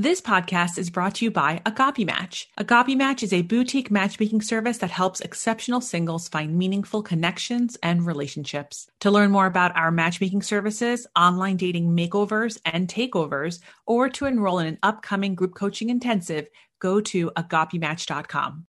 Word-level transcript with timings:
This 0.00 0.22
podcast 0.22 0.78
is 0.78 0.88
brought 0.88 1.16
to 1.16 1.26
you 1.26 1.30
by 1.30 1.60
Agape 1.66 2.06
Match. 2.06 2.48
Agape 2.56 2.96
Match 2.96 3.22
is 3.22 3.34
a 3.34 3.42
boutique 3.42 3.90
matchmaking 3.90 4.40
service 4.40 4.78
that 4.78 4.90
helps 4.90 5.20
exceptional 5.20 5.82
singles 5.82 6.26
find 6.26 6.56
meaningful 6.56 7.02
connections 7.02 7.76
and 7.82 8.06
relationships. 8.06 8.90
To 9.00 9.10
learn 9.10 9.30
more 9.30 9.44
about 9.44 9.76
our 9.76 9.90
matchmaking 9.90 10.40
services, 10.40 11.06
online 11.14 11.58
dating 11.58 11.94
makeovers 11.94 12.58
and 12.64 12.88
takeovers, 12.88 13.60
or 13.84 14.08
to 14.08 14.24
enroll 14.24 14.60
in 14.60 14.68
an 14.68 14.78
upcoming 14.82 15.34
group 15.34 15.54
coaching 15.54 15.90
intensive, 15.90 16.48
go 16.78 17.02
to 17.02 17.30
agapematch.com. 17.32 18.68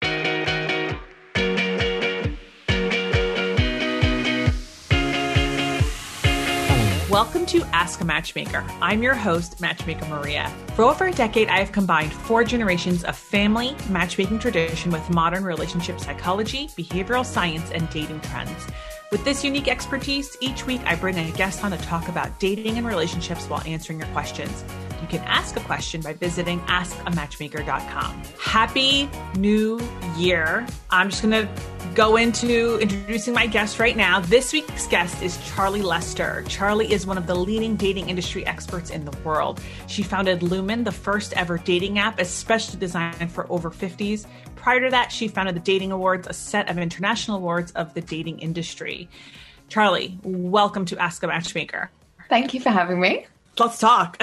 Welcome 7.22 7.46
to 7.46 7.62
Ask 7.66 8.02
a 8.02 8.04
Matchmaker. 8.04 8.66
I'm 8.82 9.04
your 9.04 9.14
host, 9.14 9.62
Matchmaker 9.62 10.08
Maria. 10.08 10.52
For 10.76 10.86
over 10.86 11.06
a 11.06 11.12
decade, 11.12 11.50
I 11.50 11.60
have 11.60 11.72
combined 11.72 12.12
four 12.12 12.44
generations 12.44 13.04
of 13.04 13.16
family 13.16 13.76
matchmaking 13.92 14.40
tradition 14.40 14.90
with 14.90 15.08
modern 15.12 15.44
relationship 15.44 16.00
psychology, 16.00 16.70
behavioral 16.70 17.24
science, 17.24 17.70
and 17.70 17.88
dating 17.92 18.22
trends. 18.22 18.66
With 19.12 19.26
this 19.26 19.44
unique 19.44 19.68
expertise, 19.68 20.38
each 20.40 20.66
week 20.66 20.80
I 20.86 20.96
bring 20.96 21.18
a 21.18 21.30
guest 21.32 21.66
on 21.66 21.72
to 21.72 21.78
talk 21.80 22.08
about 22.08 22.40
dating 22.40 22.78
and 22.78 22.88
relationships 22.88 23.46
while 23.46 23.62
answering 23.66 24.00
your 24.00 24.08
questions. 24.14 24.64
You 25.02 25.08
can 25.08 25.20
ask 25.26 25.58
a 25.58 25.60
question 25.60 26.00
by 26.00 26.14
visiting 26.14 26.62
askamatchmaker.com. 26.62 28.22
Happy 28.40 29.10
New 29.36 29.82
Year. 30.16 30.66
I'm 30.92 31.10
just 31.10 31.24
going 31.24 31.46
to 31.46 31.50
go 31.94 32.16
into 32.16 32.80
introducing 32.80 33.34
my 33.34 33.48
guest 33.48 33.80
right 33.80 33.98
now. 33.98 34.22
This 34.22 34.54
week's 34.54 34.88
guest 34.88 35.22
is 35.22 35.38
Charly 35.40 35.84
Lester. 35.84 36.46
Charly 36.48 36.90
is 36.90 37.06
one 37.06 37.18
of 37.18 37.28
the 37.28 37.36
leading 37.36 37.76
dating 37.76 38.10
industry 38.10 38.46
experts 38.46 38.92
in 38.92 39.04
the 39.04 39.18
world. 39.26 39.60
She 39.88 40.04
founded 40.04 40.42
Lumen, 40.42 40.86
the 40.86 40.92
first 40.94 41.34
ever 41.34 41.58
dating 41.58 42.00
app, 42.00 42.18
especially 42.18 42.80
designed 42.80 43.30
for 43.30 43.46
over 43.52 43.72
50s. 43.72 44.26
Prior 44.62 44.80
to 44.82 44.92
that, 44.92 45.12
she 45.12 45.28
founded 45.28 45.56
the 45.56 45.60
Dating 45.60 45.92
Awards, 45.92 46.28
a 46.28 46.34
set 46.34 46.70
of 46.70 46.78
international 46.78 47.38
awards 47.38 47.72
of 47.72 47.96
the 47.96 48.02
dating 48.02 48.40
industry. 48.40 49.10
Charly, 49.70 50.20
welcome 50.22 50.86
to 50.86 50.98
Ask 51.00 51.24
a 51.24 51.28
Matchmaker. 51.28 51.90
Thank 52.30 52.54
you 52.54 52.60
for 52.60 52.70
having 52.70 53.02
me. 53.02 53.26
Let's 53.62 53.78
talk. 53.78 54.18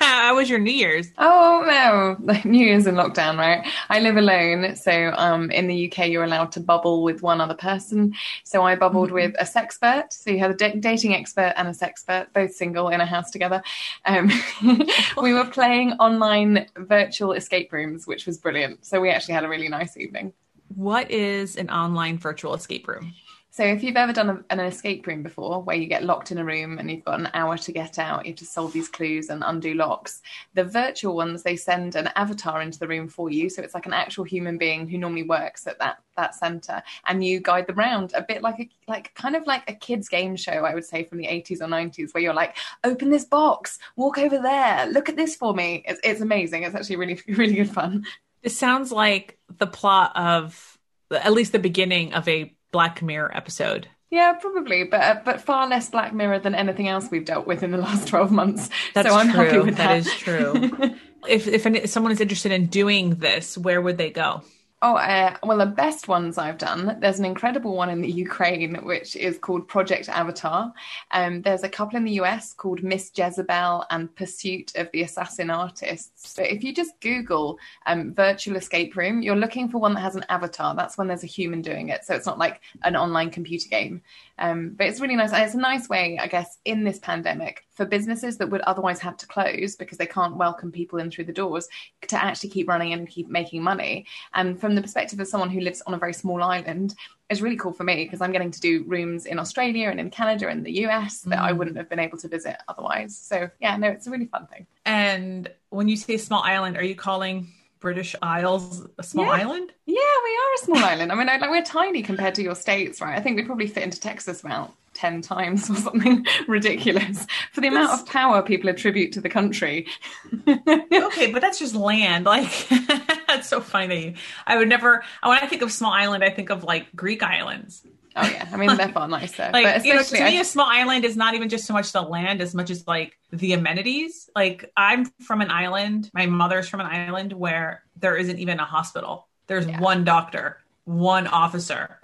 How 0.00 0.34
was 0.34 0.50
your 0.50 0.58
New 0.58 0.72
Year's? 0.72 1.12
Oh 1.18 1.62
no, 1.64 2.40
New 2.44 2.66
Year's 2.66 2.88
in 2.88 2.96
lockdown, 2.96 3.38
right? 3.38 3.64
I 3.90 4.00
live 4.00 4.16
alone, 4.16 4.74
so 4.74 5.12
um, 5.16 5.52
in 5.52 5.68
the 5.68 5.86
UK 5.86 6.08
you're 6.08 6.24
allowed 6.24 6.50
to 6.52 6.60
bubble 6.60 7.04
with 7.04 7.22
one 7.22 7.40
other 7.40 7.54
person. 7.54 8.12
So 8.42 8.64
I 8.64 8.74
bubbled 8.74 9.10
mm-hmm. 9.10 9.14
with 9.14 9.34
a 9.38 9.44
sexpert. 9.44 10.12
So 10.12 10.30
you 10.30 10.40
have 10.40 10.50
a 10.50 10.54
d- 10.54 10.80
dating 10.80 11.14
expert 11.14 11.54
and 11.56 11.68
a 11.68 11.70
sexpert, 11.70 12.32
both 12.32 12.54
single 12.54 12.88
in 12.88 13.00
a 13.00 13.06
house 13.06 13.30
together. 13.30 13.62
Um, 14.04 14.32
we 15.22 15.32
were 15.32 15.46
playing 15.46 15.92
online 16.00 16.66
virtual 16.76 17.34
escape 17.34 17.72
rooms, 17.72 18.04
which 18.08 18.26
was 18.26 18.36
brilliant. 18.36 18.84
So 18.84 19.00
we 19.00 19.10
actually 19.10 19.34
had 19.34 19.44
a 19.44 19.48
really 19.48 19.68
nice 19.68 19.96
evening. 19.96 20.32
What 20.74 21.08
is 21.12 21.54
an 21.54 21.70
online 21.70 22.18
virtual 22.18 22.52
escape 22.52 22.88
room? 22.88 23.14
So 23.56 23.64
if 23.64 23.82
you've 23.82 23.96
ever 23.96 24.12
done 24.12 24.28
a, 24.28 24.44
an 24.50 24.60
escape 24.60 25.06
room 25.06 25.22
before, 25.22 25.62
where 25.62 25.78
you 25.78 25.86
get 25.86 26.04
locked 26.04 26.30
in 26.30 26.36
a 26.36 26.44
room 26.44 26.76
and 26.76 26.90
you've 26.90 27.06
got 27.06 27.20
an 27.20 27.30
hour 27.32 27.56
to 27.56 27.72
get 27.72 27.98
out, 27.98 28.26
you 28.26 28.32
have 28.32 28.38
to 28.40 28.44
solve 28.44 28.74
these 28.74 28.90
clues 28.90 29.30
and 29.30 29.42
undo 29.46 29.72
locks. 29.72 30.20
The 30.52 30.64
virtual 30.64 31.16
ones, 31.16 31.42
they 31.42 31.56
send 31.56 31.96
an 31.96 32.10
avatar 32.16 32.60
into 32.60 32.78
the 32.78 32.86
room 32.86 33.08
for 33.08 33.30
you, 33.30 33.48
so 33.48 33.62
it's 33.62 33.72
like 33.72 33.86
an 33.86 33.94
actual 33.94 34.24
human 34.24 34.58
being 34.58 34.86
who 34.86 34.98
normally 34.98 35.22
works 35.22 35.66
at 35.66 35.78
that 35.78 36.02
that 36.18 36.34
center, 36.34 36.82
and 37.06 37.24
you 37.24 37.40
guide 37.40 37.66
them 37.66 37.78
around 37.78 38.12
a 38.14 38.20
bit 38.20 38.42
like 38.42 38.60
a 38.60 38.68
like 38.88 39.14
kind 39.14 39.34
of 39.34 39.46
like 39.46 39.62
a 39.70 39.74
kids 39.74 40.10
game 40.10 40.36
show, 40.36 40.52
I 40.52 40.74
would 40.74 40.84
say 40.84 41.04
from 41.04 41.16
the 41.16 41.26
80s 41.26 41.62
or 41.62 41.66
90s, 41.66 42.12
where 42.12 42.22
you're 42.22 42.34
like, 42.34 42.58
open 42.84 43.08
this 43.08 43.24
box, 43.24 43.78
walk 43.96 44.18
over 44.18 44.36
there, 44.36 44.86
look 44.88 45.08
at 45.08 45.16
this 45.16 45.34
for 45.34 45.54
me. 45.54 45.82
It's 45.88 46.00
it's 46.04 46.20
amazing. 46.20 46.64
It's 46.64 46.74
actually 46.74 46.96
really 46.96 47.22
really 47.26 47.54
good 47.54 47.70
fun. 47.70 48.04
This 48.42 48.58
sounds 48.58 48.92
like 48.92 49.38
the 49.48 49.66
plot 49.66 50.14
of 50.14 50.78
at 51.10 51.32
least 51.32 51.52
the 51.52 51.58
beginning 51.58 52.12
of 52.12 52.28
a 52.28 52.55
Black 52.76 53.00
Mirror 53.00 53.34
episode. 53.34 53.88
Yeah, 54.10 54.34
probably, 54.34 54.84
but 54.84 55.00
uh, 55.00 55.20
but 55.24 55.40
far 55.40 55.66
less 55.66 55.88
Black 55.88 56.12
Mirror 56.12 56.40
than 56.40 56.54
anything 56.54 56.88
else 56.88 57.10
we've 57.10 57.24
dealt 57.24 57.46
with 57.46 57.62
in 57.62 57.70
the 57.70 57.78
last 57.78 58.06
twelve 58.06 58.30
months. 58.30 58.68
That's 58.92 59.08
so 59.08 59.14
I'm 59.14 59.30
true. 59.30 59.44
happy 59.46 59.58
with 59.60 59.78
that. 59.78 59.88
That 59.88 59.96
is 59.96 60.14
true. 60.14 60.94
if 61.26 61.48
if, 61.48 61.88
someone 61.88 62.12
is 62.12 62.20
interested 62.20 62.52
in 62.52 62.66
doing 62.66 63.14
this, 63.14 63.56
where 63.56 63.80
would 63.80 63.96
they 63.96 64.10
go? 64.10 64.42
Oh, 64.82 64.96
uh, 64.96 65.34
well, 65.42 65.56
the 65.56 65.64
best 65.64 66.06
ones 66.06 66.36
I've 66.36 66.58
done, 66.58 66.98
there's 67.00 67.18
an 67.18 67.24
incredible 67.24 67.74
one 67.74 67.88
in 67.88 68.02
the 68.02 68.12
Ukraine, 68.12 68.74
which 68.84 69.16
is 69.16 69.38
called 69.38 69.66
Project 69.66 70.10
Avatar. 70.10 70.70
Um, 71.12 71.40
there's 71.40 71.62
a 71.62 71.68
couple 71.68 71.96
in 71.96 72.04
the 72.04 72.20
US 72.20 72.52
called 72.52 72.82
Miss 72.82 73.10
Jezebel 73.16 73.86
and 73.90 74.14
Pursuit 74.14 74.76
of 74.76 74.90
the 74.92 75.00
Assassin 75.00 75.48
Artists. 75.48 76.30
So 76.30 76.42
if 76.42 76.62
you 76.62 76.74
just 76.74 77.00
Google 77.00 77.58
um, 77.86 78.12
virtual 78.12 78.56
escape 78.56 78.96
room, 78.96 79.22
you're 79.22 79.34
looking 79.34 79.70
for 79.70 79.78
one 79.78 79.94
that 79.94 80.00
has 80.00 80.14
an 80.14 80.26
avatar. 80.28 80.74
That's 80.74 80.98
when 80.98 81.08
there's 81.08 81.24
a 81.24 81.26
human 81.26 81.62
doing 81.62 81.88
it. 81.88 82.04
So 82.04 82.14
it's 82.14 82.26
not 82.26 82.38
like 82.38 82.60
an 82.84 82.96
online 82.96 83.30
computer 83.30 83.70
game. 83.70 84.02
Um, 84.38 84.74
but 84.76 84.86
it's 84.86 85.00
really 85.00 85.16
nice. 85.16 85.32
And 85.32 85.42
it's 85.42 85.54
a 85.54 85.58
nice 85.58 85.88
way, 85.88 86.18
I 86.20 86.26
guess, 86.26 86.58
in 86.64 86.84
this 86.84 86.98
pandemic 86.98 87.64
for 87.72 87.86
businesses 87.86 88.36
that 88.38 88.50
would 88.50 88.60
otherwise 88.62 88.98
have 89.00 89.16
to 89.18 89.26
close 89.26 89.76
because 89.76 89.98
they 89.98 90.06
can't 90.06 90.36
welcome 90.36 90.70
people 90.70 90.98
in 90.98 91.10
through 91.10 91.24
the 91.24 91.32
doors 91.32 91.68
to 92.08 92.22
actually 92.22 92.50
keep 92.50 92.68
running 92.68 92.92
and 92.92 93.08
keep 93.08 93.28
making 93.28 93.62
money. 93.62 94.06
And 94.34 94.60
from 94.60 94.74
the 94.74 94.82
perspective 94.82 95.20
of 95.20 95.28
someone 95.28 95.50
who 95.50 95.60
lives 95.60 95.82
on 95.86 95.94
a 95.94 95.98
very 95.98 96.12
small 96.12 96.42
island, 96.42 96.94
it's 97.28 97.40
really 97.40 97.56
cool 97.56 97.72
for 97.72 97.84
me 97.84 98.04
because 98.04 98.20
I'm 98.20 98.32
getting 98.32 98.50
to 98.52 98.60
do 98.60 98.84
rooms 98.86 99.26
in 99.26 99.38
Australia 99.38 99.88
and 99.88 99.98
in 99.98 100.10
Canada 100.10 100.48
and 100.48 100.64
the 100.64 100.86
US 100.86 101.22
that 101.22 101.38
mm. 101.38 101.42
I 101.42 101.52
wouldn't 101.52 101.76
have 101.76 101.88
been 101.88 101.98
able 101.98 102.18
to 102.18 102.28
visit 102.28 102.56
otherwise. 102.68 103.16
So 103.16 103.50
yeah, 103.60 103.76
no, 103.76 103.88
it's 103.88 104.06
a 104.06 104.10
really 104.10 104.26
fun 104.26 104.46
thing. 104.46 104.66
And 104.84 105.50
when 105.70 105.88
you 105.88 105.96
say 105.96 106.18
small 106.18 106.42
island, 106.42 106.76
are 106.76 106.84
you 106.84 106.94
calling 106.94 107.52
British 107.80 108.16
Isles 108.22 108.86
a 108.98 109.02
small 109.02 109.26
yeah. 109.26 109.32
island? 109.32 109.72
Yeah, 109.86 109.94
we 109.94 110.30
are 110.30 110.54
a 110.54 110.58
small 110.58 110.84
island. 110.84 111.12
I 111.12 111.14
mean, 111.14 111.26
like 111.26 111.40
we're 111.42 111.62
tiny 111.62 112.02
compared 112.02 112.34
to 112.36 112.42
your 112.42 112.54
states, 112.54 113.00
right? 113.00 113.16
I 113.16 113.20
think 113.20 113.36
we 113.36 113.44
probably 113.44 113.66
fit 113.66 113.82
into 113.82 114.00
Texas 114.00 114.40
about 114.40 114.72
10 114.94 115.20
times 115.20 115.70
or 115.70 115.76
something 115.76 116.26
ridiculous 116.48 117.26
for 117.52 117.60
the 117.60 117.68
amount 117.68 117.92
of 117.92 118.06
power 118.06 118.42
people 118.42 118.70
attribute 118.70 119.12
to 119.12 119.20
the 119.20 119.28
country. 119.28 119.86
okay, 120.48 121.32
but 121.32 121.40
that's 121.40 121.58
just 121.58 121.74
land. 121.74 122.24
Like, 122.24 122.50
that's 123.28 123.48
so 123.48 123.60
funny. 123.60 124.16
I 124.46 124.56
would 124.56 124.68
never, 124.68 125.04
when 125.22 125.38
I 125.38 125.46
think 125.46 125.62
of 125.62 125.70
small 125.70 125.92
island, 125.92 126.24
I 126.24 126.30
think 126.30 126.50
of 126.50 126.64
like 126.64 126.94
Greek 126.96 127.22
islands. 127.22 127.82
Oh 128.16 128.26
yeah, 128.26 128.48
I 128.50 128.56
mean 128.56 128.76
they're 128.76 128.88
far 128.88 129.06
nicer. 129.08 129.50
like 129.52 129.64
but 129.64 129.84
you 129.84 129.94
know, 129.94 130.02
to 130.02 130.24
me, 130.24 130.40
a 130.40 130.44
small 130.44 130.66
island 130.68 131.04
is 131.04 131.16
not 131.16 131.34
even 131.34 131.48
just 131.48 131.66
so 131.66 131.74
much 131.74 131.92
the 131.92 132.00
land 132.00 132.40
as 132.40 132.54
much 132.54 132.70
as 132.70 132.86
like 132.86 133.18
the 133.30 133.52
amenities. 133.52 134.30
Like 134.34 134.72
I'm 134.76 135.04
from 135.22 135.42
an 135.42 135.50
island. 135.50 136.10
My 136.14 136.26
mother's 136.26 136.68
from 136.68 136.80
an 136.80 136.86
island 136.86 137.32
where 137.32 137.82
there 137.96 138.16
isn't 138.16 138.38
even 138.38 138.58
a 138.58 138.64
hospital. 138.64 139.28
There's 139.48 139.66
yeah. 139.66 139.80
one 139.80 140.04
doctor, 140.04 140.58
one 140.84 141.26
officer. 141.26 142.00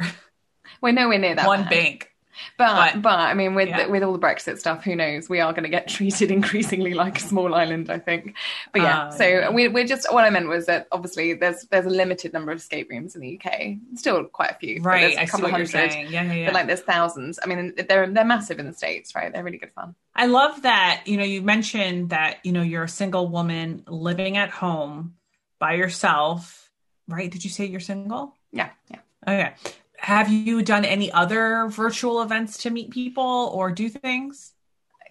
We're 0.83 0.93
nowhere 0.93 1.19
near 1.19 1.35
that. 1.35 1.47
One 1.47 1.65
bank. 1.65 2.12
But, 2.57 2.95
but, 2.95 3.03
but 3.03 3.19
I 3.19 3.35
mean, 3.35 3.55
with 3.55 3.69
yeah. 3.69 3.87
with 3.87 4.03
all 4.03 4.13
the 4.13 4.19
Brexit 4.19 4.59
stuff, 4.59 4.85
who 4.85 4.97
knows? 4.97 5.29
We 5.29 5.41
are 5.41 5.53
going 5.53 5.65
to 5.65 5.69
get 5.69 5.89
treated 5.89 6.31
increasingly 6.39 6.95
like 6.95 7.19
a 7.19 7.21
small 7.21 7.55
island, 7.55 7.91
I 7.91 7.99
think. 7.99 8.35
But 8.73 8.83
yeah, 8.83 9.05
uh, 9.05 9.11
so 9.11 9.25
yeah. 9.25 9.51
We, 9.51 9.69
we're 9.69 9.87
just 9.87 10.13
what 10.13 10.25
I 10.25 10.31
meant 10.31 10.49
was 10.49 10.67
that 10.67 10.89
obviously 10.93 11.35
there's 11.35 11.63
there's 11.71 11.87
a 11.87 11.91
limited 11.91 12.33
number 12.33 12.53
of 12.53 12.59
escape 12.59 12.91
rooms 12.91 13.15
in 13.15 13.21
the 13.21 13.41
UK. 13.41 13.77
Still 13.97 14.25
quite 14.25 14.51
a 14.51 14.55
few, 14.55 14.81
right? 14.83 15.17
a 15.17 15.27
couple 15.27 15.51
hundred. 15.51 15.73
Yeah, 15.73 16.03
yeah, 16.03 16.33
yeah. 16.33 16.47
But 16.47 16.55
like 16.55 16.67
there's 16.67 16.81
thousands. 16.81 17.39
I 17.43 17.47
mean, 17.47 17.75
they're 17.89 18.07
they're 18.07 18.25
massive 18.25 18.59
in 18.59 18.67
the 18.67 18.75
states, 18.75 19.15
right? 19.15 19.33
They're 19.33 19.45
really 19.45 19.59
good 19.59 19.73
fun. 19.73 19.95
I 20.15 20.27
love 20.27 20.63
that. 20.63 21.03
You 21.07 21.17
know, 21.17 21.25
you 21.25 21.43
mentioned 21.43 22.11
that 22.11 22.39
you 22.45 22.53
know 22.53 22.63
you're 22.63 22.85
a 22.85 22.89
single 22.89 23.29
woman 23.29 23.85
living 23.87 24.37
at 24.37 24.51
home 24.51 25.15
by 25.59 25.75
yourself, 25.75 26.71
right? 27.09 27.31
Did 27.31 27.45
you 27.45 27.51
say 27.51 27.67
you're 27.67 27.81
single? 27.81 28.37
Yeah, 28.53 28.71
yeah. 28.91 28.99
Okay 29.27 29.55
have 30.03 30.29
you 30.31 30.63
done 30.63 30.85
any 30.85 31.13
other 31.13 31.69
virtual 31.69 32.23
events 32.23 32.59
to 32.59 32.71
meet 32.71 32.91
people 32.91 33.51
or 33.55 33.71
do 33.71 33.89
things? 33.89 34.53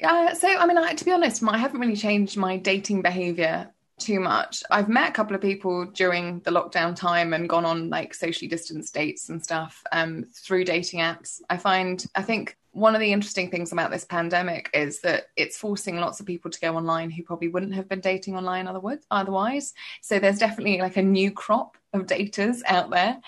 Uh, 0.03 0.33
so, 0.33 0.49
I 0.49 0.65
mean, 0.65 0.77
I, 0.77 0.93
to 0.93 1.05
be 1.05 1.11
honest, 1.11 1.41
I 1.47 1.57
haven't 1.57 1.79
really 1.79 1.95
changed 1.95 2.35
my 2.35 2.57
dating 2.57 3.01
behavior 3.01 3.71
too 3.99 4.19
much. 4.19 4.63
I've 4.69 4.89
met 4.89 5.09
a 5.09 5.13
couple 5.13 5.33
of 5.35 5.41
people 5.41 5.85
during 5.85 6.41
the 6.41 6.51
lockdown 6.51 6.93
time 6.93 7.33
and 7.33 7.47
gone 7.47 7.65
on 7.65 7.89
like 7.89 8.13
socially 8.13 8.49
distanced 8.49 8.93
dates 8.93 9.29
and 9.29 9.41
stuff 9.41 9.81
um, 9.93 10.25
through 10.33 10.65
dating 10.65 10.99
apps. 10.99 11.39
I 11.49 11.55
find, 11.55 12.05
I 12.13 12.21
think 12.21 12.57
one 12.71 12.93
of 12.93 12.99
the 12.99 13.13
interesting 13.13 13.49
things 13.49 13.71
about 13.71 13.91
this 13.91 14.03
pandemic 14.03 14.69
is 14.73 14.99
that 15.01 15.27
it's 15.37 15.57
forcing 15.57 15.97
lots 15.97 16.19
of 16.19 16.25
people 16.25 16.51
to 16.51 16.59
go 16.59 16.75
online 16.75 17.11
who 17.11 17.23
probably 17.23 17.47
wouldn't 17.47 17.75
have 17.75 17.87
been 17.87 18.01
dating 18.01 18.35
online 18.35 18.67
otherwise. 18.67 19.73
So 20.01 20.19
there's 20.19 20.39
definitely 20.39 20.79
like 20.79 20.97
a 20.97 21.01
new 21.01 21.31
crop 21.31 21.77
of 21.93 22.05
daters 22.05 22.61
out 22.67 22.89
there. 22.89 23.19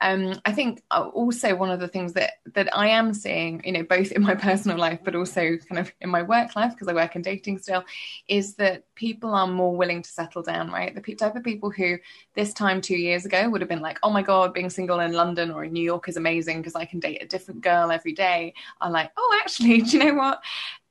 Um, 0.00 0.34
I 0.44 0.52
think 0.52 0.82
uh, 0.90 1.08
also 1.12 1.54
one 1.54 1.70
of 1.70 1.80
the 1.80 1.88
things 1.88 2.12
that 2.14 2.34
that 2.54 2.76
I 2.76 2.88
am 2.88 3.14
seeing, 3.14 3.62
you 3.64 3.72
know, 3.72 3.82
both 3.82 4.12
in 4.12 4.22
my 4.22 4.34
personal 4.48 4.78
life 4.78 5.00
but 5.04 5.14
also 5.14 5.56
kind 5.56 5.78
of 5.78 5.92
in 6.00 6.10
my 6.10 6.22
work 6.22 6.56
life 6.56 6.72
because 6.72 6.88
I 6.88 6.94
work 6.94 7.16
in 7.16 7.22
dating 7.22 7.58
still, 7.58 7.84
is 8.28 8.54
that 8.54 8.84
people 8.94 9.34
are 9.34 9.46
more 9.46 9.76
willing 9.76 10.02
to 10.02 10.10
settle 10.10 10.42
down. 10.42 10.70
Right, 10.70 10.94
the 10.94 11.14
type 11.14 11.36
of 11.36 11.44
people 11.44 11.70
who 11.70 11.98
this 12.34 12.52
time 12.52 12.80
two 12.80 12.96
years 12.96 13.24
ago 13.24 13.48
would 13.48 13.60
have 13.60 13.68
been 13.70 13.80
like, 13.80 13.98
"Oh 14.02 14.10
my 14.10 14.22
god, 14.22 14.54
being 14.54 14.70
single 14.70 15.00
in 15.00 15.12
London 15.12 15.50
or 15.50 15.64
in 15.64 15.72
New 15.72 15.82
York 15.82 16.08
is 16.08 16.16
amazing 16.16 16.58
because 16.58 16.74
I 16.74 16.84
can 16.84 17.00
date 17.00 17.22
a 17.22 17.26
different 17.26 17.60
girl 17.60 17.90
every 17.90 18.12
day," 18.12 18.54
are 18.80 18.90
like, 18.90 19.10
"Oh, 19.16 19.40
actually, 19.42 19.82
do 19.82 19.98
you 19.98 20.04
know 20.04 20.14
what? 20.14 20.42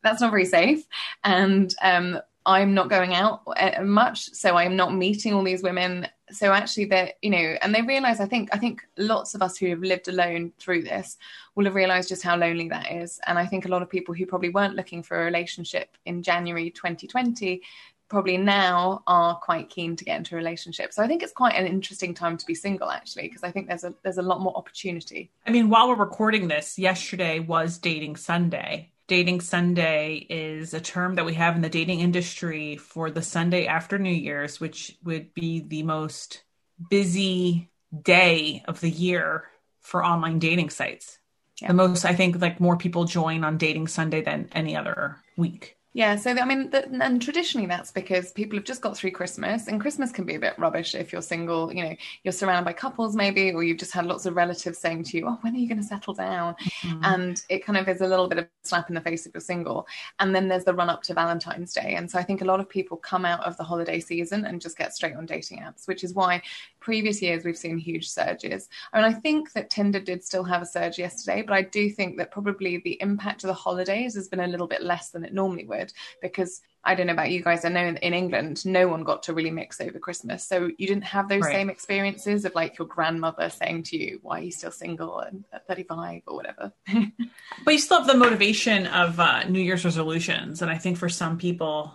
That's 0.04 0.22
not 0.22 0.32
very 0.32 0.46
safe." 0.46 0.86
And 1.24 1.74
um, 1.82 2.20
I'm 2.46 2.74
not 2.74 2.90
going 2.90 3.14
out 3.14 3.42
uh, 3.58 3.84
much, 3.84 4.30
so 4.34 4.56
I'm 4.56 4.76
not 4.76 4.94
meeting 4.94 5.34
all 5.34 5.44
these 5.44 5.64
women. 5.64 6.08
So 6.32 6.52
actually, 6.52 6.86
that 6.86 7.14
you 7.22 7.30
know, 7.30 7.56
and 7.62 7.74
they 7.74 7.82
realize. 7.82 8.20
I 8.20 8.26
think 8.26 8.50
I 8.52 8.58
think 8.58 8.86
lots 8.98 9.34
of 9.34 9.42
us 9.42 9.58
who 9.58 9.68
have 9.68 9.80
lived 9.80 10.08
alone 10.08 10.52
through 10.60 10.84
this 10.84 11.18
will 11.56 11.66
have 11.66 11.76
realized 11.76 12.10
just 12.10 12.24
how 12.24 12.36
lonely 12.36 12.68
that 12.70 12.92
is. 12.92 13.20
And 13.28 13.40
I 13.40 13.46
think 13.46 13.66
a 13.66 13.70
lot 13.70 13.82
of 13.82 13.90
people 13.90 14.14
who 14.14 14.26
probably 14.26 14.50
weren't 14.50 14.76
looking 14.76 15.04
for 15.04 15.22
a 15.22 15.26
relationship 15.26 15.96
in 16.06 16.24
January 16.24 16.70
2020 16.70 17.62
probably 18.10 18.38
now 18.38 19.04
are 19.08 19.36
quite 19.36 19.70
keen 19.70 19.96
to 19.96 20.06
get 20.06 20.18
into 20.18 20.36
a 20.36 20.38
relationship. 20.38 20.94
So 20.94 21.04
I 21.04 21.08
think 21.08 21.24
it's 21.24 21.34
quite 21.34 21.56
an 21.56 21.68
interesting 21.68 22.14
time 22.14 22.38
to 22.38 22.46
be 22.46 22.56
single 22.56 22.90
actually 22.90 23.24
because 23.24 23.44
I 23.44 23.52
think 23.52 23.68
there's 23.68 23.84
a 23.84 23.94
there's 24.04 24.18
a 24.18 24.22
lot 24.22 24.42
more 24.42 24.56
opportunity. 24.56 25.30
I 25.46 25.52
mean, 25.52 25.70
while 25.70 25.90
we're 25.90 25.96
recording 25.96 26.48
this, 26.48 26.78
yesterday 26.78 27.40
was 27.40 27.78
dating 27.78 28.16
Sunday 28.18 28.92
Dating 29.08 29.40
Sunday 29.40 30.26
is 30.30 30.74
a 30.74 30.82
term 30.82 31.16
that 31.16 31.26
we 31.26 31.34
have 31.36 31.56
in 31.56 31.62
the 31.62 31.70
dating 31.70 32.02
industry 32.02 32.76
for 32.76 33.10
the 33.10 33.22
Sunday 33.22 33.66
after 33.66 33.98
New 33.98 34.14
Year's, 34.14 34.60
which 34.60 34.98
would 35.04 35.34
be 35.34 35.62
the 35.62 35.84
most 35.84 36.44
busy 36.90 37.70
day 38.04 38.64
of 38.68 38.82
the 38.82 38.90
year 38.90 39.46
for 39.80 40.04
online 40.06 40.40
dating 40.40 40.70
sites. 40.70 41.20
Yeah. 41.62 41.70
The 41.70 41.74
most, 41.74 42.04
I 42.04 42.14
think, 42.14 42.40
like 42.42 42.60
more 42.60 42.78
people 42.78 43.06
join 43.06 43.44
on 43.44 43.58
Dating 43.58 43.88
Sunday 43.88 44.22
than 44.22 44.50
any 44.52 44.76
other 44.76 45.18
week. 45.38 45.77
Yeah, 45.98 46.16
so 46.16 46.30
I 46.30 46.46
mean, 46.46 46.70
the, 46.70 46.88
and 47.02 47.20
traditionally 47.20 47.66
that's 47.66 47.92
because 47.92 48.32
people 48.32 48.56
have 48.56 48.66
just 48.66 48.82
got 48.84 48.96
through 48.96 49.10
Christmas, 49.10 49.68
and 49.68 49.82
Christmas 49.82 50.12
can 50.12 50.26
be 50.26 50.36
a 50.36 50.40
bit 50.40 50.54
rubbish 50.60 50.94
if 50.94 51.12
you're 51.12 51.24
single. 51.24 51.74
You 51.74 51.86
know, 51.86 51.96
you're 52.24 52.34
surrounded 52.34 52.66
by 52.66 52.74
couples 52.74 53.16
maybe, 53.16 53.52
or 53.52 53.64
you've 53.64 53.80
just 53.80 53.94
had 53.94 54.06
lots 54.06 54.28
of 54.28 54.36
relatives 54.36 54.78
saying 54.78 55.06
to 55.06 55.18
you, 55.18 55.26
"Oh, 55.28 55.40
when 55.42 55.56
are 55.56 55.58
you 55.58 55.68
going 55.68 55.82
to 55.82 55.84
settle 55.84 56.14
down?" 56.14 56.54
Mm-hmm. 56.84 57.04
And 57.04 57.42
it 57.50 57.66
kind 57.66 57.80
of 57.80 57.90
is 57.90 58.02
a 58.02 58.08
little 58.08 58.28
bit 58.28 58.38
of 58.38 58.44
a 58.44 58.50
slap 58.62 58.90
in 58.90 58.94
the 58.94 59.02
face 59.02 59.26
if 59.26 59.34
you're 59.34 59.42
single. 59.42 59.88
And 60.20 60.36
then 60.36 60.48
there's 60.48 60.66
the 60.66 60.74
run 60.76 60.92
up 60.92 61.02
to 61.02 61.16
Valentine's 61.16 61.74
Day, 61.74 61.96
and 61.96 62.12
so 62.12 62.20
I 62.20 62.24
think 62.24 62.44
a 62.44 62.46
lot 62.46 62.60
of 62.60 62.70
people 62.70 62.98
come 62.98 63.26
out 63.26 63.44
of 63.44 63.58
the 63.58 63.64
holiday 63.64 64.00
season 64.00 64.46
and 64.46 64.62
just 64.62 64.78
get 64.78 64.94
straight 64.94 65.16
on 65.16 65.26
dating 65.26 65.62
apps, 65.62 65.88
which 65.88 66.04
is 66.04 66.14
why 66.14 66.44
previous 66.88 67.22
years 67.22 67.44
we've 67.44 67.58
seen 67.58 67.78
huge 67.78 68.08
surges. 68.08 68.70
I 68.94 69.02
mean, 69.02 69.12
I 69.12 69.20
think 69.20 69.52
that 69.52 69.70
Tinder 69.70 70.00
did 70.00 70.24
still 70.24 70.46
have 70.46 70.62
a 70.62 70.66
surge 70.66 70.98
yesterday, 70.98 71.42
but 71.42 71.54
I 71.54 71.64
do 71.64 71.90
think 71.90 72.16
that 72.16 72.32
probably 72.32 72.78
the 72.78 72.98
impact 73.02 73.44
of 73.44 73.50
the 73.50 73.54
holidays 73.54 74.16
has 74.16 74.30
been 74.30 74.40
a 74.40 74.48
little 74.48 74.68
bit 74.68 74.82
less 74.82 75.10
than 75.10 75.26
it 75.26 75.34
normally 75.34 75.66
would 75.66 75.92
because 76.22 76.62
I 76.86 76.96
don't 76.96 77.08
know 77.08 77.12
about 77.12 77.30
you 77.30 77.44
guys. 77.44 77.66
I 77.66 77.70
know 77.70 77.84
in, 77.84 78.14
England, 78.14 78.66
no 78.66 78.88
one 78.88 79.04
got 79.04 79.22
to 79.24 79.34
really 79.34 79.52
mix 79.52 79.82
over 79.82 80.00
Christmas. 80.00 80.46
So 80.46 80.72
you 80.78 80.88
didn't 80.88 81.04
have 81.04 81.28
those 81.28 81.42
right. 81.42 81.52
same 81.52 81.70
experiences 81.70 82.46
of 82.46 82.56
like 82.56 82.78
your 82.78 82.88
grandmother 82.88 83.50
saying 83.50 83.84
to 83.84 83.98
you, 83.98 84.20
why 84.22 84.40
are 84.40 84.44
you 84.44 84.52
still 84.52 84.72
single 84.72 85.20
and 85.20 85.44
at 85.52 85.68
35 85.68 86.22
or 86.26 86.38
whatever? 86.38 86.72
but 87.66 87.74
you 87.74 87.80
still 87.80 87.98
have 87.98 88.08
the 88.08 88.16
motivation 88.16 88.88
of 88.88 89.20
uh, 89.20 89.44
New 89.50 89.60
Year's 89.60 89.84
resolutions. 89.84 90.62
And 90.62 90.72
I 90.72 90.78
think 90.78 90.98
for 90.98 91.10
some 91.10 91.38
people, 91.38 91.92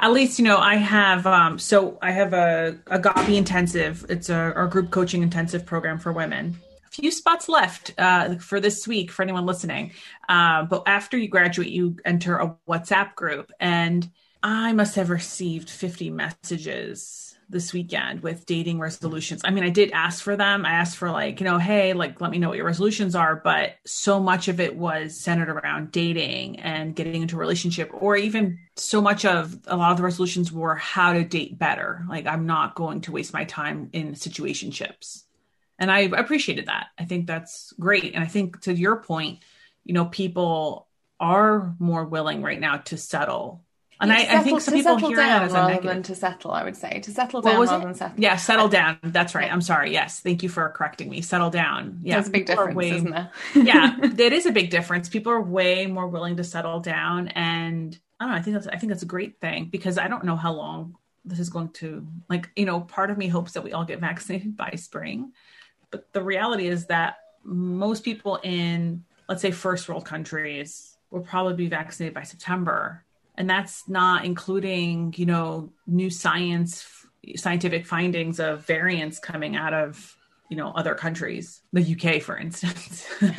at 0.00 0.12
least 0.12 0.38
you 0.38 0.44
know 0.44 0.58
i 0.58 0.74
have 0.74 1.26
um 1.26 1.58
so 1.58 1.98
i 2.02 2.10
have 2.10 2.32
a 2.32 2.78
agape 2.88 3.30
intensive. 3.30 4.04
It's 4.08 4.28
a 4.28 4.34
our 4.54 4.66
group 4.66 4.90
coaching 4.90 5.22
intensive 5.22 5.66
program 5.66 5.98
for 5.98 6.12
women. 6.12 6.56
A 6.86 6.90
few 6.90 7.10
spots 7.10 7.48
left 7.48 7.94
uh, 7.96 8.36
for 8.36 8.60
this 8.60 8.86
week 8.86 9.10
for 9.10 9.22
anyone 9.22 9.46
listening. 9.46 9.92
Uh, 10.28 10.64
but 10.64 10.82
after 10.86 11.16
you 11.16 11.28
graduate 11.28 11.70
you 11.70 11.96
enter 12.04 12.36
a 12.36 12.54
whatsapp 12.68 13.14
group. 13.14 13.50
And 13.60 14.08
i 14.42 14.72
must 14.72 14.96
have 14.96 15.10
received 15.10 15.70
50 15.70 16.10
messages 16.10 17.31
this 17.52 17.72
weekend 17.72 18.22
with 18.22 18.46
dating 18.46 18.80
resolutions. 18.80 19.42
I 19.44 19.50
mean, 19.50 19.62
I 19.62 19.68
did 19.68 19.92
ask 19.92 20.22
for 20.22 20.36
them. 20.36 20.66
I 20.66 20.72
asked 20.72 20.96
for 20.96 21.10
like, 21.10 21.38
you 21.38 21.44
know, 21.44 21.58
hey, 21.58 21.92
like 21.92 22.20
let 22.20 22.30
me 22.30 22.38
know 22.38 22.48
what 22.48 22.56
your 22.56 22.66
resolutions 22.66 23.14
are, 23.14 23.36
but 23.36 23.74
so 23.86 24.18
much 24.18 24.48
of 24.48 24.58
it 24.58 24.76
was 24.76 25.18
centered 25.18 25.48
around 25.48 25.92
dating 25.92 26.58
and 26.60 26.96
getting 26.96 27.22
into 27.22 27.36
a 27.36 27.38
relationship 27.38 27.90
or 27.92 28.16
even 28.16 28.58
so 28.76 29.00
much 29.00 29.24
of 29.24 29.56
a 29.66 29.76
lot 29.76 29.92
of 29.92 29.98
the 29.98 30.02
resolutions 30.02 30.50
were 30.50 30.74
how 30.74 31.12
to 31.12 31.22
date 31.22 31.58
better. 31.58 32.04
Like 32.08 32.26
I'm 32.26 32.46
not 32.46 32.74
going 32.74 33.02
to 33.02 33.12
waste 33.12 33.32
my 33.32 33.44
time 33.44 33.90
in 33.92 34.14
situationships. 34.14 35.24
And 35.78 35.90
I 35.90 36.00
appreciated 36.00 36.66
that. 36.66 36.86
I 36.98 37.04
think 37.04 37.26
that's 37.26 37.72
great. 37.78 38.14
And 38.14 38.22
I 38.22 38.26
think 38.26 38.60
to 38.62 38.74
your 38.74 38.96
point, 38.96 39.40
you 39.84 39.94
know, 39.94 40.06
people 40.06 40.88
are 41.18 41.74
more 41.78 42.04
willing 42.04 42.42
right 42.42 42.60
now 42.60 42.78
to 42.78 42.96
settle 42.96 43.62
and 44.02 44.12
I, 44.12 44.24
settle, 44.24 44.36
I, 44.36 44.42
think 44.42 44.60
some 44.60 44.74
people 44.74 44.96
hear 44.96 45.16
that 45.16 45.42
as 45.42 45.52
a 45.52 45.66
negative. 45.68 45.84
than 45.84 46.02
to 46.02 46.14
settle. 46.14 46.50
I 46.50 46.64
would 46.64 46.76
say 46.76 47.00
to 47.00 47.10
settle 47.10 47.40
down 47.40 47.60
rather 47.60 47.76
it? 47.76 47.84
than 47.84 47.94
settle. 47.94 48.20
Yeah, 48.20 48.36
settle 48.36 48.68
down. 48.68 48.98
That's 49.02 49.34
right. 49.34 49.50
I'm 49.50 49.60
sorry. 49.60 49.92
Yes, 49.92 50.20
thank 50.20 50.42
you 50.42 50.48
for 50.48 50.68
correcting 50.70 51.08
me. 51.08 51.22
Settle 51.22 51.50
down. 51.50 52.00
Yeah, 52.02 52.16
there's 52.16 52.28
a 52.28 52.30
big 52.30 52.46
difference, 52.46 52.74
way, 52.74 52.90
isn't 52.90 53.10
there? 53.10 53.30
yeah, 53.54 53.96
it 54.02 54.32
is 54.32 54.46
a 54.46 54.52
big 54.52 54.70
difference. 54.70 55.08
People 55.08 55.32
are 55.32 55.40
way 55.40 55.86
more 55.86 56.08
willing 56.08 56.36
to 56.36 56.44
settle 56.44 56.80
down, 56.80 57.28
and 57.28 57.98
I 58.18 58.24
don't 58.24 58.32
know. 58.32 58.38
I 58.38 58.42
think 58.42 58.54
that's 58.54 58.66
I 58.66 58.76
think 58.76 58.90
that's 58.90 59.04
a 59.04 59.06
great 59.06 59.40
thing 59.40 59.66
because 59.66 59.98
I 59.98 60.08
don't 60.08 60.24
know 60.24 60.36
how 60.36 60.52
long 60.52 60.96
this 61.24 61.38
is 61.38 61.48
going 61.48 61.70
to 61.70 62.06
like. 62.28 62.50
You 62.56 62.66
know, 62.66 62.80
part 62.80 63.10
of 63.10 63.18
me 63.18 63.28
hopes 63.28 63.52
that 63.52 63.62
we 63.62 63.72
all 63.72 63.84
get 63.84 64.00
vaccinated 64.10 64.56
by 64.56 64.72
spring, 64.76 65.32
but 65.90 66.12
the 66.12 66.22
reality 66.22 66.66
is 66.66 66.86
that 66.86 67.18
most 67.44 68.04
people 68.04 68.40
in 68.42 69.04
let's 69.28 69.42
say 69.42 69.50
first 69.50 69.88
world 69.88 70.04
countries 70.04 70.96
will 71.10 71.20
probably 71.20 71.54
be 71.54 71.68
vaccinated 71.68 72.14
by 72.14 72.22
September 72.22 73.04
and 73.36 73.48
that's 73.48 73.88
not 73.88 74.24
including 74.24 75.14
you 75.16 75.26
know 75.26 75.72
new 75.86 76.10
science 76.10 77.06
scientific 77.36 77.86
findings 77.86 78.40
of 78.40 78.66
variants 78.66 79.18
coming 79.18 79.56
out 79.56 79.74
of 79.74 80.16
you 80.52 80.56
know 80.58 80.70
other 80.72 80.94
countries 80.94 81.62
the 81.72 81.94
uk 81.94 82.22
for 82.22 82.36
instance. 82.36 83.06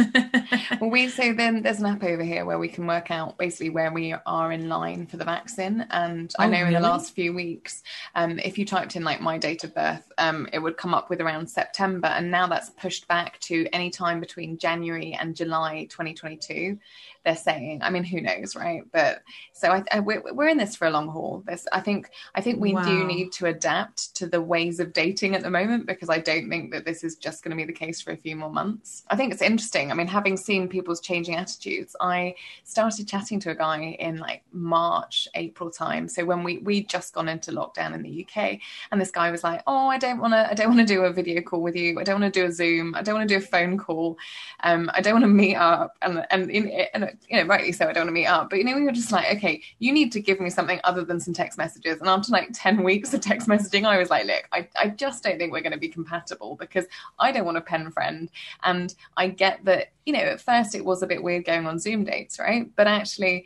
Well 0.81 0.89
we 0.89 1.09
so 1.09 1.33
then 1.33 1.61
there's 1.61 1.79
an 1.79 1.85
app 1.85 2.03
over 2.03 2.23
here 2.23 2.45
where 2.45 2.57
we 2.57 2.67
can 2.67 2.87
work 2.87 3.11
out 3.11 3.37
basically 3.37 3.69
where 3.69 3.91
we 3.91 4.15
are 4.25 4.51
in 4.51 4.67
line 4.67 5.05
for 5.05 5.17
the 5.17 5.25
vaccine. 5.25 5.85
And 5.91 6.33
oh, 6.39 6.43
i 6.43 6.47
know 6.47 6.57
really? 6.57 6.67
in 6.75 6.81
the 6.81 6.87
last 6.87 7.13
few 7.13 7.33
weeks 7.33 7.83
um, 8.15 8.39
if 8.39 8.57
you 8.57 8.65
typed 8.65 8.95
in 8.95 9.03
like 9.03 9.21
my 9.21 9.37
date 9.37 9.63
of 9.63 9.75
birth 9.75 10.11
um, 10.17 10.47
it 10.51 10.59
would 10.59 10.77
come 10.77 10.95
up 10.95 11.11
with 11.11 11.21
around 11.21 11.47
september. 11.47 12.07
And 12.07 12.31
now 12.31 12.47
that's 12.47 12.71
pushed 12.71 13.07
back 13.07 13.39
to 13.41 13.67
any 13.71 13.91
time 13.91 14.19
between 14.19 14.57
january 14.57 15.13
and 15.13 15.35
july 15.35 15.85
2022 15.91 16.79
they're 17.23 17.35
saying. 17.35 17.81
I 17.81 17.89
mean, 17.89 18.03
who 18.03 18.21
knows, 18.21 18.55
right? 18.55 18.83
But 18.91 19.23
so 19.53 19.69
I, 19.69 19.83
I, 19.91 19.99
we're, 19.99 20.21
we're 20.33 20.49
in 20.49 20.57
this 20.57 20.75
for 20.75 20.87
a 20.87 20.91
long 20.91 21.07
haul. 21.07 21.43
This, 21.47 21.65
I 21.71 21.79
think, 21.79 22.09
I 22.35 22.41
think 22.41 22.59
we 22.59 22.73
wow. 22.73 22.83
do 22.83 23.05
need 23.05 23.31
to 23.33 23.47
adapt 23.47 24.15
to 24.15 24.27
the 24.27 24.41
ways 24.41 24.79
of 24.79 24.93
dating 24.93 25.35
at 25.35 25.41
the 25.41 25.49
moment 25.49 25.85
because 25.85 26.09
I 26.09 26.19
don't 26.19 26.49
think 26.49 26.71
that 26.71 26.85
this 26.85 27.03
is 27.03 27.15
just 27.15 27.43
going 27.43 27.51
to 27.51 27.57
be 27.57 27.65
the 27.65 27.77
case 27.77 28.01
for 28.01 28.11
a 28.11 28.17
few 28.17 28.35
more 28.35 28.49
months. 28.49 29.03
I 29.09 29.15
think 29.15 29.31
it's 29.31 29.41
interesting. 29.41 29.91
I 29.91 29.95
mean, 29.95 30.07
having 30.07 30.37
seen 30.37 30.67
people's 30.67 31.01
changing 31.01 31.35
attitudes, 31.35 31.95
I 32.01 32.35
started 32.63 33.07
chatting 33.07 33.39
to 33.41 33.51
a 33.51 33.55
guy 33.55 33.95
in 33.99 34.17
like 34.17 34.43
March, 34.51 35.27
April 35.35 35.69
time. 35.69 36.07
So 36.07 36.25
when 36.25 36.43
we 36.43 36.57
we 36.59 36.83
just 36.83 37.13
gone 37.13 37.29
into 37.29 37.51
lockdown 37.51 37.93
in 37.93 38.01
the 38.01 38.25
UK, 38.25 38.59
and 38.91 38.99
this 38.99 39.11
guy 39.11 39.31
was 39.31 39.43
like, 39.43 39.61
"Oh, 39.67 39.87
I 39.87 39.97
don't 39.97 40.19
want 40.19 40.33
to, 40.33 40.49
I 40.49 40.53
don't 40.53 40.67
want 40.67 40.79
to 40.79 40.93
do 40.93 41.03
a 41.03 41.13
video 41.13 41.41
call 41.41 41.61
with 41.61 41.75
you. 41.75 41.99
I 41.99 42.03
don't 42.03 42.19
want 42.21 42.33
to 42.33 42.39
do 42.39 42.45
a 42.45 42.51
Zoom. 42.51 42.95
I 42.95 43.01
don't 43.01 43.15
want 43.15 43.27
to 43.27 43.33
do 43.33 43.43
a 43.43 43.47
phone 43.47 43.77
call. 43.77 44.17
Um, 44.61 44.91
I 44.93 45.01
don't 45.01 45.13
want 45.13 45.23
to 45.23 45.29
meet 45.29 45.55
up." 45.55 45.97
And 46.01 46.25
and, 46.31 46.51
and 46.51 47.12
you 47.29 47.37
know, 47.37 47.45
rightly 47.45 47.71
so, 47.71 47.87
I 47.87 47.93
don't 47.93 48.01
want 48.01 48.09
to 48.09 48.13
meet 48.13 48.27
up. 48.27 48.49
But 48.49 48.59
you 48.59 48.65
know, 48.65 48.75
we 48.75 48.83
were 48.83 48.91
just 48.91 49.11
like, 49.11 49.35
okay, 49.37 49.61
you 49.79 49.91
need 49.91 50.11
to 50.13 50.21
give 50.21 50.39
me 50.39 50.49
something 50.49 50.79
other 50.83 51.03
than 51.03 51.19
some 51.19 51.33
text 51.33 51.57
messages. 51.57 51.99
And 51.99 52.09
after 52.09 52.31
like 52.31 52.49
10 52.53 52.83
weeks 52.83 53.13
of 53.13 53.21
text 53.21 53.47
messaging, 53.47 53.85
I 53.85 53.97
was 53.97 54.09
like, 54.09 54.25
look, 54.25 54.47
I, 54.51 54.67
I 54.75 54.89
just 54.89 55.23
don't 55.23 55.37
think 55.37 55.51
we're 55.51 55.61
going 55.61 55.73
to 55.73 55.77
be 55.77 55.89
compatible 55.89 56.55
because 56.59 56.85
I 57.19 57.31
don't 57.31 57.45
want 57.45 57.57
a 57.57 57.61
pen 57.61 57.91
friend. 57.91 58.29
And 58.63 58.93
I 59.17 59.27
get 59.29 59.63
that, 59.65 59.91
you 60.05 60.13
know, 60.13 60.19
at 60.19 60.41
first 60.41 60.75
it 60.75 60.83
was 60.83 61.03
a 61.03 61.07
bit 61.07 61.23
weird 61.23 61.45
going 61.45 61.65
on 61.67 61.79
Zoom 61.79 62.03
dates, 62.03 62.39
right? 62.39 62.69
But 62.75 62.87
actually, 62.87 63.45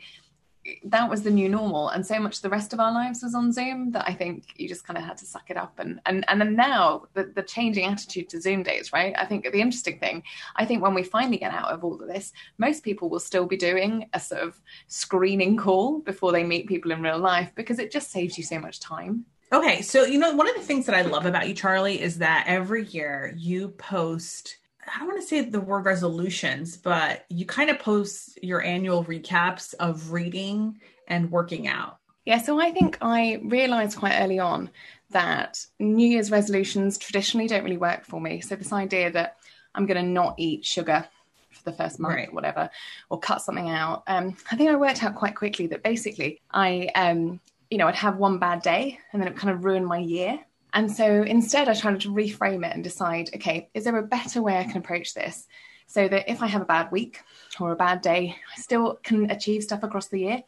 that 0.84 1.08
was 1.08 1.22
the 1.22 1.30
new 1.30 1.48
normal 1.48 1.88
and 1.88 2.06
so 2.06 2.18
much 2.18 2.40
the 2.40 2.48
rest 2.48 2.72
of 2.72 2.80
our 2.80 2.92
lives 2.92 3.22
was 3.22 3.34
on 3.34 3.52
zoom 3.52 3.90
that 3.90 4.04
i 4.08 4.12
think 4.12 4.44
you 4.56 4.68
just 4.68 4.86
kind 4.86 4.98
of 4.98 5.04
had 5.04 5.16
to 5.16 5.24
suck 5.24 5.50
it 5.50 5.56
up 5.56 5.78
and 5.78 6.00
and 6.06 6.24
and 6.28 6.40
then 6.40 6.54
now 6.54 7.04
the, 7.14 7.24
the 7.34 7.42
changing 7.42 7.84
attitude 7.84 8.28
to 8.28 8.40
zoom 8.40 8.62
days 8.62 8.92
right? 8.92 9.14
I 9.18 9.24
think 9.24 9.44
the 9.44 9.60
interesting 9.60 9.98
thing 9.98 10.22
i 10.56 10.64
think 10.64 10.82
when 10.82 10.94
we 10.94 11.02
finally 11.02 11.38
get 11.38 11.52
out 11.52 11.70
of 11.70 11.84
all 11.84 12.00
of 12.00 12.08
this 12.08 12.32
most 12.58 12.82
people 12.82 13.08
will 13.08 13.20
still 13.20 13.46
be 13.46 13.56
doing 13.56 14.08
a 14.12 14.20
sort 14.20 14.42
of 14.42 14.60
screening 14.86 15.56
call 15.56 16.00
before 16.00 16.32
they 16.32 16.44
meet 16.44 16.66
people 16.66 16.90
in 16.90 17.02
real 17.02 17.18
life 17.18 17.52
because 17.54 17.78
it 17.78 17.90
just 17.90 18.10
saves 18.10 18.36
you 18.36 18.44
so 18.44 18.58
much 18.58 18.80
time. 18.80 19.24
Okay 19.52 19.80
so 19.82 20.04
you 20.04 20.18
know 20.18 20.34
one 20.34 20.48
of 20.48 20.56
the 20.56 20.62
things 20.62 20.86
that 20.86 20.94
i 20.94 21.02
love 21.02 21.24
about 21.24 21.48
you 21.48 21.54
charly 21.54 22.00
is 22.00 22.18
that 22.18 22.44
every 22.46 22.84
year 22.84 23.34
you 23.36 23.68
post 23.70 24.58
I 24.94 24.98
don't 24.98 25.08
want 25.08 25.20
to 25.20 25.26
say 25.26 25.42
the 25.42 25.60
word 25.60 25.84
resolutions, 25.84 26.76
but 26.76 27.24
you 27.28 27.46
kind 27.46 27.70
of 27.70 27.78
post 27.78 28.38
your 28.42 28.62
annual 28.62 29.04
recaps 29.04 29.74
of 29.74 30.12
reading 30.12 30.80
and 31.06 31.30
working 31.30 31.68
out. 31.68 31.98
Yeah, 32.24 32.38
so 32.42 32.60
I 32.60 32.72
think 32.72 32.98
I 33.00 33.40
realized 33.44 33.98
quite 33.98 34.20
early 34.20 34.38
on 34.38 34.70
that 35.10 35.64
New 35.78 36.06
Year's 36.06 36.30
resolutions 36.30 36.98
traditionally 36.98 37.48
don't 37.48 37.64
really 37.64 37.78
work 37.78 38.04
for 38.04 38.20
me. 38.20 38.40
So 38.40 38.54
this 38.56 38.72
idea 38.72 39.10
that 39.12 39.36
I'm 39.74 39.86
going 39.86 40.04
to 40.04 40.10
not 40.10 40.34
eat 40.36 40.64
sugar 40.64 41.06
for 41.50 41.70
the 41.70 41.76
first 41.76 41.98
month 41.98 42.14
right. 42.14 42.28
or 42.28 42.32
whatever, 42.32 42.70
or 43.08 43.18
cut 43.18 43.40
something 43.40 43.70
out. 43.70 44.02
Um, 44.06 44.36
I 44.50 44.56
think 44.56 44.70
I 44.70 44.76
worked 44.76 45.02
out 45.02 45.14
quite 45.14 45.36
quickly 45.36 45.66
that 45.68 45.82
basically 45.82 46.40
I, 46.50 46.90
um, 46.94 47.40
you 47.70 47.78
know, 47.78 47.86
I'd 47.86 47.94
have 47.94 48.16
one 48.16 48.38
bad 48.38 48.62
day 48.62 48.98
and 49.12 49.22
then 49.22 49.28
it 49.28 49.36
kind 49.36 49.54
of 49.54 49.64
ruined 49.64 49.86
my 49.86 49.98
year. 49.98 50.38
And 50.72 50.90
so 50.90 51.22
instead, 51.22 51.68
I 51.68 51.74
tried 51.74 52.00
to 52.00 52.12
reframe 52.12 52.66
it 52.66 52.74
and 52.74 52.84
decide 52.84 53.30
okay, 53.34 53.70
is 53.74 53.84
there 53.84 53.96
a 53.96 54.02
better 54.02 54.42
way 54.42 54.58
I 54.58 54.64
can 54.64 54.78
approach 54.78 55.14
this? 55.14 55.46
so 55.88 56.06
that 56.06 56.30
if 56.30 56.42
I 56.42 56.46
have 56.46 56.62
a 56.62 56.66
bad 56.66 56.92
week 56.92 57.22
or 57.58 57.72
a 57.72 57.76
bad 57.76 58.02
day, 58.02 58.36
I 58.56 58.60
still 58.60 59.00
can 59.02 59.30
achieve 59.30 59.62
stuff 59.62 59.82
across 59.82 60.08
the 60.08 60.20
year. 60.20 60.42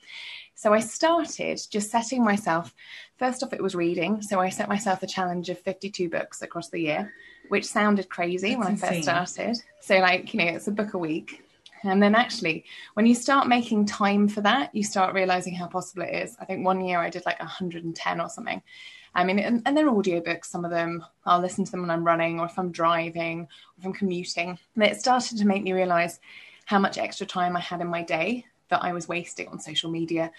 So 0.54 0.74
I 0.74 0.80
started 0.80 1.58
just 1.70 1.90
setting 1.90 2.22
myself, 2.22 2.74
first 3.18 3.42
off, 3.42 3.54
it 3.54 3.62
was 3.62 3.74
reading. 3.74 4.20
So 4.20 4.38
I 4.38 4.50
set 4.50 4.68
myself 4.68 5.02
a 5.02 5.06
challenge 5.06 5.48
of 5.48 5.58
52 5.58 6.10
books 6.10 6.42
across 6.42 6.68
the 6.68 6.80
year, 6.80 7.14
which 7.48 7.64
sounded 7.64 8.10
crazy 8.10 8.50
That's 8.50 8.58
when 8.58 8.72
insane. 8.72 8.88
I 8.90 8.94
first 9.24 9.32
started. 9.34 9.56
So, 9.80 9.98
like, 9.98 10.34
you 10.34 10.44
know, 10.44 10.52
it's 10.52 10.68
a 10.68 10.72
book 10.72 10.92
a 10.92 10.98
week. 10.98 11.42
And 11.82 12.02
then 12.02 12.14
actually, 12.14 12.66
when 12.92 13.06
you 13.06 13.14
start 13.14 13.48
making 13.48 13.86
time 13.86 14.28
for 14.28 14.42
that, 14.42 14.74
you 14.74 14.84
start 14.84 15.14
realizing 15.14 15.54
how 15.54 15.66
possible 15.66 16.02
it 16.02 16.14
is. 16.14 16.36
I 16.38 16.44
think 16.44 16.62
one 16.62 16.84
year 16.84 16.98
I 16.98 17.08
did 17.08 17.24
like 17.24 17.40
110 17.40 18.20
or 18.20 18.28
something. 18.28 18.60
I 19.14 19.24
mean, 19.24 19.38
and, 19.38 19.62
and 19.66 19.76
they're 19.76 19.90
audiobooks, 19.90 20.46
some 20.46 20.64
of 20.64 20.70
them. 20.70 21.04
I'll 21.24 21.40
listen 21.40 21.64
to 21.64 21.70
them 21.70 21.82
when 21.82 21.90
I'm 21.90 22.04
running 22.04 22.38
or 22.38 22.46
if 22.46 22.58
I'm 22.58 22.70
driving 22.70 23.42
or 23.42 23.48
if 23.78 23.86
I'm 23.86 23.92
commuting. 23.92 24.58
And 24.74 24.84
it 24.84 25.00
started 25.00 25.38
to 25.38 25.46
make 25.46 25.62
me 25.62 25.72
realize 25.72 26.20
how 26.66 26.78
much 26.78 26.98
extra 26.98 27.26
time 27.26 27.56
I 27.56 27.60
had 27.60 27.80
in 27.80 27.88
my 27.88 28.02
day 28.02 28.46
that 28.68 28.84
I 28.84 28.92
was 28.92 29.08
wasting 29.08 29.48
on 29.48 29.58
social 29.58 29.90
media 29.90 30.30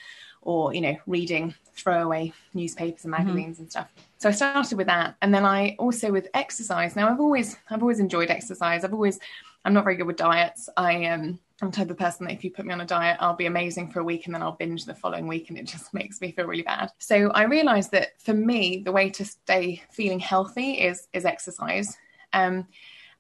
or, 0.42 0.74
you 0.74 0.82
know, 0.82 0.98
reading 1.06 1.54
throwaway 1.76 2.34
newspapers 2.54 3.06
and 3.06 3.14
mm-hmm. 3.14 3.26
magazines 3.26 3.56
mm-hmm. 3.56 3.64
and 3.64 3.72
stuff. 3.72 3.92
So 4.18 4.30
I 4.30 4.32
started 4.32 4.78
with 4.78 4.88
that. 4.88 5.16
And 5.22 5.34
then 5.34 5.46
I 5.46 5.76
also 5.78 6.12
with 6.12 6.30
exercise. 6.34 6.96
Now 6.96 7.10
I've 7.10 7.20
always 7.20 7.58
I've 7.70 7.82
always 7.82 8.00
enjoyed 8.00 8.30
exercise. 8.30 8.84
I've 8.84 8.94
always 8.94 9.20
I'm 9.66 9.74
not 9.74 9.84
very 9.84 9.96
good 9.96 10.08
with 10.08 10.18
diets. 10.18 10.70
I 10.78 11.06
um 11.06 11.40
I'm 11.62 11.70
the 11.70 11.78
type 11.78 11.92
of 11.92 11.98
person 11.98 12.26
that 12.26 12.34
if 12.34 12.44
you 12.44 12.50
put 12.50 12.66
me 12.66 12.74
on 12.74 12.82
a 12.82 12.86
diet, 12.86 13.18
I'll 13.20 13.36
be 13.36 13.46
amazing 13.46 13.92
for 13.92 14.00
a 14.00 14.04
week 14.04 14.26
and 14.26 14.34
then 14.34 14.42
I'll 14.42 14.54
binge 14.54 14.86
the 14.86 14.96
following 14.96 15.28
week 15.28 15.50
and 15.50 15.58
it 15.58 15.68
just 15.68 15.94
makes 15.94 16.20
me 16.20 16.32
feel 16.32 16.48
really 16.48 16.64
bad. 16.64 16.92
So 16.98 17.30
I 17.32 17.44
realized 17.44 17.92
that 17.92 18.20
for 18.22 18.34
me, 18.34 18.82
the 18.84 18.92
way 18.92 19.10
to 19.12 19.26
stay 19.26 19.84
feeling 19.92 20.20
healthy 20.20 20.74
is 20.74 21.08
is 21.14 21.26
exercise. 21.26 21.96
Um, 22.34 22.68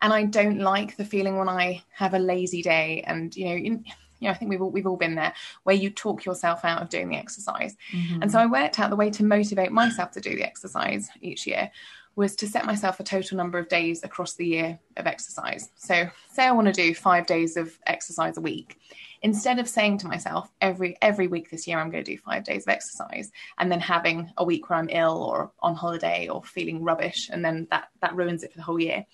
and 0.02 0.12
I 0.12 0.26
don't 0.26 0.60
like 0.60 0.98
the 0.98 1.06
feeling 1.06 1.38
when 1.38 1.50
I 1.50 1.84
have 1.92 2.16
a 2.16 2.20
lazy 2.20 2.64
day 2.64 3.04
and 3.06 3.36
you 3.36 3.46
know 3.46 3.56
in, 3.56 3.86
you 4.20 4.28
know, 4.28 4.32
I 4.32 4.34
think 4.36 4.50
we've 4.50 4.62
all, 4.62 4.72
we've 4.72 4.88
all 4.88 4.98
been 4.98 5.16
there 5.16 5.34
where 5.64 5.76
you 5.76 5.90
talk 5.90 6.26
yourself 6.26 6.64
out 6.64 6.82
of 6.82 6.90
doing 6.90 7.10
the 7.10 7.18
exercise. 7.18 7.76
Mm-hmm. 7.92 8.22
And 8.22 8.32
so 8.32 8.40
I 8.40 8.46
worked 8.46 8.80
out 8.80 8.92
the 8.92 8.96
way 8.96 9.10
to 9.10 9.26
motivate 9.26 9.72
myself 9.72 10.12
to 10.12 10.22
do 10.22 10.36
the 10.36 10.44
exercise 10.44 11.10
each 11.22 11.48
year 11.48 11.72
was 12.16 12.36
to 12.38 12.48
set 12.48 12.66
myself 12.66 13.00
a 13.00 13.04
total 13.04 13.38
number 13.38 13.58
of 13.58 13.70
days 13.70 14.04
across 14.04 14.34
the 14.34 14.46
year 14.46 14.80
of 14.98 15.08
exercise. 15.08 15.70
So, 15.76 16.10
say 16.32 16.44
I 16.44 16.52
want 16.52 16.68
to 16.68 16.74
do 16.74 16.94
five 16.94 17.26
days 17.26 17.58
of 17.58 17.78
exercise 17.88 18.38
a 18.38 18.42
week. 18.42 18.80
Instead 19.24 19.60
of 19.60 19.70
saying 19.70 20.00
to 20.00 20.08
myself 20.08 20.52
every 20.62 20.98
every 21.02 21.28
week 21.28 21.50
this 21.50 21.68
year 21.68 21.80
I'm 21.80 21.92
going 21.92 22.04
to 22.04 22.12
do 22.12 22.18
five 22.18 22.44
days 22.44 22.64
of 22.64 22.70
exercise, 22.70 23.32
and 23.58 23.72
then 23.72 23.80
having 23.80 24.32
a 24.38 24.44
week 24.44 24.70
where 24.70 24.80
I'm 24.80 24.90
ill 24.90 25.24
or 25.24 25.52
on 25.60 25.76
holiday 25.76 26.28
or 26.28 26.44
feeling 26.44 26.84
rubbish, 26.84 27.30
and 27.32 27.44
then 27.44 27.68
that 27.72 27.90
that 28.02 28.16
ruins 28.16 28.44
it 28.44 28.52
for 28.52 28.58
the 28.58 28.64
whole 28.64 28.80
year. 28.80 29.06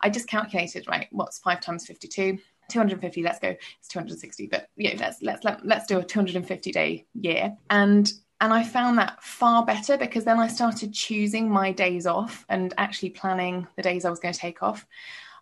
I 0.00 0.10
just 0.10 0.28
calculated 0.28 0.86
right. 0.88 1.08
What's 1.10 1.38
five 1.38 1.60
times 1.60 1.86
fifty 1.86 2.08
two? 2.08 2.38
250 2.68 3.22
let's 3.22 3.38
go 3.38 3.48
it's 3.48 3.88
260 3.88 4.46
but 4.46 4.68
yeah 4.76 4.94
let's 4.98 5.22
let's 5.22 5.42
let, 5.42 5.64
let's 5.64 5.86
do 5.86 5.98
a 6.00 6.04
250 6.04 6.70
day 6.70 7.06
year 7.14 7.56
and 7.70 8.12
and 8.40 8.52
I 8.52 8.62
found 8.62 8.98
that 8.98 9.22
far 9.22 9.64
better 9.64 9.96
because 9.96 10.24
then 10.24 10.38
I 10.38 10.46
started 10.46 10.92
choosing 10.92 11.50
my 11.50 11.72
days 11.72 12.06
off 12.06 12.44
and 12.48 12.72
actually 12.78 13.10
planning 13.10 13.66
the 13.76 13.82
days 13.82 14.04
I 14.04 14.10
was 14.10 14.20
going 14.20 14.34
to 14.34 14.40
take 14.40 14.62
off. 14.62 14.86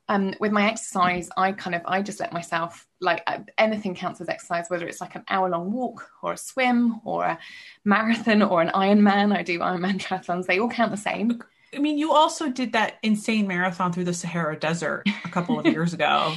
Um, 0.09 0.35
with 0.39 0.53
my 0.53 0.69
exercise, 0.69 1.29
I 1.37 1.51
kind 1.53 1.75
of 1.75 1.83
I 1.85 2.01
just 2.01 2.21
let 2.21 2.33
myself 2.33 2.87
like 3.01 3.23
uh, 3.27 3.41
anything 3.59 3.95
counts 3.95 4.21
as 4.21 4.29
exercise, 4.29 4.67
whether 4.69 4.87
it's 4.87 5.01
like 5.01 5.17
an 5.17 5.25
hour 5.29 5.51
long 5.51 5.73
walk 5.73 6.09
or 6.23 6.35
a 6.35 6.37
swim 6.37 7.01
or 7.05 7.25
a 7.25 7.39
marathon 7.85 8.41
or 8.43 8.63
an 8.63 8.69
Ironman. 8.69 9.37
I 9.37 9.43
do 9.43 9.59
Ironman 9.59 9.99
triathlons; 10.01 10.47
they 10.47 10.61
all 10.61 10.71
count 10.71 10.93
the 10.93 10.97
same. 10.97 11.43
I 11.75 11.81
mean, 11.81 11.99
you 11.99 12.13
also 12.13 12.49
did 12.49 12.73
that 12.73 12.99
insane 13.03 13.49
marathon 13.49 13.93
through 13.93 14.05
the 14.05 14.15
Sahara 14.15 14.57
Desert 14.57 15.09
a 15.25 15.29
couple 15.29 15.59
of 15.59 15.67
years 15.73 15.93
ago. 15.93 16.35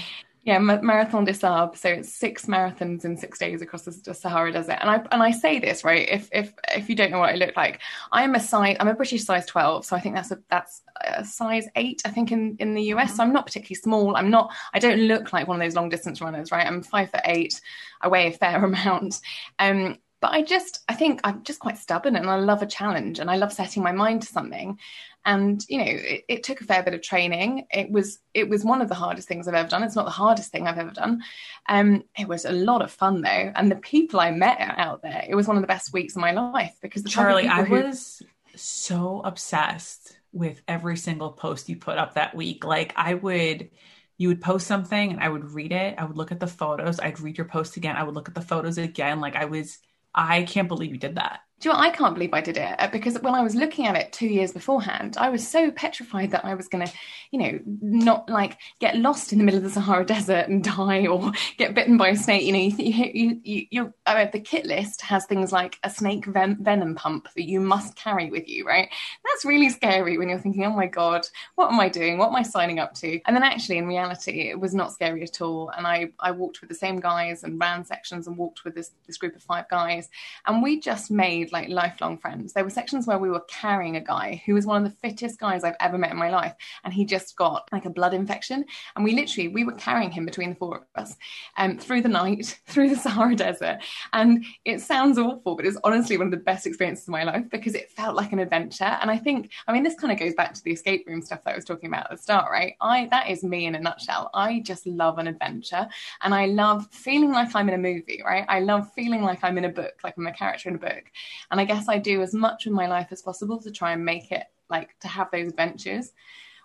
Yeah, 0.50 0.58
Marathon 0.58 1.26
des 1.26 1.36
Sables. 1.36 1.80
So 1.80 1.90
it's 1.90 2.12
six 2.12 2.48
marathons 2.48 3.06
in 3.06 3.16
six 3.16 3.38
days 3.38 3.62
across 3.62 3.84
the, 3.84 4.16
Sahara 4.16 4.52
Desert. 4.52 4.80
And 4.82 4.90
I 4.90 4.96
and 5.12 5.22
I 5.22 5.30
say 5.30 5.60
this 5.60 5.84
right. 5.84 6.10
If 6.10 6.28
if 6.32 6.52
if 6.74 6.90
you 6.90 6.96
don't 6.96 7.12
know 7.12 7.20
what 7.20 7.30
I 7.30 7.36
look 7.36 7.56
like, 7.56 7.82
I 8.12 8.24
am 8.24 8.34
a 8.34 8.40
size. 8.40 8.76
I'm 8.80 8.88
a 8.88 8.96
British 8.96 9.24
size 9.24 9.46
twelve. 9.46 9.86
So 9.86 9.96
I 9.96 10.00
think 10.00 10.16
that's 10.16 10.32
a 10.32 10.40
that's 10.50 10.82
a 11.02 11.24
size 11.24 11.68
eight. 11.76 12.02
I 12.04 12.10
think 12.10 12.32
in 12.32 12.56
in 12.58 12.74
the 12.74 12.82
US. 12.94 13.10
Mm-hmm. 13.10 13.18
So 13.18 13.24
I'm 13.26 13.32
not 13.32 13.46
particularly 13.46 13.76
small. 13.76 14.16
I'm 14.16 14.32
not. 14.32 14.52
I 14.74 14.80
don't 14.80 15.02
look 15.02 15.32
like 15.34 15.48
one 15.48 15.62
of 15.62 15.64
those 15.64 15.76
long 15.76 15.88
distance 15.88 16.20
runners. 16.20 16.52
Right. 16.52 16.66
I'm 16.66 16.82
five 16.82 17.12
foot 17.12 17.22
eight. 17.26 17.62
I 18.02 18.08
weigh 18.08 18.30
a 18.30 18.32
fair 18.32 18.66
amount. 18.66 19.20
Um, 19.60 19.98
but 20.22 20.32
I 20.32 20.42
just 20.42 20.84
I 20.90 20.96
think 20.96 21.22
I'm 21.24 21.44
just 21.44 21.60
quite 21.60 21.78
stubborn 21.78 22.16
and 22.16 22.30
I 22.30 22.38
love 22.38 22.62
a 22.62 22.68
challenge 22.68 23.20
and 23.20 23.30
I 23.32 23.38
love 23.38 23.54
setting 23.54 23.84
my 23.84 23.92
mind 23.92 24.24
to 24.24 24.28
something. 24.28 24.78
And 25.26 25.64
you 25.68 25.78
know 25.78 25.86
it, 25.88 26.26
it, 26.28 26.44
took 26.44 26.62
a 26.62 26.66
fair 26.66 26.84
bit 26.84 26.94
of 26.94 27.02
training. 27.02 27.68
It 27.72 27.92
was 27.92 28.20
it 28.34 28.50
was 28.50 28.66
one 28.66 28.82
of 28.82 28.90
the 28.90 28.96
hardest 28.96 29.28
things 29.28 29.48
i've 29.48 29.54
ever 29.54 29.70
done. 29.70 29.84
It's 29.84 29.96
not 29.96 30.06
the 30.06 30.12
hardest 30.12 30.52
thing 30.52 30.68
i've 30.68 30.78
ever 30.78 30.92
done. 30.92 31.22
Um 31.68 32.04
it 32.18 32.28
was 32.28 32.46
a 32.46 32.52
lot 32.52 32.82
of 32.82 32.92
fun 32.92 33.22
though. 33.22 33.52
And 33.56 33.72
the 33.72 33.78
people 33.78 34.20
i 34.20 34.32
met 34.32 34.58
out 34.60 35.02
there 35.02 35.26
it 35.28 35.36
was 35.36 35.48
one 35.48 35.58
of 35.58 35.64
the 35.64 35.68
best 35.68 35.94
weeks 35.94 36.16
of 36.16 36.22
my 36.22 36.32
life 36.32 36.76
because 36.82 37.04
the 37.04 37.10
charly 37.10 37.48
i 37.48 37.64
who... 37.64 37.76
was 37.76 38.22
so 38.56 39.22
obsessed 39.24 40.18
with 40.32 40.62
every 40.68 40.98
single 40.98 41.32
post 41.32 41.70
you 41.70 41.76
put 41.76 41.98
up 41.98 42.16
that 42.16 42.36
week. 42.36 42.66
Like 42.66 42.94
i 42.96 43.14
would 43.14 43.70
you 44.18 44.28
would 44.28 44.42
post 44.42 44.68
something 44.68 45.12
and 45.12 45.22
i 45.22 45.30
would 45.30 45.52
read 45.52 45.72
it. 45.72 45.96
I 45.98 46.06
would 46.06 46.18
look 46.18 46.32
at 46.32 46.40
the 46.40 46.48
photos. 46.48 47.00
I'd 47.00 47.20
read 47.20 47.38
your 47.38 47.48
post 47.48 47.78
again. 47.78 47.96
I 47.96 48.04
would 48.04 48.16
look 48.16 48.28
at 48.28 48.36
the 48.36 48.42
photos 48.42 48.78
again. 48.78 49.20
Like 49.22 49.36
i 49.36 49.46
was 49.46 49.80
i 50.20 50.44
can't 50.44 50.68
believe 50.68 50.92
you 50.92 50.98
did 50.98 51.16
that 51.16 51.42
do 51.60 51.68
you 51.68 51.74
know, 51.74 51.80
I 51.80 51.90
can't 51.90 52.14
believe 52.14 52.34
I 52.34 52.42
did 52.42 52.58
it 52.58 52.76
uh, 52.80 52.88
because 52.88 53.20
when 53.20 53.36
I 53.36 53.42
was 53.42 53.54
looking 53.54 53.86
at 53.86 53.96
it 53.96 54.14
two 54.14 54.28
years 54.28 54.54
beforehand, 54.54 55.18
I 55.18 55.30
was 55.30 55.46
so 55.46 55.72
petrified 55.72 56.32
that 56.32 56.46
I 56.46 56.54
was 56.54 56.70
going 56.70 56.86
to, 56.88 56.94
you 57.32 57.40
know, 57.40 57.60
not 57.82 58.30
like 58.30 58.58
get 58.80 58.96
lost 58.96 59.34
in 59.34 59.40
the 59.40 59.44
middle 59.44 59.58
of 59.58 59.64
the 59.66 59.70
Sahara 59.70 60.06
Desert 60.06 60.48
and 60.48 60.64
die 60.64 61.08
or 61.08 61.32
get 61.58 61.76
bitten 61.76 61.98
by 61.98 62.10
a 62.10 62.16
snake. 62.16 62.44
You 62.44 62.54
know, 62.54 62.60
you, 62.60 63.12
you, 63.14 63.42
you, 63.44 63.66
you 63.72 63.94
the 64.06 64.40
kit 64.40 64.66
list 64.66 65.02
has 65.02 65.26
things 65.26 65.52
like 65.52 65.78
a 65.84 65.90
snake 65.90 66.26
ven- 66.26 66.58
venom 66.62 66.96
pump 66.96 67.28
that 67.36 67.44
you 67.44 67.60
must 67.60 67.96
carry 67.96 68.30
with 68.30 68.48
you, 68.48 68.66
right? 68.66 68.90
That's 69.26 69.44
really 69.44 69.70
scary 69.70 70.18
when 70.18 70.30
you're 70.30 70.40
thinking, 70.40 70.64
oh 70.66 70.72
my 70.72 70.88
God, 70.88 71.28
what 71.56 71.72
am 71.72 71.80
I 71.80 71.90
doing? 71.90 72.18
What 72.18 72.30
am 72.30 72.36
I 72.36 72.44
signing 72.44 72.80
up 72.80 72.94
to? 72.96 73.20
And 73.26 73.36
then 73.36 73.44
actually, 73.44 73.80
in 73.80 73.88
reality, 73.88 74.50
it 74.50 74.60
was 74.60 74.74
not 74.74 74.94
scary 74.94 75.24
at 75.24 75.42
all. 75.42 75.72
And 75.76 75.86
I, 75.86 76.12
I 76.20 76.32
walked 76.32 76.62
with 76.62 76.70
the 76.70 76.76
same 76.76 77.02
guys 77.02 77.44
and 77.44 77.60
ran 77.60 77.84
sections 77.84 78.28
and 78.28 78.38
walked 78.38 78.64
with 78.64 78.76
this, 78.76 78.92
this 79.06 79.18
group 79.18 79.36
of 79.36 79.44
five 79.44 79.68
guys. 79.70 80.10
And 80.46 80.64
we 80.64 80.80
just 80.80 81.12
made 81.12 81.49
made 81.52 81.70
like 81.70 81.70
lifelong 81.70 82.18
friends. 82.18 82.54
There 82.54 82.64
were 82.64 82.70
sections 82.70 83.08
where 83.08 83.18
we 83.18 83.30
were 83.30 83.44
carrying 83.48 83.96
a 83.96 84.02
guy 84.02 84.42
who 84.46 84.54
was 84.54 84.66
one 84.66 84.84
of 84.84 84.90
the 84.90 84.98
fittest 84.98 85.40
guys 85.40 85.64
I've 85.64 85.76
ever 85.80 85.98
met 85.98 86.12
in 86.12 86.18
my 86.18 86.30
life, 86.30 86.54
and 86.84 86.94
he 86.94 87.06
just 87.06 87.36
got 87.36 87.68
like 87.72 87.86
a 87.86 87.90
blood 87.90 88.14
infection, 88.14 88.66
and 88.96 89.04
we 89.04 89.14
literally 89.14 89.48
we 89.48 89.64
were 89.64 89.74
carrying 89.74 90.12
him 90.12 90.26
between 90.26 90.50
the 90.50 90.56
four 90.56 90.78
of 90.78 90.84
us 91.02 91.16
um, 91.58 91.78
through 91.78 92.02
the 92.02 92.10
night, 92.10 92.60
through 92.68 92.90
the 92.90 92.96
Sahara 92.96 93.36
Desert, 93.36 93.80
and 94.14 94.46
it 94.66 94.82
sounds 94.82 95.18
awful, 95.18 95.56
but 95.56 95.66
it's 95.66 95.78
honestly 95.84 96.18
one 96.18 96.28
of 96.28 96.32
the 96.32 96.38
best 96.38 96.66
experiences 96.66 97.08
of 97.08 97.12
my 97.12 97.24
life 97.24 97.46
because 97.50 97.76
it 97.76 97.92
felt 97.92 98.16
like 98.16 98.32
an 98.32 98.40
adventure. 98.40 98.98
And 99.02 99.10
I 99.10 99.18
think, 99.18 99.52
I 99.68 99.74
mean, 99.74 99.84
this 99.84 99.96
kind 99.96 100.12
of 100.12 100.20
goes 100.20 100.34
back 100.34 100.54
to 100.54 100.64
the 100.64 100.72
escape 100.72 101.06
room 101.08 101.22
stuff 101.22 101.44
that 101.44 101.54
I 101.54 101.56
was 101.56 101.66
talking 101.66 101.90
about 101.90 102.12
at 102.12 102.18
the 102.18 102.24
start, 102.24 102.52
right? 102.52 102.76
I 102.82 103.08
that 103.12 103.30
is 103.30 103.44
me 103.44 103.66
in 103.66 103.76
a 103.76 103.80
nutshell. 103.80 104.30
I 104.34 104.62
just 104.62 104.86
love 104.86 105.18
an 105.18 105.28
adventure, 105.28 105.88
and 106.22 106.34
I 106.34 106.46
love 106.46 106.88
feeling 106.92 107.32
like 107.32 107.56
I'm 107.56 107.70
in 107.70 107.76
a 107.76 107.78
movie, 107.78 108.22
right? 108.26 108.46
I 108.48 108.60
love 108.60 108.92
feeling 108.94 109.22
like 109.22 109.44
I'm 109.44 109.58
in 109.58 109.66
a 109.66 109.70
book, 109.70 109.94
like 110.04 110.16
I'm 110.18 110.28
a 110.28 110.34
character 110.34 110.70
in 110.70 110.76
a 110.76 110.80
book. 110.80 111.04
And 111.52 111.60
I 111.60 111.66
guess 111.66 111.88
I 111.88 111.98
do 111.98 112.22
as 112.22 112.34
much 112.34 112.66
of 112.66 112.74
my 112.74 112.88
life 112.88 113.08
as 113.12 113.22
possible 113.22 113.60
to 113.62 113.72
try 113.72 113.94
and 113.94 114.06
make 114.06 114.32
it 114.32 114.44
like 114.70 114.98
to 115.00 115.08
have 115.08 115.32
those 115.32 115.50
adventures, 115.50 116.12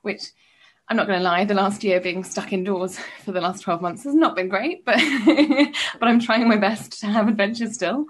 which 0.03 0.23
I'm 0.89 0.97
not 0.97 1.07
going 1.07 1.19
to 1.19 1.25
lie, 1.25 1.45
the 1.45 1.55
last 1.55 1.83
year 1.83 2.01
being 2.01 2.25
stuck 2.25 2.53
indoors 2.53 2.99
for 3.25 3.33
the 3.33 3.41
last 3.41 3.63
12 3.63 3.81
months 3.81 4.05
has 4.05 4.15
not 4.15 4.37
been 4.37 4.49
great, 4.49 4.85
but 4.85 4.97
but 5.99 6.09
I'm 6.09 6.21
trying 6.21 6.49
my 6.49 6.57
best 6.57 7.01
to 7.01 7.07
have 7.07 7.29
adventures 7.29 7.75
still. 7.75 8.07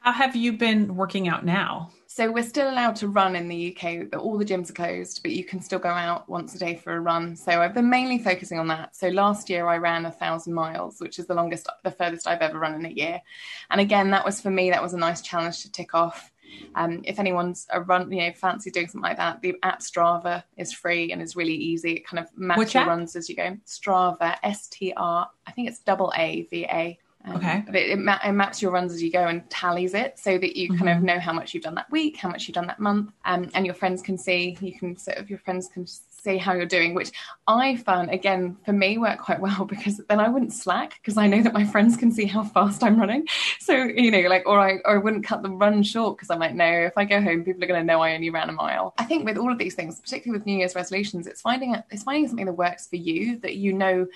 How 0.00 0.12
have 0.12 0.36
you 0.36 0.54
been 0.54 0.96
working 0.96 1.28
out 1.28 1.44
now? 1.44 1.90
So 2.20 2.30
we're 2.30 2.42
still 2.42 2.68
allowed 2.68 2.96
to 2.96 3.08
run 3.08 3.34
in 3.34 3.48
the 3.48 3.74
UK. 3.74 4.14
All 4.14 4.36
the 4.36 4.44
gyms 4.44 4.68
are 4.68 4.74
closed, 4.74 5.22
but 5.22 5.32
you 5.32 5.42
can 5.42 5.58
still 5.58 5.78
go 5.78 5.88
out 5.88 6.28
once 6.28 6.54
a 6.54 6.58
day 6.58 6.74
for 6.76 6.92
a 6.92 7.00
run. 7.00 7.34
So 7.34 7.62
I've 7.62 7.72
been 7.72 7.88
mainly 7.88 8.18
focusing 8.18 8.58
on 8.58 8.68
that. 8.68 8.94
So 8.94 9.08
last 9.08 9.48
year 9.48 9.66
I 9.66 9.78
ran 9.78 10.04
a 10.04 10.10
thousand 10.10 10.52
miles, 10.52 11.00
which 11.00 11.18
is 11.18 11.24
the 11.24 11.32
longest, 11.32 11.66
the 11.82 11.90
furthest 11.90 12.26
I've 12.26 12.42
ever 12.42 12.58
run 12.58 12.74
in 12.74 12.84
a 12.84 12.90
year. 12.90 13.22
And 13.70 13.80
again, 13.80 14.10
that 14.10 14.22
was 14.22 14.38
for 14.38 14.50
me, 14.50 14.68
that 14.68 14.82
was 14.82 14.92
a 14.92 14.98
nice 14.98 15.22
challenge 15.22 15.62
to 15.62 15.72
tick 15.72 15.94
off. 15.94 16.30
Um, 16.74 17.00
if 17.04 17.18
anyone's 17.18 17.66
a 17.72 17.80
run, 17.80 18.12
you 18.12 18.18
know, 18.18 18.32
fancy 18.34 18.70
doing 18.70 18.88
something 18.88 19.08
like 19.08 19.16
that, 19.16 19.40
the 19.40 19.54
app 19.62 19.80
Strava 19.80 20.44
is 20.58 20.74
free 20.74 21.12
and 21.12 21.22
is 21.22 21.36
really 21.36 21.54
easy. 21.54 21.92
It 21.92 22.06
kind 22.06 22.18
of 22.18 22.28
your 22.74 22.84
runs 22.84 23.16
as 23.16 23.30
you 23.30 23.36
go. 23.36 23.56
Strava, 23.66 24.36
S 24.42 24.68
T 24.68 24.92
R, 24.94 25.26
I 25.46 25.52
think 25.52 25.68
it's 25.68 25.78
double 25.78 26.12
A 26.14 26.42
V 26.50 26.66
A. 26.66 26.98
Um, 27.24 27.36
okay. 27.36 27.64
It, 27.68 27.90
it, 27.90 27.98
ma- 27.98 28.18
it, 28.24 28.32
maps 28.32 28.62
your 28.62 28.70
runs 28.70 28.92
as 28.92 29.02
you 29.02 29.10
go 29.10 29.26
and 29.26 29.48
tallies 29.50 29.92
it 29.92 30.18
so 30.18 30.38
that 30.38 30.56
you 30.56 30.68
mm-hmm. 30.68 30.78
kind 30.78 30.88
of 30.90 30.96
mm-hmm. 30.98 31.06
know 31.06 31.18
how 31.18 31.32
much 31.32 31.52
you've 31.52 31.62
done 31.62 31.74
that 31.74 31.90
week, 31.90 32.16
how 32.16 32.30
much 32.30 32.48
you've 32.48 32.54
done 32.54 32.66
that 32.68 32.80
month, 32.80 33.10
um, 33.26 33.50
and 33.54 33.66
your 33.66 33.74
friends 33.74 34.00
can 34.00 34.16
see. 34.16 34.56
You 34.60 34.72
can 34.72 34.96
sort 34.96 35.18
of 35.18 35.28
your 35.28 35.38
friends 35.40 35.68
can 35.68 35.86
see 35.86 36.38
how 36.38 36.52
you're 36.52 36.66
doing, 36.66 36.94
which 36.94 37.12
I 37.46 37.76
found 37.76 38.10
again 38.10 38.56
for 38.64 38.72
me 38.72 38.96
worked 38.98 39.22
quite 39.22 39.40
well 39.46 39.64
because 39.64 39.98
then 40.08 40.20
I 40.20 40.28
wouldn't 40.28 40.52
slack 40.52 40.94
because 41.02 41.18
I 41.18 41.26
know 41.26 41.42
that 41.42 41.52
my 41.52 41.64
friends 41.64 41.96
can 41.96 42.10
see 42.10 42.24
how 42.24 42.42
fast 42.42 42.82
I'm 42.82 42.98
running. 42.98 43.26
So 43.60 43.74
you 43.74 44.10
know, 44.10 44.20
like, 44.28 44.44
or 44.46 44.58
I 44.58 44.78
or 44.84 44.94
I 44.94 44.98
wouldn't 44.98 45.24
cut 45.24 45.42
the 45.42 45.50
run 45.50 45.82
short 45.82 46.16
because 46.16 46.30
I 46.30 46.36
might 46.36 46.54
know 46.54 46.64
if 46.66 46.94
I 46.96 47.04
go 47.04 47.20
home, 47.20 47.44
people 47.44 47.62
are 47.62 47.66
going 47.66 47.80
to 47.80 47.86
know 47.86 48.00
I 48.00 48.14
only 48.14 48.30
ran 48.30 48.48
a 48.48 48.52
mile. 48.52 48.94
I 48.98 49.04
think 49.04 49.24
with 49.24 49.36
all 49.36 49.52
of 49.52 49.58
these 49.58 49.74
things, 49.74 50.00
particularly 50.00 50.38
with 50.38 50.46
New 50.46 50.56
Year's 50.58 50.74
resolutions, 50.74 51.26
it's 51.26 51.40
finding 51.40 51.76
it's 51.90 52.02
finding 52.02 52.26
something 52.26 52.46
that 52.46 52.54
works 52.54 52.88
for 52.88 52.96
you 52.96 53.38
that 53.40 53.56
you 53.56 53.72
know 53.72 54.06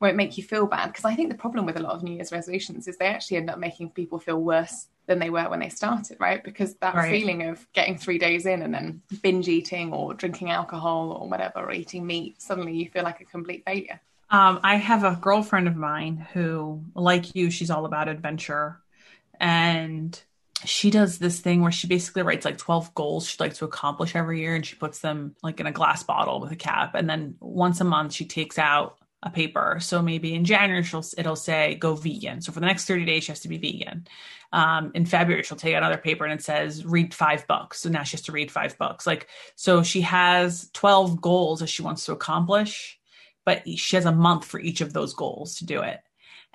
won't 0.00 0.16
make 0.16 0.38
you 0.38 0.44
feel 0.44 0.66
bad. 0.66 0.88
Because 0.88 1.04
I 1.04 1.14
think 1.14 1.28
the 1.30 1.38
problem 1.38 1.66
with 1.66 1.76
a 1.76 1.80
lot 1.80 1.94
of 1.94 2.02
New 2.02 2.14
Year's 2.14 2.32
resolutions 2.32 2.88
is 2.88 2.96
they 2.96 3.06
actually 3.06 3.36
end 3.36 3.50
up 3.50 3.58
making 3.58 3.90
people 3.90 4.18
feel 4.18 4.40
worse 4.40 4.86
than 5.06 5.18
they 5.18 5.30
were 5.30 5.48
when 5.48 5.60
they 5.60 5.68
started, 5.68 6.16
right? 6.20 6.42
Because 6.42 6.74
that 6.76 6.94
right. 6.94 7.10
feeling 7.10 7.42
of 7.42 7.66
getting 7.72 7.98
three 7.98 8.18
days 8.18 8.46
in 8.46 8.62
and 8.62 8.72
then 8.72 9.02
binge 9.22 9.48
eating 9.48 9.92
or 9.92 10.14
drinking 10.14 10.50
alcohol 10.50 11.12
or 11.12 11.28
whatever, 11.28 11.60
or 11.60 11.72
eating 11.72 12.06
meat, 12.06 12.40
suddenly 12.40 12.74
you 12.74 12.88
feel 12.88 13.02
like 13.02 13.20
a 13.20 13.24
complete 13.24 13.62
failure. 13.66 14.00
Um, 14.30 14.60
I 14.62 14.76
have 14.76 15.04
a 15.04 15.18
girlfriend 15.20 15.66
of 15.66 15.76
mine 15.76 16.24
who, 16.32 16.84
like 16.94 17.34
you, 17.34 17.50
she's 17.50 17.70
all 17.70 17.84
about 17.84 18.08
adventure. 18.08 18.80
And 19.40 20.18
she 20.64 20.90
does 20.90 21.18
this 21.18 21.40
thing 21.40 21.62
where 21.62 21.72
she 21.72 21.88
basically 21.88 22.22
writes 22.22 22.44
like 22.44 22.58
12 22.58 22.94
goals 22.94 23.26
she'd 23.26 23.40
like 23.40 23.54
to 23.54 23.64
accomplish 23.64 24.14
every 24.14 24.40
year 24.40 24.54
and 24.54 24.64
she 24.64 24.76
puts 24.76 24.98
them 24.98 25.34
like 25.42 25.58
in 25.58 25.66
a 25.66 25.72
glass 25.72 26.02
bottle 26.02 26.38
with 26.40 26.52
a 26.52 26.56
cap. 26.56 26.94
And 26.94 27.08
then 27.08 27.36
once 27.40 27.80
a 27.80 27.84
month, 27.84 28.12
she 28.12 28.26
takes 28.26 28.58
out 28.58 28.99
a 29.22 29.30
paper. 29.30 29.78
So 29.80 30.00
maybe 30.00 30.34
in 30.34 30.44
January, 30.44 30.82
she'll, 30.82 31.04
it'll 31.18 31.36
say 31.36 31.74
go 31.74 31.94
vegan. 31.94 32.40
So 32.40 32.52
for 32.52 32.60
the 32.60 32.66
next 32.66 32.86
30 32.86 33.04
days, 33.04 33.24
she 33.24 33.32
has 33.32 33.40
to 33.40 33.48
be 33.48 33.58
vegan. 33.58 34.06
Um, 34.52 34.92
in 34.94 35.04
February, 35.04 35.42
she'll 35.42 35.58
take 35.58 35.74
another 35.74 35.98
paper 35.98 36.24
and 36.24 36.32
it 36.32 36.42
says 36.42 36.84
read 36.84 37.12
five 37.12 37.46
books. 37.46 37.80
So 37.80 37.88
now 37.88 38.02
she 38.02 38.16
has 38.16 38.22
to 38.22 38.32
read 38.32 38.50
five 38.50 38.78
books. 38.78 39.06
Like, 39.06 39.28
so 39.56 39.82
she 39.82 40.00
has 40.00 40.70
12 40.72 41.20
goals 41.20 41.60
that 41.60 41.68
she 41.68 41.82
wants 41.82 42.06
to 42.06 42.12
accomplish 42.12 43.00
but 43.44 43.66
she 43.68 43.96
has 43.96 44.04
a 44.04 44.12
month 44.12 44.44
for 44.44 44.60
each 44.60 44.80
of 44.80 44.92
those 44.92 45.14
goals 45.14 45.56
to 45.56 45.66
do 45.66 45.80
it. 45.80 46.00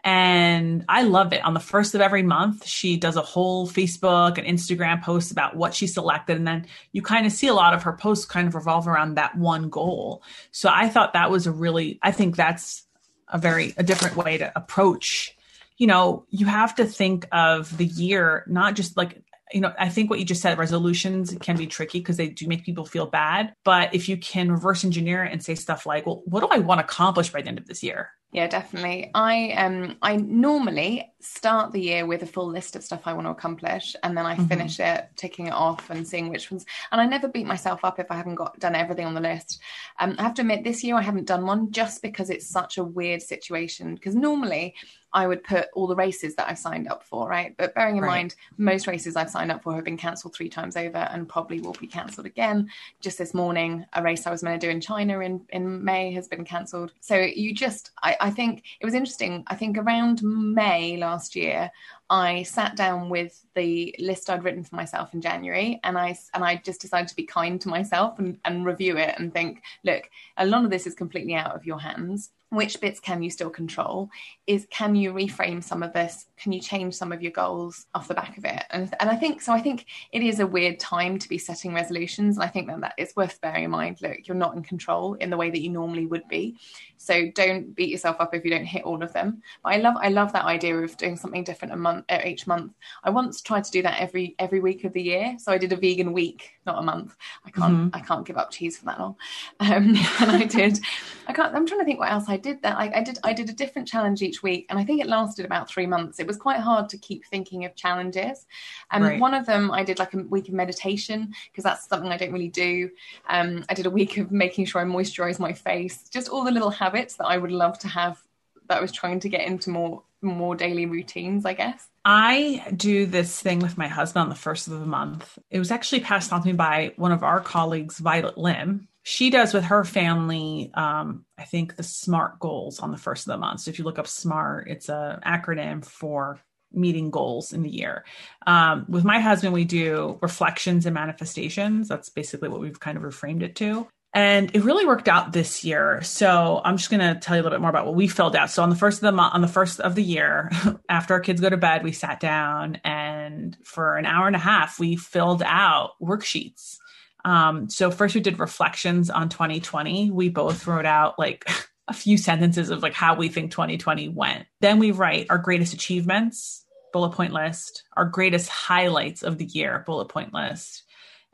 And 0.05 0.85
I 0.88 1.01
love 1.01 1.33
it. 1.33 1.43
On 1.43 1.55
the 1.55 1.59
first 1.59 1.95
of 1.95 2.00
every 2.00 2.21
month, 2.21 2.67
she 2.67 2.95
does 2.95 3.15
a 3.15 3.24
whole 3.24 3.67
Facebook 3.67 4.38
and 4.38 4.45
Instagram 4.45 5.01
post 5.01 5.31
about 5.31 5.55
what 5.55 5.74
she 5.74 5.88
selected. 5.88 6.38
And 6.38 6.47
then 6.47 6.67
you 6.91 7.01
kind 7.01 7.25
of 7.25 7.31
see 7.31 7.47
a 7.47 7.55
lot 7.55 7.74
of 7.74 7.81
her 7.83 7.93
posts 7.93 8.25
kind 8.25 8.47
of 8.47 8.53
revolve 8.53 8.88
around 8.88 9.15
that 9.15 9.35
one 9.35 9.67
goal. 9.67 10.21
So 10.51 10.69
I 10.71 10.89
thought 10.89 11.13
that 11.13 11.31
was 11.31 11.47
a 11.47 11.51
really, 11.51 11.97
I 12.03 12.12
think 12.12 12.35
that's 12.35 12.85
a 13.29 13.39
very, 13.39 13.74
a 13.77 13.83
different 13.83 14.15
way 14.15 14.38
to 14.38 14.51
approach. 14.55 15.35
You 15.77 15.88
know, 15.88 16.27
you 16.29 16.45
have 16.45 16.75
to 16.75 16.85
think 16.85 17.25
of 17.31 17.75
the 17.75 17.85
year, 17.85 18.45
not 18.47 18.75
just 18.75 18.95
like 18.95 19.24
you 19.53 19.62
know, 19.62 19.74
I 19.77 19.89
think 19.89 20.09
what 20.09 20.17
you 20.19 20.25
just 20.25 20.41
said, 20.41 20.57
resolutions 20.57 21.35
can 21.39 21.55
be 21.55 21.67
tricky 21.67 22.00
because 22.00 22.17
they 22.17 22.29
do 22.29 22.47
make 22.47 22.65
people 22.65 22.85
feel 22.85 23.05
bad. 23.05 23.53
But 23.63 23.93
if 23.93 24.09
you 24.09 24.17
can 24.17 24.51
reverse 24.51 24.83
engineer 24.83 25.24
it 25.24 25.31
and 25.31 25.43
say 25.43 25.55
stuff 25.55 25.85
like, 25.85 26.05
well, 26.05 26.24
what 26.25 26.41
do 26.41 26.47
I 26.47 26.59
want 26.59 26.79
to 26.79 26.83
accomplish 26.83 27.29
by 27.29 27.41
the 27.41 27.50
end 27.50 27.59
of 27.59 27.67
this 27.67 27.83
year? 27.83 28.09
Yeah, 28.36 28.48
definitely. 28.48 29.12
I 29.15 29.51
um 29.54 29.98
I 30.01 30.18
normally 30.18 31.10
start 31.25 31.72
the 31.72 31.82
year 31.82 32.05
with 32.05 32.24
a 32.24 32.25
full 32.25 32.48
list 32.48 32.75
of 32.75 32.84
stuff 32.84 33.01
I 33.05 33.13
want 33.13 33.27
to 33.27 33.32
accomplish 33.32 33.96
and 34.03 34.17
then 34.17 34.25
I 34.25 34.36
mm-hmm. 34.36 34.48
finish 34.48 34.79
it 34.79 35.10
ticking 35.15 35.48
it 35.48 35.53
off 35.53 35.89
and 35.89 36.08
seeing 36.08 36.29
which 36.29 36.51
ones 36.51 36.65
and 36.91 37.01
I 37.01 37.05
never 37.05 37.27
beat 37.27 37.46
myself 37.46 37.84
up 37.84 38.00
if 38.00 38.12
I 38.12 38.15
haven't 38.15 38.36
got 38.36 38.60
done 38.60 38.75
everything 38.75 39.05
on 39.05 39.13
the 39.13 39.22
list. 39.22 39.62
Um 40.00 40.15
I 40.17 40.24
have 40.24 40.34
to 40.36 40.41
admit 40.41 40.63
this 40.63 40.84
year 40.84 40.96
I 40.96 41.01
haven't 41.01 41.27
done 41.27 41.46
one 41.46 41.72
just 41.72 42.01
because 42.01 42.29
it's 42.29 42.48
such 42.48 42.77
a 42.77 42.84
weird 42.84 43.22
situation 43.22 43.96
because 43.96 44.15
normally 44.15 44.75
I 45.15 45.27
would 45.27 45.46
put 45.46 45.70
all 45.74 45.88
the 45.88 45.96
races 45.96 46.36
that 46.36 46.50
I've 46.50 46.60
signed 46.60 46.89
up 46.89 47.01
for, 47.01 47.25
right? 47.27 47.55
But 47.58 47.74
bearing 47.74 47.96
in 47.96 48.03
right. 48.03 48.17
mind, 48.17 48.36
most 48.58 48.86
races 48.86 49.15
I've 49.15 49.29
signed 49.29 49.50
up 49.50 49.63
for 49.63 49.74
have 49.74 49.86
been 49.86 49.96
cancelled 49.96 50.36
three 50.36 50.50
times 50.50 50.75
over 50.75 50.98
and 50.98 51.27
probably 51.27 51.62
will 51.62 51.72
be 51.79 51.88
cancelled 51.88 52.25
again. 52.25 52.70
Just 53.00 53.17
this 53.17 53.34
morning, 53.34 53.86
a 53.94 54.03
race 54.03 54.27
I 54.27 54.32
was 54.32 54.44
meant 54.44 54.60
to 54.60 54.67
do 54.67 54.72
in 54.72 54.82
China 54.82 55.22
in, 55.22 55.39
in 55.51 55.82
May 55.84 56.12
has 56.12 56.27
been 56.27 56.44
cancelled. 56.44 56.91
So 57.00 57.15
you 57.15 57.53
just, 57.53 57.91
I, 58.03 58.17
I 58.20 58.29
think 58.29 58.63
it 58.82 58.86
was 58.86 58.94
interesting. 58.94 59.46
I 59.48 59.55
think 59.55 59.77
around 59.77 60.22
May 60.22 60.98
last 60.98 61.14
year, 61.36 61.72
I 62.10 62.43
sat 62.43 62.75
down 62.75 63.10
with 63.10 63.43
the 63.55 63.95
list 64.00 64.29
I'd 64.29 64.43
written 64.43 64.63
for 64.63 64.75
myself 64.75 65.13
in 65.13 65.22
January, 65.22 65.79
and 65.84 65.98
I 65.98 66.17
and 66.34 66.43
I 66.43 66.57
just 66.57 66.81
decided 66.81 67.07
to 67.07 67.15
be 67.15 67.24
kind 67.24 67.60
to 67.62 67.69
myself 67.69 68.19
and, 68.19 68.38
and 68.45 68.65
review 68.65 68.98
it 68.98 69.15
and 69.17 69.34
think, 69.34 69.62
look, 69.84 70.10
a 70.38 70.45
lot 70.45 70.65
of 70.65 70.69
this 70.69 70.86
is 70.86 70.93
completely 70.93 71.34
out 71.34 71.55
of 71.55 71.65
your 71.65 71.79
hands. 71.79 72.31
Which 72.50 72.79
bits 72.79 73.00
can 73.00 73.24
you 73.24 73.31
still 73.31 73.50
control? 73.50 74.10
Is 74.45 74.67
can 74.69 74.95
you 74.95 75.13
reframe 75.13 75.63
some 75.63 75.81
of 75.81 75.93
this? 75.93 76.27
Can 76.38 76.51
you 76.51 76.62
change 76.62 76.93
some 76.93 77.12
of 77.12 77.22
your 77.22 77.31
goals 77.31 77.88
off 77.95 78.07
the 78.07 78.13
back 78.13 78.38
of 78.38 78.45
it? 78.45 78.63
And, 78.69 78.93
and 79.00 79.10
i 79.10 79.15
think 79.15 79.41
so 79.41 79.51
i 79.51 79.62
think 79.62 79.86
it 80.12 80.22
is 80.22 80.39
a 80.39 80.48
weird 80.48 80.79
time 80.79 81.17
to 81.19 81.29
be 81.29 81.38
setting 81.38 81.74
resolutions 81.74 82.38
and 82.38 82.43
i 82.43 82.48
think 82.48 82.67
that 82.67 82.93
it's 82.98 83.15
worth 83.15 83.41
bearing 83.41 83.65
in 83.65 83.72
mind. 83.72 83.98
Look 84.01 84.27
you're 84.27 84.36
not 84.36 84.55
in 84.55 84.63
control 84.63 85.15
in 85.15 85.29
the 85.29 85.38
way 85.38 85.50
that 85.50 85.62
you 85.62 85.69
normally 85.69 86.05
would 86.05 86.27
be 86.27 86.57
so 86.98 87.29
don't 87.36 87.75
beat 87.75 87.90
yourself 87.90 88.18
up 88.20 88.34
if 88.34 88.44
you 88.46 88.51
don't 88.51 88.66
hit 88.66 88.84
all 88.84 89.01
of 89.01 89.12
them 89.14 89.42
but 89.64 89.74
i 89.74 89.77
love 89.77 89.96
i 90.01 90.10
love 90.10 90.31
that 90.31 90.46
idea 90.46 90.77
of 90.77 90.96
doing 90.98 91.18
something 91.18 91.44
different 91.44 91.74
a 91.74 91.77
month 91.77 92.05
uh, 92.10 92.20
each 92.25 92.48
month 92.48 92.72
i 93.03 93.10
once 93.10 93.42
tried 93.42 93.64
to 93.64 93.72
do 93.72 93.81
that 93.81 94.00
every 94.00 94.36
every 94.40 94.60
week 94.60 94.84
of 94.84 94.94
the 94.94 95.01
year 95.01 95.36
so 95.40 95.51
i 95.51 95.58
did 95.58 95.74
a 95.74 95.75
vegan 95.75 96.14
week 96.14 96.51
not 96.66 96.79
a 96.79 96.81
month 96.81 97.16
i 97.46 97.50
can't 97.50 97.74
mm-hmm. 97.74 97.96
i 97.96 98.00
can't 98.00 98.25
give 98.25 98.38
up 98.38 98.51
cheese 98.51 98.77
for 98.77 98.86
that 98.86 99.00
long 99.00 99.16
um, 99.60 99.96
and 100.20 100.31
i 100.31 100.46
did 100.46 100.79
i 101.27 101.34
can't 101.34 101.53
i'm 101.55 101.66
trying 101.66 101.79
to 101.79 101.86
think 101.86 102.00
what 102.00 102.12
else 102.12 102.25
i 102.27 102.38
did 102.38 102.62
that 102.62 102.77
I, 102.77 102.92
I, 103.00 103.03
did 103.03 103.20
I 103.24 103.34
did 103.34 103.50
a 103.50 103.53
different 103.53 103.88
challenge 103.88 104.22
each 104.22 104.44
week, 104.44 104.66
and 104.70 104.77
I 104.77 104.84
think 104.84 105.01
it 105.01 105.08
lasted 105.08 105.46
about 105.46 105.70
three 105.70 105.86
months. 105.86 106.20
It 106.20 106.27
was 106.27 106.38
quite 106.38 106.60
hard 106.60 106.90
to 106.90 106.98
keep 106.98 107.25
thinking 107.25 107.66
of 107.66 107.75
challenges. 107.75 108.46
And 108.92 109.03
um, 109.03 109.10
right. 109.10 109.20
one 109.20 109.34
of 109.34 109.46
them 109.46 109.72
I 109.72 109.84
did 109.84 110.00
like 110.00 110.14
a 110.14 110.18
week 110.18 110.48
of 110.48 110.53
meditation 110.53 111.34
because 111.51 111.64
that's 111.64 111.88
something 111.88 112.12
I 112.12 112.18
don't 112.18 112.31
really 112.31 112.50
do. 112.50 112.90
Um, 113.27 113.66
I 113.70 113.74
did 113.74 113.86
a 113.86 113.90
week 113.90 114.18
of 114.18 114.31
making 114.31 114.66
sure 114.66 114.81
I 114.81 114.86
moisturize 114.86 115.40
my 115.40 115.53
face, 115.53 116.10
just 116.10 116.29
all 116.29 116.44
the 116.44 116.51
little 116.51 116.70
habits 116.85 117.15
that 117.17 117.25
I 117.25 117.37
would 117.37 117.51
love 117.51 117.79
to 117.79 117.87
have 117.87 118.21
that 118.67 118.77
I 118.77 118.81
was 118.81 118.91
trying 118.91 119.19
to 119.21 119.29
get 119.29 119.48
into 119.48 119.69
more 119.69 120.03
more 120.21 120.55
daily 120.55 120.87
routines, 120.87 121.45
I 121.45 121.53
guess. 121.53 121.87
I 122.03 122.65
do 122.75 123.05
this 123.05 123.39
thing 123.39 123.59
with 123.59 123.77
my 123.77 123.87
husband 123.87 124.24
on 124.24 124.29
the 124.29 124.35
first 124.35 124.67
of 124.67 124.79
the 124.79 124.85
month. 124.85 125.37
It 125.51 125.59
was 125.59 125.71
actually 125.71 126.01
passed 126.01 126.33
on 126.33 126.41
to 126.41 126.48
me 126.48 126.53
by 126.53 126.93
one 126.95 127.11
of 127.11 127.21
our 127.21 127.41
colleagues, 127.41 128.00
Violet 128.00 128.37
Lim, 128.37 128.87
she 129.07 129.29
does 129.29 129.53
with 129.53 129.65
her 129.65 129.83
family 129.85 130.71
um, 130.74 131.25
i 131.37 131.43
think 131.43 131.75
the 131.75 131.83
smart 131.83 132.39
goals 132.39 132.79
on 132.79 132.91
the 132.91 132.98
first 132.98 133.27
of 133.27 133.31
the 133.31 133.37
month. 133.37 133.61
So 133.61 133.69
if 133.69 133.77
you 133.77 133.85
look 133.85 134.00
up 134.00 134.07
smart 134.07 134.67
it's 134.67 134.89
an 134.89 135.19
acronym 135.25 135.85
for 135.85 136.39
meeting 136.74 137.09
goals 137.11 137.53
in 137.53 137.61
the 137.61 137.69
year. 137.69 138.03
Um, 138.45 138.85
with 138.89 139.05
my 139.05 139.19
husband 139.19 139.53
we 139.53 139.63
do 139.63 140.17
reflections 140.21 140.85
and 140.85 140.93
manifestations. 140.93 141.87
That's 141.87 142.09
basically 142.09 142.50
what 142.50 142.59
we've 142.59 142.79
kind 142.79 142.98
of 142.98 143.03
reframed 143.03 143.43
it 143.43 143.55
to 143.57 143.87
and 144.16 144.56
it 144.56 144.64
really 144.64 144.86
worked 144.86 145.08
out 145.08 145.32
this 145.34 145.64
year 145.64 146.01
so 146.01 146.62
i'm 146.66 146.78
just 146.78 146.90
going 146.90 147.00
to 147.00 147.20
tell 147.20 147.36
you 147.36 147.42
a 147.42 147.44
little 147.44 147.56
bit 147.56 147.62
more 147.62 147.70
about 147.70 147.86
what 147.86 147.96
we 147.96 148.08
filled 148.08 148.36
out 148.36 148.50
so 148.50 148.64
on 148.64 148.72
the 148.72 148.75
first 148.75 148.98
of 148.98 149.01
the 149.01 149.12
month 149.12 149.36
on 149.36 149.42
the 149.42 149.48
first 149.48 149.80
of 149.80 149.94
the 149.94 150.04
year 150.04 150.50
after 150.90 151.14
our 151.14 151.20
kids 151.20 151.40
go 151.40 151.50
to 151.50 151.58
bed 151.58 151.84
we 151.84 151.92
sat 151.92 152.20
down 152.20 152.80
and 152.84 153.58
for 153.64 153.98
an 153.98 154.06
hour 154.06 154.25
and 154.25 154.36
a 154.36 154.40
half 154.40 154.80
we 154.80 154.96
filled 154.96 155.44
out 155.46 155.92
worksheets 156.01 156.78
um, 157.25 157.70
so 157.70 157.90
first 157.90 158.14
we 158.14 158.22
did 158.22 158.40
reflections 158.40 159.10
on 159.10 159.30
2020. 159.30 160.12
We 160.12 160.30
both 160.30 160.68
wrote 160.68 160.86
out 160.86 161.18
like 161.18 161.50
a 161.88 161.94
few 161.94 162.18
sentences 162.18 162.70
of 162.70 162.82
like 162.84 162.94
how 162.94 163.16
we 163.16 163.28
think 163.28 163.51
2020 163.51 164.10
went. 164.10 164.46
Then 164.62 164.80
we 164.80 164.92
write 164.92 165.28
our 165.30 165.40
greatest 165.40 165.74
achievements, 165.74 166.64
bullet 166.94 167.12
point 167.12 167.34
list, 167.34 167.84
our 167.98 168.06
greatest 168.06 168.48
highlights 168.48 169.24
of 169.24 169.40
the 169.40 169.46
year, 169.46 169.84
bullet 169.86 170.08
point 170.08 170.34
list. 170.34 170.84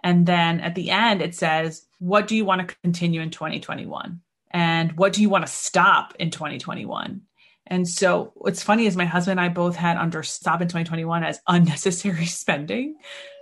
And 0.04 0.26
then 0.26 0.62
at 0.62 0.76
the 0.76 0.89
end 0.89 1.22
it 1.22 1.36
says, 1.36 1.86
what 2.01 2.27
do 2.27 2.35
you 2.35 2.43
want 2.43 2.67
to 2.67 2.75
continue 2.83 3.21
in 3.21 3.29
2021? 3.29 4.21
And 4.49 4.97
what 4.97 5.13
do 5.13 5.21
you 5.21 5.29
want 5.29 5.45
to 5.45 5.51
stop 5.51 6.15
in 6.17 6.31
2021? 6.31 7.21
And 7.67 7.87
so 7.87 8.33
what's 8.35 8.63
funny 8.63 8.87
is 8.87 8.97
my 8.97 9.05
husband 9.05 9.39
and 9.39 9.45
I 9.45 9.53
both 9.53 9.75
had 9.75 9.97
under 9.97 10.23
stop 10.23 10.63
in 10.63 10.67
2021 10.67 11.23
as 11.23 11.39
unnecessary 11.47 12.25
spending. 12.25 12.95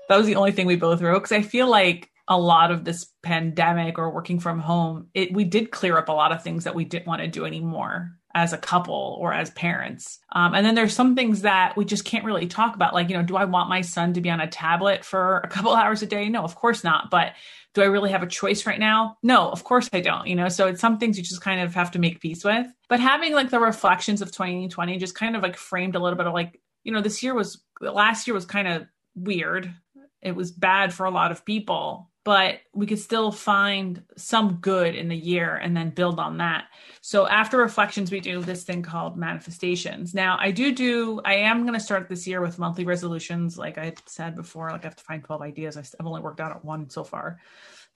That 0.10 0.18
was 0.18 0.28
the 0.28 0.36
only 0.36 0.52
thing 0.52 0.68
we 0.68 0.76
both 0.76 1.02
wrote 1.02 1.20
because 1.20 1.32
I 1.32 1.42
feel 1.42 1.70
like 1.70 2.10
a 2.28 2.38
lot 2.38 2.70
of 2.70 2.84
this 2.84 3.06
pandemic 3.24 3.98
or 3.98 4.12
working 4.12 4.42
from 4.42 4.60
home, 4.60 5.08
it 5.14 5.34
we 5.34 5.46
did 5.46 5.72
clear 5.72 5.98
up 5.98 6.10
a 6.10 6.14
lot 6.14 6.34
of 6.34 6.44
things 6.44 6.66
that 6.66 6.76
we 6.76 6.84
didn't 6.84 7.08
want 7.08 7.22
to 7.22 7.30
do 7.30 7.46
anymore 7.46 8.19
as 8.40 8.54
a 8.54 8.58
couple 8.58 9.18
or 9.20 9.34
as 9.34 9.50
parents. 9.52 10.20
Um, 10.32 10.54
and 10.54 10.66
then 10.66 10.74
there's 10.74 10.94
some 10.94 11.14
things 11.14 11.42
that 11.42 11.76
we 11.76 11.84
just 11.84 12.06
can't 12.06 12.24
really 12.24 12.48
talk 12.48 12.74
about. 12.74 12.94
Like, 12.94 13.10
you 13.10 13.18
know, 13.18 13.24
do 13.24 13.36
I 13.36 13.44
want 13.44 13.68
my 13.68 13.82
son 13.82 14.14
to 14.14 14.22
be 14.22 14.30
on 14.30 14.40
a 14.40 14.48
tablet 14.48 15.04
for 15.04 15.40
a 15.40 15.50
couple 15.50 15.74
hours 15.76 16.02
a 16.02 16.06
day? 16.06 16.30
No, 16.30 16.44
of 16.44 16.56
course 16.56 16.82
not. 16.82 17.10
But 17.12 17.34
do 17.74 17.82
I 17.82 17.86
really 17.86 18.12
have 18.12 18.24
a 18.24 18.28
choice 18.28 18.66
right 18.66 18.80
now? 18.80 19.18
No, 19.22 19.50
of 19.50 19.66
course 19.66 19.90
I 19.92 20.00
don't. 20.00 20.28
You 20.28 20.36
know, 20.36 20.48
so 20.48 20.68
it's 20.68 20.80
some 20.80 21.00
things 21.00 21.18
you 21.18 21.24
just 21.24 21.42
kind 21.42 21.60
of 21.60 21.76
have 21.76 21.92
to 21.92 22.00
make 22.00 22.22
peace 22.22 22.46
with. 22.46 22.68
But 22.88 23.02
having 23.02 23.34
like 23.34 23.50
the 23.50 23.60
reflections 23.60 24.22
of 24.22 24.32
2020 24.32 24.98
just 24.98 25.16
kind 25.16 25.36
of 25.36 25.44
like 25.44 25.58
framed 25.58 25.96
a 25.96 26.00
little 26.00 26.18
bit 26.18 26.28
of 26.28 26.34
like, 26.34 26.62
you 26.86 26.94
know, 26.94 27.02
this 27.02 27.22
year 27.22 27.34
was 27.34 27.62
last 27.82 28.26
year 28.26 28.34
was 28.34 28.46
kind 28.46 28.70
of 28.70 28.88
weird. 29.16 29.74
It 30.22 30.34
was 30.34 30.52
bad 30.52 30.94
for 30.94 31.06
a 31.06 31.12
lot 31.12 31.32
of 31.32 31.44
people 31.44 32.09
but 32.30 32.60
we 32.76 32.86
could 32.86 33.00
still 33.00 33.32
find 33.32 34.04
some 34.16 34.58
good 34.62 34.94
in 34.94 35.08
the 35.08 35.18
year 35.18 35.56
and 35.56 35.76
then 35.76 35.90
build 35.90 36.20
on 36.20 36.38
that. 36.38 36.66
So 37.02 37.28
after 37.28 37.58
reflections, 37.58 38.12
we 38.12 38.20
do 38.20 38.40
this 38.44 38.64
thing 38.64 38.84
called 38.84 39.18
manifestations. 39.18 40.14
Now, 40.14 40.38
I 40.40 40.52
do 40.52 40.72
do, 40.72 41.22
I 41.26 41.38
am 41.38 41.64
going 41.64 41.74
to 41.74 41.80
start 41.80 42.08
this 42.08 42.28
year 42.28 42.40
with 42.40 42.60
monthly 42.60 42.86
resolutions. 42.86 43.58
Like 43.58 43.80
I 43.80 43.96
said 44.06 44.36
before, 44.36 44.70
like 44.70 44.82
I 44.82 44.90
have 44.90 44.96
to 44.98 45.04
find 45.04 45.24
12 45.24 45.42
ideas. 45.42 45.76
I've 45.76 46.06
only 46.06 46.22
worked 46.22 46.40
out 46.40 46.52
at 46.52 46.64
one 46.64 46.88
so 46.92 47.04
far. 47.04 47.40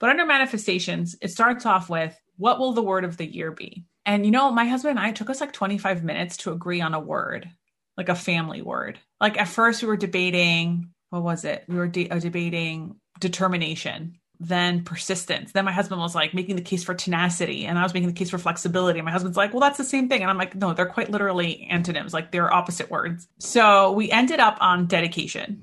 But 0.00 0.10
under 0.10 0.26
manifestations, 0.26 1.14
it 1.20 1.30
starts 1.30 1.64
off 1.64 1.88
with 1.88 2.20
what 2.36 2.58
will 2.58 2.72
the 2.72 2.82
word 2.82 3.04
of 3.04 3.16
the 3.16 3.32
year 3.32 3.52
be? 3.52 3.84
And 4.04 4.26
you 4.26 4.32
know, 4.32 4.50
my 4.50 4.64
husband 4.64 4.98
and 4.98 5.06
I 5.06 5.12
took 5.12 5.30
us 5.30 5.40
like 5.40 5.52
25 5.52 6.02
minutes 6.02 6.38
to 6.38 6.50
agree 6.50 6.80
on 6.80 6.92
a 6.92 6.98
word, 6.98 7.48
like 7.96 8.08
a 8.08 8.16
family 8.16 8.62
word. 8.62 8.98
Like 9.20 9.38
at 9.38 9.46
first 9.46 9.80
we 9.80 9.86
were 9.86 9.96
debating, 9.96 10.90
what 11.10 11.22
was 11.22 11.44
it? 11.44 11.66
We 11.68 11.76
were 11.76 11.86
de- 11.86 12.10
uh, 12.10 12.18
debating 12.18 12.96
determination 13.20 14.18
then 14.40 14.84
persistence. 14.84 15.52
Then 15.52 15.64
my 15.64 15.72
husband 15.72 16.00
was 16.00 16.14
like 16.14 16.34
making 16.34 16.56
the 16.56 16.62
case 16.62 16.84
for 16.84 16.94
tenacity, 16.94 17.66
and 17.66 17.78
I 17.78 17.82
was 17.82 17.94
making 17.94 18.08
the 18.08 18.14
case 18.14 18.30
for 18.30 18.38
flexibility. 18.38 18.98
And 18.98 19.06
my 19.06 19.12
husband's 19.12 19.36
like, 19.36 19.52
well, 19.52 19.60
that's 19.60 19.78
the 19.78 19.84
same 19.84 20.08
thing. 20.08 20.22
And 20.22 20.30
I'm 20.30 20.38
like, 20.38 20.54
no, 20.54 20.74
they're 20.74 20.86
quite 20.86 21.10
literally 21.10 21.66
antonyms, 21.70 22.12
like 22.12 22.30
they're 22.30 22.52
opposite 22.52 22.90
words. 22.90 23.28
So 23.38 23.92
we 23.92 24.10
ended 24.10 24.40
up 24.40 24.58
on 24.60 24.86
dedication. 24.86 25.62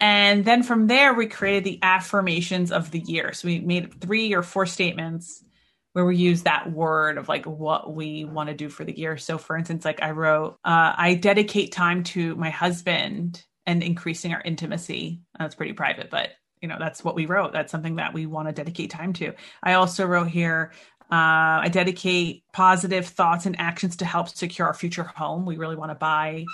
And 0.00 0.46
then 0.46 0.62
from 0.62 0.86
there, 0.86 1.12
we 1.12 1.26
created 1.26 1.64
the 1.64 1.78
affirmations 1.82 2.72
of 2.72 2.90
the 2.90 3.00
year. 3.00 3.34
So 3.34 3.48
we 3.48 3.60
made 3.60 4.00
three 4.00 4.34
or 4.34 4.42
four 4.42 4.64
statements 4.64 5.44
where 5.92 6.06
we 6.06 6.16
use 6.16 6.44
that 6.44 6.72
word 6.72 7.18
of 7.18 7.28
like 7.28 7.44
what 7.44 7.94
we 7.94 8.24
want 8.24 8.48
to 8.48 8.54
do 8.54 8.68
for 8.68 8.84
the 8.84 8.96
year. 8.96 9.18
So, 9.18 9.38
for 9.38 9.56
instance, 9.56 9.84
like 9.84 10.02
I 10.02 10.12
wrote, 10.12 10.58
uh, 10.64 10.94
I 10.96 11.14
dedicate 11.14 11.72
time 11.72 12.04
to 12.04 12.34
my 12.36 12.50
husband 12.50 13.44
and 13.66 13.82
increasing 13.82 14.32
our 14.32 14.40
intimacy. 14.40 15.20
That's 15.38 15.54
pretty 15.54 15.74
private, 15.74 16.10
but 16.10 16.30
you 16.60 16.68
know 16.68 16.76
that's 16.78 17.04
what 17.04 17.14
we 17.14 17.26
wrote. 17.26 17.52
That's 17.52 17.72
something 17.72 17.96
that 17.96 18.14
we 18.14 18.26
want 18.26 18.48
to 18.48 18.52
dedicate 18.52 18.90
time 18.90 19.12
to. 19.14 19.32
I 19.62 19.74
also 19.74 20.06
wrote 20.06 20.28
here. 20.28 20.72
Uh, 21.12 21.66
I 21.66 21.68
dedicate 21.72 22.44
positive 22.52 23.04
thoughts 23.04 23.44
and 23.44 23.58
actions 23.58 23.96
to 23.96 24.04
help 24.04 24.28
secure 24.28 24.68
our 24.68 24.74
future 24.74 25.02
home. 25.02 25.44
We 25.44 25.56
really 25.56 25.74
want 25.74 25.90
to 25.90 25.96
buy 25.96 26.44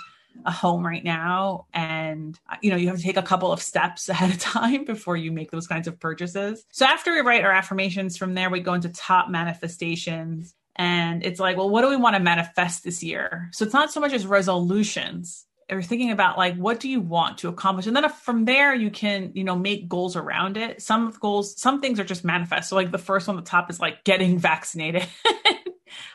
a 0.45 0.51
home 0.51 0.85
right 0.85 1.03
now 1.03 1.65
and 1.73 2.39
you 2.61 2.69
know 2.69 2.75
you 2.75 2.87
have 2.87 2.97
to 2.97 3.03
take 3.03 3.17
a 3.17 3.23
couple 3.23 3.51
of 3.51 3.61
steps 3.61 4.07
ahead 4.09 4.29
of 4.29 4.39
time 4.39 4.85
before 4.85 5.17
you 5.17 5.31
make 5.31 5.51
those 5.51 5.67
kinds 5.67 5.87
of 5.87 5.99
purchases 5.99 6.65
so 6.71 6.85
after 6.85 7.11
we 7.11 7.21
write 7.21 7.43
our 7.43 7.51
affirmations 7.51 8.17
from 8.17 8.35
there 8.35 8.49
we 8.49 8.59
go 8.59 8.73
into 8.73 8.89
top 8.89 9.29
manifestations 9.29 10.53
and 10.75 11.25
it's 11.25 11.39
like 11.39 11.57
well 11.57 11.69
what 11.69 11.81
do 11.81 11.89
we 11.89 11.95
want 11.95 12.15
to 12.15 12.21
manifest 12.21 12.83
this 12.83 13.01
year 13.01 13.49
so 13.51 13.65
it's 13.65 13.73
not 13.73 13.91
so 13.91 13.99
much 13.99 14.13
as 14.13 14.27
resolutions 14.27 15.46
or 15.69 15.81
thinking 15.81 16.11
about 16.11 16.37
like 16.37 16.55
what 16.55 16.79
do 16.79 16.89
you 16.89 17.01
want 17.01 17.39
to 17.39 17.49
accomplish? 17.49 17.87
And 17.87 17.95
then 17.95 18.05
uh, 18.05 18.09
from 18.09 18.45
there 18.45 18.73
you 18.73 18.89
can 18.89 19.31
you 19.33 19.43
know 19.43 19.55
make 19.55 19.89
goals 19.89 20.15
around 20.15 20.57
it. 20.57 20.81
Some 20.81 21.11
goals 21.19 21.59
some 21.59 21.81
things 21.81 21.99
are 21.99 22.05
just 22.05 22.23
manifest. 22.23 22.69
So 22.69 22.75
like 22.75 22.91
the 22.91 22.97
first 22.97 23.27
one 23.27 23.37
on 23.37 23.43
the 23.43 23.49
top 23.49 23.69
is 23.69 23.79
like 23.79 24.03
getting 24.03 24.37
vaccinated. 24.39 25.05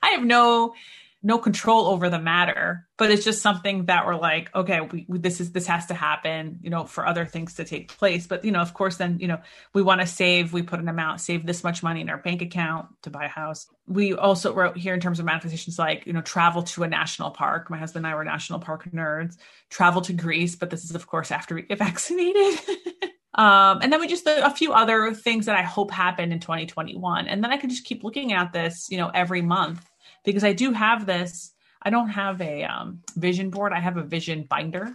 I 0.03 0.11
have 0.11 0.25
no 0.25 0.75
no 1.23 1.39
control 1.39 1.87
over 1.87 2.09
the 2.09 2.19
matter 2.19 2.87
but 2.99 3.11
it's 3.11 3.25
just 3.25 3.43
something 3.43 3.87
that 3.87 4.07
we're 4.07 4.17
like 4.17 4.55
okay 4.55 4.81
we, 4.81 5.07
we, 5.09 5.19
this 5.19 5.41
is 5.41 5.53
this 5.53 5.67
has 5.67 5.87
to 5.87 5.95
happen 5.95 6.59
you 6.63 6.71
know 6.71 6.85
for 6.85 7.07
other 7.07 7.27
things 7.27 7.55
to 7.55 7.65
take 7.65 7.97
place. 7.97 8.27
But 8.27 8.45
you 8.45 8.53
know 8.53 8.61
of 8.61 8.75
course 8.75 8.97
then 8.97 9.19
you 9.19 9.29
know 9.29 9.41
we 9.75 9.83
want 9.83 10.01
to 10.01 10.07
save 10.07 10.53
we 10.53 10.63
put 10.63 10.81
an 10.81 10.89
amount 10.89 11.21
save 11.21 11.47
this 11.47 11.65
much 11.65 11.83
money 11.83 12.01
in 12.01 12.11
our 12.11 12.19
bank 12.19 12.43
account 12.43 12.89
to 13.03 13.11
buy 13.11 13.25
a 13.25 13.29
house. 13.29 13.67
We 13.87 14.15
also 14.15 14.53
wrote 14.53 14.77
here 14.77 14.95
in 14.95 15.01
terms 15.01 15.19
of 15.19 15.27
manifestations 15.27 15.79
like 15.79 16.07
you 16.07 16.13
know 16.13 16.23
travel 16.23 16.63
to 16.63 16.83
a 16.83 16.89
national 16.89 17.31
park. 17.31 17.71
My 17.71 17.79
husband 17.79 18.07
and 18.07 18.13
i 18.13 18.17
were 18.17 18.25
national 18.25 18.61
park 18.61 18.89
nerds. 18.93 19.37
Travel 19.71 20.03
to 20.03 20.13
greece 20.13 20.57
but 20.57 20.71
this 20.71 20.85
is 20.85 20.95
of 20.95 21.07
course 21.07 21.31
after 21.31 21.55
we 21.55 21.63
get 21.63 21.79
vaccinated. 21.89 22.61
Um, 23.35 23.79
and 23.81 23.91
then 23.91 23.99
we 23.99 24.09
just 24.09 24.27
a 24.27 24.51
few 24.51 24.75
other 24.75 25.15
things 25.15 25.47
that 25.47 25.57
I 25.57 25.63
hope 25.63 25.91
happen 25.91 26.33
in 26.33 26.39
2021. 26.39 27.29
And 27.29 27.43
then 27.43 27.51
I 27.51 27.57
can 27.57 27.71
just 27.71 27.85
keep 27.85 28.05
looking 28.05 28.35
at 28.35 28.53
this, 28.53 28.91
you 28.91 28.99
know, 28.99 29.11
every 29.15 29.41
month 29.41 29.83
because 30.25 30.45
I 30.45 30.53
do 30.53 30.73
have 30.73 31.07
this. 31.07 31.53
I 31.83 31.91
don't 31.91 32.11
have 32.11 32.41
a 32.41 32.65
um, 32.65 33.03
vision 33.17 33.51
board. 33.51 33.73
I 33.73 33.81
have 33.81 33.97
a 33.97 34.03
vision 34.03 34.45
binder. 34.49 34.93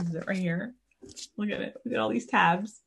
Is 0.00 0.14
it 0.14 0.24
right 0.26 0.36
here? 0.36 0.74
Look 1.36 1.50
at 1.50 1.60
it. 1.60 1.76
Look 1.84 1.94
at 1.94 2.00
all 2.00 2.08
these 2.08 2.26
tabs. 2.26 2.80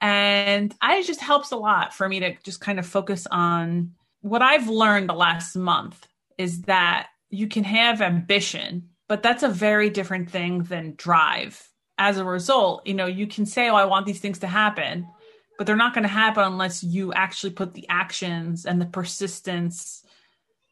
And 0.00 0.74
I 0.80 0.96
it 0.96 1.06
just 1.06 1.20
helps 1.20 1.52
a 1.52 1.56
lot 1.56 1.94
for 1.94 2.08
me 2.08 2.20
to 2.20 2.34
just 2.42 2.60
kind 2.60 2.78
of 2.78 2.86
focus 2.86 3.26
on 3.30 3.92
what 4.20 4.42
I've 4.42 4.68
learned 4.68 5.08
the 5.08 5.14
last 5.14 5.56
month 5.56 6.06
is 6.38 6.62
that 6.62 7.08
you 7.30 7.48
can 7.48 7.64
have 7.64 8.02
ambition, 8.02 8.88
but 9.08 9.22
that's 9.22 9.42
a 9.42 9.48
very 9.48 9.90
different 9.90 10.30
thing 10.30 10.64
than 10.64 10.94
drive. 10.96 11.68
As 11.96 12.18
a 12.18 12.24
result, 12.24 12.86
you 12.86 12.94
know, 12.94 13.06
you 13.06 13.26
can 13.26 13.46
say, 13.46 13.68
Oh, 13.68 13.76
I 13.76 13.84
want 13.84 14.06
these 14.06 14.20
things 14.20 14.40
to 14.40 14.46
happen, 14.46 15.06
but 15.58 15.66
they're 15.66 15.76
not 15.76 15.94
going 15.94 16.02
to 16.02 16.08
happen 16.08 16.44
unless 16.44 16.82
you 16.82 17.12
actually 17.12 17.52
put 17.52 17.74
the 17.74 17.86
actions 17.88 18.66
and 18.66 18.80
the 18.80 18.86
persistence 18.86 20.04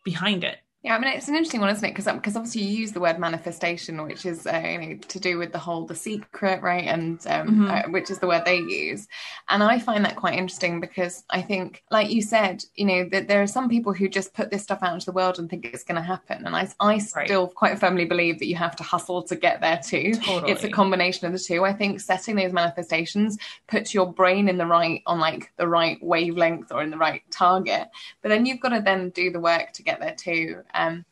behind 0.05 0.45
it. 0.45 0.59
Yeah, 0.85 0.97
I 0.97 0.99
mean 0.99 1.13
it's 1.13 1.29
an 1.29 1.37
interesting 1.37 1.61
one, 1.61 1.71
isn't 1.71 1.85
it? 1.85 1.95
Because 1.95 2.13
because 2.13 2.35
obviously 2.35 2.63
you 2.63 2.77
use 2.79 2.91
the 2.91 2.99
word 2.99 3.21
manifestation, 3.21 4.03
which 4.03 4.27
is 4.27 4.49
uh, 4.49 4.63
you 4.65 4.79
know 4.79 4.97
to 4.97 5.21
do 5.21 5.39
with 5.39 5.53
the 5.53 5.59
whole 5.59 5.87
the 5.87 5.95
secret, 5.95 6.61
right? 6.61 6.85
And 6.85 7.25
um, 7.29 7.49
mm-hmm. 7.49 7.71
uh, 7.71 7.83
which 7.93 8.11
is 8.11 8.19
the 8.19 8.27
word 8.27 8.45
they 8.45 8.57
use, 8.57 9.07
and 9.49 9.63
I 9.63 9.79
find 9.79 10.05
that 10.05 10.17
quite 10.17 10.35
interesting 10.35 10.81
because 10.81 11.23
I 11.31 11.41
think, 11.41 11.85
like 11.93 12.11
you 12.11 12.21
said, 12.21 12.65
you 12.75 12.85
know 12.85 13.09
that 13.13 13.29
there 13.29 13.41
are 13.41 13.47
some 13.47 13.69
people 13.69 13.93
who 13.93 14.09
just 14.09 14.35
put 14.35 14.51
this 14.51 14.65
stuff 14.65 14.81
out 14.83 14.95
into 14.95 15.07
the 15.07 15.13
world 15.13 15.39
and 15.39 15.49
think 15.49 15.67
it's 15.67 15.85
going 15.85 16.01
to 16.01 16.03
happen, 16.03 16.47
and 16.47 16.57
I 16.57 16.69
I 16.81 16.99
still 16.99 17.47
right. 17.47 17.55
quite 17.55 17.79
firmly 17.79 18.05
believe 18.05 18.41
that 18.41 18.47
you 18.47 18.57
have 18.57 18.75
to 18.77 18.83
hustle 18.83 19.23
to 19.23 19.37
get 19.37 19.61
there 19.61 19.79
too. 19.79 20.15
Totally. 20.15 20.51
It's 20.51 20.65
a 20.65 20.71
combination 20.71 21.29
of 21.29 21.33
the 21.33 21.39
two. 21.39 21.65
I 21.65 21.73
think 21.75 22.01
setting 22.01 22.35
those 22.35 22.53
manifestations 22.53 23.39
puts 23.69 23.95
your 23.95 24.13
brain 24.13 24.49
in 24.49 24.59
the 24.59 24.67
right 24.67 25.01
on 25.07 25.21
like 25.21 25.53
the 25.59 25.69
right 25.69 26.03
wavelength 26.03 26.73
or 26.73 26.83
in 26.83 26.91
the 26.91 26.99
right 26.99 27.23
target, 27.31 27.89
but 28.21 28.31
then 28.31 28.47
you've 28.47 28.61
got 28.61 28.71
to 28.71 28.81
then 28.81 29.11
do 29.11 29.31
the 29.31 29.39
work 29.39 29.73
to 29.75 29.85
get 29.85 30.01
there 30.01 30.17
too. 30.19 30.65
Um, 30.75 31.05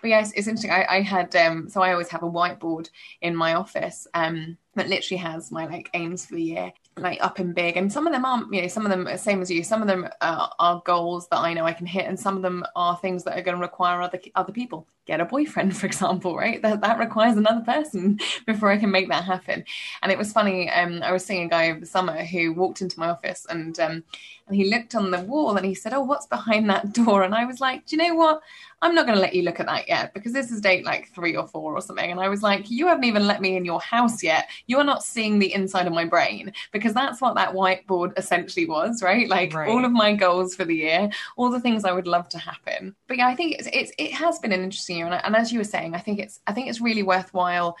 but 0.00 0.08
yes, 0.08 0.32
it's, 0.32 0.46
interesting. 0.46 0.70
I, 0.70 0.86
I 0.88 1.00
had 1.00 1.34
um, 1.36 1.68
so 1.68 1.82
I 1.82 1.92
always 1.92 2.08
have 2.08 2.22
a 2.22 2.30
whiteboard 2.30 2.90
in 3.22 3.34
my 3.34 3.54
office 3.54 4.06
um, 4.14 4.56
that 4.74 4.88
literally 4.88 5.18
has 5.18 5.50
my 5.50 5.66
like 5.66 5.90
aims 5.94 6.26
for 6.26 6.34
the 6.34 6.42
year, 6.42 6.72
like 6.96 7.22
up 7.22 7.38
and 7.38 7.54
big. 7.54 7.76
And 7.76 7.92
some 7.92 8.06
of 8.06 8.12
them 8.12 8.24
aren't, 8.24 8.52
you 8.52 8.62
know, 8.62 8.68
some 8.68 8.84
of 8.84 8.90
them 8.90 9.08
are 9.08 9.16
same 9.16 9.42
as 9.42 9.50
you. 9.50 9.64
Some 9.64 9.82
of 9.82 9.88
them 9.88 10.08
are, 10.20 10.50
are 10.58 10.82
goals 10.84 11.28
that 11.28 11.38
I 11.38 11.54
know 11.54 11.64
I 11.64 11.72
can 11.72 11.86
hit, 11.86 12.06
and 12.06 12.18
some 12.18 12.36
of 12.36 12.42
them 12.42 12.64
are 12.76 12.96
things 12.98 13.24
that 13.24 13.38
are 13.38 13.42
going 13.42 13.56
to 13.56 13.62
require 13.62 14.02
other 14.02 14.20
other 14.34 14.52
people. 14.52 14.86
Get 15.06 15.20
a 15.20 15.24
boyfriend, 15.24 15.76
for 15.76 15.86
example, 15.86 16.36
right? 16.36 16.60
That 16.62 16.80
that 16.80 16.98
requires 16.98 17.36
another 17.36 17.64
person 17.64 18.18
before 18.46 18.70
I 18.70 18.76
can 18.76 18.90
make 18.90 19.08
that 19.08 19.24
happen. 19.24 19.64
And 20.02 20.12
it 20.12 20.18
was 20.18 20.32
funny. 20.32 20.70
Um, 20.70 21.02
I 21.02 21.12
was 21.12 21.24
seeing 21.24 21.46
a 21.46 21.48
guy 21.48 21.70
over 21.70 21.80
the 21.80 21.86
summer 21.86 22.24
who 22.24 22.52
walked 22.52 22.80
into 22.80 22.98
my 22.98 23.10
office 23.10 23.46
and 23.48 23.78
um, 23.78 24.04
and 24.46 24.56
he 24.56 24.70
looked 24.70 24.94
on 24.94 25.10
the 25.10 25.20
wall 25.22 25.56
and 25.56 25.66
he 25.66 25.74
said, 25.74 25.92
"Oh, 25.92 26.02
what's 26.02 26.26
behind 26.26 26.70
that 26.70 26.92
door?" 27.04 27.22
And 27.22 27.34
I 27.34 27.44
was 27.44 27.60
like, 27.60 27.86
"Do 27.86 27.96
you 27.96 28.02
know 28.02 28.14
what? 28.14 28.40
I'm 28.82 28.94
not 28.94 29.06
going 29.06 29.16
to 29.16 29.22
let 29.22 29.34
you 29.34 29.42
look 29.42 29.58
at 29.58 29.66
that 29.66 29.88
yet 29.88 30.12
because 30.12 30.32
this 30.32 30.50
is 30.50 30.60
date 30.60 30.84
like 30.84 31.08
three 31.08 31.34
or 31.34 31.46
four 31.46 31.74
or 31.74 31.80
something." 31.80 32.10
And 32.10 32.20
I 32.20 32.28
was 32.28 32.42
like, 32.42 32.70
"You 32.70 32.86
haven't 32.86 33.04
even 33.04 33.26
let 33.26 33.40
me 33.40 33.56
in 33.56 33.64
your 33.64 33.80
house 33.80 34.22
yet. 34.22 34.48
You 34.66 34.78
are 34.78 34.84
not 34.84 35.02
seeing 35.02 35.38
the 35.38 35.52
inside 35.52 35.86
of 35.86 35.92
my 35.92 36.04
brain 36.04 36.52
because 36.72 36.94
that's 36.94 37.20
what 37.20 37.34
that 37.34 37.54
whiteboard 37.54 38.16
essentially 38.16 38.66
was, 38.66 39.02
right? 39.02 39.28
Like 39.28 39.52
right. 39.52 39.68
all 39.68 39.84
of 39.84 39.90
my 39.92 40.14
goals 40.14 40.54
for 40.54 40.64
the 40.64 40.76
year, 40.76 41.10
all 41.36 41.50
the 41.50 41.60
things 41.60 41.84
I 41.84 41.92
would 41.92 42.06
love 42.06 42.28
to 42.30 42.38
happen. 42.38 42.94
But 43.08 43.16
yeah, 43.16 43.26
I 43.26 43.34
think 43.34 43.56
it's, 43.58 43.68
it's 43.72 43.92
it 43.98 44.12
has 44.12 44.38
been 44.38 44.52
an 44.52 44.62
interesting 44.62 44.95
and, 45.04 45.14
and 45.14 45.36
as 45.36 45.52
you 45.52 45.58
were 45.58 45.64
saying, 45.64 45.94
I 45.94 45.98
think 45.98 46.18
it's 46.18 46.40
I 46.46 46.52
think 46.52 46.68
it's 46.68 46.80
really 46.80 47.02
worthwhile 47.02 47.76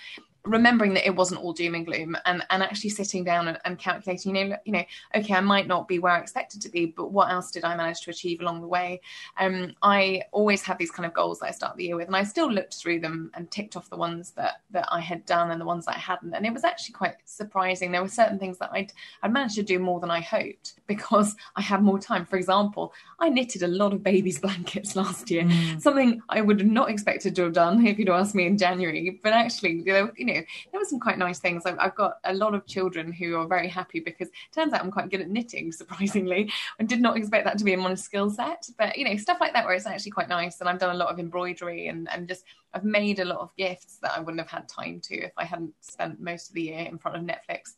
remembering 0.46 0.94
that 0.94 1.06
it 1.06 1.14
wasn't 1.14 1.40
all 1.40 1.52
doom 1.52 1.74
and 1.74 1.84
gloom 1.84 2.16
and, 2.24 2.42
and 2.50 2.62
actually 2.62 2.90
sitting 2.90 3.24
down 3.24 3.48
and, 3.48 3.58
and, 3.64 3.78
calculating, 3.78 4.34
you 4.34 4.48
know, 4.48 4.56
you 4.64 4.72
know, 4.72 4.84
okay, 5.14 5.34
I 5.34 5.40
might 5.40 5.66
not 5.66 5.88
be 5.88 5.98
where 5.98 6.12
I 6.12 6.20
expected 6.20 6.62
to 6.62 6.68
be, 6.68 6.86
but 6.86 7.12
what 7.12 7.30
else 7.30 7.50
did 7.50 7.64
I 7.64 7.76
manage 7.76 8.00
to 8.02 8.10
achieve 8.10 8.40
along 8.40 8.60
the 8.60 8.66
way? 8.66 9.00
Um, 9.38 9.74
I 9.82 10.22
always 10.32 10.62
have 10.62 10.78
these 10.78 10.90
kind 10.90 11.06
of 11.06 11.12
goals 11.12 11.40
that 11.40 11.46
I 11.46 11.50
start 11.50 11.76
the 11.76 11.84
year 11.84 11.96
with, 11.96 12.06
and 12.06 12.16
I 12.16 12.22
still 12.22 12.50
looked 12.50 12.74
through 12.74 13.00
them 13.00 13.30
and 13.34 13.50
ticked 13.50 13.76
off 13.76 13.90
the 13.90 13.96
ones 13.96 14.30
that 14.32 14.62
that 14.70 14.88
I 14.90 15.00
had 15.00 15.24
done 15.26 15.50
and 15.50 15.60
the 15.60 15.64
ones 15.64 15.86
that 15.86 15.96
I 15.96 15.98
hadn't. 15.98 16.34
And 16.34 16.46
it 16.46 16.52
was 16.52 16.64
actually 16.64 16.94
quite 16.94 17.14
surprising. 17.24 17.92
There 17.92 18.02
were 18.02 18.08
certain 18.08 18.38
things 18.38 18.58
that 18.58 18.70
I'd 18.72 18.92
I'd 19.22 19.32
managed 19.32 19.56
to 19.56 19.62
do 19.62 19.78
more 19.78 20.00
than 20.00 20.10
I 20.10 20.20
hoped 20.20 20.74
because 20.86 21.34
I 21.56 21.62
had 21.62 21.82
more 21.82 21.98
time. 21.98 22.24
For 22.24 22.36
example, 22.36 22.92
I 23.18 23.28
knitted 23.28 23.62
a 23.62 23.68
lot 23.68 23.92
of 23.92 24.02
babies' 24.02 24.38
blankets 24.46 24.96
last 24.96 25.30
year, 25.30 25.44
mm. 25.44 25.80
something 25.80 26.22
I 26.28 26.40
would 26.40 26.60
have 26.60 26.68
not 26.68 26.90
expected 26.90 27.34
to 27.36 27.44
have 27.44 27.52
done 27.52 27.86
if 27.86 27.98
you'd 27.98 28.08
asked 28.08 28.34
me 28.34 28.46
in 28.46 28.56
January. 28.56 29.20
But 29.22 29.32
actually, 29.32 29.82
you 29.84 29.92
know, 29.92 30.10
you 30.16 30.26
know 30.26 30.35
there 30.70 30.80
were 30.80 30.84
some 30.84 31.00
quite 31.00 31.18
nice 31.18 31.38
things. 31.38 31.64
I've, 31.66 31.78
I've, 31.78 31.94
got 31.94 32.18
a 32.24 32.34
lot 32.34 32.54
of 32.54 32.66
children 32.66 33.12
who 33.12 33.36
are 33.36 33.46
very 33.46 33.68
happy 33.68 34.00
because 34.00 34.28
turns 34.52 34.72
out 34.72 34.82
I'm 34.82 34.90
quite 34.90 35.10
good 35.10 35.20
at 35.20 35.28
knitting, 35.28 35.72
surprisingly. 35.80 36.50
I 36.80 36.84
did 36.84 37.00
not 37.00 37.16
expect 37.16 37.44
that 37.44 37.58
to 37.58 37.64
be 37.64 37.72
in 37.72 37.80
my 37.80 37.94
skill 37.94 38.30
set, 38.30 38.68
but 38.78 38.96
you 38.98 39.04
know, 39.04 39.16
stuff 39.16 39.38
like 39.40 39.52
that 39.54 39.64
where 39.64 39.74
it's 39.74 39.86
actually 39.86 40.10
quite 40.10 40.28
nice. 40.28 40.60
And 40.60 40.68
I've 40.68 40.78
done 40.78 40.94
a 40.94 40.98
lot 40.98 41.08
of 41.08 41.18
embroidery 41.18 41.88
and, 41.88 42.08
and 42.10 42.28
just 42.28 42.44
I've 42.74 42.84
made 42.84 43.20
a 43.20 43.24
lot 43.24 43.38
of 43.38 43.56
gifts 43.56 43.98
that 44.02 44.12
I 44.16 44.20
wouldn't 44.20 44.40
have 44.40 44.50
had 44.50 44.68
time 44.68 45.00
to 45.04 45.14
if 45.14 45.32
I 45.36 45.44
hadn't 45.44 45.72
spent 45.80 46.20
most 46.20 46.48
of 46.48 46.54
the 46.54 46.62
year 46.62 46.80
in 46.80 46.98
front 46.98 47.16
of 47.16 47.22
Netflix. 47.22 47.74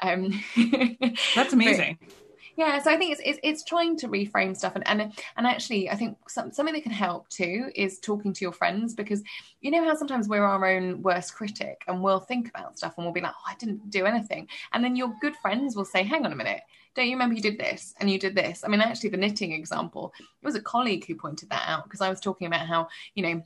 Um, 0.00 0.42
That's 1.34 1.54
amazing. 1.54 1.98
But, 2.00 2.21
yeah 2.56 2.80
so 2.82 2.90
i 2.90 2.96
think 2.96 3.12
it's, 3.12 3.20
it's, 3.24 3.38
it's 3.42 3.64
trying 3.64 3.96
to 3.96 4.08
reframe 4.08 4.56
stuff 4.56 4.74
and 4.74 4.86
and, 4.86 5.12
and 5.36 5.46
actually 5.46 5.88
i 5.90 5.94
think 5.94 6.16
some, 6.28 6.52
something 6.52 6.74
that 6.74 6.82
can 6.82 6.92
help 6.92 7.28
too 7.28 7.70
is 7.74 7.98
talking 7.98 8.32
to 8.32 8.44
your 8.44 8.52
friends 8.52 8.94
because 8.94 9.22
you 9.60 9.70
know 9.70 9.84
how 9.84 9.94
sometimes 9.94 10.28
we're 10.28 10.44
our 10.44 10.66
own 10.66 11.02
worst 11.02 11.34
critic 11.34 11.82
and 11.88 12.02
we'll 12.02 12.20
think 12.20 12.48
about 12.48 12.76
stuff 12.76 12.94
and 12.96 13.06
we'll 13.06 13.14
be 13.14 13.20
like 13.20 13.32
oh 13.32 13.50
i 13.50 13.54
didn't 13.56 13.90
do 13.90 14.06
anything. 14.06 14.48
And 14.72 14.84
then 14.84 14.96
your 14.96 15.14
good 15.20 15.36
friends 15.36 15.76
will 15.76 15.84
say 15.84 16.02
hang 16.02 16.24
on 16.24 16.32
a 16.32 16.36
minute. 16.36 16.60
Don't 16.94 17.06
you 17.06 17.12
remember 17.12 17.34
you 17.34 17.40
did 17.40 17.58
this 17.58 17.94
and 18.00 18.10
you 18.10 18.18
did 18.18 18.34
this? 18.34 18.62
I 18.64 18.68
mean 18.68 18.80
actually 18.80 19.10
the 19.10 19.16
knitting 19.16 19.52
example 19.52 20.12
it 20.18 20.44
was 20.44 20.54
a 20.54 20.60
colleague 20.60 21.06
who 21.06 21.14
pointed 21.14 21.50
that 21.50 21.64
out 21.66 21.84
because 21.84 22.00
i 22.00 22.08
was 22.08 22.20
talking 22.20 22.46
about 22.46 22.66
how 22.66 22.88
you 23.14 23.22
know 23.22 23.42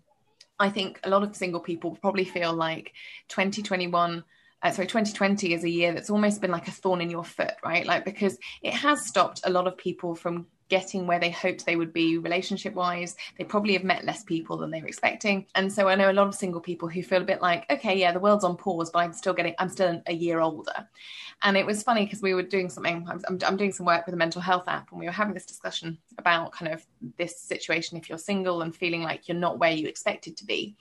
I 0.58 0.70
think 0.70 1.00
a 1.04 1.10
lot 1.10 1.22
of 1.22 1.36
single 1.36 1.60
people 1.60 1.98
probably 2.00 2.24
feel 2.24 2.54
like 2.54 2.94
2021 3.28 4.24
uh, 4.62 4.70
sorry 4.70 4.86
2020 4.86 5.52
is 5.52 5.64
a 5.64 5.70
year 5.70 5.92
that's 5.92 6.10
almost 6.10 6.40
been 6.40 6.50
like 6.50 6.68
a 6.68 6.72
thorn 6.72 7.00
in 7.00 7.10
your 7.10 7.24
foot 7.24 7.54
right 7.64 7.86
like 7.86 8.04
because 8.04 8.38
it 8.62 8.72
has 8.72 9.06
stopped 9.06 9.40
a 9.44 9.50
lot 9.50 9.66
of 9.66 9.76
people 9.76 10.14
from 10.14 10.46
getting 10.68 11.06
where 11.06 11.20
they 11.20 11.30
hoped 11.30 11.64
they 11.64 11.76
would 11.76 11.92
be 11.92 12.18
relationship 12.18 12.74
wise. 12.74 13.16
They 13.38 13.44
probably 13.44 13.74
have 13.74 13.84
met 13.84 14.04
less 14.04 14.24
people 14.24 14.56
than 14.56 14.70
they 14.70 14.80
were 14.80 14.88
expecting. 14.88 15.46
And 15.54 15.72
so 15.72 15.88
I 15.88 15.94
know 15.94 16.10
a 16.10 16.12
lot 16.12 16.26
of 16.26 16.34
single 16.34 16.60
people 16.60 16.88
who 16.88 17.02
feel 17.02 17.22
a 17.22 17.26
bit 17.26 17.40
like, 17.40 17.70
okay, 17.70 17.96
yeah, 17.96 18.12
the 18.12 18.20
world's 18.20 18.44
on 18.44 18.56
pause, 18.56 18.90
but 18.90 19.00
I'm 19.00 19.12
still 19.12 19.34
getting, 19.34 19.54
I'm 19.58 19.68
still 19.68 20.02
a 20.06 20.12
year 20.12 20.40
older. 20.40 20.88
And 21.42 21.56
it 21.56 21.66
was 21.66 21.82
funny 21.82 22.04
because 22.04 22.22
we 22.22 22.34
were 22.34 22.42
doing 22.42 22.68
something, 22.68 23.06
I'm, 23.08 23.38
I'm 23.46 23.56
doing 23.56 23.72
some 23.72 23.86
work 23.86 24.06
with 24.06 24.14
a 24.14 24.18
mental 24.18 24.40
health 24.40 24.64
app, 24.66 24.90
and 24.90 24.98
we 24.98 25.06
were 25.06 25.12
having 25.12 25.34
this 25.34 25.44
discussion 25.44 25.98
about 26.18 26.52
kind 26.52 26.72
of 26.72 26.84
this 27.18 27.38
situation 27.38 27.98
if 27.98 28.08
you're 28.08 28.18
single 28.18 28.62
and 28.62 28.74
feeling 28.74 29.02
like 29.02 29.28
you're 29.28 29.36
not 29.36 29.58
where 29.58 29.70
you 29.70 29.86
expected 29.86 30.36
to 30.38 30.46
be 30.46 30.74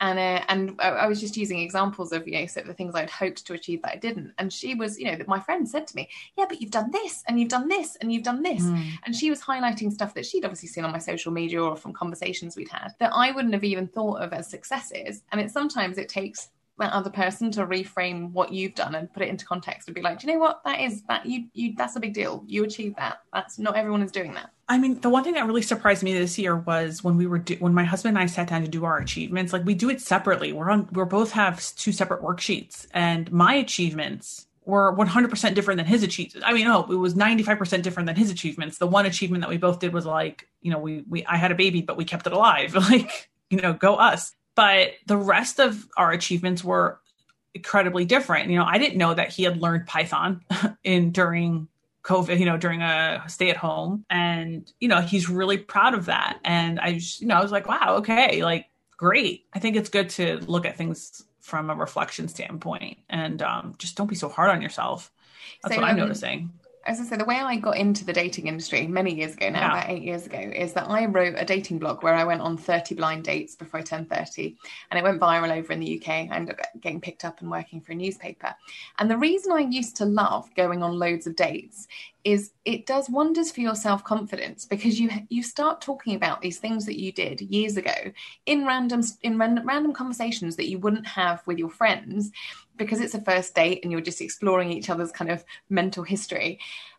and 0.00 0.18
uh, 0.18 0.44
and 0.48 0.80
I 0.80 1.06
was 1.06 1.20
just 1.20 1.36
using 1.36 1.58
examples 1.58 2.12
of 2.12 2.26
you 2.26 2.38
know 2.38 2.46
sort 2.46 2.64
of 2.64 2.68
the 2.68 2.74
things 2.74 2.94
I'd 2.94 3.10
hoped 3.10 3.46
to 3.46 3.54
achieve 3.54 3.82
that 3.82 3.92
I 3.92 3.96
didn't. 3.96 4.32
And 4.38 4.52
she 4.52 4.74
was, 4.74 4.98
you 4.98 5.06
know, 5.06 5.16
that 5.16 5.28
my 5.28 5.38
friend 5.38 5.68
said 5.68 5.86
to 5.88 5.96
me, 5.96 6.08
"Yeah, 6.36 6.46
but 6.48 6.60
you've 6.60 6.70
done 6.70 6.90
this, 6.90 7.22
and 7.28 7.38
you've 7.38 7.50
done 7.50 7.68
this, 7.68 7.96
and 7.96 8.12
you've 8.12 8.22
done 8.22 8.42
this," 8.42 8.62
mm. 8.62 8.82
and 9.04 9.14
she 9.14 9.30
was 9.30 9.40
highlighting 9.40 9.92
stuff 9.92 10.14
that 10.14 10.26
she'd 10.26 10.44
obviously 10.44 10.68
seen 10.68 10.84
on 10.84 10.92
my 10.92 10.98
social 10.98 11.32
media 11.32 11.62
or 11.62 11.76
from 11.76 11.92
conversations 11.92 12.56
we'd 12.56 12.68
had 12.68 12.94
that 12.98 13.12
I 13.14 13.30
wouldn't 13.30 13.54
have 13.54 13.64
even 13.64 13.86
thought 13.86 14.22
of 14.22 14.32
as 14.32 14.48
successes. 14.48 15.22
And 15.32 15.40
it 15.40 15.50
sometimes 15.50 15.98
it 15.98 16.08
takes 16.08 16.48
that 16.80 16.92
other 16.92 17.10
person 17.10 17.50
to 17.52 17.66
reframe 17.66 18.30
what 18.32 18.52
you've 18.52 18.74
done 18.74 18.94
and 18.94 19.12
put 19.12 19.22
it 19.22 19.28
into 19.28 19.44
context 19.44 19.88
and 19.88 19.94
be 19.94 20.00
like, 20.00 20.18
do 20.18 20.26
you 20.26 20.32
know 20.32 20.40
what? 20.40 20.62
That 20.64 20.80
is 20.80 21.02
that 21.04 21.24
you 21.26 21.46
you 21.52 21.74
that's 21.76 21.96
a 21.96 22.00
big 22.00 22.14
deal. 22.14 22.42
You 22.46 22.64
achieved 22.64 22.96
that. 22.96 23.18
That's 23.32 23.58
not 23.58 23.76
everyone 23.76 24.02
is 24.02 24.10
doing 24.10 24.34
that. 24.34 24.50
I 24.68 24.78
mean, 24.78 25.00
the 25.00 25.10
one 25.10 25.24
thing 25.24 25.34
that 25.34 25.46
really 25.46 25.62
surprised 25.62 26.02
me 26.02 26.12
this 26.12 26.38
year 26.38 26.56
was 26.56 27.02
when 27.02 27.16
we 27.16 27.26
were 27.26 27.38
do- 27.38 27.56
when 27.56 27.74
my 27.74 27.84
husband 27.84 28.16
and 28.16 28.22
I 28.22 28.26
sat 28.26 28.48
down 28.48 28.62
to 28.62 28.68
do 28.68 28.84
our 28.84 28.98
achievements. 28.98 29.52
Like 29.52 29.64
we 29.64 29.74
do 29.74 29.90
it 29.90 30.00
separately. 30.00 30.52
We're 30.52 30.70
on 30.70 30.88
we're 30.92 31.04
both 31.04 31.32
have 31.32 31.60
two 31.76 31.92
separate 31.92 32.22
worksheets, 32.22 32.86
and 32.92 33.30
my 33.30 33.54
achievements 33.54 34.46
were 34.64 34.94
100% 34.94 35.54
different 35.54 35.78
than 35.78 35.86
his 35.86 36.02
achievements. 36.02 36.46
I 36.46 36.52
mean, 36.52 36.66
no, 36.66 36.84
it 36.84 36.94
was 36.94 37.14
95% 37.14 37.82
different 37.82 38.06
than 38.06 38.14
his 38.14 38.30
achievements. 38.30 38.78
The 38.78 38.86
one 38.86 39.06
achievement 39.06 39.40
that 39.42 39.50
we 39.50 39.56
both 39.56 39.80
did 39.80 39.92
was 39.92 40.06
like, 40.06 40.48
you 40.60 40.70
know, 40.70 40.78
we 40.78 41.04
we 41.08 41.24
I 41.26 41.36
had 41.36 41.50
a 41.50 41.54
baby, 41.54 41.82
but 41.82 41.96
we 41.96 42.04
kept 42.04 42.26
it 42.26 42.32
alive. 42.32 42.74
Like, 42.90 43.30
you 43.50 43.60
know, 43.60 43.72
go 43.72 43.96
us 43.96 44.34
but 44.60 44.90
the 45.06 45.16
rest 45.16 45.58
of 45.58 45.88
our 45.96 46.12
achievements 46.12 46.62
were 46.62 47.00
incredibly 47.54 48.04
different. 48.04 48.50
You 48.50 48.58
know, 48.58 48.66
I 48.66 48.76
didn't 48.76 48.98
know 48.98 49.14
that 49.14 49.30
he 49.30 49.42
had 49.42 49.56
learned 49.56 49.86
Python 49.86 50.44
in 50.84 51.12
during 51.12 51.66
COVID, 52.02 52.38
you 52.38 52.44
know, 52.44 52.58
during 52.58 52.82
a 52.82 53.24
stay 53.26 53.48
at 53.48 53.56
home. 53.56 54.04
And, 54.10 54.70
you 54.78 54.86
know, 54.86 55.00
he's 55.00 55.30
really 55.30 55.56
proud 55.56 55.94
of 55.94 56.04
that. 56.06 56.40
And 56.44 56.78
I 56.78 56.92
just, 56.98 57.22
you 57.22 57.26
know, 57.26 57.36
I 57.36 57.42
was 57.42 57.52
like, 57.52 57.68
wow, 57.68 57.94
okay, 58.00 58.44
like 58.44 58.66
great. 58.98 59.46
I 59.54 59.60
think 59.60 59.76
it's 59.76 59.88
good 59.88 60.10
to 60.10 60.40
look 60.40 60.66
at 60.66 60.76
things 60.76 61.24
from 61.40 61.70
a 61.70 61.74
reflection 61.74 62.28
standpoint 62.28 62.98
and 63.08 63.40
um, 63.40 63.76
just 63.78 63.96
don't 63.96 64.08
be 64.08 64.14
so 64.14 64.28
hard 64.28 64.50
on 64.50 64.60
yourself. 64.60 65.10
That's 65.62 65.74
so, 65.74 65.80
what 65.80 65.88
I'm 65.88 65.96
noticing 65.96 66.50
as 66.86 66.98
I 66.98 67.04
said, 67.04 67.20
the 67.20 67.26
way 67.26 67.36
I 67.36 67.56
got 67.56 67.76
into 67.76 68.04
the 68.04 68.12
dating 68.12 68.46
industry 68.46 68.86
many 68.86 69.14
years 69.14 69.34
ago 69.34 69.50
now, 69.50 69.60
yeah. 69.60 69.72
about 69.72 69.90
eight 69.90 70.02
years 70.02 70.26
ago, 70.26 70.38
is 70.38 70.72
that 70.72 70.88
I 70.88 71.04
wrote 71.06 71.34
a 71.36 71.44
dating 71.44 71.78
blog 71.78 72.02
where 72.02 72.14
I 72.14 72.24
went 72.24 72.40
on 72.40 72.56
30 72.56 72.94
blind 72.94 73.24
dates 73.24 73.54
before 73.54 73.80
I 73.80 73.82
turned 73.82 74.08
30. 74.08 74.56
And 74.90 74.98
it 74.98 75.02
went 75.02 75.20
viral 75.20 75.54
over 75.54 75.72
in 75.72 75.80
the 75.80 76.00
UK. 76.00 76.08
I 76.08 76.28
ended 76.34 76.58
up 76.58 76.66
getting 76.80 77.00
picked 77.00 77.24
up 77.24 77.40
and 77.40 77.50
working 77.50 77.80
for 77.80 77.92
a 77.92 77.94
newspaper. 77.94 78.54
And 78.98 79.10
the 79.10 79.18
reason 79.18 79.52
I 79.52 79.60
used 79.60 79.96
to 79.96 80.06
love 80.06 80.48
going 80.54 80.82
on 80.82 80.98
loads 80.98 81.26
of 81.26 81.36
dates 81.36 81.86
is 82.24 82.52
it 82.64 82.86
does 82.86 83.08
wonders 83.08 83.50
for 83.50 83.60
your 83.60 83.74
self-confidence 83.74 84.66
because 84.66 85.00
you 85.00 85.08
you 85.30 85.42
start 85.42 85.80
talking 85.80 86.14
about 86.14 86.42
these 86.42 86.58
things 86.58 86.84
that 86.84 87.00
you 87.00 87.12
did 87.12 87.40
years 87.40 87.78
ago 87.78 87.94
in 88.44 88.66
random 88.66 89.02
in 89.22 89.38
random, 89.38 89.66
random 89.66 89.92
conversations 89.94 90.56
that 90.56 90.68
you 90.68 90.78
wouldn't 90.78 91.06
have 91.06 91.42
with 91.46 91.58
your 91.58 91.70
friends 91.70 92.30
because 92.80 93.00
it's 93.00 93.14
a 93.14 93.20
first 93.20 93.54
date 93.54 93.80
and 93.82 93.92
you're 93.92 94.00
just 94.00 94.20
exploring 94.20 94.72
each 94.72 94.90
other's 94.90 95.12
kind 95.12 95.30
of 95.30 95.44
mental 95.68 96.02
history 96.02 96.58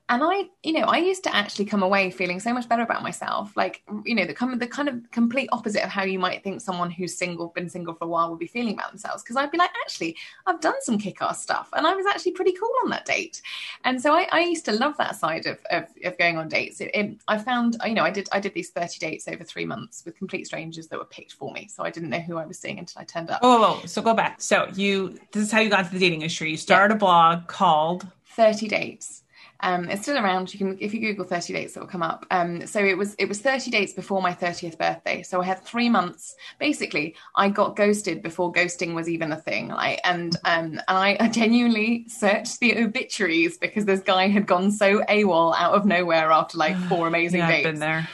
and 0.10 0.22
I, 0.24 0.44
you 0.64 0.74
know, 0.74 0.86
I 0.86 0.98
used 0.98 1.24
to 1.24 1.34
actually 1.34 1.66
come 1.66 1.84
away 1.84 2.12
feeling 2.12 2.40
so 2.40 2.54
much 2.54 2.68
better 2.68 2.84
about 2.84 3.02
myself. 3.02 3.56
Like, 3.56 3.82
you 4.06 4.14
know, 4.14 4.26
the 4.26 4.34
kind 4.34 4.52
of 4.52 4.60
the 4.60 4.68
kind 4.68 4.90
of 4.90 5.10
complete 5.12 5.48
opposite 5.54 5.84
of 5.84 5.90
how 5.90 6.04
you 6.04 6.20
might 6.20 6.44
think 6.44 6.60
someone 6.60 6.92
who's 6.92 7.18
single, 7.18 7.48
been 7.56 7.70
single 7.70 7.94
for 7.94 8.06
a 8.06 8.08
while, 8.08 8.30
would 8.30 8.40
be 8.40 8.48
feeling 8.48 8.74
about 8.74 8.92
themselves. 8.92 9.24
Because 9.24 9.38
I'd 9.38 9.52
be 9.52 9.58
like, 9.58 9.70
actually, 9.86 10.18
I've 10.46 10.60
done 10.60 10.76
some 10.82 10.98
kick-ass 10.98 11.42
stuff, 11.42 11.70
and 11.74 11.88
I 11.88 11.96
was 11.96 12.06
actually 12.06 12.34
pretty 12.34 12.52
cool 12.52 12.74
on 12.84 12.90
that 12.90 13.06
date. 13.06 13.42
And 13.86 14.02
so 14.02 14.14
I, 14.14 14.28
I 14.32 14.42
used 14.42 14.66
to 14.66 14.74
love 14.74 14.98
that 14.98 15.16
side 15.16 15.46
of 15.46 15.60
of, 15.72 15.86
of 16.04 16.18
going 16.18 16.38
on 16.38 16.50
dates. 16.50 16.82
It, 16.82 16.92
it, 16.94 17.18
I 17.28 17.38
found, 17.38 17.78
you 17.86 17.94
know, 17.94 18.04
I 18.04 18.12
did 18.12 18.28
I 18.32 18.40
did 18.40 18.54
these 18.54 18.70
thirty 18.70 19.00
dates 19.00 19.28
over 19.28 19.44
three 19.44 19.66
months 19.66 20.04
with 20.04 20.18
complete 20.18 20.46
strangers 20.46 20.88
that 20.88 21.00
were 21.00 21.06
picked 21.06 21.34
for 21.34 21.54
me, 21.54 21.68
so 21.68 21.84
I 21.84 21.90
didn't 21.90 22.10
know 22.10 22.20
who 22.20 22.38
I 22.38 22.46
was 22.46 22.60
seeing 22.60 22.80
until 22.80 23.02
I 23.02 23.06
turned 23.06 23.30
up. 23.30 23.40
Oh, 23.44 23.82
so 23.86 24.02
go 24.02 24.14
back. 24.14 24.42
So 24.42 24.68
you, 24.74 25.18
this 25.32 25.44
is 25.44 25.52
how 25.52 25.62
you 25.62 25.70
got 25.70 25.82
into 25.82 25.94
the 25.94 26.00
dating 26.00 26.22
industry. 26.22 26.52
You 26.52 26.58
started 26.58 26.92
yeah. 26.92 26.98
a 26.98 27.00
blog 27.00 27.48
called 27.48 28.08
Thirty 28.26 28.68
Dates 28.68 29.24
um, 29.62 29.89
it's 29.89 30.04
still 30.04 30.17
around. 30.17 30.54
You 30.54 30.58
can, 30.58 30.78
if 30.80 30.93
you 30.93 31.00
Google 31.02 31.26
30 31.26 31.54
dates, 31.54 31.76
it 31.76 31.80
will 31.80 31.88
come 31.88 32.04
up. 32.04 32.26
Um, 32.32 32.65
so 32.65 32.80
it 32.80 32.97
was, 32.97 33.15
it 33.15 33.28
was 33.28 33.41
30 33.41 33.71
dates 33.71 33.93
before 33.93 34.21
my 34.21 34.34
30th 34.34 34.78
birthday. 34.78 35.21
So 35.24 35.41
I 35.41 35.45
had 35.45 35.63
three 35.63 35.89
months. 35.89 36.36
Basically, 36.60 37.15
I 37.36 37.50
got 37.50 37.76
ghosted 37.76 38.21
before 38.21 38.52
ghosting 38.52 38.93
was 38.93 39.10
even 39.10 39.32
a 39.32 39.38
thing. 39.38 39.69
Like, 39.69 40.00
and 40.04 40.36
um, 40.45 40.71
and 40.71 40.82
I, 40.88 41.17
I 41.19 41.28
genuinely 41.30 42.06
searched 42.08 42.60
the 42.60 42.78
obituaries 42.78 43.58
because 43.58 43.86
this 43.86 44.02
guy 44.02 44.28
had 44.28 44.47
gone 44.47 44.71
so 44.71 45.00
AWOL 45.02 45.56
out 45.58 45.74
of 45.74 45.86
nowhere 45.86 46.32
after 46.32 46.58
like 46.58 46.78
four 46.88 47.08
amazing 47.08 47.39
yeah, 47.39 47.47
dates. 47.52 47.67
I've 47.67 47.74
been 47.74 47.80
there. 47.80 48.10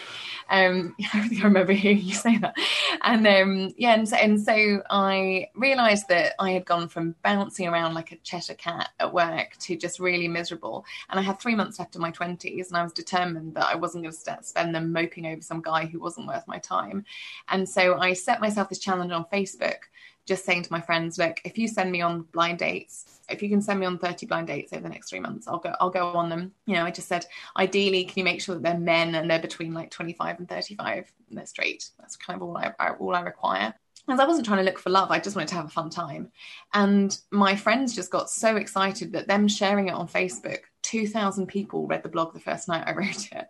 Um, 0.50 0.96
I 1.14 1.30
remember 1.44 1.74
hearing 1.74 2.02
you 2.02 2.14
say 2.14 2.38
that. 2.38 2.56
And 3.04 3.28
um, 3.28 3.74
yeah, 3.78 3.94
and 3.94 4.08
so, 4.08 4.16
and 4.16 4.42
so 4.42 4.82
I 4.90 5.50
realised 5.56 6.08
that 6.10 6.34
I 6.40 6.52
had 6.52 6.66
gone 6.66 6.88
from 6.88 7.16
bouncing 7.24 7.68
around 7.68 7.94
like 7.94 8.12
a 8.12 8.18
Cheshire 8.18 8.56
cat 8.56 8.90
at 9.00 9.14
work 9.14 9.58
to 9.60 9.76
just 9.76 10.00
really 10.00 10.28
miserable. 10.28 10.86
And 11.10 11.20
I 11.20 11.24
had 11.24 11.40
three 11.40 11.56
months 11.56 11.80
left 11.80 11.96
of 11.96 12.02
my 12.02 12.12
twenties, 12.12 12.70
and 12.70 12.78
I 12.78 12.84
was 12.84 12.94
determined 12.94 13.56
that 13.56 13.68
I 13.68 13.76
wasn't 13.76 14.04
going 14.04 14.16
to 14.16 14.44
spend 14.44 14.76
them 14.76 14.92
moping 14.92 15.26
over 15.26 15.42
some 15.42 15.62
guy 15.62 15.86
who 15.86 16.00
wasn't 16.00 16.28
worth 16.28 16.48
my 16.48 16.60
time. 16.60 17.06
And 17.50 17.68
so 17.68 17.98
I 18.00 18.14
set 18.14 18.42
myself 18.42 18.70
this 18.70 18.80
challenge 18.80 19.12
on 19.12 19.26
Facebook 19.32 19.80
just 20.28 20.46
saying 20.46 20.64
to 20.64 20.72
my 20.72 20.82
friends, 20.82 21.18
look, 21.18 21.40
if 21.46 21.58
you 21.58 21.68
send 21.68 21.92
me 21.92 22.02
on 22.02 22.24
blind 22.34 22.60
dates, 22.60 23.22
if 23.30 23.42
you 23.42 23.50
can 23.50 23.62
send 23.62 23.80
me 23.80 23.86
on 23.86 23.98
30 23.98 24.26
blind 24.26 24.48
dates 24.48 24.74
over 24.74 24.84
the 24.84 24.90
next 24.90 25.10
three 25.10 25.20
months, 25.20 25.48
I'll 25.48 25.58
go, 25.58 25.74
I'll 25.80 25.90
go 25.90 26.08
on 26.08 26.30
them. 26.30 26.52
You 26.66 26.76
know, 26.76 26.84
I 26.84 26.92
just 26.92 27.08
said, 27.08 27.26
ideally, 27.58 28.04
can 28.04 28.14
you 28.18 28.24
make 28.24 28.42
sure 28.42 28.56
that 28.56 28.64
they're 28.64 28.78
men 28.78 29.16
and 29.16 29.30
they're 29.30 29.40
between 29.40 29.74
like 29.74 29.90
25 29.90 30.40
and 30.40 30.50
35 30.50 31.12
and 31.30 31.38
they're 31.38 31.46
straight? 31.46 31.90
That's 32.00 32.16
kind 32.16 32.40
of 32.40 32.48
all 32.48 32.58
I, 32.58 32.72
all 33.00 33.16
I 33.16 33.22
require. 33.22 33.74
As 34.10 34.20
I 34.20 34.26
wasn't 34.26 34.46
trying 34.46 34.60
to 34.60 34.64
look 34.64 34.80
for 34.80 34.90
love, 34.90 35.12
I 35.12 35.20
just 35.20 35.36
wanted 35.36 35.50
to 35.50 35.56
have 35.56 35.66
a 35.66 35.70
fun 35.70 35.90
time. 35.90 36.32
And 36.74 37.18
my 37.32 37.56
friends 37.56 37.96
just 37.96 38.12
got 38.12 38.30
so 38.30 38.56
excited 38.56 39.12
that 39.14 39.28
them 39.28 39.48
sharing 39.48 39.90
it 39.90 39.94
on 39.94 40.08
Facebook 40.08 40.60
2,000 40.88 41.48
people 41.48 41.86
read 41.86 42.02
the 42.02 42.10
blog 42.10 42.34
the 42.34 42.40
first 42.40 42.70
night 42.70 42.88
I 42.88 42.94
wrote 42.94 43.30
it. 43.32 43.48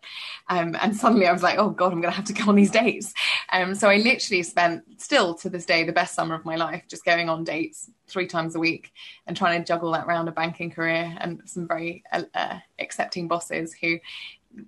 Um, 0.49 0.75
and 0.81 0.95
suddenly 0.95 1.27
I 1.27 1.31
was 1.33 1.43
like, 1.43 1.59
oh 1.59 1.69
God, 1.69 1.93
I'm 1.93 2.01
going 2.01 2.11
to 2.11 2.17
have 2.17 2.25
to 2.25 2.33
go 2.33 2.49
on 2.49 2.55
these 2.55 2.71
dates. 2.71 3.13
Um, 3.53 3.75
so 3.75 3.89
I 3.89 3.97
literally 3.97 4.41
spent, 4.41 4.83
still 4.99 5.35
to 5.35 5.49
this 5.49 5.65
day, 5.65 5.83
the 5.83 5.91
best 5.91 6.15
summer 6.15 6.33
of 6.33 6.45
my 6.45 6.55
life 6.55 6.83
just 6.87 7.05
going 7.05 7.29
on 7.29 7.43
dates 7.43 7.91
three 8.07 8.25
times 8.25 8.55
a 8.55 8.59
week 8.59 8.91
and 9.27 9.37
trying 9.37 9.61
to 9.61 9.67
juggle 9.67 9.91
that 9.91 10.07
around 10.07 10.27
a 10.27 10.31
banking 10.31 10.71
career 10.71 11.15
and 11.19 11.41
some 11.45 11.67
very 11.67 12.03
uh, 12.11 12.23
uh 12.33 12.57
accepting 12.79 13.27
bosses 13.27 13.73
who 13.73 13.99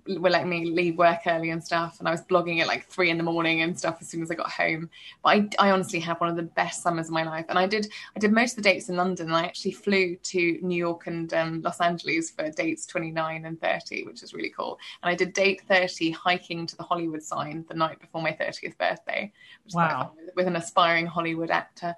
were 0.06 0.30
letting 0.30 0.48
me 0.48 0.66
leave 0.66 0.96
work 0.96 1.20
early 1.26 1.50
and 1.50 1.62
stuff 1.62 1.98
and 1.98 2.08
I 2.08 2.10
was 2.10 2.22
blogging 2.22 2.60
at 2.60 2.66
like 2.66 2.86
three 2.86 3.10
in 3.10 3.16
the 3.16 3.22
morning 3.22 3.62
and 3.62 3.78
stuff 3.78 3.98
as 4.00 4.08
soon 4.08 4.22
as 4.22 4.30
I 4.30 4.34
got 4.34 4.50
home. 4.50 4.90
But 5.22 5.28
I, 5.28 5.48
I 5.58 5.70
honestly 5.70 6.00
had 6.00 6.20
one 6.20 6.30
of 6.30 6.36
the 6.36 6.42
best 6.42 6.82
summers 6.82 7.06
of 7.06 7.12
my 7.12 7.22
life 7.22 7.46
and 7.48 7.58
I 7.58 7.66
did 7.66 7.90
I 8.16 8.18
did 8.18 8.32
most 8.32 8.52
of 8.52 8.56
the 8.56 8.70
dates 8.70 8.88
in 8.88 8.96
London 8.96 9.26
and 9.26 9.36
I 9.36 9.44
actually 9.44 9.72
flew 9.72 10.16
to 10.16 10.58
New 10.62 10.76
York 10.76 11.06
and 11.06 11.32
um, 11.34 11.62
Los 11.62 11.80
Angeles 11.80 12.30
for 12.30 12.50
dates 12.50 12.86
29 12.86 13.44
and 13.44 13.60
30 13.60 14.04
which 14.04 14.22
is 14.22 14.34
really 14.34 14.50
cool. 14.50 14.78
And 15.02 15.10
I 15.10 15.14
did 15.14 15.32
date 15.32 15.62
30 15.68 16.10
hiking 16.12 16.66
to 16.66 16.76
the 16.76 16.82
Hollywood 16.82 17.22
sign 17.22 17.64
the 17.68 17.74
night 17.74 18.00
before 18.00 18.22
my 18.22 18.32
30th 18.32 18.76
birthday 18.78 19.32
wow. 19.72 20.12
with 20.36 20.46
an 20.46 20.56
aspiring 20.56 21.06
Hollywood 21.06 21.50
actor. 21.50 21.94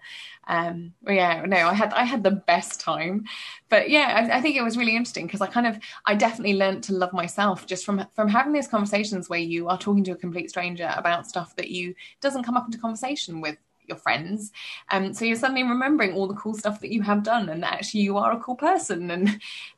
Um 0.49 0.93
yeah 1.07 1.45
no 1.47 1.69
I 1.69 1.75
had 1.75 1.93
I 1.93 2.05
had 2.05 2.23
the 2.23 2.31
best 2.31 2.81
time 2.81 3.25
but 3.73 3.89
yeah 3.89 4.29
I, 4.31 4.37
I 4.37 4.41
think 4.43 4.55
it 4.55 4.63
was 4.63 4.77
really 4.77 4.95
interesting 4.95 5.27
because 5.27 5.41
I 5.41 5.47
kind 5.47 5.67
of 5.67 5.79
I 6.05 6.15
definitely 6.15 6.55
learned 6.55 6.85
to 6.85 6.93
love 6.93 7.15
myself 7.15 7.67
just 7.67 7.87
from 7.87 8.07
from 8.15 8.29
having 8.29 8.53
these 8.53 8.69
conversations 8.69 9.31
where 9.31 9.41
you 9.41 9.69
are 9.69 9.79
talking 9.79 10.05
to 10.05 10.13
a 10.13 10.17
complete 10.17 10.51
stranger 10.51 10.93
about 10.95 11.27
stuff 11.27 11.57
that 11.57 11.71
you 11.71 11.95
doesn't 12.21 12.45
come 12.45 12.57
up 12.57 12.67
into 12.67 12.79
conversation 12.79 13.41
with 13.41 13.57
your 13.89 13.97
friends. 13.97 14.53
Um, 14.91 15.13
so 15.13 15.25
you're 15.25 15.37
suddenly 15.37 15.65
remembering 15.65 16.13
all 16.13 16.29
the 16.29 16.35
cool 16.35 16.55
stuff 16.55 16.81
that 16.81 16.93
you 16.93 17.03
have 17.03 17.25
done, 17.25 17.49
and 17.49 17.65
actually 17.65 18.03
you 18.03 18.17
are 18.17 18.33
a 18.33 18.39
cool 18.39 18.55
person, 18.55 19.11
and 19.11 19.29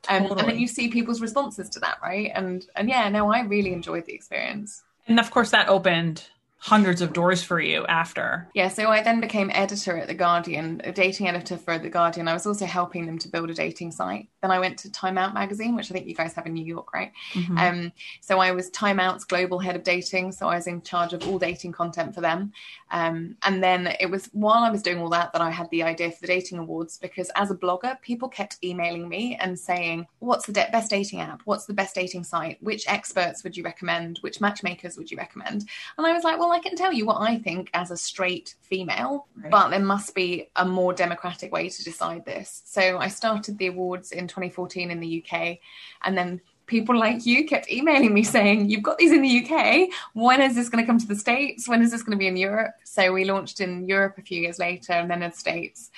um, 0.09 0.23
totally. 0.23 0.39
and 0.41 0.49
then 0.49 0.59
you 0.59 0.67
see 0.67 0.89
people's 0.89 1.21
responses 1.21 1.69
to 1.69 1.79
that, 1.79 1.97
right? 2.03 2.31
And 2.35 2.65
and 2.75 2.87
yeah, 2.87 3.09
no, 3.09 3.31
I 3.31 3.41
really 3.41 3.73
enjoyed 3.73 4.05
the 4.05 4.13
experience. 4.13 4.83
And 5.07 5.19
of 5.19 5.31
course, 5.31 5.51
that 5.51 5.69
opened 5.69 6.29
hundreds 6.65 6.99
of 6.99 7.13
doors 7.13 7.43
for 7.43 7.61
you 7.61 7.85
after. 7.85 8.49
Yeah, 8.55 8.69
so 8.69 8.89
I 8.89 9.03
then 9.03 9.21
became 9.21 9.51
editor 9.53 9.97
at 9.99 10.07
The 10.07 10.15
Guardian, 10.15 10.81
a 10.83 10.91
dating 10.91 11.27
editor 11.27 11.57
for 11.57 11.77
The 11.77 11.91
Guardian. 11.91 12.27
I 12.27 12.33
was 12.33 12.47
also 12.47 12.65
helping 12.65 13.05
them 13.05 13.19
to 13.19 13.29
build 13.29 13.51
a 13.51 13.53
dating 13.53 13.91
site. 13.91 14.29
Then 14.41 14.49
I 14.49 14.57
went 14.57 14.79
to 14.79 14.91
Time 14.91 15.19
Out 15.19 15.35
magazine, 15.35 15.75
which 15.75 15.91
I 15.91 15.93
think 15.93 16.07
you 16.07 16.15
guys 16.15 16.33
have 16.33 16.47
in 16.47 16.53
New 16.53 16.65
York, 16.65 16.91
right? 16.91 17.11
Mm-hmm. 17.33 17.57
Um, 17.59 17.91
so 18.19 18.39
I 18.39 18.51
was 18.51 18.71
Time 18.71 18.99
Out's 18.99 19.25
global 19.25 19.59
head 19.59 19.75
of 19.75 19.83
dating. 19.83 20.31
So 20.31 20.47
I 20.47 20.55
was 20.55 20.65
in 20.65 20.81
charge 20.81 21.13
of 21.13 21.27
all 21.27 21.37
dating 21.37 21.71
content 21.71 22.15
for 22.15 22.21
them. 22.21 22.51
Um, 22.89 23.37
and 23.43 23.63
then 23.63 23.93
it 23.99 24.09
was 24.09 24.29
while 24.33 24.63
I 24.63 24.71
was 24.71 24.81
doing 24.81 24.99
all 24.99 25.09
that 25.09 25.33
that 25.33 25.43
I 25.43 25.51
had 25.51 25.69
the 25.69 25.83
idea 25.83 26.09
for 26.09 26.21
the 26.21 26.27
dating 26.27 26.57
awards 26.57 26.97
because 26.97 27.29
as 27.35 27.51
a 27.51 27.55
blogger, 27.55 28.01
people 28.01 28.27
kept 28.27 28.57
emailing 28.63 29.07
me 29.07 29.35
and 29.39 29.59
saying, 29.59 30.07
What's 30.17 30.47
the 30.47 30.53
de- 30.53 30.71
best 30.71 30.89
dating 30.89 31.21
app? 31.21 31.41
What's 31.45 31.67
the 31.67 31.73
best 31.73 31.93
dating 31.93 32.23
site? 32.23 32.57
Which 32.63 32.87
experts 32.87 33.43
would 33.43 33.55
you 33.55 33.63
recommend? 33.63 34.17
Which 34.19 34.41
matchmakers 34.41 34.97
would 34.97 35.11
you 35.11 35.17
recommend? 35.17 35.65
And 35.97 36.07
I 36.07 36.13
was 36.13 36.23
like, 36.23 36.39
Well, 36.39 36.54
I 36.55 36.59
can 36.59 36.77
tell 36.77 36.93
you 36.93 37.05
what 37.05 37.19
I 37.19 37.37
think 37.37 37.69
as 37.73 37.91
a 37.91 37.97
straight 37.97 38.55
female, 38.61 39.27
right. 39.35 39.51
but 39.51 39.69
there 39.69 39.79
must 39.79 40.15
be 40.15 40.49
a 40.55 40.65
more 40.65 40.93
democratic 40.93 41.51
way 41.51 41.67
to 41.67 41.83
decide 41.83 42.23
this. 42.23 42.61
So 42.65 42.97
I 42.97 43.09
started 43.09 43.57
the 43.57 43.67
awards 43.67 44.13
in 44.13 44.25
2014 44.29 44.89
in 44.89 45.01
the 45.01 45.21
UK, 45.21 45.57
and 46.03 46.17
then 46.17 46.39
people 46.65 46.97
like 46.97 47.25
you 47.25 47.45
kept 47.45 47.69
emailing 47.69 48.13
me 48.13 48.23
saying, 48.23 48.69
You've 48.69 48.83
got 48.83 48.97
these 48.97 49.11
in 49.11 49.21
the 49.21 49.45
UK. 49.45 49.89
When 50.13 50.41
is 50.41 50.55
this 50.55 50.69
going 50.69 50.81
to 50.81 50.87
come 50.87 50.97
to 50.97 51.05
the 51.05 51.15
States? 51.15 51.67
When 51.67 51.81
is 51.81 51.91
this 51.91 52.03
going 52.03 52.17
to 52.17 52.17
be 52.17 52.27
in 52.27 52.37
Europe? 52.37 52.75
So 52.85 53.11
we 53.11 53.25
launched 53.25 53.59
in 53.59 53.85
Europe 53.85 54.17
a 54.17 54.21
few 54.21 54.41
years 54.41 54.57
later 54.57 54.93
and 54.93 55.11
then 55.11 55.23
in 55.23 55.31
the 55.31 55.37
States. 55.37 55.91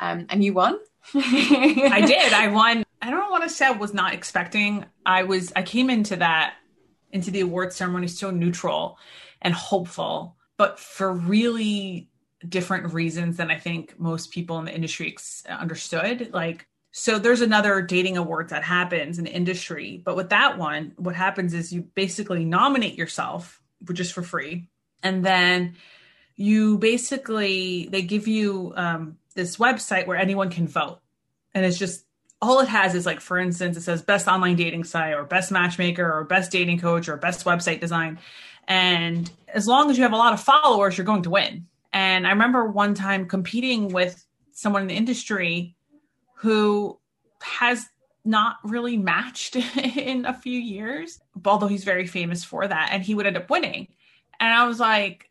Um, 0.00 0.24
and 0.30 0.42
you 0.42 0.54
won. 0.54 0.78
I 1.14 2.02
did. 2.06 2.32
I 2.32 2.48
won. 2.48 2.82
I 3.02 3.10
don't 3.10 3.30
want 3.30 3.44
to 3.44 3.50
say 3.50 3.66
I 3.66 3.72
was 3.72 3.92
not 3.92 4.14
expecting. 4.14 4.86
I 5.04 5.24
was, 5.24 5.52
I 5.54 5.62
came 5.62 5.90
into 5.90 6.16
that, 6.16 6.54
into 7.12 7.30
the 7.30 7.40
award 7.40 7.74
ceremony 7.74 8.08
so 8.08 8.30
neutral 8.30 8.98
and 9.42 9.54
hopeful, 9.54 10.36
but 10.56 10.78
for 10.78 11.12
really 11.12 12.08
different 12.46 12.92
reasons 12.92 13.36
than 13.36 13.50
I 13.50 13.58
think 13.58 13.98
most 13.98 14.30
people 14.30 14.58
in 14.58 14.64
the 14.64 14.74
industry 14.74 15.16
understood. 15.48 16.30
Like, 16.32 16.66
so 16.90 17.18
there's 17.18 17.40
another 17.40 17.82
dating 17.82 18.16
awards 18.16 18.50
that 18.50 18.64
happens 18.64 19.18
in 19.18 19.24
the 19.24 19.32
industry, 19.32 20.00
but 20.04 20.16
with 20.16 20.30
that 20.30 20.58
one, 20.58 20.92
what 20.96 21.14
happens 21.14 21.54
is 21.54 21.72
you 21.72 21.82
basically 21.82 22.44
nominate 22.44 22.96
yourself, 22.96 23.60
which 23.86 24.00
is 24.00 24.10
for 24.10 24.22
free, 24.22 24.68
and 25.02 25.24
then 25.24 25.76
you 26.36 26.78
basically 26.78 27.88
they 27.90 28.02
give 28.02 28.26
you 28.26 28.72
um, 28.76 29.18
this 29.34 29.56
website 29.56 30.06
where 30.06 30.16
anyone 30.16 30.50
can 30.50 30.66
vote, 30.66 31.00
and 31.54 31.64
it's 31.64 31.78
just 31.78 32.04
all 32.40 32.60
it 32.60 32.68
has 32.68 32.94
is 32.94 33.04
like 33.04 33.20
for 33.20 33.38
instance 33.38 33.76
it 33.76 33.82
says 33.82 34.00
best 34.02 34.28
online 34.28 34.56
dating 34.56 34.84
site 34.84 35.14
or 35.14 35.24
best 35.24 35.50
matchmaker 35.50 36.10
or 36.10 36.24
best 36.24 36.52
dating 36.52 36.78
coach 36.78 37.08
or 37.08 37.16
best 37.16 37.44
website 37.44 37.80
design 37.80 38.18
and 38.68 39.30
as 39.48 39.66
long 39.66 39.90
as 39.90 39.96
you 39.96 40.02
have 40.04 40.12
a 40.12 40.16
lot 40.16 40.34
of 40.34 40.40
followers, 40.40 40.96
you're 40.96 41.06
going 41.06 41.22
to 41.22 41.30
win. 41.30 41.66
And 41.92 42.26
I 42.26 42.30
remember 42.30 42.66
one 42.66 42.94
time 42.94 43.26
competing 43.26 43.88
with 43.88 44.24
someone 44.52 44.82
in 44.82 44.88
the 44.88 44.94
industry 44.94 45.74
who 46.36 46.98
has 47.40 47.86
not 48.24 48.56
really 48.62 48.98
matched 48.98 49.56
in 49.96 50.26
a 50.26 50.34
few 50.34 50.60
years, 50.60 51.18
although 51.46 51.66
he's 51.66 51.84
very 51.84 52.06
famous 52.06 52.44
for 52.44 52.68
that. 52.68 52.90
And 52.92 53.02
he 53.02 53.14
would 53.14 53.26
end 53.26 53.38
up 53.38 53.48
winning. 53.48 53.88
And 54.38 54.52
I 54.52 54.66
was 54.66 54.78
like, 54.78 55.30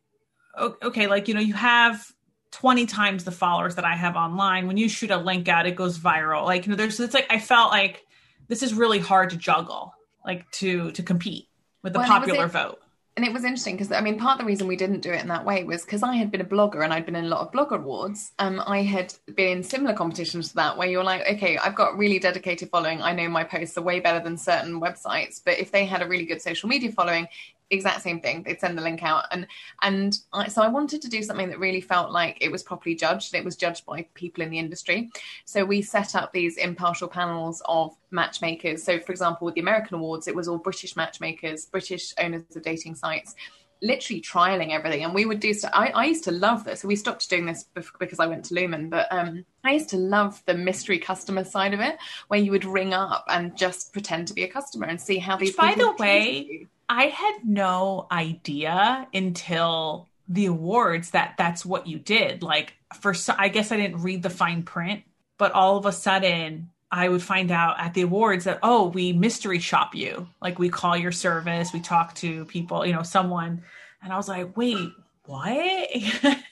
okay, 0.58 1.06
like, 1.06 1.28
you 1.28 1.36
know, 1.36 1.40
you 1.40 1.54
have 1.54 2.12
20 2.52 2.88
times 2.88 3.24
the 3.24 3.32
followers 3.32 3.76
that 3.76 3.86
I 3.86 3.96
have 3.96 4.16
online. 4.16 4.66
When 4.66 4.78
you 4.78 4.90
shoot 4.90 5.12
a 5.12 5.18
link 5.18 5.48
out, 5.48 5.68
it 5.68 5.76
goes 5.76 6.00
viral. 6.00 6.44
Like, 6.44 6.66
you 6.66 6.72
know, 6.72 6.76
there's, 6.76 7.00
it's 7.00 7.14
like, 7.14 7.28
I 7.30 7.38
felt 7.38 7.70
like 7.70 8.04
this 8.48 8.64
is 8.64 8.74
really 8.74 9.00
hard 9.00 9.30
to 9.30 9.38
juggle, 9.38 9.94
like 10.26 10.50
to, 10.54 10.92
to 10.94 11.04
compete 11.04 11.50
with 11.84 11.94
the 11.94 12.00
well, 12.00 12.08
popular 12.08 12.48
vote 12.48 12.80
and 13.18 13.26
it 13.26 13.34
was 13.34 13.44
interesting 13.44 13.76
because 13.76 13.92
I 13.92 14.00
mean, 14.00 14.20
part 14.20 14.34
of 14.34 14.46
the 14.46 14.46
reason 14.46 14.68
we 14.68 14.76
didn't 14.76 15.02
do 15.02 15.12
it 15.12 15.22
in 15.22 15.28
that 15.30 15.44
way 15.44 15.64
was 15.64 15.84
because 15.84 16.04
I 16.04 16.16
had 16.16 16.30
been 16.30 16.40
a 16.40 16.46
blogger 16.46 16.84
and 16.84 16.94
I'd 16.94 17.06
been 17.06 17.16
in 17.16 17.26
a 17.26 17.28
lot 17.28 17.42
of 17.42 17.52
blogger 17.52 17.80
awards. 17.80 18.32
Um, 18.38 18.62
I 18.66 18.84
had 18.84 19.12
been 19.36 19.58
in 19.58 19.64
similar 19.64 19.96
competitions 19.96 20.50
to 20.50 20.56
that 20.56 20.78
where 20.78 20.88
you're 20.88 21.04
like, 21.04 21.28
okay, 21.28 21.58
I've 21.58 21.74
got 21.74 21.98
really 21.98 22.20
dedicated 22.20 22.70
following. 22.70 23.02
I 23.02 23.14
know 23.14 23.28
my 23.28 23.44
posts 23.44 23.76
are 23.76 23.82
way 23.82 24.00
better 24.00 24.24
than 24.24 24.38
certain 24.38 24.80
websites, 24.80 25.42
but 25.44 25.58
if 25.58 25.72
they 25.72 25.86
had 25.86 26.04
a 26.04 26.08
really 26.08 26.26
good 26.26 26.44
social 26.44 26.70
media 26.70 26.92
following, 26.92 27.28
exact 27.70 28.02
same 28.02 28.20
thing. 28.22 28.44
They'd 28.44 28.60
send 28.60 28.78
the 28.78 28.82
link 28.82 29.04
out, 29.04 29.26
and 29.32 29.48
and 29.82 30.18
I, 30.34 30.48
so 30.48 30.62
I 30.62 30.68
wanted 30.68 31.02
to 31.02 31.10
do 31.10 31.22
something 31.24 31.50
that 31.50 31.60
really 31.60 31.82
felt 31.82 32.12
like 32.12 32.38
it 32.42 32.52
was 32.52 32.64
properly 32.64 32.96
judged. 32.96 33.34
It 33.34 33.46
was 33.46 33.56
judged 33.56 33.86
by 33.86 34.08
people 34.14 34.44
in 34.44 34.50
the 34.50 34.60
industry. 34.60 35.10
So 35.46 35.66
we 35.66 35.82
set 35.82 36.16
up 36.16 36.32
these 36.32 36.58
impartial 36.58 37.08
panels 37.08 37.62
of 37.66 37.96
matchmakers. 38.12 38.84
So, 38.84 39.00
for 39.00 39.12
example, 39.12 39.46
with 39.46 39.56
the 39.56 39.62
American 39.62 39.98
Awards, 39.98 40.28
it 40.28 40.36
was 40.36 40.48
all 40.48 40.58
British 40.58 40.96
matchmakers, 40.96 41.66
British 41.66 42.14
owners 42.18 42.44
of 42.56 42.64
dating 42.64 42.96
sites 42.96 43.36
literally 43.82 44.22
trialing 44.22 44.72
everything 44.72 45.04
and 45.04 45.14
we 45.14 45.26
would 45.26 45.40
do 45.40 45.54
so 45.54 45.70
I, 45.72 45.90
I 45.90 46.06
used 46.06 46.24
to 46.24 46.32
love 46.32 46.64
this 46.64 46.82
so 46.82 46.88
we 46.88 46.96
stopped 46.96 47.30
doing 47.30 47.46
this 47.46 47.66
because 48.00 48.20
i 48.20 48.26
went 48.26 48.46
to 48.46 48.56
lumen 48.56 48.90
but 48.90 49.08
um, 49.12 49.46
i 49.64 49.74
used 49.74 49.90
to 49.90 49.98
love 49.98 50.42
the 50.46 50.56
mystery 50.56 50.98
customer 50.98 51.44
side 51.44 51.74
of 51.74 51.80
it 51.80 51.98
where 52.28 52.40
you 52.40 52.52
would 52.52 52.66
ring 52.66 52.94
up 52.94 53.26
and 53.30 53.56
just 53.56 53.94
pretend 53.94 54.28
to 54.30 54.34
be 54.34 54.44
a 54.44 54.48
customer 54.48 54.88
and 54.88 55.00
see 55.00 55.20
how 55.20 55.38
these 55.38 55.56
by 55.56 55.76
the 55.76 55.92
way 56.00 56.68
I 56.90 57.06
had 57.06 57.40
no 57.44 58.08
idea 58.12 59.08
until 59.14 60.08
the 60.28 60.46
awards 60.48 61.12
that 61.12 61.36
that's 61.38 61.66
what 61.66 61.88
you 61.88 62.00
did. 62.00 62.44
Like 62.44 62.74
for 63.00 63.14
I 63.38 63.50
guess 63.50 63.72
I 63.72 63.78
didn't 63.78 64.02
read 64.02 64.24
the 64.24 64.30
fine 64.30 64.64
print, 64.64 65.04
but 65.38 65.52
all 65.52 65.78
of 65.78 65.86
a 65.86 65.92
sudden 65.92 66.70
I 66.92 67.10
would 67.10 67.22
find 67.22 67.52
out 67.52 67.80
at 67.80 67.94
the 67.94 68.02
awards 68.02 68.46
that 68.46 68.60
oh, 68.64 68.88
we 68.88 69.14
mystery 69.14 69.60
shop 69.60 69.96
you. 69.96 70.28
Like 70.42 70.60
we 70.60 70.70
call 70.70 70.96
your 70.96 71.12
service, 71.12 71.74
we 71.74 71.82
talk 71.82 72.16
to 72.16 72.46
people, 72.46 72.86
you 72.86 72.94
know, 72.94 73.04
someone 73.04 73.64
and 74.02 74.14
I 74.14 74.18
was 74.18 74.28
like, 74.28 74.56
"Wait, 74.56 74.90
what?" 75.26 75.90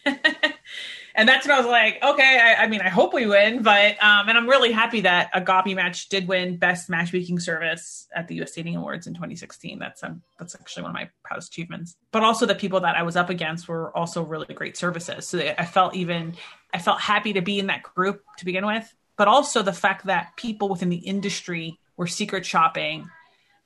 and 1.16 1.30
that's 1.30 1.48
when 1.48 1.56
I 1.56 1.60
was 1.60 1.68
like, 1.68 2.04
okay, 2.04 2.40
I, 2.42 2.64
I, 2.64 2.68
mean, 2.68 2.82
I 2.82 2.90
hope 2.90 3.14
we 3.14 3.26
win, 3.26 3.64
but 3.64 4.04
um, 4.04 4.28
and 4.28 4.38
I'm 4.38 4.48
really 4.50 4.74
happy 4.74 5.02
that 5.02 5.30
Agape 5.34 5.74
Match 5.74 6.10
did 6.10 6.28
win 6.28 6.58
Best 6.58 6.90
Matchmaking 6.90 7.40
Service 7.40 8.08
at 8.14 8.28
the 8.28 8.36
U.S. 8.36 8.52
Dating 8.52 8.76
Awards 8.76 9.08
in 9.08 9.14
2016. 9.14 9.80
That's 9.80 10.04
um, 10.04 10.22
that's 10.38 10.56
actually 10.56 10.84
one 10.84 10.92
of 10.92 10.96
my 10.96 11.10
proudest 11.24 11.54
achievements. 11.54 11.96
But 12.12 12.24
also 12.24 12.46
the 12.46 12.54
people 12.54 12.82
that 12.82 12.96
I 12.96 13.04
was 13.04 13.16
up 13.16 13.30
against 13.30 13.70
were 13.70 13.96
also 13.96 14.24
really 14.24 14.54
great 14.54 14.76
services. 14.76 15.28
So 15.28 15.40
I 15.40 15.66
felt 15.66 15.96
even 15.96 16.36
I 16.74 16.80
felt 16.80 17.00
happy 17.00 17.34
to 17.34 17.42
be 17.42 17.60
in 17.60 17.68
that 17.68 17.84
group 17.84 18.22
to 18.40 18.46
begin 18.46 18.66
with, 18.66 18.94
but 19.18 19.30
also 19.30 19.62
the 19.62 19.74
fact 19.74 20.08
that 20.08 20.36
people 20.36 20.68
within 20.68 20.90
the 20.90 20.98
industry 20.98 21.80
were 21.96 22.08
secret 22.08 22.46
shopping, 22.46 23.10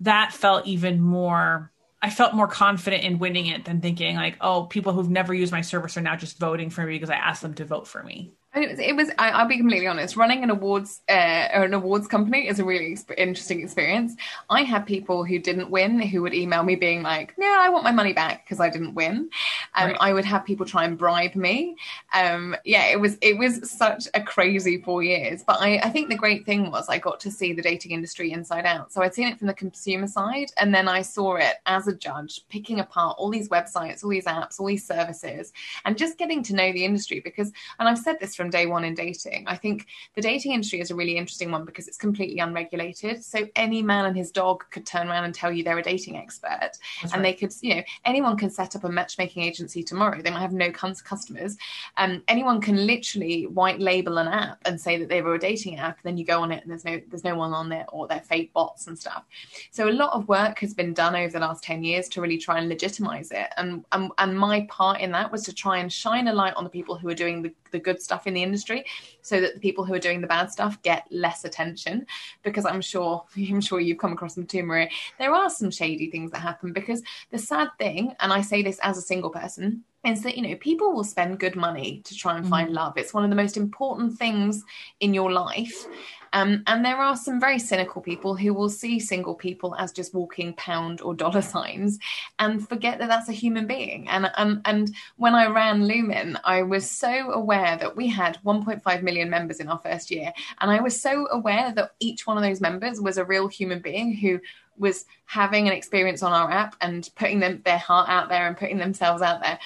that 0.01 0.33
felt 0.33 0.67
even 0.67 1.01
more 1.01 1.71
I 2.01 2.09
felt 2.09 2.33
more 2.33 2.47
confident 2.47 3.03
in 3.03 3.19
winning 3.19 3.47
it 3.47 3.65
than 3.65 3.81
thinking 3.81 4.15
like, 4.15 4.38
oh, 4.39 4.65
people 4.65 4.93
who've 4.93 5.09
never 5.09 5.33
used 5.33 5.51
my 5.51 5.62
service 5.62 5.97
are 5.97 6.01
now 6.01 6.15
just 6.15 6.39
voting 6.39 6.69
for 6.69 6.85
me 6.85 6.93
because 6.93 7.09
I 7.09 7.15
asked 7.15 7.41
them 7.41 7.55
to 7.55 7.65
vote 7.65 7.88
for 7.88 8.01
me. 8.01 8.33
It 8.55 8.67
was, 8.67 8.79
it 8.79 8.95
was 8.95 9.12
I, 9.19 9.43
will 9.43 9.47
be 9.47 9.57
completely 9.57 9.85
honest. 9.85 10.15
Running 10.15 10.43
an 10.43 10.49
awards 10.49 11.01
uh, 11.07 11.49
or 11.53 11.65
an 11.65 11.73
awards 11.75 12.07
company 12.07 12.47
is 12.47 12.57
a 12.57 12.65
really 12.65 12.97
interesting 13.15 13.62
experience. 13.62 14.15
I 14.49 14.63
had 14.63 14.88
people 14.88 15.23
who 15.23 15.38
didn't 15.38 15.69
win 15.69 15.99
who 16.01 16.23
would 16.23 16.33
email 16.33 16.63
me 16.63 16.75
being 16.75 17.03
like, 17.03 17.38
"No, 17.38 17.45
I 17.45 17.69
want 17.69 17.83
my 17.83 17.91
money 17.91 18.12
back 18.12 18.43
because 18.43 18.59
I 18.59 18.71
didn't 18.71 18.95
win." 18.95 19.29
Um, 19.75 19.89
right. 19.89 19.97
I 19.99 20.13
would 20.13 20.25
have 20.25 20.45
people 20.45 20.65
try 20.65 20.85
and 20.85 20.97
bribe 20.97 21.35
me. 21.35 21.75
Um, 22.12 22.55
yeah, 22.65 22.88
it 22.88 22.99
was 22.99 23.19
it 23.21 23.38
was 23.38 23.69
such 23.69 24.07
a 24.15 24.21
crazy 24.21 24.81
four 24.81 25.03
years. 25.03 25.43
But 25.43 25.62
I, 25.62 25.77
I 25.83 25.89
think 25.91 26.09
the 26.09 26.15
great 26.15 26.43
thing 26.43 26.71
was 26.71 26.89
I 26.89 26.97
got 26.97 27.19
to 27.19 27.31
see 27.31 27.53
the 27.53 27.62
dating 27.62 27.91
industry 27.91 28.31
inside 28.31 28.65
out. 28.65 28.91
So 28.91 29.03
I'd 29.03 29.13
seen 29.13 29.27
it 29.27 29.38
from 29.38 29.45
the 29.45 29.53
consumer 29.53 30.07
side, 30.07 30.47
and 30.57 30.73
then 30.73 30.88
I 30.88 31.03
saw 31.03 31.35
it 31.35 31.57
as 31.67 31.88
a 31.88 31.93
judge, 31.93 32.41
picking 32.49 32.79
apart 32.79 33.17
all 33.19 33.29
these 33.29 33.49
websites, 33.49 34.03
all 34.03 34.09
these 34.09 34.25
apps, 34.25 34.59
all 34.59 34.65
these 34.65 34.88
services, 34.88 35.53
and 35.85 35.95
just 35.95 36.17
getting 36.17 36.41
to 36.43 36.55
know 36.55 36.73
the 36.73 36.83
industry. 36.83 37.19
Because, 37.19 37.51
and 37.77 37.88
I've 37.88 37.99
said 37.99 38.19
this 38.19 38.38
from 38.39 38.49
day 38.49 38.67
one 38.67 38.86
in 38.86 38.93
dating. 38.93 39.43
I 39.47 39.58
think 39.58 39.88
the 40.15 40.21
dating 40.21 40.54
industry 40.54 40.80
is 40.80 40.91
a 40.91 40.95
really 40.95 41.17
interesting 41.17 41.52
one 41.52 41.65
because 41.65 41.89
it's 41.89 41.97
completely 41.97 42.39
unregulated. 42.39 43.21
So 43.21 43.49
any 43.58 43.82
man 43.82 44.06
and 44.06 44.15
his 44.15 44.32
dog 44.32 44.63
could 44.71 44.86
turn 44.86 45.10
around 45.10 45.25
and 45.25 45.36
tell 45.36 45.52
you 45.52 45.62
they're 45.62 45.78
a 45.78 45.84
dating 45.84 46.15
expert, 46.15 46.58
That's 46.62 46.80
and 47.04 47.15
right. 47.15 47.23
they 47.23 47.34
could, 47.34 47.54
you 47.60 47.75
know, 47.75 47.84
anyone 48.06 48.38
can 48.38 48.49
set 48.49 48.78
up 48.78 48.86
a 48.86 48.89
matchmaking 48.89 49.43
agency 49.43 49.84
tomorrow. 49.84 50.21
They 50.21 50.32
might 50.32 50.39
have 50.39 50.54
no 50.54 50.71
customers. 50.71 51.58
Um, 51.97 52.23
anyone 52.30 52.62
can 52.62 52.88
literally 52.88 53.45
white 53.47 53.82
label 53.82 54.19
an 54.19 54.30
app 54.30 54.60
and 54.63 54.80
say 54.80 54.95
that 54.95 55.10
they 55.10 55.21
were 55.21 55.36
a 55.36 55.39
dating 55.39 55.75
app. 55.75 56.02
Then 56.02 56.15
you 56.15 56.23
go 56.23 56.41
on 56.41 56.54
it 56.54 56.63
and 56.63 56.71
there's 56.71 56.86
no 56.86 57.02
there's 57.10 57.25
no 57.25 57.36
one 57.36 57.52
on 57.52 57.67
there 57.67 57.88
or 57.89 58.08
they're 58.08 58.21
fake 58.21 58.54
bots 58.54 58.88
and 58.88 58.97
stuff. 58.97 59.25
So 59.71 59.89
a 59.89 59.91
lot 59.91 60.13
of 60.13 60.30
work 60.30 60.60
has 60.60 60.73
been 60.73 60.93
done 60.93 61.13
over 61.13 61.34
the 61.34 61.39
last 61.39 61.62
ten 61.62 61.84
years 61.84 62.08
to 62.10 62.21
really 62.21 62.38
try 62.38 62.58
and 62.60 62.69
legitimize 62.69 63.32
it. 63.32 63.47
And 63.58 63.84
and, 63.91 64.12
and 64.17 64.39
my 64.39 64.65
part 64.69 65.02
in 65.02 65.12
that 65.12 65.30
was 65.30 65.43
to 65.43 65.54
try 65.54 65.80
and 65.80 65.91
shine 65.91 66.30
a 66.30 66.34
light 66.34 66.54
on 66.54 66.63
the 66.63 66.69
people 66.69 66.97
who 66.97 67.10
are 67.10 67.13
doing 67.13 67.41
the 67.41 67.54
the 67.71 67.79
good 67.79 68.01
stuff 68.01 68.27
in 68.27 68.34
the 68.34 68.43
industry 68.43 68.86
so 69.21 69.41
that 69.41 69.53
the 69.55 69.60
people 69.60 69.86
who 69.86 69.93
are 69.93 69.99
doing 69.99 70.21
the 70.21 70.27
bad 70.27 70.51
stuff 70.51 70.82
get 70.82 71.05
less 71.12 71.45
attention. 71.45 72.05
Because 72.43 72.65
i'm 72.65 72.82
sure 72.82 73.23
i'm 73.38 73.62
sure 73.62 73.79
you've 73.79 73.97
come 73.97 74.13
across 74.13 74.36
them 74.36 74.45
too 74.45 74.63
maria. 74.63 74.89
There 75.17 75.34
are 75.34 75.49
some 75.49 75.71
shady 75.71 76.10
things 76.10 76.32
that 76.32 76.39
happen 76.39 76.73
because 76.73 77.01
the 77.32 77.38
sad 77.38 77.69
thing 77.77 78.13
and 78.19 78.34
i 78.34 78.41
say 78.41 78.62
this 78.62 78.79
as 78.82 78.97
a 78.97 79.01
single 79.01 79.29
person 79.29 79.84
is 80.05 80.23
that 80.23 80.38
you 80.38 80.47
know 80.47 80.55
people 80.55 80.93
will 80.93 81.03
spend 81.03 81.39
good 81.39 81.55
money 81.55 82.01
to 82.05 82.15
try 82.15 82.38
and 82.38 82.47
find 82.47 82.67
mm-hmm. 82.67 82.77
love 82.77 82.97
it's 82.97 83.13
one 83.13 83.23
of 83.23 83.29
the 83.29 83.35
most 83.35 83.57
important 83.57 84.17
things 84.17 84.63
in 84.99 85.13
your 85.13 85.31
life 85.31 85.85
um, 86.33 86.63
and 86.67 86.83
there 86.83 86.97
are 86.97 87.15
some 87.15 87.39
very 87.39 87.59
cynical 87.59 88.01
people 88.01 88.35
who 88.35 88.53
will 88.53 88.69
see 88.69 88.99
single 88.99 89.35
people 89.35 89.75
as 89.75 89.91
just 89.91 90.13
walking 90.13 90.53
pound 90.53 91.01
or 91.01 91.13
dollar 91.13 91.41
signs 91.41 91.99
and 92.38 92.67
forget 92.67 92.99
that 92.99 93.07
that's 93.07 93.29
a 93.29 93.33
human 93.33 93.67
being. 93.67 94.07
And, 94.09 94.31
and, 94.38 94.62
and 94.65 94.91
when 95.17 95.35
I 95.35 95.47
ran 95.47 95.85
Lumen, 95.85 96.38
I 96.43 96.62
was 96.62 96.89
so 96.89 97.31
aware 97.31 97.77
that 97.77 97.95
we 97.95 98.07
had 98.07 98.38
1.5 98.45 99.03
million 99.03 99.29
members 99.29 99.60
in 99.60 99.69
our 99.69 99.79
first 99.79 100.12
year. 100.12 100.31
And 100.62 100.71
I 100.71 100.81
was 100.81 101.00
so 101.00 101.27
aware 101.31 101.73
that 101.75 101.91
each 102.00 102.27
one 102.27 102.37
of 102.37 102.43
those 102.43 102.62
members 102.62 103.02
was 103.02 103.17
a 103.17 103.25
real 103.25 103.47
human 103.47 103.79
being 103.79 104.13
who 104.13 104.39
was 104.77 105.06
having 105.25 105.67
an 105.67 105.73
experience 105.73 106.23
on 106.23 106.31
our 106.31 106.50
app 106.50 106.75
and 106.79 107.10
putting 107.15 107.39
them 107.39 107.62
their 107.65 107.77
heart 107.77 108.08
out 108.08 108.29
there 108.29 108.47
and 108.47 108.56
putting 108.56 108.77
themselves 108.77 109.21
out 109.21 109.41
there 109.41 109.60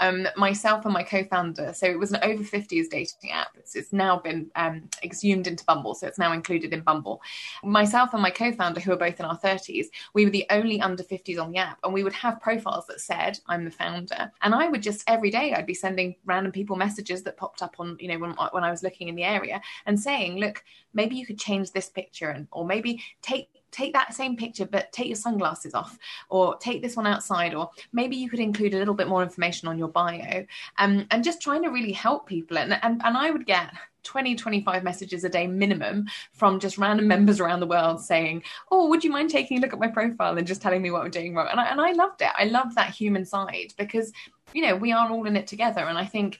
um, 0.00 0.26
myself 0.36 0.84
and 0.84 0.94
my 0.94 1.02
co-founder. 1.02 1.72
So 1.74 1.86
it 1.86 1.98
was 1.98 2.12
an 2.12 2.20
over 2.22 2.42
50s 2.42 2.88
dating 2.88 3.30
app. 3.30 3.48
It's, 3.56 3.76
it's 3.76 3.92
now 3.92 4.18
been 4.18 4.50
um, 4.56 4.88
exhumed 5.02 5.46
into 5.46 5.64
Bumble, 5.64 5.94
so 5.94 6.06
it's 6.06 6.18
now 6.18 6.32
included 6.32 6.72
in 6.72 6.80
Bumble. 6.80 7.22
Myself 7.62 8.12
and 8.14 8.22
my 8.22 8.30
co-founder, 8.30 8.80
who 8.80 8.92
are 8.92 8.96
both 8.96 9.20
in 9.20 9.26
our 9.26 9.38
30s, 9.38 9.86
we 10.14 10.24
were 10.24 10.30
the 10.30 10.46
only 10.50 10.80
under 10.80 11.02
50s 11.02 11.40
on 11.40 11.52
the 11.52 11.58
app, 11.58 11.78
and 11.84 11.92
we 11.92 12.02
would 12.02 12.14
have 12.14 12.40
profiles 12.40 12.86
that 12.86 13.00
said, 13.00 13.38
"I'm 13.46 13.64
the 13.64 13.70
founder," 13.70 14.32
and 14.42 14.54
I 14.54 14.68
would 14.68 14.82
just 14.82 15.04
every 15.06 15.30
day 15.30 15.54
I'd 15.54 15.66
be 15.66 15.74
sending 15.74 16.16
random 16.24 16.52
people 16.52 16.76
messages 16.76 17.22
that 17.24 17.36
popped 17.36 17.62
up 17.62 17.76
on, 17.78 17.96
you 18.00 18.08
know, 18.08 18.18
when 18.18 18.32
when 18.52 18.64
I 18.64 18.70
was 18.70 18.82
looking 18.82 19.08
in 19.08 19.14
the 19.14 19.24
area 19.24 19.60
and 19.86 20.00
saying, 20.00 20.38
"Look, 20.38 20.64
maybe 20.94 21.16
you 21.16 21.26
could 21.26 21.38
change 21.38 21.72
this 21.72 21.88
picture, 21.88 22.30
and 22.30 22.48
or 22.52 22.64
maybe 22.64 23.02
take." 23.22 23.48
Take 23.70 23.92
that 23.92 24.14
same 24.14 24.36
picture 24.36 24.66
but 24.66 24.92
take 24.92 25.06
your 25.08 25.16
sunglasses 25.16 25.74
off 25.74 25.98
or 26.28 26.56
take 26.58 26.82
this 26.82 26.96
one 26.96 27.06
outside 27.06 27.54
or 27.54 27.70
maybe 27.92 28.16
you 28.16 28.28
could 28.28 28.40
include 28.40 28.74
a 28.74 28.78
little 28.78 28.94
bit 28.94 29.08
more 29.08 29.22
information 29.22 29.68
on 29.68 29.78
your 29.78 29.88
bio 29.88 30.44
um, 30.78 31.06
and 31.10 31.24
just 31.24 31.40
trying 31.40 31.62
to 31.62 31.70
really 31.70 31.92
help 31.92 32.26
people. 32.26 32.58
And, 32.58 32.78
and 32.82 33.00
and 33.04 33.16
i 33.16 33.30
would 33.30 33.46
get 33.46 33.70
20 34.02 34.34
25 34.34 34.82
messages 34.82 35.24
a 35.24 35.28
day 35.28 35.46
minimum 35.46 36.06
from 36.32 36.58
just 36.58 36.78
random 36.78 37.06
members 37.06 37.38
around 37.38 37.60
the 37.60 37.66
world 37.66 38.00
saying 38.00 38.42
oh 38.70 38.88
would 38.88 39.04
you 39.04 39.10
mind 39.10 39.30
taking 39.30 39.58
a 39.58 39.60
look 39.60 39.72
at 39.72 39.78
my 39.78 39.88
profile 39.88 40.38
and 40.38 40.46
just 40.46 40.62
telling 40.62 40.80
me 40.80 40.90
what 40.90 41.02
i'm 41.02 41.10
doing 41.10 41.34
wrong? 41.34 41.48
And 41.50 41.60
I, 41.60 41.66
and 41.66 41.80
I 41.80 41.92
loved 41.92 42.22
it. 42.22 42.30
I 42.36 42.44
loved 42.44 42.74
that 42.76 42.90
human 42.90 43.24
side 43.24 43.74
because 43.76 44.12
you 44.52 44.62
know 44.62 44.74
we 44.74 44.92
are 44.92 45.10
all 45.10 45.26
in 45.26 45.36
it 45.36 45.46
together. 45.46 45.82
And 45.82 45.98
i 45.98 46.04
think 46.04 46.38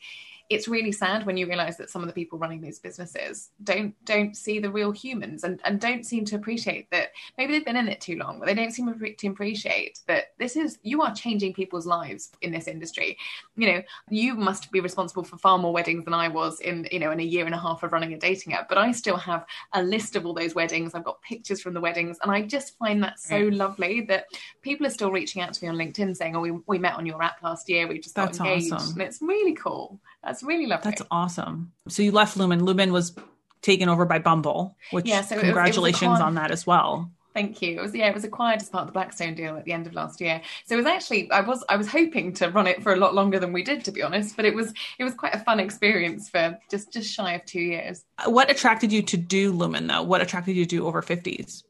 it's 0.50 0.66
really 0.66 0.90
sad 0.90 1.24
when 1.24 1.36
you 1.36 1.46
realize 1.46 1.76
that 1.76 1.88
some 1.88 2.02
of 2.02 2.08
the 2.08 2.12
people 2.12 2.38
running 2.38 2.60
these 2.60 2.80
businesses 2.80 3.50
don't 3.62 3.94
don't 4.04 4.36
see 4.36 4.58
the 4.58 4.70
real 4.70 4.90
humans 4.90 5.44
and, 5.44 5.60
and 5.64 5.80
don't 5.80 6.04
seem 6.04 6.24
to 6.24 6.36
appreciate 6.36 6.90
that 6.90 7.12
maybe 7.38 7.52
they've 7.52 7.64
been 7.64 7.76
in 7.76 7.88
it 7.88 8.00
too 8.00 8.16
long 8.16 8.38
but 8.38 8.46
they 8.46 8.54
don't 8.54 8.72
seem 8.72 8.92
to 8.92 9.28
appreciate 9.28 10.00
that 10.06 10.32
this 10.38 10.56
is 10.56 10.78
you 10.82 11.02
are 11.02 11.14
changing 11.14 11.54
people's 11.54 11.86
lives 11.86 12.32
in 12.42 12.50
this 12.50 12.66
industry. 12.66 13.16
You 13.56 13.72
know 13.72 13.82
you 14.10 14.34
must 14.34 14.70
be 14.72 14.80
responsible 14.80 15.22
for 15.22 15.38
far 15.38 15.58
more 15.58 15.72
weddings 15.72 16.04
than 16.04 16.14
i 16.14 16.28
was 16.28 16.60
in 16.60 16.86
you 16.90 16.98
know 16.98 17.12
in 17.12 17.20
a 17.20 17.24
year 17.24 17.46
and 17.46 17.54
a 17.54 17.58
half 17.58 17.82
of 17.82 17.92
running 17.92 18.12
a 18.14 18.18
dating 18.18 18.54
app 18.54 18.68
but 18.68 18.78
i 18.78 18.90
still 18.90 19.16
have 19.16 19.44
a 19.74 19.82
list 19.82 20.16
of 20.16 20.26
all 20.26 20.34
those 20.34 20.54
weddings. 20.54 20.94
I've 20.94 21.04
got 21.04 21.22
pictures 21.22 21.60
from 21.60 21.74
the 21.74 21.80
weddings 21.80 22.18
and 22.22 22.32
i 22.32 22.42
just 22.42 22.76
find 22.78 23.02
that 23.02 23.20
so 23.20 23.34
mm. 23.34 23.56
lovely 23.56 24.00
that 24.02 24.26
people 24.62 24.86
are 24.86 24.90
still 24.90 25.12
reaching 25.12 25.42
out 25.42 25.52
to 25.54 25.64
me 25.64 25.68
on 25.68 25.76
linkedin 25.76 26.16
saying 26.16 26.34
oh 26.34 26.40
we, 26.40 26.50
we 26.66 26.78
met 26.78 26.94
on 26.94 27.06
your 27.06 27.22
app 27.22 27.42
last 27.42 27.68
year. 27.68 27.86
We 27.86 27.98
just 27.98 28.16
got 28.16 28.38
engaged. 28.38 28.72
awesome. 28.72 28.92
and 28.92 29.02
it's 29.02 29.20
really 29.20 29.54
cool 29.54 30.00
that's 30.22 30.42
really 30.42 30.66
lovely. 30.66 30.90
That's 30.90 31.02
awesome. 31.10 31.72
So 31.88 32.02
you 32.02 32.12
left 32.12 32.36
Lumen. 32.36 32.64
Lumen 32.64 32.92
was 32.92 33.14
taken 33.62 33.88
over 33.88 34.04
by 34.04 34.18
Bumble, 34.18 34.76
which 34.90 35.06
yeah, 35.06 35.22
so 35.22 35.38
congratulations 35.38 36.02
it 36.02 36.06
was, 36.06 36.20
it 36.20 36.22
was 36.22 36.26
on 36.26 36.34
that 36.34 36.50
as 36.50 36.66
well. 36.66 37.10
Thank 37.32 37.62
you. 37.62 37.78
It 37.78 37.82
was 37.82 37.94
yeah, 37.94 38.08
it 38.08 38.14
was 38.14 38.24
acquired 38.24 38.60
as 38.60 38.68
part 38.68 38.82
of 38.82 38.88
the 38.88 38.92
Blackstone 38.92 39.34
deal 39.34 39.56
at 39.56 39.64
the 39.64 39.72
end 39.72 39.86
of 39.86 39.94
last 39.94 40.20
year. 40.20 40.42
So 40.66 40.74
it 40.74 40.78
was 40.78 40.86
actually 40.86 41.30
I 41.30 41.40
was 41.40 41.64
I 41.68 41.76
was 41.76 41.88
hoping 41.88 42.32
to 42.34 42.48
run 42.48 42.66
it 42.66 42.82
for 42.82 42.92
a 42.92 42.96
lot 42.96 43.14
longer 43.14 43.38
than 43.38 43.52
we 43.52 43.62
did, 43.62 43.84
to 43.84 43.92
be 43.92 44.02
honest. 44.02 44.36
But 44.36 44.44
it 44.44 44.54
was 44.54 44.72
it 44.98 45.04
was 45.04 45.14
quite 45.14 45.34
a 45.34 45.38
fun 45.38 45.60
experience 45.60 46.28
for 46.28 46.58
just 46.70 46.92
just 46.92 47.12
shy 47.12 47.34
of 47.34 47.44
two 47.44 47.60
years. 47.60 48.04
What 48.26 48.50
attracted 48.50 48.92
you 48.92 49.02
to 49.02 49.16
do 49.16 49.52
Lumen 49.52 49.86
though? 49.86 50.02
What 50.02 50.20
attracted 50.20 50.56
you 50.56 50.64
to 50.64 50.68
do 50.68 50.86
over 50.86 51.02
fifties? 51.02 51.62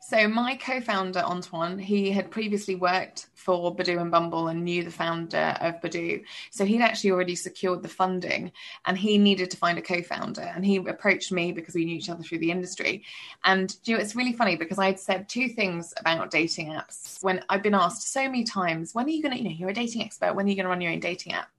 So 0.00 0.28
my 0.28 0.56
co-founder 0.56 1.20
Antoine, 1.20 1.78
he 1.78 2.10
had 2.10 2.30
previously 2.30 2.74
worked 2.74 3.28
for 3.34 3.74
Badoo 3.74 4.00
and 4.00 4.10
Bumble 4.10 4.48
and 4.48 4.64
knew 4.64 4.84
the 4.84 4.90
founder 4.90 5.56
of 5.60 5.80
Badoo. 5.80 6.22
So 6.50 6.64
he'd 6.64 6.80
actually 6.80 7.10
already 7.10 7.34
secured 7.34 7.82
the 7.82 7.88
funding 7.88 8.52
and 8.86 8.96
he 8.96 9.18
needed 9.18 9.50
to 9.50 9.56
find 9.56 9.78
a 9.78 9.82
co-founder. 9.82 10.42
And 10.42 10.64
he 10.64 10.76
approached 10.76 11.32
me 11.32 11.52
because 11.52 11.74
we 11.74 11.84
knew 11.84 11.96
each 11.96 12.08
other 12.08 12.22
through 12.22 12.38
the 12.38 12.50
industry. 12.50 13.04
And 13.44 13.74
you 13.84 13.94
know, 13.94 14.00
it's 14.00 14.16
really 14.16 14.32
funny 14.32 14.56
because 14.56 14.78
I'd 14.78 15.00
said 15.00 15.28
two 15.28 15.48
things 15.48 15.92
about 15.98 16.30
dating 16.30 16.68
apps 16.68 17.22
when 17.22 17.44
I've 17.48 17.62
been 17.62 17.74
asked 17.74 18.12
so 18.12 18.22
many 18.24 18.44
times, 18.44 18.94
when 18.94 19.06
are 19.06 19.10
you 19.10 19.22
gonna, 19.22 19.36
you 19.36 19.44
know, 19.44 19.50
you're 19.50 19.70
a 19.70 19.74
dating 19.74 20.02
expert, 20.02 20.34
when 20.34 20.46
are 20.46 20.48
you 20.48 20.56
gonna 20.56 20.68
run 20.68 20.80
your 20.80 20.92
own 20.92 21.00
dating 21.00 21.32
app? 21.32 21.50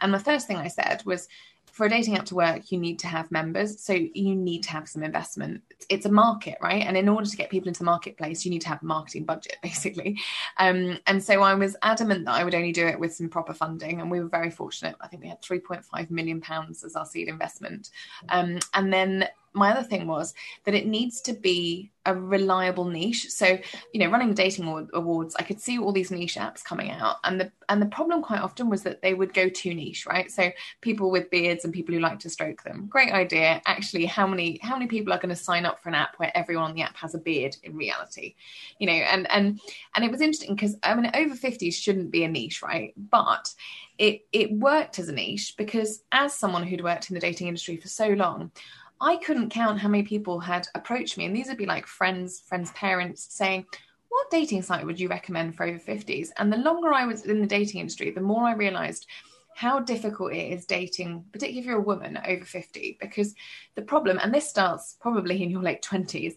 And 0.00 0.12
the 0.12 0.18
first 0.18 0.46
thing 0.46 0.56
I 0.56 0.68
said 0.68 1.02
was, 1.04 1.28
for 1.76 1.84
a 1.84 1.90
dating 1.90 2.16
app 2.16 2.24
to 2.24 2.34
work, 2.34 2.72
you 2.72 2.78
need 2.78 2.98
to 3.00 3.06
have 3.06 3.30
members. 3.30 3.82
So 3.82 3.92
you 3.92 4.34
need 4.34 4.62
to 4.62 4.70
have 4.70 4.88
some 4.88 5.02
investment. 5.02 5.60
It's 5.90 6.06
a 6.06 6.10
market, 6.10 6.56
right? 6.62 6.82
And 6.82 6.96
in 6.96 7.06
order 7.06 7.28
to 7.28 7.36
get 7.36 7.50
people 7.50 7.68
into 7.68 7.80
the 7.80 7.84
marketplace, 7.84 8.46
you 8.46 8.50
need 8.50 8.62
to 8.62 8.68
have 8.70 8.82
a 8.82 8.86
marketing 8.86 9.26
budget, 9.26 9.58
basically. 9.62 10.18
Um, 10.56 10.98
and 11.06 11.22
so 11.22 11.42
I 11.42 11.52
was 11.52 11.76
adamant 11.82 12.24
that 12.24 12.34
I 12.34 12.44
would 12.44 12.54
only 12.54 12.72
do 12.72 12.86
it 12.86 12.98
with 12.98 13.14
some 13.14 13.28
proper 13.28 13.52
funding. 13.52 14.00
And 14.00 14.10
we 14.10 14.20
were 14.20 14.28
very 14.28 14.48
fortunate. 14.50 14.96
I 15.02 15.08
think 15.08 15.22
we 15.22 15.28
had 15.28 15.42
3.5 15.42 16.10
million 16.10 16.40
pounds 16.40 16.82
as 16.82 16.96
our 16.96 17.04
seed 17.04 17.28
investment. 17.28 17.90
Um, 18.30 18.58
and 18.72 18.90
then 18.90 19.28
my 19.56 19.72
other 19.72 19.82
thing 19.82 20.06
was 20.06 20.34
that 20.64 20.74
it 20.74 20.86
needs 20.86 21.20
to 21.22 21.32
be 21.32 21.90
a 22.04 22.14
reliable 22.14 22.84
niche. 22.84 23.30
So, 23.30 23.58
you 23.92 24.00
know, 24.00 24.10
running 24.10 24.28
the 24.28 24.34
dating 24.34 24.88
awards, 24.94 25.34
I 25.38 25.42
could 25.42 25.60
see 25.60 25.78
all 25.78 25.92
these 25.92 26.10
niche 26.10 26.36
apps 26.36 26.62
coming 26.62 26.90
out, 26.90 27.16
and 27.24 27.40
the 27.40 27.50
and 27.68 27.82
the 27.82 27.86
problem 27.86 28.22
quite 28.22 28.40
often 28.40 28.70
was 28.70 28.84
that 28.84 29.02
they 29.02 29.12
would 29.12 29.34
go 29.34 29.48
too 29.48 29.74
niche, 29.74 30.06
right? 30.06 30.30
So, 30.30 30.50
people 30.80 31.10
with 31.10 31.30
beards 31.30 31.64
and 31.64 31.74
people 31.74 31.94
who 31.94 32.00
like 32.00 32.20
to 32.20 32.30
stroke 32.30 32.62
them. 32.62 32.86
Great 32.88 33.12
idea. 33.12 33.60
Actually, 33.66 34.06
how 34.06 34.26
many 34.26 34.60
how 34.62 34.74
many 34.74 34.86
people 34.86 35.12
are 35.12 35.18
going 35.18 35.34
to 35.34 35.36
sign 35.36 35.66
up 35.66 35.82
for 35.82 35.88
an 35.88 35.96
app 35.96 36.14
where 36.18 36.36
everyone 36.36 36.70
on 36.70 36.74
the 36.74 36.82
app 36.82 36.96
has 36.96 37.14
a 37.14 37.18
beard 37.18 37.56
in 37.62 37.74
reality? 37.76 38.34
You 38.78 38.86
know, 38.86 38.92
and 38.92 39.28
and 39.30 39.60
and 39.94 40.04
it 40.04 40.10
was 40.10 40.20
interesting 40.20 40.54
because 40.54 40.76
I 40.82 40.94
mean, 40.94 41.10
over 41.14 41.34
fifties 41.34 41.76
shouldn't 41.76 42.12
be 42.12 42.24
a 42.24 42.28
niche, 42.28 42.62
right? 42.62 42.92
But 42.96 43.52
it 43.98 44.26
it 44.32 44.52
worked 44.52 44.98
as 44.98 45.08
a 45.08 45.12
niche 45.12 45.54
because 45.56 46.02
as 46.12 46.34
someone 46.34 46.62
who'd 46.62 46.84
worked 46.84 47.10
in 47.10 47.14
the 47.14 47.20
dating 47.20 47.48
industry 47.48 47.76
for 47.76 47.88
so 47.88 48.08
long 48.08 48.52
I 49.00 49.16
couldn't 49.16 49.50
count 49.50 49.78
how 49.78 49.88
many 49.88 50.04
people 50.04 50.40
had 50.40 50.66
approached 50.74 51.18
me, 51.18 51.26
and 51.26 51.36
these 51.36 51.48
would 51.48 51.58
be 51.58 51.66
like 51.66 51.86
friends, 51.86 52.40
friends' 52.40 52.70
parents 52.72 53.26
saying, 53.30 53.66
What 54.08 54.30
dating 54.30 54.62
site 54.62 54.86
would 54.86 54.98
you 54.98 55.08
recommend 55.08 55.56
for 55.56 55.66
over 55.66 55.78
50s? 55.78 56.28
And 56.38 56.52
the 56.52 56.58
longer 56.58 56.92
I 56.92 57.04
was 57.04 57.24
in 57.26 57.40
the 57.40 57.46
dating 57.46 57.80
industry, 57.80 58.10
the 58.10 58.20
more 58.20 58.44
I 58.44 58.54
realized 58.54 59.06
how 59.54 59.80
difficult 59.80 60.34
it 60.34 60.52
is 60.52 60.66
dating, 60.66 61.24
particularly 61.32 61.60
if 61.60 61.66
you're 61.66 61.78
a 61.78 61.80
woman 61.80 62.18
over 62.26 62.44
50, 62.44 62.98
because 63.00 63.34
the 63.74 63.82
problem, 63.82 64.18
and 64.22 64.32
this 64.32 64.48
starts 64.48 64.96
probably 65.00 65.42
in 65.42 65.50
your 65.50 65.62
late 65.62 65.82
20s, 65.82 66.36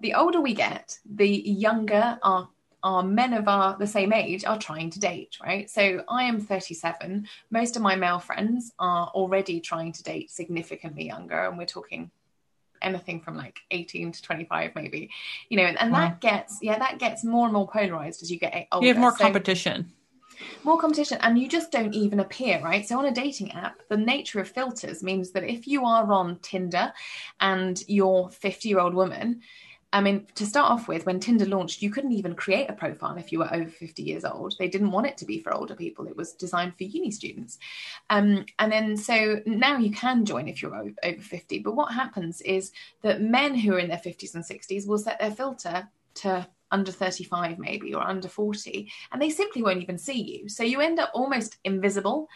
the 0.00 0.14
older 0.14 0.40
we 0.40 0.54
get, 0.54 0.98
the 1.04 1.28
younger 1.28 2.18
our 2.22 2.48
our 2.82 3.02
men 3.02 3.32
of 3.32 3.48
our 3.48 3.76
the 3.78 3.86
same 3.86 4.12
age 4.12 4.44
are 4.44 4.58
trying 4.58 4.90
to 4.90 5.00
date, 5.00 5.36
right? 5.42 5.70
So 5.70 6.02
I 6.08 6.24
am 6.24 6.40
37. 6.40 7.28
Most 7.50 7.76
of 7.76 7.82
my 7.82 7.96
male 7.96 8.18
friends 8.18 8.72
are 8.78 9.08
already 9.08 9.60
trying 9.60 9.92
to 9.92 10.02
date 10.02 10.30
significantly 10.30 11.06
younger, 11.06 11.46
and 11.46 11.56
we're 11.58 11.66
talking 11.66 12.10
anything 12.82 13.20
from 13.20 13.36
like 13.36 13.60
18 13.70 14.10
to 14.12 14.22
25 14.22 14.72
maybe 14.74 15.08
you 15.48 15.56
know 15.56 15.62
and, 15.62 15.80
and 15.80 15.92
wow. 15.92 16.00
that 16.00 16.20
gets 16.20 16.58
yeah 16.62 16.78
that 16.78 16.98
gets 16.98 17.22
more 17.22 17.46
and 17.46 17.54
more 17.54 17.68
polarized 17.68 18.22
as 18.22 18.30
you 18.30 18.38
get 18.38 18.66
older 18.72 18.84
you 18.84 18.92
have 18.92 19.00
more 19.00 19.12
competition 19.12 19.90
more 20.64 20.78
competition 20.78 21.18
and 21.20 21.38
you 21.38 21.48
just 21.48 21.70
don't 21.70 21.94
even 21.94 22.20
appear 22.20 22.60
right 22.62 22.86
so 22.86 22.98
on 22.98 23.06
a 23.06 23.12
dating 23.12 23.52
app 23.52 23.80
the 23.88 23.96
nature 23.96 24.40
of 24.40 24.48
filters 24.48 25.02
means 25.02 25.30
that 25.30 25.44
if 25.44 25.66
you 25.66 25.84
are 25.84 26.12
on 26.12 26.38
tinder 26.40 26.92
and 27.40 27.84
you're 27.86 28.28
50 28.30 28.68
year 28.68 28.80
old 28.80 28.94
woman 28.94 29.40
I 29.92 30.00
mean, 30.00 30.26
to 30.36 30.46
start 30.46 30.70
off 30.70 30.88
with, 30.88 31.04
when 31.04 31.20
Tinder 31.20 31.44
launched, 31.44 31.82
you 31.82 31.90
couldn't 31.90 32.12
even 32.12 32.34
create 32.34 32.70
a 32.70 32.72
profile 32.72 33.16
if 33.16 33.30
you 33.30 33.40
were 33.40 33.52
over 33.52 33.68
50 33.68 34.02
years 34.02 34.24
old. 34.24 34.54
They 34.58 34.68
didn't 34.68 34.90
want 34.90 35.06
it 35.06 35.18
to 35.18 35.26
be 35.26 35.38
for 35.38 35.52
older 35.52 35.74
people, 35.74 36.06
it 36.06 36.16
was 36.16 36.32
designed 36.32 36.76
for 36.76 36.84
uni 36.84 37.10
students. 37.10 37.58
Um, 38.08 38.46
and 38.58 38.72
then 38.72 38.96
so 38.96 39.40
now 39.44 39.76
you 39.76 39.90
can 39.90 40.24
join 40.24 40.48
if 40.48 40.62
you're 40.62 40.74
over 40.74 41.20
50. 41.20 41.58
But 41.58 41.76
what 41.76 41.92
happens 41.92 42.40
is 42.40 42.72
that 43.02 43.20
men 43.20 43.54
who 43.54 43.74
are 43.74 43.78
in 43.78 43.88
their 43.88 43.98
50s 43.98 44.34
and 44.34 44.44
60s 44.44 44.86
will 44.86 44.98
set 44.98 45.20
their 45.20 45.30
filter 45.30 45.88
to 46.14 46.46
under 46.70 46.90
35 46.90 47.58
maybe 47.58 47.92
or 47.92 48.02
under 48.02 48.28
40 48.28 48.90
and 49.12 49.20
they 49.20 49.28
simply 49.28 49.62
won't 49.62 49.82
even 49.82 49.98
see 49.98 50.22
you 50.22 50.48
so 50.48 50.62
you 50.62 50.80
end 50.80 50.98
up 50.98 51.10
almost 51.12 51.58
invisible 51.64 52.28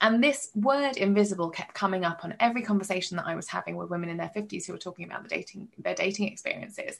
and 0.00 0.22
this 0.22 0.50
word 0.54 0.96
invisible 0.96 1.50
kept 1.50 1.74
coming 1.74 2.04
up 2.04 2.24
on 2.24 2.34
every 2.40 2.62
conversation 2.62 3.16
that 3.16 3.26
I 3.26 3.36
was 3.36 3.48
having 3.48 3.76
with 3.76 3.90
women 3.90 4.08
in 4.08 4.16
their 4.16 4.32
50s 4.34 4.66
who 4.66 4.72
were 4.72 4.78
talking 4.78 5.04
about 5.04 5.22
the 5.22 5.28
dating 5.28 5.68
their 5.78 5.94
dating 5.94 6.28
experiences. 6.28 6.98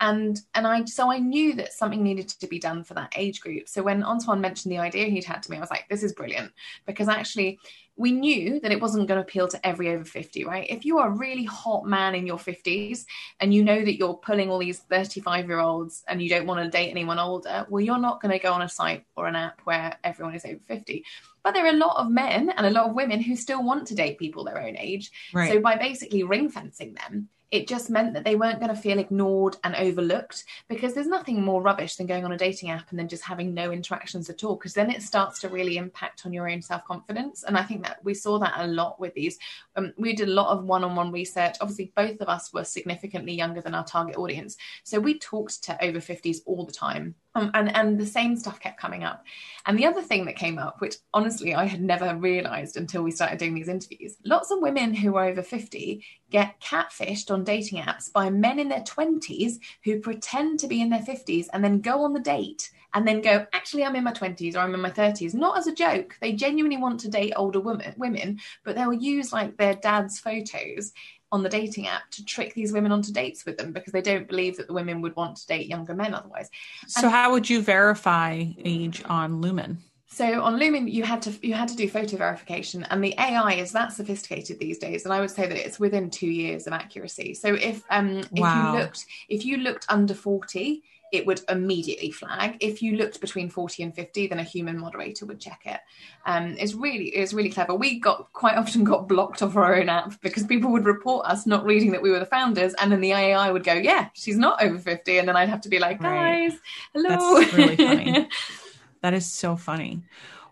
And 0.00 0.40
and 0.54 0.66
I 0.66 0.84
so 0.84 1.10
I 1.10 1.18
knew 1.18 1.54
that 1.54 1.72
something 1.72 2.02
needed 2.02 2.28
to 2.28 2.46
be 2.46 2.58
done 2.58 2.84
for 2.84 2.94
that 2.94 3.14
age 3.16 3.40
group. 3.40 3.68
So 3.68 3.82
when 3.82 4.02
Antoine 4.02 4.40
mentioned 4.40 4.72
the 4.72 4.78
idea 4.78 5.06
he'd 5.06 5.24
had 5.24 5.42
to 5.44 5.50
me, 5.50 5.56
I 5.56 5.60
was 5.60 5.70
like, 5.70 5.88
this 5.88 6.02
is 6.02 6.12
brilliant. 6.12 6.52
Because 6.84 7.08
actually 7.08 7.58
we 7.96 8.10
knew 8.10 8.58
that 8.60 8.72
it 8.72 8.80
wasn't 8.80 9.06
going 9.06 9.18
to 9.18 9.22
appeal 9.22 9.46
to 9.48 9.66
every 9.66 9.90
over 9.90 10.04
50, 10.04 10.44
right? 10.44 10.66
If 10.68 10.84
you 10.84 10.98
are 10.98 11.08
a 11.08 11.16
really 11.16 11.44
hot 11.44 11.86
man 11.86 12.14
in 12.14 12.26
your 12.26 12.38
50s 12.38 13.04
and 13.40 13.54
you 13.54 13.62
know 13.62 13.84
that 13.84 13.96
you're 13.96 14.14
pulling 14.14 14.50
all 14.50 14.58
these 14.58 14.80
35 14.80 15.46
year 15.46 15.60
olds 15.60 16.02
and 16.08 16.20
you 16.20 16.28
don't 16.28 16.46
want 16.46 16.64
to 16.64 16.76
date 16.76 16.90
anyone 16.90 17.20
older, 17.20 17.66
well, 17.68 17.80
you're 17.80 17.98
not 17.98 18.20
going 18.20 18.32
to 18.32 18.42
go 18.42 18.52
on 18.52 18.62
a 18.62 18.68
site 18.68 19.04
or 19.16 19.28
an 19.28 19.36
app 19.36 19.60
where 19.64 19.96
everyone 20.02 20.34
is 20.34 20.44
over 20.44 20.60
50. 20.66 21.04
But 21.44 21.54
there 21.54 21.66
are 21.66 21.74
a 21.74 21.76
lot 21.76 21.96
of 21.96 22.10
men 22.10 22.50
and 22.50 22.66
a 22.66 22.70
lot 22.70 22.88
of 22.88 22.96
women 22.96 23.20
who 23.20 23.36
still 23.36 23.62
want 23.62 23.86
to 23.88 23.94
date 23.94 24.18
people 24.18 24.44
their 24.44 24.60
own 24.60 24.76
age. 24.76 25.12
Right. 25.32 25.52
So 25.52 25.60
by 25.60 25.76
basically 25.76 26.24
ring 26.24 26.48
fencing 26.48 26.94
them, 26.94 27.28
it 27.54 27.68
just 27.68 27.88
meant 27.88 28.12
that 28.12 28.24
they 28.24 28.34
weren't 28.34 28.58
going 28.58 28.74
to 28.74 28.80
feel 28.80 28.98
ignored 28.98 29.56
and 29.62 29.76
overlooked 29.76 30.42
because 30.68 30.92
there's 30.92 31.06
nothing 31.06 31.40
more 31.40 31.62
rubbish 31.62 31.94
than 31.94 32.08
going 32.08 32.24
on 32.24 32.32
a 32.32 32.36
dating 32.36 32.70
app 32.70 32.90
and 32.90 32.98
then 32.98 33.06
just 33.06 33.22
having 33.22 33.54
no 33.54 33.70
interactions 33.70 34.28
at 34.28 34.42
all 34.42 34.56
because 34.56 34.74
then 34.74 34.90
it 34.90 35.02
starts 35.02 35.38
to 35.38 35.48
really 35.48 35.76
impact 35.76 36.26
on 36.26 36.32
your 36.32 36.50
own 36.50 36.60
self-confidence. 36.60 37.44
And 37.44 37.56
i 37.56 37.62
think 37.62 37.84
that 37.84 38.04
we 38.04 38.12
saw 38.12 38.40
that 38.40 38.54
a 38.56 38.66
lot 38.66 38.98
with 38.98 39.14
these 39.14 39.38
um, 39.76 39.92
we 39.96 40.14
did 40.14 40.28
a 40.28 40.32
lot 40.32 40.48
of 40.48 40.64
one-on-one 40.64 41.12
research. 41.12 41.54
Obviously 41.60 41.92
both 41.94 42.20
of 42.20 42.28
us 42.28 42.52
were 42.52 42.64
significantly 42.64 43.34
younger 43.34 43.60
than 43.60 43.74
our 43.74 43.84
target 43.84 44.16
audience. 44.16 44.56
So 44.82 44.98
we 44.98 45.20
talked 45.20 45.62
to 45.64 45.84
over 45.84 46.00
50s 46.00 46.38
all 46.46 46.66
the 46.66 46.72
time 46.72 47.14
um, 47.34 47.50
and 47.54 47.74
and 47.74 47.98
the 47.98 48.06
same 48.06 48.36
stuff 48.36 48.60
kept 48.60 48.80
coming 48.80 49.04
up. 49.04 49.24
And 49.66 49.78
the 49.78 49.86
other 49.86 50.02
thing 50.02 50.26
that 50.26 50.36
came 50.36 50.58
up 50.58 50.80
which 50.80 50.96
honestly 51.14 51.54
i 51.54 51.64
had 51.64 51.80
never 51.80 52.14
realized 52.16 52.76
until 52.76 53.02
we 53.02 53.10
started 53.10 53.38
doing 53.38 53.54
these 53.54 53.68
interviews 53.68 54.16
lots 54.24 54.50
of 54.50 54.60
women 54.60 54.92
who 54.92 55.16
are 55.16 55.26
over 55.26 55.42
50 55.42 56.04
get 56.30 56.60
catfished 56.60 57.30
on 57.30 57.44
dating 57.44 57.80
apps 57.80 58.12
by 58.12 58.28
men 58.28 58.58
in 58.58 58.68
their 58.68 58.82
20s 58.82 59.54
who 59.84 60.00
pretend 60.00 60.60
to 60.60 60.68
be 60.68 60.82
in 60.82 60.90
their 60.90 61.00
50s 61.00 61.46
and 61.52 61.64
then 61.64 61.80
go 61.80 62.02
on 62.04 62.12
the 62.12 62.20
date 62.20 62.70
and 62.92 63.08
then 63.08 63.22
go 63.22 63.46
actually 63.52 63.84
i'm 63.84 63.96
in 63.96 64.04
my 64.04 64.12
20s 64.12 64.54
or 64.54 64.58
i'm 64.58 64.74
in 64.74 64.80
my 64.80 64.90
30s 64.90 65.34
not 65.34 65.56
as 65.56 65.66
a 65.66 65.74
joke. 65.74 66.16
They 66.20 66.32
genuinely 66.32 66.76
want 66.76 67.00
to 67.00 67.08
date 67.08 67.32
older 67.36 67.60
women 67.60 67.94
women 67.96 68.40
but 68.64 68.76
they'll 68.76 68.92
use 68.92 69.32
like 69.32 69.56
their 69.56 69.74
dad's 69.74 70.18
photos 70.18 70.92
on 71.34 71.42
the 71.42 71.48
dating 71.48 71.88
app 71.88 72.08
to 72.12 72.24
trick 72.24 72.54
these 72.54 72.72
women 72.72 72.92
onto 72.92 73.12
dates 73.12 73.44
with 73.44 73.58
them 73.58 73.72
because 73.72 73.92
they 73.92 74.00
don't 74.00 74.28
believe 74.28 74.56
that 74.56 74.68
the 74.68 74.72
women 74.72 75.00
would 75.00 75.16
want 75.16 75.36
to 75.36 75.46
date 75.48 75.66
younger 75.66 75.92
men 75.92 76.14
otherwise. 76.14 76.48
So, 76.86 77.08
and, 77.08 77.10
how 77.10 77.32
would 77.32 77.50
you 77.50 77.60
verify 77.60 78.44
age 78.64 79.02
on 79.06 79.40
Lumen? 79.40 79.78
So 80.06 80.42
on 80.42 80.60
Lumen, 80.60 80.86
you 80.86 81.02
had 81.02 81.20
to 81.22 81.32
you 81.44 81.54
had 81.54 81.66
to 81.66 81.76
do 81.76 81.88
photo 81.88 82.16
verification, 82.16 82.84
and 82.84 83.02
the 83.02 83.16
AI 83.18 83.54
is 83.54 83.72
that 83.72 83.92
sophisticated 83.92 84.60
these 84.60 84.78
days. 84.78 85.04
And 85.04 85.12
I 85.12 85.20
would 85.20 85.30
say 85.32 85.48
that 85.48 85.66
it's 85.66 85.80
within 85.80 86.08
two 86.08 86.28
years 86.28 86.68
of 86.68 86.72
accuracy. 86.72 87.34
So 87.34 87.54
if 87.54 87.82
um 87.90 88.18
if 88.18 88.30
wow. 88.30 88.72
you 88.72 88.78
looked 88.78 89.06
if 89.28 89.44
you 89.44 89.56
looked 89.56 89.86
under 89.88 90.14
forty, 90.14 90.84
it 91.14 91.26
would 91.26 91.40
immediately 91.48 92.10
flag. 92.10 92.56
If 92.60 92.82
you 92.82 92.96
looked 92.96 93.20
between 93.20 93.48
40 93.48 93.82
and 93.84 93.94
50, 93.94 94.26
then 94.26 94.38
a 94.38 94.42
human 94.42 94.78
moderator 94.78 95.26
would 95.26 95.40
check 95.40 95.62
it. 95.64 95.80
Um, 96.26 96.56
it's 96.58 96.74
really 96.74 97.06
it's 97.06 97.32
really 97.32 97.50
clever. 97.50 97.74
We 97.74 98.00
got 98.00 98.32
quite 98.32 98.56
often 98.56 98.84
got 98.84 99.08
blocked 99.08 99.42
off 99.42 99.56
our 99.56 99.76
own 99.76 99.88
app 99.88 100.20
because 100.20 100.44
people 100.44 100.70
would 100.72 100.84
report 100.84 101.26
us 101.26 101.46
not 101.46 101.64
reading 101.64 101.92
that 101.92 102.02
we 102.02 102.10
were 102.10 102.18
the 102.18 102.26
founders, 102.26 102.74
and 102.74 102.90
then 102.90 103.00
the 103.00 103.12
AI 103.12 103.50
would 103.50 103.64
go, 103.64 103.74
"Yeah, 103.74 104.08
she's 104.14 104.36
not 104.36 104.62
over 104.62 104.78
50," 104.78 105.18
and 105.18 105.28
then 105.28 105.36
I'd 105.36 105.48
have 105.48 105.62
to 105.62 105.68
be 105.68 105.78
like, 105.78 106.00
"Guys, 106.00 106.52
right. 106.52 106.60
hello." 106.94 107.40
That's 107.40 107.54
really 107.54 107.76
funny. 107.76 108.28
that 109.02 109.14
is 109.14 109.30
so 109.30 109.56
funny. 109.56 110.02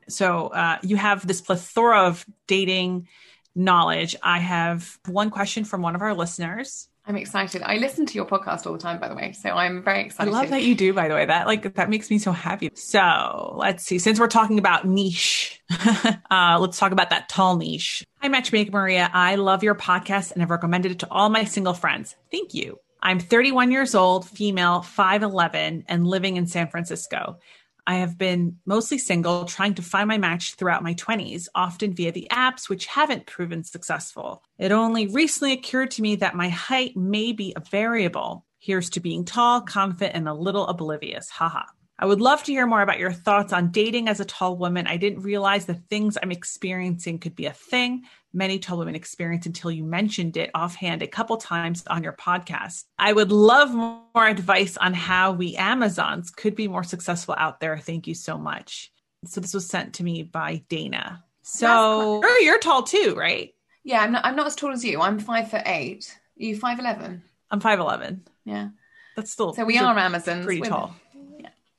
So 0.08 0.48
uh, 0.48 0.78
you 0.82 0.96
have 0.96 1.26
this 1.26 1.40
plethora 1.40 2.06
of 2.06 2.24
dating 2.46 3.08
knowledge. 3.54 4.16
I 4.22 4.38
have 4.38 4.98
one 5.06 5.30
question 5.30 5.64
from 5.64 5.82
one 5.82 5.94
of 5.94 6.02
our 6.02 6.14
listeners. 6.14 6.88
I'm 7.05 7.16
excited. 7.16 7.62
I 7.62 7.78
listen 7.78 8.07
to 8.07 8.14
your 8.14 8.26
podcast 8.26 8.64
all 8.64 8.72
the 8.72 8.78
time, 8.78 9.00
by 9.00 9.09
the 9.09 9.14
way. 9.16 9.32
So 9.32 9.50
I'm 9.50 9.82
very 9.82 10.03
excited. 10.03 10.32
I 10.32 10.38
love 10.38 10.50
that 10.50 10.62
you 10.62 10.76
do, 10.76 10.92
by 10.92 11.09
the 11.09 11.14
way. 11.14 11.26
That 11.26 11.48
like 11.48 11.74
that 11.74 11.90
makes 11.90 12.11
me 12.11 12.18
so 12.18 12.30
happy. 12.30 12.70
So 12.74 13.55
let's 13.57 13.84
see. 13.84 13.98
Since 13.98 14.20
we're 14.20 14.28
talking 14.28 14.59
about 14.59 14.86
niche, 14.86 15.61
uh, 16.30 16.59
let's 16.61 16.78
talk 16.78 16.92
about 16.92 17.11
that 17.11 17.28
tall 17.28 17.57
niche. 17.57 18.05
Hi, 18.20 18.28
Matchmaker 18.28 18.70
Maria. 18.70 19.11
I 19.12 19.34
love 19.34 19.64
your 19.64 19.74
podcast 19.74 20.30
and 20.30 20.42
have 20.42 20.50
recommended 20.50 20.92
it 20.92 20.98
to 21.00 21.11
all 21.11 21.28
my 21.28 21.44
single 21.44 21.74
friends. 21.74 22.14
Thank 22.30 22.55
you. 22.55 22.78
I'm 23.03 23.18
31 23.18 23.72
years 23.72 23.96
old, 23.96 24.28
female, 24.28 24.78
5'11, 24.80 25.84
and 25.88 26.07
living 26.07 26.36
in 26.36 26.46
San 26.46 26.68
Francisco. 26.68 27.38
I 27.87 27.97
have 27.97 28.16
been 28.16 28.59
mostly 28.64 28.99
single, 28.99 29.45
trying 29.45 29.74
to 29.74 29.83
find 29.83 30.09
my 30.09 30.18
match 30.18 30.55
throughout 30.55 30.85
my 30.85 30.95
20s, 30.95 31.49
often 31.55 31.95
via 31.95 32.12
the 32.12 32.28
apps, 32.30 32.68
which 32.68 32.87
haven't 32.87 33.26
proven 33.26 33.64
successful. 33.64 34.43
It 34.59 34.70
only 34.72 35.09
recently 35.09 35.53
occurred 35.53 35.91
to 35.93 36.03
me 36.03 36.16
that 36.16 36.37
my 36.37 36.49
height 36.49 36.97
may 36.97 37.33
be 37.33 37.53
a 37.57 37.61
variable. 37.61 38.47
Here's 38.59 38.91
to 38.91 39.01
being 39.01 39.24
tall, 39.24 39.61
confident, 39.61 40.14
and 40.14 40.28
a 40.28 40.35
little 40.35 40.66
oblivious. 40.66 41.28
Haha. 41.28 41.64
I 41.99 42.07
would 42.07 42.20
love 42.20 42.43
to 42.45 42.53
hear 42.53 42.66
more 42.66 42.83
about 42.83 42.99
your 42.99 43.12
thoughts 43.12 43.53
on 43.53 43.70
dating 43.70 44.09
as 44.09 44.18
a 44.18 44.24
tall 44.24 44.57
woman. 44.57 44.87
I 44.87 44.97
didn't 44.97 45.22
realize 45.22 45.66
the 45.66 45.74
things 45.74 46.18
I'm 46.20 46.33
experiencing 46.33 47.18
could 47.18 47.37
be 47.37 47.47
a 47.47 47.53
thing 47.53 48.05
many 48.33 48.59
tall 48.59 48.78
women 48.78 48.95
experience 48.95 49.47
until 49.47 49.70
you 49.70 49.85
mentioned 49.85 50.37
it 50.37 50.51
offhand 50.55 51.03
a 51.03 51.07
couple 51.07 51.37
times 51.37 51.85
on 51.87 52.03
your 52.03 52.12
podcast. 52.12 52.85
I 52.99 53.12
would 53.12 53.33
love 53.33 53.72
more 53.72 54.26
advice 54.26 54.76
on 54.76 54.95
how 54.95 55.33
we 55.33 55.57
Amazons 55.57 56.30
could 56.30 56.55
be 56.55 56.68
more 56.68 56.85
successful 56.85 57.35
out 57.37 57.61
there. 57.61 57.78
Thank 57.78 58.07
you 58.07 58.14
so 58.14 58.39
much. 58.39 58.93
So 59.26 59.41
this 59.41 59.55
was 59.55 59.66
sent 59.66 59.95
to 59.95 60.05
me 60.05 60.22
by 60.22 60.62
Dana. 60.68 61.24
So 61.43 62.20
oh, 62.24 62.41
you're 62.43 62.59
tall 62.59 62.83
too, 62.83 63.14
right? 63.16 63.53
Yeah, 63.85 64.01
I'm 64.01 64.12
not. 64.12 64.24
I'm 64.24 64.37
not 64.37 64.47
as 64.47 64.57
tall 64.57 64.72
as 64.72 64.85
you. 64.85 65.01
I'm 65.01 65.18
five 65.18 65.51
foot 65.51 65.62
eight. 65.66 66.16
Are 66.41 66.45
you 66.45 66.57
five 66.57 66.78
eleven? 66.78 67.22
I'm 67.51 67.61
five 67.61 67.80
eleven. 67.80 68.22
Yeah, 68.45 68.68
that's 69.16 69.30
still 69.30 69.53
so 69.53 69.64
we 69.64 69.78
are 69.78 69.99
Amazons. 69.99 70.45
Pretty 70.45 70.61
women. 70.61 70.78
tall. 70.78 70.97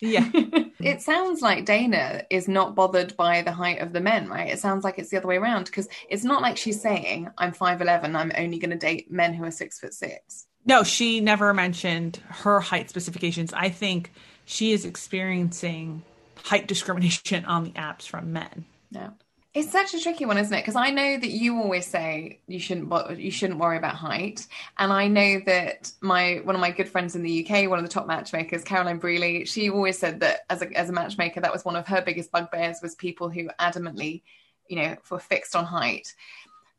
Yeah. 0.03 0.29
it 0.33 1.01
sounds 1.01 1.41
like 1.41 1.65
Dana 1.65 2.23
is 2.29 2.47
not 2.47 2.75
bothered 2.75 3.15
by 3.15 3.41
the 3.41 3.51
height 3.51 3.79
of 3.79 3.93
the 3.93 4.01
men, 4.01 4.27
right? 4.27 4.49
It 4.49 4.59
sounds 4.59 4.83
like 4.83 4.99
it's 4.99 5.09
the 5.09 5.17
other 5.17 5.27
way 5.27 5.37
around 5.37 5.65
because 5.65 5.87
it's 6.09 6.25
not 6.25 6.41
like 6.41 6.57
she's 6.57 6.81
saying, 6.81 7.29
I'm 7.37 7.53
5'11, 7.53 8.13
I'm 8.15 8.31
only 8.37 8.59
going 8.59 8.71
to 8.71 8.77
date 8.77 9.09
men 9.11 9.33
who 9.33 9.45
are 9.45 9.51
six 9.51 9.79
foot 9.79 9.93
six. 9.93 10.47
No, 10.65 10.83
she 10.83 11.21
never 11.21 11.53
mentioned 11.53 12.19
her 12.27 12.59
height 12.59 12.89
specifications. 12.89 13.53
I 13.53 13.69
think 13.69 14.11
she 14.45 14.73
is 14.73 14.83
experiencing 14.85 16.03
height 16.35 16.67
discrimination 16.67 17.45
on 17.47 17.63
the 17.63 17.71
apps 17.71 18.05
from 18.07 18.33
men. 18.33 18.65
Yeah. 18.91 19.11
It's 19.53 19.71
such 19.71 19.93
a 19.93 20.01
tricky 20.01 20.25
one, 20.25 20.39
isn't 20.39 20.53
it? 20.53 20.61
Because 20.61 20.75
I 20.75 20.89
know 20.89 21.15
that 21.15 21.29
you 21.29 21.59
always 21.59 21.85
say 21.85 22.39
you 22.47 22.59
shouldn't 22.59 23.19
you 23.19 23.29
shouldn't 23.29 23.59
worry 23.59 23.77
about 23.77 23.93
height, 23.93 24.47
and 24.79 24.91
I 24.91 25.07
know 25.07 25.41
that 25.45 25.91
my 26.01 26.41
one 26.43 26.55
of 26.55 26.61
my 26.61 26.71
good 26.71 26.89
friends 26.89 27.15
in 27.15 27.21
the 27.21 27.45
UK, 27.45 27.69
one 27.69 27.77
of 27.77 27.85
the 27.85 27.91
top 27.91 28.07
matchmakers, 28.07 28.63
Caroline 28.63 28.99
Brealey, 28.99 29.47
she 29.47 29.69
always 29.69 29.99
said 29.99 30.21
that 30.21 30.39
as 30.49 30.63
a 30.63 30.71
as 30.75 30.89
a 30.89 30.93
matchmaker, 30.93 31.39
that 31.39 31.53
was 31.53 31.63
one 31.63 31.75
of 31.75 31.85
her 31.85 32.01
biggest 32.01 32.31
bugbears 32.31 32.79
was 32.81 32.95
people 32.95 33.29
who 33.29 33.47
adamantly, 33.59 34.23
you 34.69 34.77
know, 34.77 34.95
were 35.11 35.19
fixed 35.19 35.55
on 35.55 35.65
height. 35.65 36.15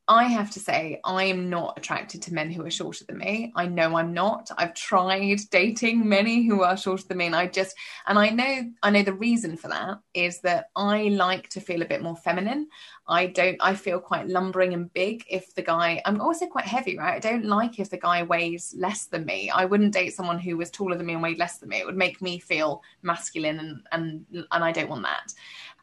I 0.06 0.24
have 0.24 0.50
to 0.50 0.60
say, 0.60 1.00
I 1.02 1.24
am 1.24 1.48
not 1.48 1.78
attracted 1.78 2.20
to 2.22 2.34
men 2.34 2.50
who 2.50 2.66
are 2.66 2.70
shorter 2.70 3.06
than 3.06 3.16
me. 3.16 3.50
I 3.56 3.64
know 3.64 3.96
I'm 3.96 4.12
not. 4.12 4.50
I've 4.58 4.74
tried 4.74 5.40
dating 5.50 6.06
many 6.06 6.46
who 6.46 6.62
are 6.62 6.76
shorter 6.76 7.04
than 7.08 7.16
me, 7.16 7.26
and 7.26 7.36
I 7.36 7.46
just 7.46 7.74
and 8.06 8.18
I 8.18 8.28
know 8.28 8.70
I 8.82 8.90
know 8.90 9.02
the 9.02 9.14
reason 9.14 9.56
for 9.56 9.68
that 9.68 10.00
is 10.12 10.40
that 10.40 10.68
I 10.76 11.04
like 11.04 11.48
to 11.50 11.60
feel 11.60 11.80
a 11.80 11.86
bit 11.86 12.02
more 12.02 12.16
feminine. 12.16 12.68
I 13.08 13.28
don't. 13.28 13.56
I 13.60 13.74
feel 13.74 13.98
quite 13.98 14.28
lumbering 14.28 14.74
and 14.74 14.92
big 14.92 15.24
if 15.26 15.54
the 15.54 15.62
guy. 15.62 16.02
I'm 16.04 16.20
also 16.20 16.46
quite 16.48 16.66
heavy, 16.66 16.98
right? 16.98 17.14
I 17.14 17.30
don't 17.30 17.46
like 17.46 17.78
if 17.78 17.88
the 17.88 17.96
guy 17.96 18.24
weighs 18.24 18.74
less 18.76 19.06
than 19.06 19.24
me. 19.24 19.48
I 19.48 19.64
wouldn't 19.64 19.94
date 19.94 20.12
someone 20.12 20.38
who 20.38 20.58
was 20.58 20.70
taller 20.70 20.98
than 20.98 21.06
me 21.06 21.14
and 21.14 21.22
weighed 21.22 21.38
less 21.38 21.56
than 21.58 21.70
me. 21.70 21.78
It 21.78 21.86
would 21.86 21.96
make 21.96 22.20
me 22.20 22.38
feel 22.38 22.82
masculine, 23.00 23.58
and 23.58 23.80
and 23.92 24.46
and 24.52 24.64
I 24.64 24.70
don't 24.70 24.90
want 24.90 25.04
that. 25.04 25.32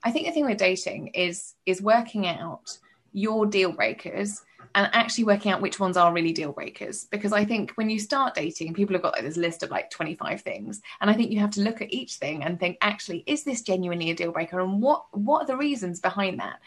I 0.04 0.12
think 0.12 0.28
the 0.28 0.32
thing 0.32 0.46
with 0.46 0.60
dating 0.60 1.08
is 1.08 1.56
is 1.66 1.82
working 1.82 2.28
out 2.28 2.78
your 3.14 3.46
deal 3.46 3.72
breakers 3.72 4.44
and 4.76 4.90
actually 4.94 5.26
working 5.26 5.52
out 5.52 5.62
which 5.62 5.80
ones 5.80 5.98
are 5.98 6.14
really 6.14 6.32
deal 6.32 6.52
breakers. 6.52 7.06
Because 7.06 7.34
I 7.34 7.44
think 7.44 7.72
when 7.72 7.90
you 7.90 8.00
start 8.00 8.36
dating, 8.36 8.74
people 8.74 8.94
have 8.96 9.02
got 9.02 9.14
like 9.14 9.24
this 9.24 9.38
list 9.38 9.64
of 9.64 9.70
like 9.70 9.90
25 9.90 10.42
things. 10.42 10.82
And 11.02 11.10
I 11.10 11.14
think 11.14 11.32
you 11.32 11.40
have 11.40 11.52
to 11.52 11.62
look 11.62 11.82
at 11.82 11.92
each 11.92 12.16
thing 12.16 12.44
and 12.44 12.60
think, 12.60 12.78
actually, 12.82 13.24
is 13.26 13.44
this 13.44 13.62
genuinely 13.62 14.12
a 14.12 14.16
deal 14.16 14.32
breaker? 14.32 14.60
And 14.60 14.82
what 14.82 15.06
what 15.12 15.44
are 15.44 15.48
the 15.48 15.58
reasons 15.58 16.00
behind 16.00 16.40
that? 16.40 16.60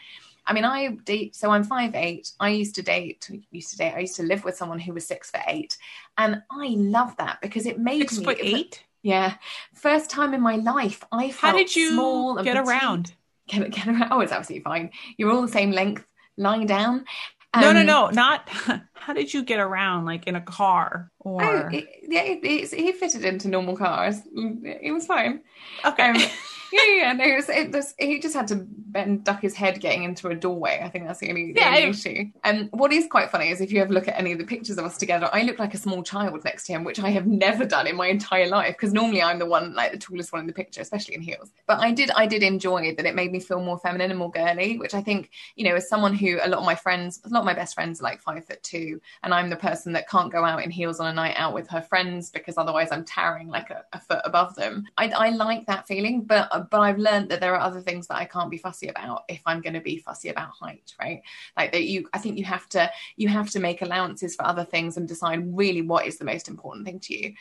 I 0.47 0.53
mean, 0.53 0.63
I 0.65 0.89
date, 1.05 1.35
so 1.35 1.49
I'm 1.49 1.63
five 1.63 1.95
eight. 1.95 2.31
I 2.39 2.49
used 2.49 2.75
to 2.75 2.83
date, 2.83 3.27
used 3.51 3.71
to 3.71 3.77
date, 3.77 3.93
I 3.95 3.99
used 3.99 4.15
to 4.17 4.23
live 4.23 4.43
with 4.43 4.55
someone 4.55 4.79
who 4.79 4.93
was 4.93 5.07
six 5.07 5.31
foot 5.31 5.41
eight. 5.47 5.77
And 6.17 6.43
I 6.51 6.75
love 6.77 7.17
that 7.17 7.41
because 7.41 7.65
it 7.65 7.79
made 7.79 8.01
six 8.01 8.19
me. 8.19 8.25
Foot 8.25 8.37
eight? 8.39 8.83
Yeah. 9.01 9.35
First 9.73 10.09
time 10.09 10.33
in 10.33 10.41
my 10.41 10.57
life, 10.57 11.03
I 11.11 11.31
felt 11.31 11.53
How 11.53 11.57
did 11.57 11.75
you 11.75 11.91
small 11.91 12.41
get 12.43 12.57
around? 12.57 13.13
Get, 13.47 13.71
get 13.71 13.87
around. 13.87 14.07
Oh, 14.11 14.19
it's 14.21 14.31
absolutely 14.31 14.63
fine. 14.63 14.91
You're 15.17 15.31
all 15.31 15.41
the 15.41 15.47
same 15.47 15.71
length 15.71 16.05
lying 16.37 16.65
down. 16.65 17.05
Um, 17.53 17.61
no, 17.61 17.71
no, 17.71 17.83
no, 17.83 18.09
not. 18.09 18.49
How 18.95 19.13
did 19.13 19.33
you 19.33 19.43
get 19.43 19.59
around, 19.59 20.05
like 20.05 20.25
in 20.27 20.35
a 20.35 20.41
car 20.41 21.11
or? 21.19 21.43
Oh, 21.43 21.67
it, 21.71 21.85
yeah, 22.07 22.21
it, 22.23 22.39
it, 22.43 22.73
he 22.73 22.91
fitted 22.91 23.23
into 23.25 23.47
normal 23.47 23.75
cars. 23.77 24.21
It 24.35 24.91
was 24.93 25.05
fine. 25.05 25.41
Okay. 25.85 26.09
Um, 26.09 26.15
yeah, 26.73 26.93
yeah, 26.97 27.13
no, 27.13 27.23
it 27.23 27.35
was, 27.35 27.49
it 27.49 27.71
was, 27.71 27.93
he 27.99 28.19
just 28.19 28.33
had 28.35 28.47
to 28.47 28.65
bend, 28.67 29.23
duck 29.23 29.41
his 29.41 29.53
head 29.55 29.79
getting 29.79 30.03
into 30.03 30.29
a 30.29 30.35
doorway. 30.35 30.81
I 30.83 30.89
think 30.89 31.05
that's 31.05 31.19
the 31.19 31.29
only, 31.29 31.53
the 31.53 31.59
Yeah, 31.59 31.67
only 31.67 31.83
I- 31.83 31.87
issue. 31.89 32.25
And 32.43 32.69
what 32.71 32.91
is 32.91 33.07
quite 33.07 33.29
funny 33.29 33.49
is 33.49 33.61
if 33.61 33.71
you 33.71 33.81
ever 33.81 33.93
look 33.93 34.07
at 34.07 34.17
any 34.17 34.31
of 34.31 34.39
the 34.39 34.45
pictures 34.45 34.77
of 34.77 34.85
us 34.85 34.97
together, 34.97 35.29
I 35.31 35.43
look 35.43 35.59
like 35.59 35.73
a 35.73 35.77
small 35.77 36.01
child 36.01 36.43
next 36.43 36.65
to 36.67 36.73
him, 36.73 36.83
which 36.83 36.99
I 36.99 37.09
have 37.11 37.27
never 37.27 37.65
done 37.65 37.87
in 37.87 37.95
my 37.95 38.07
entire 38.07 38.47
life. 38.47 38.75
Because 38.75 38.93
normally 38.93 39.21
I'm 39.21 39.39
the 39.39 39.45
one, 39.45 39.73
like 39.75 39.91
the 39.91 39.97
tallest 39.97 40.31
one 40.33 40.41
in 40.41 40.47
the 40.47 40.53
picture, 40.53 40.81
especially 40.81 41.15
in 41.15 41.21
heels. 41.21 41.51
But 41.67 41.79
I 41.79 41.91
did, 41.91 42.11
I 42.11 42.25
did 42.25 42.41
enjoy 42.43 42.95
that 42.95 43.05
it 43.05 43.15
made 43.15 43.31
me 43.31 43.39
feel 43.39 43.61
more 43.61 43.77
feminine 43.77 44.09
and 44.09 44.19
more 44.19 44.31
girly, 44.31 44.77
which 44.79 44.93
I 44.93 45.01
think, 45.01 45.29
you 45.55 45.65
know, 45.65 45.75
as 45.75 45.87
someone 45.89 46.13
who 46.15 46.39
a 46.41 46.47
lot 46.47 46.59
of 46.59 46.65
my 46.65 46.75
friends, 46.75 47.19
a 47.25 47.29
lot 47.29 47.39
of 47.41 47.45
my 47.45 47.53
best 47.53 47.73
friends 47.75 47.99
are 47.99 48.03
like 48.03 48.21
five 48.21 48.45
foot 48.45 48.61
two, 48.63 48.84
and 49.23 49.33
I'm 49.33 49.49
the 49.49 49.55
person 49.55 49.93
that 49.93 50.09
can't 50.09 50.31
go 50.31 50.43
out 50.43 50.63
in 50.63 50.71
heels 50.71 50.99
on 50.99 51.07
a 51.07 51.13
night 51.13 51.35
out 51.37 51.53
with 51.53 51.67
her 51.69 51.81
friends 51.81 52.29
because 52.29 52.57
otherwise 52.57 52.89
I'm 52.91 53.05
towering 53.05 53.47
like 53.47 53.69
a, 53.69 53.83
a 53.93 53.99
foot 53.99 54.21
above 54.23 54.55
them. 54.55 54.85
I, 54.97 55.09
I 55.09 55.29
like 55.29 55.65
that 55.65 55.87
feeling, 55.87 56.21
but 56.21 56.47
uh, 56.51 56.61
but 56.71 56.81
I've 56.81 56.97
learned 56.97 57.29
that 57.29 57.41
there 57.41 57.55
are 57.55 57.59
other 57.59 57.81
things 57.81 58.07
that 58.07 58.17
I 58.17 58.25
can't 58.25 58.51
be 58.51 58.57
fussy 58.57 58.87
about 58.87 59.23
if 59.27 59.41
I'm 59.45 59.61
going 59.61 59.73
to 59.73 59.81
be 59.81 59.97
fussy 59.97 60.29
about 60.29 60.49
height, 60.49 60.93
right? 60.99 61.21
Like 61.57 61.71
that 61.71 61.83
you, 61.83 62.07
I 62.13 62.19
think 62.19 62.37
you 62.37 62.45
have 62.45 62.67
to 62.69 62.91
you 63.15 63.27
have 63.29 63.49
to 63.51 63.59
make 63.59 63.81
allowances 63.81 64.35
for 64.35 64.45
other 64.45 64.65
things 64.65 64.97
and 64.97 65.07
decide 65.07 65.55
really 65.55 65.81
what 65.81 66.05
is 66.05 66.17
the 66.17 66.25
most 66.25 66.47
important 66.47 66.85
thing 66.85 66.99
to 67.01 67.17
you. 67.17 67.33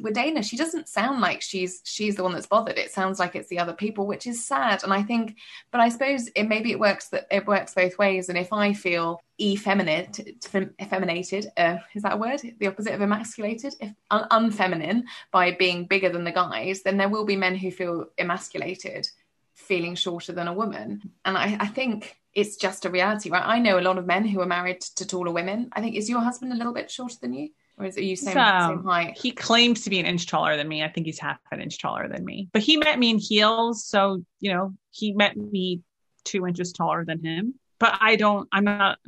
With 0.00 0.14
Dana, 0.14 0.42
she 0.42 0.56
doesn't 0.56 0.88
sound 0.88 1.20
like 1.20 1.42
she's 1.42 1.82
she's 1.84 2.16
the 2.16 2.22
one 2.22 2.32
that's 2.32 2.46
bothered. 2.46 2.78
It 2.78 2.90
sounds 2.90 3.18
like 3.18 3.34
it's 3.34 3.48
the 3.48 3.58
other 3.58 3.72
people, 3.72 4.06
which 4.06 4.26
is 4.26 4.44
sad. 4.44 4.82
And 4.84 4.92
I 4.92 5.02
think, 5.02 5.36
but 5.70 5.80
I 5.80 5.88
suppose 5.88 6.28
it 6.34 6.44
maybe 6.44 6.70
it 6.72 6.78
works 6.78 7.08
that 7.08 7.26
it 7.30 7.46
works 7.46 7.74
both 7.74 7.98
ways. 7.98 8.28
And 8.28 8.38
if 8.38 8.52
I 8.52 8.72
feel 8.72 9.20
effeminate, 9.40 10.20
fem- 10.44 10.74
effeminated, 10.80 11.46
uh, 11.56 11.78
is 11.94 12.02
that 12.02 12.14
a 12.14 12.16
word? 12.16 12.40
The 12.58 12.66
opposite 12.66 12.94
of 12.94 13.00
emasculated, 13.00 13.74
if 13.80 13.92
un- 14.10 14.28
unfeminine 14.30 15.04
by 15.32 15.52
being 15.52 15.86
bigger 15.86 16.08
than 16.08 16.24
the 16.24 16.32
guys, 16.32 16.82
then 16.82 16.96
there 16.96 17.08
will 17.08 17.24
be 17.24 17.36
men 17.36 17.56
who 17.56 17.70
feel 17.70 18.06
emasculated, 18.18 19.08
feeling 19.54 19.94
shorter 19.94 20.32
than 20.32 20.48
a 20.48 20.52
woman. 20.52 21.10
And 21.24 21.36
I, 21.36 21.56
I 21.58 21.66
think 21.66 22.16
it's 22.32 22.56
just 22.56 22.84
a 22.84 22.90
reality, 22.90 23.30
right? 23.30 23.44
I 23.44 23.58
know 23.58 23.78
a 23.78 23.82
lot 23.82 23.98
of 23.98 24.06
men 24.06 24.24
who 24.24 24.40
are 24.40 24.46
married 24.46 24.80
to 24.80 25.06
taller 25.06 25.32
women. 25.32 25.70
I 25.72 25.80
think 25.80 25.96
is 25.96 26.08
your 26.08 26.20
husband 26.20 26.52
a 26.52 26.56
little 26.56 26.74
bit 26.74 26.90
shorter 26.90 27.16
than 27.20 27.32
you, 27.32 27.50
or 27.78 27.86
is 27.86 27.96
it 27.96 28.04
you 28.04 28.16
same, 28.16 28.34
So, 28.34 28.68
same 28.68 28.84
height? 28.84 29.18
He 29.18 29.30
claims 29.30 29.82
to 29.82 29.90
be 29.90 29.98
an 29.98 30.06
inch 30.06 30.26
taller 30.26 30.56
than 30.56 30.68
me. 30.68 30.82
I 30.82 30.88
think 30.88 31.06
he's 31.06 31.18
half 31.18 31.38
an 31.50 31.60
inch 31.60 31.78
taller 31.78 32.08
than 32.08 32.24
me. 32.24 32.48
But 32.52 32.62
he 32.62 32.76
met 32.76 32.98
me 32.98 33.10
in 33.10 33.18
heels, 33.18 33.84
so 33.84 34.24
you 34.40 34.52
know 34.52 34.74
he 34.90 35.12
met 35.12 35.36
me 35.36 35.80
two 36.24 36.46
inches 36.46 36.72
taller 36.72 37.04
than 37.04 37.24
him. 37.24 37.54
But 37.78 37.98
I 38.00 38.16
don't. 38.16 38.48
I'm 38.52 38.64
not. 38.64 38.98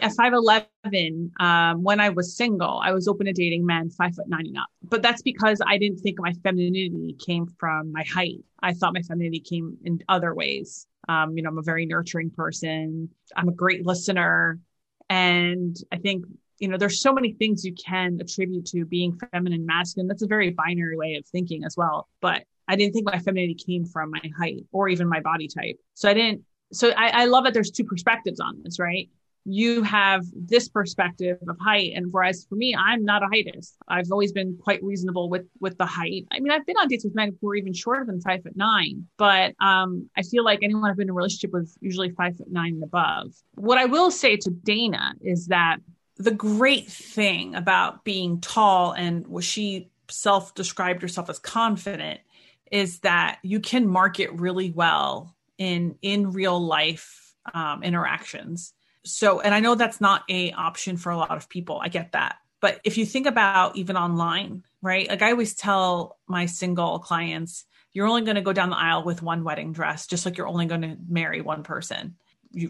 At 0.00 0.12
five 0.12 0.32
eleven, 0.32 1.32
um, 1.40 1.82
when 1.82 2.00
I 2.00 2.10
was 2.10 2.36
single, 2.36 2.80
I 2.82 2.92
was 2.92 3.08
open 3.08 3.26
to 3.26 3.32
dating 3.32 3.64
men 3.66 3.90
five 3.90 4.14
foot 4.14 4.28
nine 4.28 4.46
and 4.46 4.58
up. 4.58 4.66
But 4.82 5.02
that's 5.02 5.22
because 5.22 5.60
I 5.66 5.78
didn't 5.78 5.98
think 5.98 6.18
my 6.18 6.32
femininity 6.42 7.16
came 7.24 7.46
from 7.58 7.92
my 7.92 8.04
height. 8.04 8.44
I 8.60 8.72
thought 8.72 8.94
my 8.94 9.02
femininity 9.02 9.40
came 9.40 9.78
in 9.84 10.00
other 10.08 10.34
ways. 10.34 10.86
Um, 11.08 11.36
you 11.36 11.42
know, 11.42 11.50
I'm 11.50 11.58
a 11.58 11.62
very 11.62 11.86
nurturing 11.86 12.30
person. 12.30 13.10
I'm 13.36 13.48
a 13.48 13.52
great 13.52 13.84
listener, 13.86 14.58
and 15.08 15.76
I 15.92 15.98
think 15.98 16.24
you 16.58 16.68
know 16.68 16.76
there's 16.76 17.00
so 17.00 17.12
many 17.12 17.32
things 17.32 17.64
you 17.64 17.74
can 17.74 18.18
attribute 18.20 18.66
to 18.66 18.84
being 18.84 19.18
feminine 19.32 19.66
masculine 19.66 20.08
that's 20.08 20.22
a 20.22 20.26
very 20.26 20.50
binary 20.50 20.96
way 20.96 21.14
of 21.14 21.26
thinking 21.26 21.64
as 21.64 21.76
well 21.76 22.08
but 22.20 22.44
i 22.68 22.76
didn't 22.76 22.92
think 22.92 23.04
my 23.04 23.18
femininity 23.18 23.54
came 23.54 23.84
from 23.84 24.10
my 24.10 24.30
height 24.38 24.64
or 24.72 24.88
even 24.88 25.08
my 25.08 25.20
body 25.20 25.48
type 25.48 25.76
so 25.94 26.08
i 26.08 26.14
didn't 26.14 26.42
so 26.72 26.90
i, 26.96 27.22
I 27.22 27.24
love 27.26 27.44
that 27.44 27.54
there's 27.54 27.70
two 27.70 27.84
perspectives 27.84 28.40
on 28.40 28.62
this 28.62 28.78
right 28.78 29.08
you 29.44 29.82
have 29.82 30.24
this 30.34 30.68
perspective 30.68 31.38
of 31.48 31.56
height. 31.60 31.92
And 31.94 32.12
whereas 32.12 32.46
for 32.48 32.54
me 32.54 32.74
i'm 32.76 33.04
not 33.04 33.22
a 33.22 33.26
heightist. 33.26 33.74
I've 33.88 34.10
always 34.10 34.32
been 34.32 34.58
quite 34.62 34.82
reasonable 34.82 35.28
with 35.28 35.46
with 35.60 35.76
the 35.78 35.86
height. 35.86 36.26
I 36.32 36.40
mean 36.40 36.50
i've 36.50 36.66
been 36.66 36.76
on 36.76 36.88
dates 36.88 37.04
with 37.04 37.14
men 37.14 37.36
who 37.40 37.50
are 37.50 37.54
even 37.54 37.72
shorter 37.72 38.04
than 38.04 38.20
five 38.20 38.42
foot 38.42 38.56
nine 38.56 39.06
but 39.16 39.54
um 39.60 40.08
i 40.16 40.22
feel 40.22 40.44
like 40.44 40.60
anyone 40.62 40.90
i've 40.90 40.96
been 40.96 41.06
in 41.06 41.10
a 41.10 41.14
relationship 41.14 41.52
with 41.52 41.76
usually 41.80 42.10
five 42.10 42.36
foot 42.36 42.50
nine 42.50 42.74
and 42.74 42.82
above. 42.82 43.34
What 43.54 43.78
i 43.78 43.84
will 43.84 44.10
say 44.10 44.36
to 44.36 44.50
dana 44.50 45.14
is 45.20 45.46
that 45.48 45.78
the 46.16 46.30
great 46.30 46.86
thing 46.86 47.54
about 47.54 48.04
being 48.04 48.40
tall 48.40 48.92
and 48.92 49.26
what 49.26 49.44
she 49.44 49.90
self 50.10 50.54
described 50.54 51.02
herself 51.02 51.28
as 51.28 51.38
confident 51.38 52.20
is 52.70 53.00
that 53.00 53.38
you 53.42 53.60
can 53.60 53.88
market 53.88 54.30
really 54.32 54.70
well 54.70 55.34
in 55.58 55.96
in 56.02 56.32
real 56.32 56.60
life 56.60 57.34
um, 57.52 57.82
interactions 57.82 58.73
so 59.04 59.40
and 59.40 59.54
i 59.54 59.60
know 59.60 59.74
that's 59.74 60.00
not 60.00 60.22
a 60.28 60.52
option 60.52 60.96
for 60.96 61.10
a 61.10 61.16
lot 61.16 61.36
of 61.36 61.48
people. 61.48 61.78
I 61.82 61.88
get 61.88 62.12
that. 62.12 62.36
But 62.60 62.80
if 62.84 62.96
you 62.96 63.04
think 63.04 63.26
about 63.26 63.76
even 63.76 63.96
online 63.96 64.64
right? 64.84 65.08
Like 65.08 65.22
i 65.22 65.30
always 65.30 65.54
tell 65.54 66.18
my 66.26 66.46
single 66.46 66.98
clients 67.00 67.64
you're 67.92 68.06
only 68.06 68.22
going 68.22 68.34
to 68.34 68.42
go 68.42 68.52
down 68.52 68.70
the 68.70 68.76
aisle 68.76 69.04
with 69.04 69.22
one 69.22 69.44
wedding 69.44 69.72
dress 69.72 70.06
just 70.06 70.26
like 70.26 70.36
you're 70.36 70.48
only 70.48 70.66
going 70.66 70.82
to 70.82 70.96
marry 71.08 71.40
one 71.40 71.62
person 71.62 72.16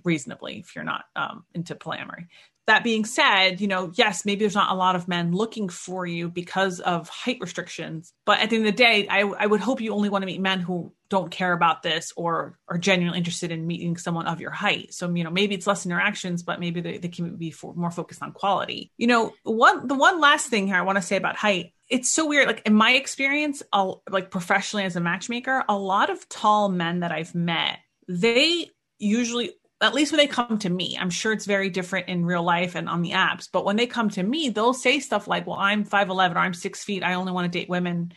reasonably 0.04 0.60
if 0.60 0.74
you're 0.74 0.84
not 0.84 1.04
um, 1.16 1.44
into 1.54 1.74
polyamory 1.74 2.28
that 2.66 2.84
being 2.84 3.04
said, 3.04 3.60
you 3.60 3.66
know, 3.66 3.92
yes, 3.94 4.24
maybe 4.24 4.40
there's 4.40 4.54
not 4.54 4.72
a 4.72 4.76
lot 4.76 4.96
of 4.96 5.06
men 5.06 5.32
looking 5.32 5.68
for 5.68 6.06
you 6.06 6.30
because 6.30 6.80
of 6.80 7.08
height 7.08 7.38
restrictions. 7.40 8.12
But 8.24 8.40
at 8.40 8.50
the 8.50 8.56
end 8.56 8.66
of 8.66 8.72
the 8.72 8.76
day, 8.76 9.06
I, 9.08 9.20
I 9.20 9.46
would 9.46 9.60
hope 9.60 9.80
you 9.80 9.92
only 9.92 10.08
want 10.08 10.22
to 10.22 10.26
meet 10.26 10.40
men 10.40 10.60
who 10.60 10.92
don't 11.10 11.30
care 11.30 11.52
about 11.52 11.82
this 11.82 12.12
or 12.16 12.58
are 12.66 12.78
genuinely 12.78 13.18
interested 13.18 13.52
in 13.52 13.66
meeting 13.66 13.96
someone 13.96 14.26
of 14.26 14.40
your 14.40 14.50
height. 14.50 14.94
So, 14.94 15.12
you 15.12 15.24
know, 15.24 15.30
maybe 15.30 15.54
it's 15.54 15.66
less 15.66 15.84
interactions, 15.84 16.42
but 16.42 16.58
maybe 16.58 16.80
they, 16.80 16.98
they 16.98 17.08
can 17.08 17.36
be 17.36 17.50
for, 17.50 17.74
more 17.74 17.90
focused 17.90 18.22
on 18.22 18.32
quality. 18.32 18.90
You 18.96 19.08
know, 19.08 19.32
one 19.42 19.86
the 19.86 19.94
one 19.94 20.20
last 20.20 20.48
thing 20.48 20.66
here 20.66 20.76
I 20.76 20.82
want 20.82 20.96
to 20.96 21.02
say 21.02 21.16
about 21.16 21.36
height. 21.36 21.72
It's 21.90 22.08
so 22.08 22.26
weird. 22.26 22.46
Like 22.46 22.62
in 22.64 22.74
my 22.74 22.92
experience, 22.92 23.62
I'll, 23.72 24.02
like 24.08 24.30
professionally 24.30 24.84
as 24.84 24.96
a 24.96 25.00
matchmaker, 25.00 25.64
a 25.68 25.76
lot 25.76 26.08
of 26.08 26.26
tall 26.30 26.70
men 26.70 27.00
that 27.00 27.12
I've 27.12 27.34
met, 27.34 27.78
they 28.08 28.70
usually 28.98 29.52
at 29.84 29.94
least 29.94 30.12
when 30.12 30.18
they 30.18 30.26
come 30.26 30.58
to 30.58 30.70
me, 30.70 30.96
I'm 31.00 31.10
sure 31.10 31.32
it's 31.32 31.46
very 31.46 31.70
different 31.70 32.08
in 32.08 32.24
real 32.24 32.42
life 32.42 32.74
and 32.74 32.88
on 32.88 33.02
the 33.02 33.12
apps. 33.12 33.48
But 33.50 33.64
when 33.64 33.76
they 33.76 33.86
come 33.86 34.08
to 34.10 34.22
me, 34.22 34.48
they'll 34.48 34.74
say 34.74 35.00
stuff 35.00 35.28
like, 35.28 35.46
"Well, 35.46 35.58
I'm 35.58 35.84
five 35.84 36.08
eleven 36.08 36.36
or 36.36 36.40
I'm 36.40 36.54
six 36.54 36.82
feet. 36.84 37.02
I 37.02 37.14
only 37.14 37.32
want 37.32 37.52
to 37.52 37.58
date 37.58 37.68
women 37.68 38.12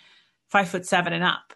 five 0.50 0.70
foot 0.70 0.86
seven 0.86 1.14
and 1.14 1.24
up." 1.24 1.54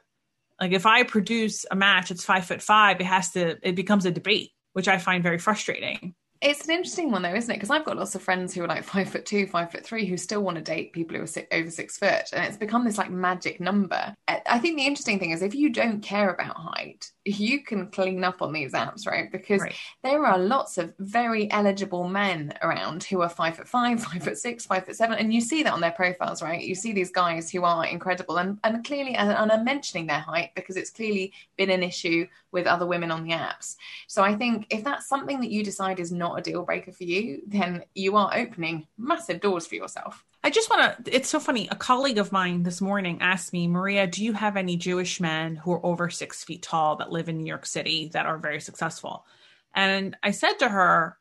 Like 0.59 0.73
if 0.73 0.85
I 0.85 1.03
produce 1.03 1.65
a 1.71 1.75
match, 1.75 2.11
it's 2.11 2.25
five 2.25 2.45
foot 2.45 2.61
five. 2.61 2.99
It 2.99 3.05
has 3.05 3.31
to. 3.31 3.57
It 3.67 3.75
becomes 3.75 4.05
a 4.05 4.11
debate, 4.11 4.51
which 4.73 4.87
I 4.87 4.97
find 4.97 5.23
very 5.23 5.37
frustrating. 5.39 6.13
It's 6.41 6.65
an 6.65 6.71
interesting 6.71 7.11
one 7.11 7.21
though, 7.21 7.35
isn't 7.35 7.51
it? 7.51 7.55
Because 7.55 7.69
I've 7.69 7.85
got 7.85 7.97
lots 7.97 8.15
of 8.15 8.23
friends 8.23 8.53
who 8.53 8.63
are 8.63 8.67
like 8.67 8.83
five 8.83 9.07
foot 9.09 9.27
two, 9.27 9.45
five 9.45 9.71
foot 9.71 9.85
three, 9.85 10.05
who 10.07 10.17
still 10.17 10.41
want 10.41 10.57
to 10.57 10.63
date 10.63 10.91
people 10.91 11.15
who 11.15 11.23
are 11.23 11.27
over 11.51 11.69
six 11.69 11.97
foot, 11.99 12.23
and 12.33 12.43
it's 12.45 12.57
become 12.57 12.83
this 12.83 12.97
like 12.97 13.11
magic 13.11 13.59
number. 13.59 14.15
I 14.27 14.41
I 14.47 14.59
think 14.59 14.77
the 14.77 14.85
interesting 14.85 15.19
thing 15.19 15.31
is 15.31 15.43
if 15.43 15.53
you 15.53 15.69
don't 15.69 16.01
care 16.01 16.31
about 16.31 16.55
height, 16.57 17.11
you 17.25 17.63
can 17.63 17.87
clean 17.91 18.23
up 18.23 18.41
on 18.41 18.53
these 18.53 18.73
apps, 18.73 19.05
right? 19.05 19.31
Because 19.31 19.61
Right. 19.61 19.75
there 20.03 20.25
are 20.25 20.39
lots 20.39 20.79
of 20.79 20.93
very 20.97 21.51
eligible 21.51 22.07
men 22.07 22.53
around 22.63 23.03
who 23.03 23.21
are 23.21 23.29
five 23.29 23.57
foot 23.57 23.67
five, 23.67 24.03
five 24.03 24.23
foot 24.23 24.37
six, 24.39 24.65
five 24.65 24.85
foot 24.85 24.95
seven, 24.95 25.19
and 25.19 25.31
you 25.31 25.41
see 25.41 25.61
that 25.61 25.73
on 25.73 25.81
their 25.81 25.91
profiles, 25.91 26.41
right? 26.41 26.61
You 26.63 26.73
see 26.73 26.91
these 26.91 27.11
guys 27.11 27.51
who 27.51 27.63
are 27.63 27.85
incredible 27.85 28.37
and, 28.37 28.57
and 28.63 28.83
clearly 28.83 29.13
and, 29.13 29.29
and 29.29 29.51
are 29.51 29.63
mentioning 29.63 30.07
their 30.07 30.19
height 30.19 30.51
because 30.55 30.75
it's 30.75 30.89
clearly 30.89 31.33
been 31.57 31.69
an 31.69 31.83
issue 31.83 32.25
with 32.51 32.67
other 32.67 32.85
women 32.85 33.11
on 33.11 33.23
the 33.23 33.31
apps. 33.31 33.75
So 34.07 34.23
I 34.23 34.35
think 34.35 34.67
if 34.69 34.83
that's 34.83 35.07
something 35.07 35.39
that 35.39 35.51
you 35.51 35.63
decide 35.63 35.99
is 35.99 36.11
not 36.11 36.30
a 36.37 36.41
deal 36.41 36.63
breaker 36.63 36.91
for 36.91 37.03
you, 37.03 37.41
then 37.47 37.83
you 37.93 38.15
are 38.17 38.35
opening 38.35 38.87
massive 38.97 39.41
doors 39.41 39.67
for 39.67 39.75
yourself. 39.75 40.23
I 40.43 40.49
just 40.49 40.69
want 40.69 41.05
to, 41.05 41.15
it's 41.15 41.29
so 41.29 41.39
funny. 41.39 41.67
A 41.69 41.75
colleague 41.75 42.17
of 42.17 42.31
mine 42.31 42.63
this 42.63 42.81
morning 42.81 43.19
asked 43.21 43.53
me, 43.53 43.67
Maria, 43.67 44.07
do 44.07 44.23
you 44.23 44.33
have 44.33 44.57
any 44.57 44.75
Jewish 44.75 45.21
men 45.21 45.55
who 45.55 45.71
are 45.71 45.85
over 45.85 46.09
six 46.09 46.43
feet 46.43 46.63
tall 46.63 46.95
that 46.95 47.11
live 47.11 47.29
in 47.29 47.37
New 47.37 47.45
York 47.45 47.65
City 47.65 48.09
that 48.13 48.25
are 48.25 48.37
very 48.37 48.59
successful? 48.59 49.25
And 49.75 50.17
I 50.23 50.31
said 50.31 50.53
to 50.59 50.69
her, 50.69 51.17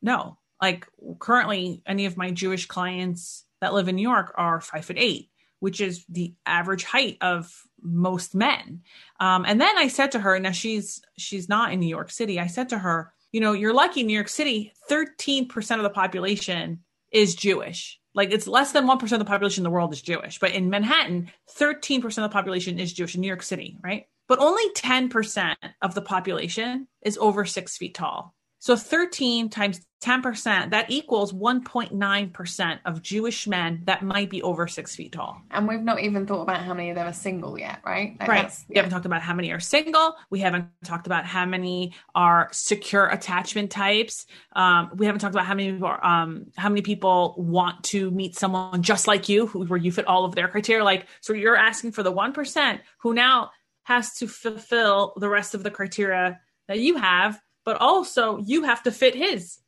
no. 0.00 0.38
Like 0.62 0.86
currently, 1.18 1.82
any 1.86 2.06
of 2.06 2.16
my 2.16 2.30
Jewish 2.30 2.66
clients 2.66 3.44
that 3.60 3.74
live 3.74 3.88
in 3.88 3.96
New 3.96 4.02
York 4.08 4.34
are 4.36 4.60
five 4.60 4.84
foot 4.84 4.98
eight, 4.98 5.30
which 5.58 5.80
is 5.80 6.04
the 6.08 6.34
average 6.44 6.84
height 6.84 7.16
of 7.22 7.50
most 7.82 8.34
men. 8.34 8.82
Um, 9.18 9.44
and 9.48 9.60
then 9.60 9.78
I 9.78 9.88
said 9.88 10.12
to 10.12 10.20
her, 10.20 10.38
now 10.38 10.50
she's 10.52 11.02
she's 11.16 11.48
not 11.48 11.72
in 11.72 11.80
New 11.80 11.88
York 11.88 12.10
City. 12.10 12.38
I 12.38 12.46
said 12.46 12.68
to 12.68 12.78
her, 12.78 13.12
you 13.32 13.40
know, 13.40 13.52
you're 13.52 13.74
lucky 13.74 14.00
in 14.00 14.06
New 14.06 14.14
York 14.14 14.28
City, 14.28 14.72
13% 14.90 15.76
of 15.76 15.82
the 15.82 15.90
population 15.90 16.80
is 17.12 17.34
Jewish. 17.34 17.98
Like 18.14 18.32
it's 18.32 18.46
less 18.46 18.72
than 18.72 18.86
1% 18.86 19.12
of 19.12 19.18
the 19.18 19.24
population 19.24 19.62
in 19.62 19.64
the 19.64 19.70
world 19.70 19.92
is 19.92 20.02
Jewish. 20.02 20.38
But 20.38 20.52
in 20.52 20.70
Manhattan, 20.70 21.30
13% 21.56 22.04
of 22.04 22.14
the 22.14 22.28
population 22.28 22.78
is 22.78 22.92
Jewish 22.92 23.14
in 23.14 23.20
New 23.20 23.28
York 23.28 23.42
City, 23.42 23.78
right? 23.82 24.06
But 24.26 24.40
only 24.40 24.68
10% 24.74 25.54
of 25.82 25.94
the 25.94 26.02
population 26.02 26.88
is 27.02 27.18
over 27.18 27.44
six 27.44 27.76
feet 27.76 27.94
tall. 27.94 28.34
So 28.62 28.76
13 28.76 29.48
times 29.48 29.80
10%, 30.02 30.70
that 30.70 30.90
equals 30.90 31.32
1.9% 31.32 32.78
of 32.84 33.02
Jewish 33.02 33.46
men 33.46 33.80
that 33.84 34.02
might 34.02 34.28
be 34.30 34.42
over 34.42 34.66
six 34.66 34.94
feet 34.94 35.12
tall. 35.12 35.40
And 35.50 35.66
we've 35.66 35.80
not 35.80 36.00
even 36.00 36.26
thought 36.26 36.42
about 36.42 36.62
how 36.62 36.74
many 36.74 36.90
of 36.90 36.96
them 36.96 37.06
are 37.06 37.12
single 37.12 37.58
yet, 37.58 37.80
right? 37.84 38.16
Like 38.20 38.28
Right. 38.28 38.36
that's- 38.36 38.64
We 38.68 38.76
haven't 38.76 38.90
talked 38.90 39.06
about 39.06 39.22
how 39.22 39.34
many 39.34 39.50
are 39.50 39.60
single. 39.60 40.14
We 40.30 40.40
haven't 40.40 40.68
talked 40.84 41.06
about 41.06 41.24
how 41.26 41.44
many 41.46 41.94
are 42.14 42.48
secure 42.52 43.06
attachment 43.08 43.70
types. 43.70 44.26
Um, 44.54 44.90
we 44.94 45.06
haven't 45.06 45.20
talked 45.20 45.34
about 45.34 45.46
how 45.46 45.54
many 45.54 45.72
people 45.72 45.88
are, 45.88 46.04
um, 46.04 46.46
how 46.56 46.68
many 46.68 46.82
people 46.82 47.34
want 47.38 47.82
to 47.84 48.10
meet 48.10 48.36
someone 48.38 48.82
just 48.82 49.06
like 49.06 49.28
you, 49.28 49.46
who, 49.46 49.64
where 49.64 49.78
you 49.78 49.90
fit 49.92 50.06
all 50.06 50.24
of 50.24 50.34
their 50.34 50.48
criteria. 50.48 50.84
Like, 50.84 51.06
so 51.20 51.32
you're 51.32 51.56
asking 51.56 51.92
for 51.92 52.02
the 52.02 52.12
one 52.12 52.32
percent 52.32 52.80
who 52.98 53.14
now 53.14 53.50
has 53.84 54.14
to 54.18 54.26
fulfill 54.26 55.14
the 55.16 55.28
rest 55.28 55.54
of 55.54 55.62
the 55.62 55.70
criteria 55.70 56.40
that 56.68 56.78
you 56.78 56.96
have, 56.96 57.40
but 57.70 57.80
also 57.80 58.38
you 58.38 58.64
have 58.64 58.82
to 58.82 58.90
fit 58.90 59.14
his. 59.14 59.60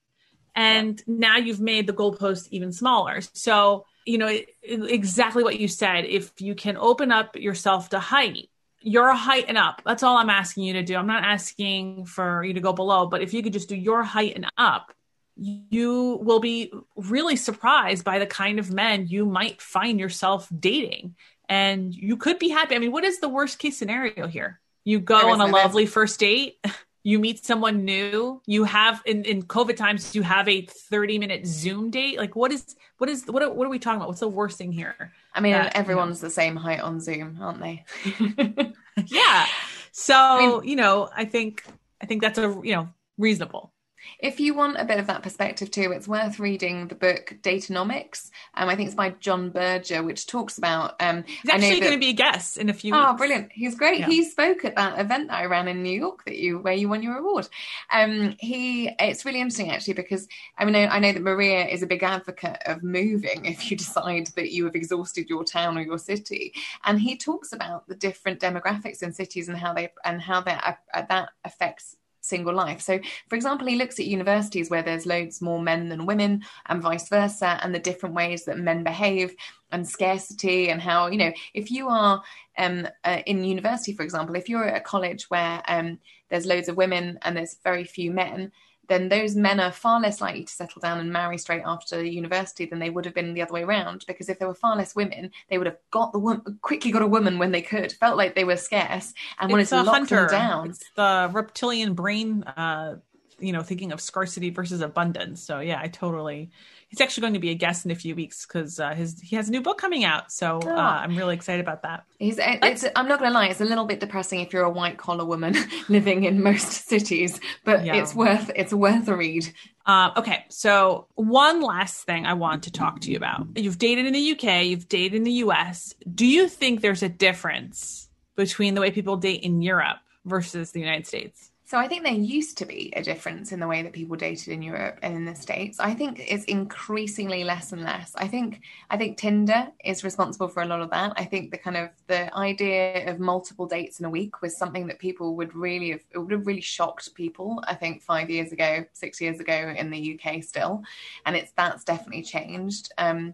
And 0.56 1.00
now 1.06 1.36
you've 1.36 1.60
made 1.60 1.86
the 1.86 1.92
goalpost 1.92 2.48
even 2.50 2.72
smaller. 2.72 3.20
So, 3.32 3.86
you 4.04 4.18
know, 4.18 4.26
it, 4.26 4.48
it, 4.60 4.90
exactly 4.90 5.44
what 5.44 5.60
you 5.60 5.68
said. 5.68 6.04
If 6.04 6.32
you 6.40 6.56
can 6.56 6.76
open 6.76 7.12
up 7.12 7.36
yourself 7.36 7.90
to 7.90 8.00
height, 8.00 8.48
your 8.80 9.14
height 9.14 9.44
and 9.46 9.56
up. 9.56 9.82
That's 9.86 10.02
all 10.02 10.16
I'm 10.16 10.30
asking 10.30 10.64
you 10.64 10.72
to 10.72 10.82
do. 10.82 10.96
I'm 10.96 11.06
not 11.06 11.22
asking 11.22 12.06
for 12.06 12.42
you 12.42 12.54
to 12.54 12.60
go 12.60 12.72
below, 12.72 13.06
but 13.06 13.22
if 13.22 13.32
you 13.34 13.40
could 13.40 13.52
just 13.52 13.68
do 13.68 13.76
your 13.76 14.02
height 14.02 14.34
and 14.34 14.50
up, 14.58 14.92
you 15.36 16.18
will 16.24 16.40
be 16.40 16.72
really 16.96 17.36
surprised 17.36 18.02
by 18.02 18.18
the 18.18 18.26
kind 18.26 18.58
of 18.58 18.72
men 18.72 19.06
you 19.06 19.26
might 19.26 19.62
find 19.62 20.00
yourself 20.00 20.48
dating. 20.58 21.14
And 21.48 21.94
you 21.94 22.16
could 22.16 22.40
be 22.40 22.48
happy. 22.48 22.74
I 22.74 22.80
mean, 22.80 22.90
what 22.90 23.04
is 23.04 23.20
the 23.20 23.28
worst 23.28 23.60
case 23.60 23.78
scenario 23.78 24.26
here? 24.26 24.58
You 24.82 24.98
go 24.98 25.30
on 25.30 25.40
a 25.40 25.46
lovely 25.46 25.86
first 25.86 26.18
date. 26.18 26.58
you 27.04 27.18
meet 27.18 27.44
someone 27.44 27.84
new 27.84 28.40
you 28.46 28.64
have 28.64 29.02
in, 29.04 29.24
in 29.24 29.42
covid 29.42 29.76
times 29.76 30.14
you 30.14 30.22
have 30.22 30.48
a 30.48 30.62
30 30.62 31.18
minute 31.18 31.46
zoom 31.46 31.90
date? 31.90 32.18
Like 32.18 32.36
what 32.36 32.52
is 32.52 32.76
what 32.98 33.10
is 33.10 33.24
what 33.26 33.42
are, 33.42 33.50
what 33.50 33.66
are 33.66 33.70
we 33.70 33.78
talking 33.78 33.96
about? 33.96 34.08
What's 34.08 34.20
the 34.20 34.28
worst 34.28 34.58
thing 34.58 34.72
here? 34.72 35.12
I 35.34 35.40
mean 35.40 35.52
that, 35.52 35.76
everyone's 35.76 36.20
you 36.20 36.24
know? 36.24 36.28
the 36.28 36.34
same 36.34 36.56
height 36.56 36.80
on 36.80 37.00
zoom 37.00 37.38
aren't 37.40 37.60
they? 37.60 37.84
Yeah. 39.06 39.46
So 39.92 40.14
I 40.14 40.46
mean, 40.46 40.68
you 40.68 40.76
know 40.76 41.08
i 41.14 41.24
think 41.24 41.64
i 42.00 42.06
think 42.06 42.22
that's 42.22 42.38
a 42.38 42.58
you 42.62 42.74
know 42.74 42.88
reasonable 43.18 43.71
if 44.18 44.40
you 44.40 44.54
want 44.54 44.76
a 44.78 44.84
bit 44.84 44.98
of 44.98 45.06
that 45.08 45.22
perspective 45.22 45.70
too, 45.70 45.92
it's 45.92 46.08
worth 46.08 46.38
reading 46.38 46.88
the 46.88 46.94
book 46.94 47.36
Date-onomics. 47.42 48.30
Um, 48.54 48.68
I 48.68 48.76
think 48.76 48.86
it's 48.86 48.96
by 48.96 49.10
Jon 49.10 49.50
Birger, 49.50 50.02
which 50.02 50.26
talks 50.26 50.58
about. 50.58 51.00
Um, 51.00 51.24
He's 51.24 51.50
actually 51.50 51.80
going 51.80 51.92
to 51.92 51.98
be 51.98 52.10
a 52.10 52.14
guest 52.14 52.56
in 52.56 52.68
a 52.68 52.74
few. 52.74 52.94
Oh, 52.94 53.10
weeks. 53.10 53.18
brilliant! 53.18 53.52
He's 53.52 53.74
great. 53.74 54.00
Yeah. 54.00 54.06
He 54.06 54.24
spoke 54.24 54.64
at 54.64 54.76
that 54.76 54.98
event 54.98 55.28
that 55.28 55.38
I 55.38 55.46
ran 55.46 55.68
in 55.68 55.82
New 55.82 55.98
York 55.98 56.24
that 56.24 56.36
you 56.36 56.58
where 56.58 56.72
you 56.72 56.88
won 56.88 57.02
your 57.02 57.16
award. 57.16 57.48
Um, 57.92 58.36
he 58.38 58.90
it's 58.98 59.24
really 59.24 59.40
interesting 59.40 59.70
actually 59.70 59.94
because 59.94 60.28
I 60.58 60.64
mean 60.64 60.74
I, 60.74 60.86
I 60.86 60.98
know 60.98 61.12
that 61.12 61.22
Maria 61.22 61.66
is 61.66 61.82
a 61.82 61.86
big 61.86 62.02
advocate 62.02 62.58
of 62.66 62.82
moving 62.82 63.44
if 63.44 63.70
you 63.70 63.76
decide 63.76 64.28
that 64.36 64.52
you 64.52 64.64
have 64.64 64.74
exhausted 64.74 65.28
your 65.28 65.44
town 65.44 65.78
or 65.78 65.82
your 65.82 65.98
city, 65.98 66.54
and 66.84 67.00
he 67.00 67.16
talks 67.16 67.52
about 67.52 67.86
the 67.88 67.94
different 67.94 68.40
demographics 68.40 69.02
in 69.02 69.12
cities 69.12 69.48
and 69.48 69.58
how 69.58 69.72
they 69.72 69.90
and 70.04 70.20
how 70.20 70.40
that 70.42 70.78
uh, 70.94 71.02
that 71.08 71.30
affects 71.44 71.96
single 72.22 72.54
life. 72.54 72.80
So, 72.80 72.98
for 73.28 73.36
example, 73.36 73.66
he 73.66 73.76
looks 73.76 73.98
at 73.98 74.06
universities 74.06 74.70
where 74.70 74.82
there's 74.82 75.04
loads 75.06 75.42
more 75.42 75.60
men 75.60 75.88
than 75.88 76.06
women 76.06 76.42
and 76.66 76.80
vice 76.80 77.08
versa, 77.08 77.58
and 77.62 77.74
the 77.74 77.78
different 77.78 78.14
ways 78.14 78.44
that 78.46 78.58
men 78.58 78.82
behave 78.82 79.34
and 79.70 79.86
scarcity, 79.86 80.70
and 80.70 80.80
how, 80.80 81.08
you 81.08 81.18
know, 81.18 81.32
if 81.52 81.70
you 81.70 81.88
are 81.88 82.22
um, 82.58 82.86
uh, 83.04 83.20
in 83.26 83.44
university, 83.44 83.92
for 83.92 84.02
example, 84.02 84.36
if 84.36 84.48
you're 84.48 84.66
at 84.66 84.76
a 84.76 84.80
college 84.80 85.24
where 85.30 85.62
um, 85.68 85.98
there's 86.30 86.46
loads 86.46 86.68
of 86.68 86.76
women 86.76 87.18
and 87.22 87.36
there's 87.36 87.56
very 87.62 87.84
few 87.84 88.10
men, 88.10 88.52
then 88.88 89.08
those 89.08 89.36
men 89.36 89.60
are 89.60 89.72
far 89.72 90.00
less 90.00 90.20
likely 90.20 90.44
to 90.44 90.52
settle 90.52 90.80
down 90.80 90.98
and 90.98 91.12
marry 91.12 91.38
straight 91.38 91.62
after 91.64 92.04
university 92.04 92.66
than 92.66 92.78
they 92.78 92.90
would 92.90 93.04
have 93.04 93.14
been 93.14 93.34
the 93.34 93.42
other 93.42 93.52
way 93.52 93.62
around. 93.62 94.04
Because 94.06 94.28
if 94.28 94.38
there 94.38 94.48
were 94.48 94.54
far 94.54 94.76
less 94.76 94.94
women, 94.94 95.30
they 95.48 95.58
would 95.58 95.66
have 95.66 95.78
got 95.90 96.12
the 96.12 96.18
woman 96.18 96.58
quickly 96.62 96.90
got 96.90 97.02
a 97.02 97.06
woman 97.06 97.38
when 97.38 97.52
they 97.52 97.62
could. 97.62 97.92
Felt 97.92 98.16
like 98.16 98.34
they 98.34 98.44
were 98.44 98.56
scarce 98.56 99.14
and 99.38 99.50
wanted 99.50 99.68
to 99.68 99.82
lock 99.82 99.94
hunter. 99.94 100.16
them 100.16 100.28
down. 100.28 100.70
It's 100.70 100.90
the 100.96 101.30
reptilian 101.32 101.94
brain, 101.94 102.42
uh, 102.42 102.96
you 103.38 103.52
know, 103.52 103.62
thinking 103.62 103.92
of 103.92 104.00
scarcity 104.00 104.50
versus 104.50 104.80
abundance. 104.80 105.42
So 105.42 105.60
yeah, 105.60 105.80
I 105.80 105.88
totally 105.88 106.50
he's 106.92 107.00
actually 107.00 107.22
going 107.22 107.32
to 107.32 107.40
be 107.40 107.48
a 107.48 107.54
guest 107.54 107.86
in 107.86 107.90
a 107.90 107.94
few 107.94 108.14
weeks 108.14 108.44
because 108.44 108.78
uh, 108.78 108.94
his 108.94 109.18
he 109.18 109.34
has 109.34 109.48
a 109.48 109.50
new 109.50 109.62
book 109.62 109.78
coming 109.78 110.04
out. 110.04 110.30
So 110.30 110.58
uh, 110.58 110.68
oh. 110.68 110.76
I'm 110.76 111.16
really 111.16 111.34
excited 111.34 111.60
about 111.60 111.82
that. 111.82 112.04
He's, 112.18 112.38
it's, 112.38 112.84
I'm 112.94 113.08
not 113.08 113.18
going 113.18 113.30
to 113.30 113.34
lie, 113.34 113.46
it's 113.46 113.62
a 113.62 113.64
little 113.64 113.86
bit 113.86 113.98
depressing 113.98 114.40
if 114.40 114.52
you're 114.52 114.64
a 114.64 114.70
white 114.70 114.98
collar 114.98 115.24
woman 115.24 115.56
living 115.88 116.24
in 116.24 116.42
most 116.42 116.86
cities, 116.88 117.40
but 117.64 117.84
yeah. 117.84 117.96
it's 117.96 118.14
worth 118.14 118.50
it's 118.54 118.74
worth 118.74 119.08
a 119.08 119.16
read. 119.16 119.50
Uh, 119.86 120.10
okay, 120.18 120.44
so 120.48 121.08
one 121.14 121.62
last 121.62 122.04
thing 122.04 122.26
I 122.26 122.34
want 122.34 122.64
to 122.64 122.70
talk 122.70 123.00
to 123.00 123.10
you 123.10 123.16
about. 123.16 123.46
You've 123.56 123.78
dated 123.78 124.04
in 124.04 124.12
the 124.12 124.32
UK, 124.32 124.66
you've 124.66 124.88
dated 124.88 125.14
in 125.14 125.24
the 125.24 125.32
US. 125.44 125.94
Do 126.14 126.26
you 126.26 126.46
think 126.46 126.82
there's 126.82 127.02
a 127.02 127.08
difference 127.08 128.10
between 128.36 128.74
the 128.74 128.82
way 128.82 128.90
people 128.90 129.16
date 129.16 129.42
in 129.42 129.62
Europe 129.62 129.98
versus 130.26 130.72
the 130.72 130.80
United 130.80 131.06
States? 131.06 131.51
So 131.72 131.78
I 131.78 131.88
think 131.88 132.02
there 132.02 132.12
used 132.12 132.58
to 132.58 132.66
be 132.66 132.92
a 132.94 133.02
difference 133.02 133.50
in 133.50 133.58
the 133.58 133.66
way 133.66 133.80
that 133.80 133.94
people 133.94 134.14
dated 134.14 134.48
in 134.48 134.60
Europe 134.60 134.98
and 135.00 135.16
in 135.16 135.24
the 135.24 135.34
States. 135.34 135.80
I 135.80 135.94
think 135.94 136.18
it's 136.18 136.44
increasingly 136.44 137.44
less 137.44 137.72
and 137.72 137.80
less. 137.80 138.14
I 138.14 138.28
think 138.28 138.60
I 138.90 138.98
think 138.98 139.16
Tinder 139.16 139.68
is 139.82 140.04
responsible 140.04 140.48
for 140.48 140.62
a 140.62 140.66
lot 140.66 140.82
of 140.82 140.90
that. 140.90 141.14
I 141.16 141.24
think 141.24 141.50
the 141.50 141.56
kind 141.56 141.78
of 141.78 141.88
the 142.08 142.30
idea 142.36 143.10
of 143.10 143.20
multiple 143.20 143.64
dates 143.64 144.00
in 144.00 144.04
a 144.04 144.10
week 144.10 144.42
was 144.42 144.54
something 144.54 144.86
that 144.88 144.98
people 144.98 145.34
would 145.36 145.54
really 145.54 145.92
have 145.92 146.02
it 146.10 146.18
would 146.18 146.32
have 146.32 146.46
really 146.46 146.60
shocked 146.60 147.14
people, 147.14 147.64
I 147.66 147.74
think 147.74 148.02
five 148.02 148.28
years 148.28 148.52
ago, 148.52 148.84
six 148.92 149.18
years 149.18 149.40
ago 149.40 149.74
in 149.74 149.88
the 149.88 150.20
UK 150.20 150.44
still. 150.44 150.82
And 151.24 151.34
it's 151.34 151.52
that's 151.52 151.84
definitely 151.84 152.24
changed. 152.24 152.92
Um 152.98 153.32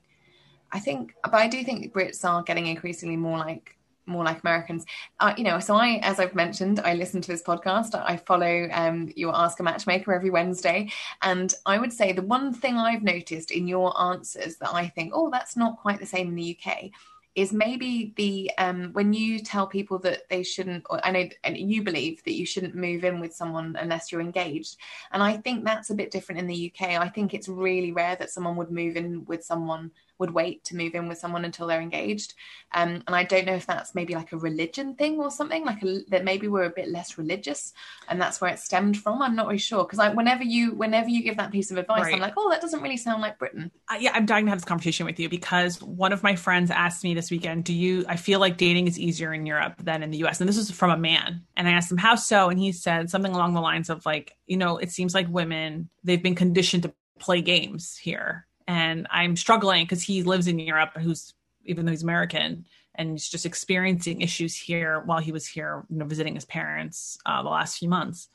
I 0.70 0.78
think 0.78 1.16
but 1.24 1.34
I 1.34 1.48
do 1.48 1.64
think 1.64 1.92
Brits 1.92 2.24
are 2.24 2.44
getting 2.44 2.68
increasingly 2.68 3.16
more 3.16 3.38
like 3.38 3.77
more 4.08 4.24
like 4.24 4.40
Americans. 4.42 4.84
Uh, 5.20 5.34
you 5.36 5.44
know, 5.44 5.60
so 5.60 5.76
I, 5.76 6.00
as 6.02 6.18
I've 6.18 6.34
mentioned, 6.34 6.80
I 6.80 6.94
listen 6.94 7.20
to 7.20 7.28
this 7.28 7.42
podcast. 7.42 7.94
I 7.94 8.16
follow 8.16 8.68
um, 8.72 9.12
your 9.14 9.34
Ask 9.34 9.60
a 9.60 9.62
Matchmaker 9.62 10.12
every 10.12 10.30
Wednesday. 10.30 10.90
And 11.22 11.54
I 11.66 11.78
would 11.78 11.92
say 11.92 12.12
the 12.12 12.22
one 12.22 12.52
thing 12.52 12.76
I've 12.76 13.02
noticed 13.02 13.50
in 13.50 13.68
your 13.68 13.98
answers 14.00 14.56
that 14.56 14.74
I 14.74 14.88
think, 14.88 15.12
oh, 15.14 15.30
that's 15.30 15.56
not 15.56 15.78
quite 15.78 16.00
the 16.00 16.06
same 16.06 16.28
in 16.28 16.34
the 16.34 16.58
UK 16.58 16.90
is 17.38 17.52
maybe 17.52 18.12
the 18.16 18.50
um, 18.58 18.92
when 18.94 19.12
you 19.12 19.38
tell 19.38 19.64
people 19.64 19.96
that 20.00 20.28
they 20.28 20.42
shouldn't 20.42 20.84
i 21.04 21.10
know 21.12 21.28
and 21.44 21.56
you 21.56 21.84
believe 21.84 22.22
that 22.24 22.34
you 22.34 22.44
shouldn't 22.44 22.74
move 22.74 23.04
in 23.04 23.20
with 23.20 23.32
someone 23.32 23.76
unless 23.78 24.10
you're 24.10 24.20
engaged 24.20 24.76
and 25.12 25.22
i 25.22 25.36
think 25.36 25.64
that's 25.64 25.90
a 25.90 25.94
bit 25.94 26.10
different 26.10 26.40
in 26.40 26.48
the 26.48 26.72
uk 26.72 26.88
i 26.88 27.08
think 27.08 27.34
it's 27.34 27.48
really 27.48 27.92
rare 27.92 28.16
that 28.16 28.30
someone 28.30 28.56
would 28.56 28.72
move 28.72 28.96
in 28.96 29.24
with 29.26 29.44
someone 29.44 29.90
would 30.18 30.32
wait 30.32 30.64
to 30.64 30.76
move 30.76 30.94
in 30.94 31.08
with 31.08 31.18
someone 31.18 31.44
until 31.44 31.66
they're 31.66 31.80
engaged. 31.80 32.34
Um, 32.72 33.02
and 33.06 33.16
I 33.16 33.24
don't 33.24 33.46
know 33.46 33.54
if 33.54 33.66
that's 33.66 33.94
maybe 33.94 34.14
like 34.14 34.32
a 34.32 34.36
religion 34.36 34.94
thing 34.94 35.18
or 35.18 35.30
something, 35.30 35.64
like 35.64 35.82
a, 35.82 36.00
that 36.08 36.24
maybe 36.24 36.48
we're 36.48 36.64
a 36.64 36.70
bit 36.70 36.88
less 36.88 37.16
religious, 37.16 37.72
and 38.08 38.20
that's 38.20 38.40
where 38.40 38.50
it 38.50 38.58
stemmed 38.58 38.98
from. 38.98 39.22
I'm 39.22 39.36
not 39.36 39.46
really 39.46 39.58
sure 39.58 39.84
because 39.84 39.98
I, 39.98 40.10
whenever 40.10 40.42
you 40.42 40.72
whenever 40.72 41.08
you 41.08 41.22
give 41.22 41.38
that 41.38 41.50
piece 41.50 41.70
of 41.70 41.78
advice, 41.78 42.04
right. 42.04 42.14
I'm 42.14 42.20
like, 42.20 42.34
oh, 42.36 42.50
that 42.50 42.60
doesn't 42.60 42.82
really 42.82 42.96
sound 42.96 43.22
like 43.22 43.38
Britain. 43.38 43.70
Uh, 43.90 43.96
yeah, 43.98 44.12
I'm 44.12 44.26
dying 44.26 44.44
to 44.44 44.50
have 44.50 44.58
this 44.58 44.66
conversation 44.66 45.06
with 45.06 45.18
you 45.18 45.28
because 45.28 45.80
one 45.80 46.12
of 46.12 46.22
my 46.22 46.36
friends 46.36 46.70
asked 46.70 47.04
me 47.04 47.14
this 47.14 47.30
weekend, 47.30 47.64
"Do 47.64 47.72
you? 47.72 48.04
I 48.08 48.16
feel 48.16 48.40
like 48.40 48.58
dating 48.58 48.86
is 48.86 48.98
easier 48.98 49.32
in 49.32 49.46
Europe 49.46 49.74
than 49.82 50.02
in 50.02 50.10
the 50.10 50.18
U.S." 50.18 50.40
And 50.40 50.48
this 50.48 50.58
is 50.58 50.70
from 50.70 50.90
a 50.90 50.98
man, 50.98 51.42
and 51.56 51.68
I 51.68 51.72
asked 51.72 51.90
him 51.90 51.98
how 51.98 52.16
so, 52.16 52.50
and 52.50 52.58
he 52.58 52.72
said 52.72 53.08
something 53.08 53.32
along 53.32 53.54
the 53.54 53.60
lines 53.60 53.88
of 53.88 54.04
like, 54.04 54.36
you 54.46 54.56
know, 54.56 54.76
it 54.78 54.90
seems 54.90 55.14
like 55.14 55.28
women 55.28 55.88
they've 56.04 56.22
been 56.22 56.34
conditioned 56.34 56.82
to 56.82 56.92
play 57.18 57.40
games 57.40 57.96
here 57.96 58.47
and 58.68 59.06
I'm 59.10 59.34
struggling 59.34 59.84
because 59.84 60.02
he 60.02 60.22
lives 60.22 60.46
in 60.46 60.58
Europe, 60.58 60.90
who's 60.96 61.34
even 61.64 61.86
though 61.86 61.90
he's 61.90 62.02
American, 62.02 62.66
and 62.94 63.12
he's 63.12 63.28
just 63.28 63.46
experiencing 63.46 64.20
issues 64.20 64.56
here 64.56 65.00
while 65.00 65.20
he 65.20 65.32
was 65.32 65.46
here, 65.46 65.84
you 65.88 65.96
know, 65.96 66.04
visiting 66.04 66.34
his 66.34 66.44
parents 66.44 67.18
uh, 67.26 67.42
the 67.42 67.48
last 67.48 67.78
few 67.78 67.88
months. 67.88 68.28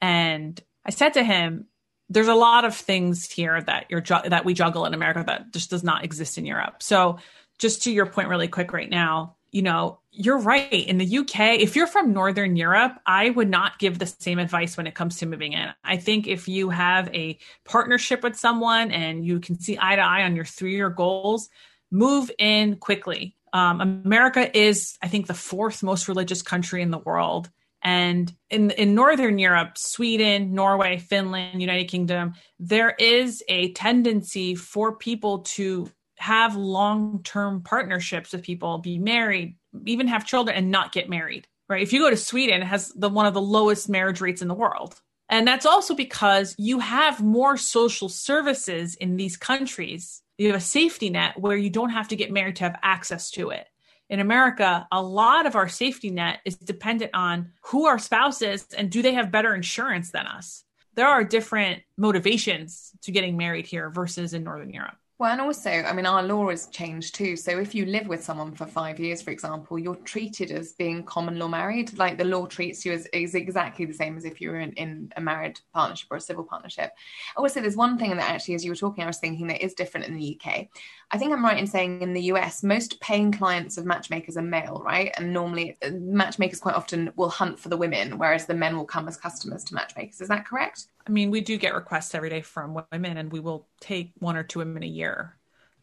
And 0.00 0.58
I 0.84 0.90
said 0.90 1.12
to 1.14 1.22
him, 1.22 1.66
"There's 2.08 2.28
a 2.28 2.34
lot 2.34 2.64
of 2.64 2.74
things 2.74 3.30
here 3.30 3.60
that 3.62 3.86
you're 3.90 4.00
ju- 4.00 4.28
that 4.28 4.46
we 4.46 4.54
juggle 4.54 4.86
in 4.86 4.94
America 4.94 5.22
that 5.26 5.52
just 5.52 5.70
does 5.70 5.84
not 5.84 6.04
exist 6.04 6.38
in 6.38 6.46
Europe." 6.46 6.82
So, 6.82 7.18
just 7.58 7.82
to 7.84 7.92
your 7.92 8.06
point, 8.06 8.28
really 8.28 8.48
quick, 8.48 8.72
right 8.72 8.90
now, 8.90 9.35
you 9.50 9.62
know, 9.62 10.00
you're 10.10 10.38
right. 10.38 10.72
In 10.72 10.98
the 10.98 11.18
UK, 11.18 11.60
if 11.60 11.76
you're 11.76 11.86
from 11.86 12.12
Northern 12.12 12.56
Europe, 12.56 12.98
I 13.06 13.30
would 13.30 13.48
not 13.48 13.78
give 13.78 13.98
the 13.98 14.06
same 14.06 14.38
advice 14.38 14.76
when 14.76 14.86
it 14.86 14.94
comes 14.94 15.18
to 15.18 15.26
moving 15.26 15.52
in. 15.52 15.68
I 15.84 15.96
think 15.96 16.26
if 16.26 16.48
you 16.48 16.70
have 16.70 17.14
a 17.14 17.38
partnership 17.64 18.22
with 18.22 18.36
someone 18.36 18.90
and 18.90 19.24
you 19.24 19.40
can 19.40 19.58
see 19.58 19.78
eye 19.80 19.96
to 19.96 20.02
eye 20.02 20.24
on 20.24 20.36
your 20.36 20.44
three 20.44 20.74
year 20.74 20.90
goals, 20.90 21.48
move 21.90 22.30
in 22.38 22.76
quickly. 22.76 23.36
Um, 23.52 23.80
America 23.80 24.56
is, 24.56 24.98
I 25.02 25.08
think, 25.08 25.26
the 25.26 25.34
fourth 25.34 25.82
most 25.82 26.08
religious 26.08 26.42
country 26.42 26.82
in 26.82 26.90
the 26.90 26.98
world. 26.98 27.48
And 27.82 28.32
in, 28.50 28.72
in 28.72 28.94
Northern 28.94 29.38
Europe, 29.38 29.78
Sweden, 29.78 30.54
Norway, 30.54 30.98
Finland, 30.98 31.60
United 31.60 31.84
Kingdom, 31.84 32.34
there 32.58 32.90
is 32.98 33.44
a 33.48 33.72
tendency 33.72 34.54
for 34.54 34.96
people 34.96 35.40
to 35.40 35.88
have 36.18 36.56
long 36.56 37.22
term 37.22 37.62
partnerships 37.62 38.32
with 38.32 38.42
people, 38.42 38.78
be 38.78 38.98
married, 38.98 39.56
even 39.84 40.08
have 40.08 40.26
children 40.26 40.56
and 40.56 40.70
not 40.70 40.92
get 40.92 41.08
married. 41.08 41.46
Right. 41.68 41.82
If 41.82 41.92
you 41.92 42.00
go 42.00 42.10
to 42.10 42.16
Sweden, 42.16 42.62
it 42.62 42.66
has 42.66 42.92
the 42.94 43.08
one 43.08 43.26
of 43.26 43.34
the 43.34 43.40
lowest 43.40 43.88
marriage 43.88 44.20
rates 44.20 44.40
in 44.40 44.48
the 44.48 44.54
world. 44.54 45.00
And 45.28 45.46
that's 45.46 45.66
also 45.66 45.94
because 45.94 46.54
you 46.58 46.78
have 46.78 47.20
more 47.20 47.56
social 47.56 48.08
services 48.08 48.94
in 48.94 49.16
these 49.16 49.36
countries. 49.36 50.22
You 50.38 50.48
have 50.48 50.56
a 50.56 50.60
safety 50.60 51.10
net 51.10 51.38
where 51.38 51.56
you 51.56 51.70
don't 51.70 51.90
have 51.90 52.08
to 52.08 52.16
get 52.16 52.30
married 52.30 52.56
to 52.56 52.64
have 52.64 52.78
access 52.82 53.30
to 53.32 53.50
it. 53.50 53.66
In 54.08 54.20
America, 54.20 54.86
a 54.92 55.02
lot 55.02 55.46
of 55.46 55.56
our 55.56 55.68
safety 55.68 56.10
net 56.10 56.38
is 56.44 56.56
dependent 56.56 57.10
on 57.14 57.52
who 57.62 57.86
our 57.86 57.98
spouse 57.98 58.40
is 58.40 58.64
and 58.76 58.90
do 58.90 59.02
they 59.02 59.14
have 59.14 59.32
better 59.32 59.52
insurance 59.52 60.12
than 60.12 60.26
us. 60.26 60.62
There 60.94 61.08
are 61.08 61.24
different 61.24 61.82
motivations 61.98 62.92
to 63.02 63.10
getting 63.10 63.36
married 63.36 63.66
here 63.66 63.90
versus 63.90 64.32
in 64.32 64.44
Northern 64.44 64.72
Europe. 64.72 64.96
Well, 65.18 65.32
and 65.32 65.40
also, 65.40 65.70
I 65.70 65.94
mean, 65.94 66.04
our 66.04 66.22
law 66.22 66.50
has 66.50 66.66
changed 66.66 67.14
too. 67.14 67.36
So 67.36 67.58
if 67.58 67.74
you 67.74 67.86
live 67.86 68.06
with 68.06 68.22
someone 68.22 68.52
for 68.52 68.66
five 68.66 69.00
years, 69.00 69.22
for 69.22 69.30
example, 69.30 69.78
you're 69.78 69.96
treated 69.96 70.50
as 70.50 70.74
being 70.74 71.04
common 71.04 71.38
law 71.38 71.48
married. 71.48 71.96
Like 71.96 72.18
the 72.18 72.24
law 72.26 72.44
treats 72.44 72.84
you 72.84 72.92
as 72.92 73.06
is 73.14 73.34
exactly 73.34 73.86
the 73.86 73.94
same 73.94 74.18
as 74.18 74.26
if 74.26 74.42
you 74.42 74.50
were 74.50 74.60
in, 74.60 74.72
in 74.72 75.10
a 75.16 75.22
married 75.22 75.58
partnership 75.72 76.08
or 76.10 76.18
a 76.18 76.20
civil 76.20 76.44
partnership. 76.44 76.92
Also, 77.34 77.62
there's 77.62 77.76
one 77.76 77.96
thing 77.96 78.14
that 78.14 78.28
actually, 78.28 78.56
as 78.56 78.64
you 78.64 78.70
were 78.70 78.76
talking, 78.76 79.04
I 79.04 79.06
was 79.06 79.16
thinking 79.16 79.46
that 79.46 79.64
is 79.64 79.72
different 79.72 80.06
in 80.06 80.16
the 80.16 80.38
UK. 80.38 80.68
I 81.10 81.18
think 81.18 81.32
I'm 81.32 81.44
right 81.44 81.58
in 81.58 81.66
saying 81.66 82.02
in 82.02 82.14
the 82.14 82.22
US, 82.32 82.64
most 82.64 83.00
paying 83.00 83.30
clients 83.30 83.78
of 83.78 83.84
matchmakers 83.84 84.36
are 84.36 84.42
male, 84.42 84.82
right? 84.84 85.12
And 85.16 85.32
normally, 85.32 85.76
uh, 85.82 85.90
matchmakers 85.92 86.58
quite 86.58 86.74
often 86.74 87.12
will 87.16 87.28
hunt 87.28 87.58
for 87.58 87.68
the 87.68 87.76
women, 87.76 88.18
whereas 88.18 88.46
the 88.46 88.54
men 88.54 88.76
will 88.76 88.84
come 88.84 89.06
as 89.06 89.16
customers 89.16 89.62
to 89.64 89.74
matchmakers. 89.74 90.20
Is 90.20 90.28
that 90.28 90.46
correct? 90.46 90.86
I 91.06 91.10
mean, 91.10 91.30
we 91.30 91.40
do 91.40 91.58
get 91.58 91.74
requests 91.74 92.14
every 92.14 92.30
day 92.30 92.40
from 92.40 92.82
women, 92.90 93.18
and 93.18 93.30
we 93.30 93.40
will 93.40 93.68
take 93.80 94.12
one 94.18 94.36
or 94.36 94.42
two 94.42 94.58
women 94.58 94.82
a 94.82 94.86
year. 94.86 95.36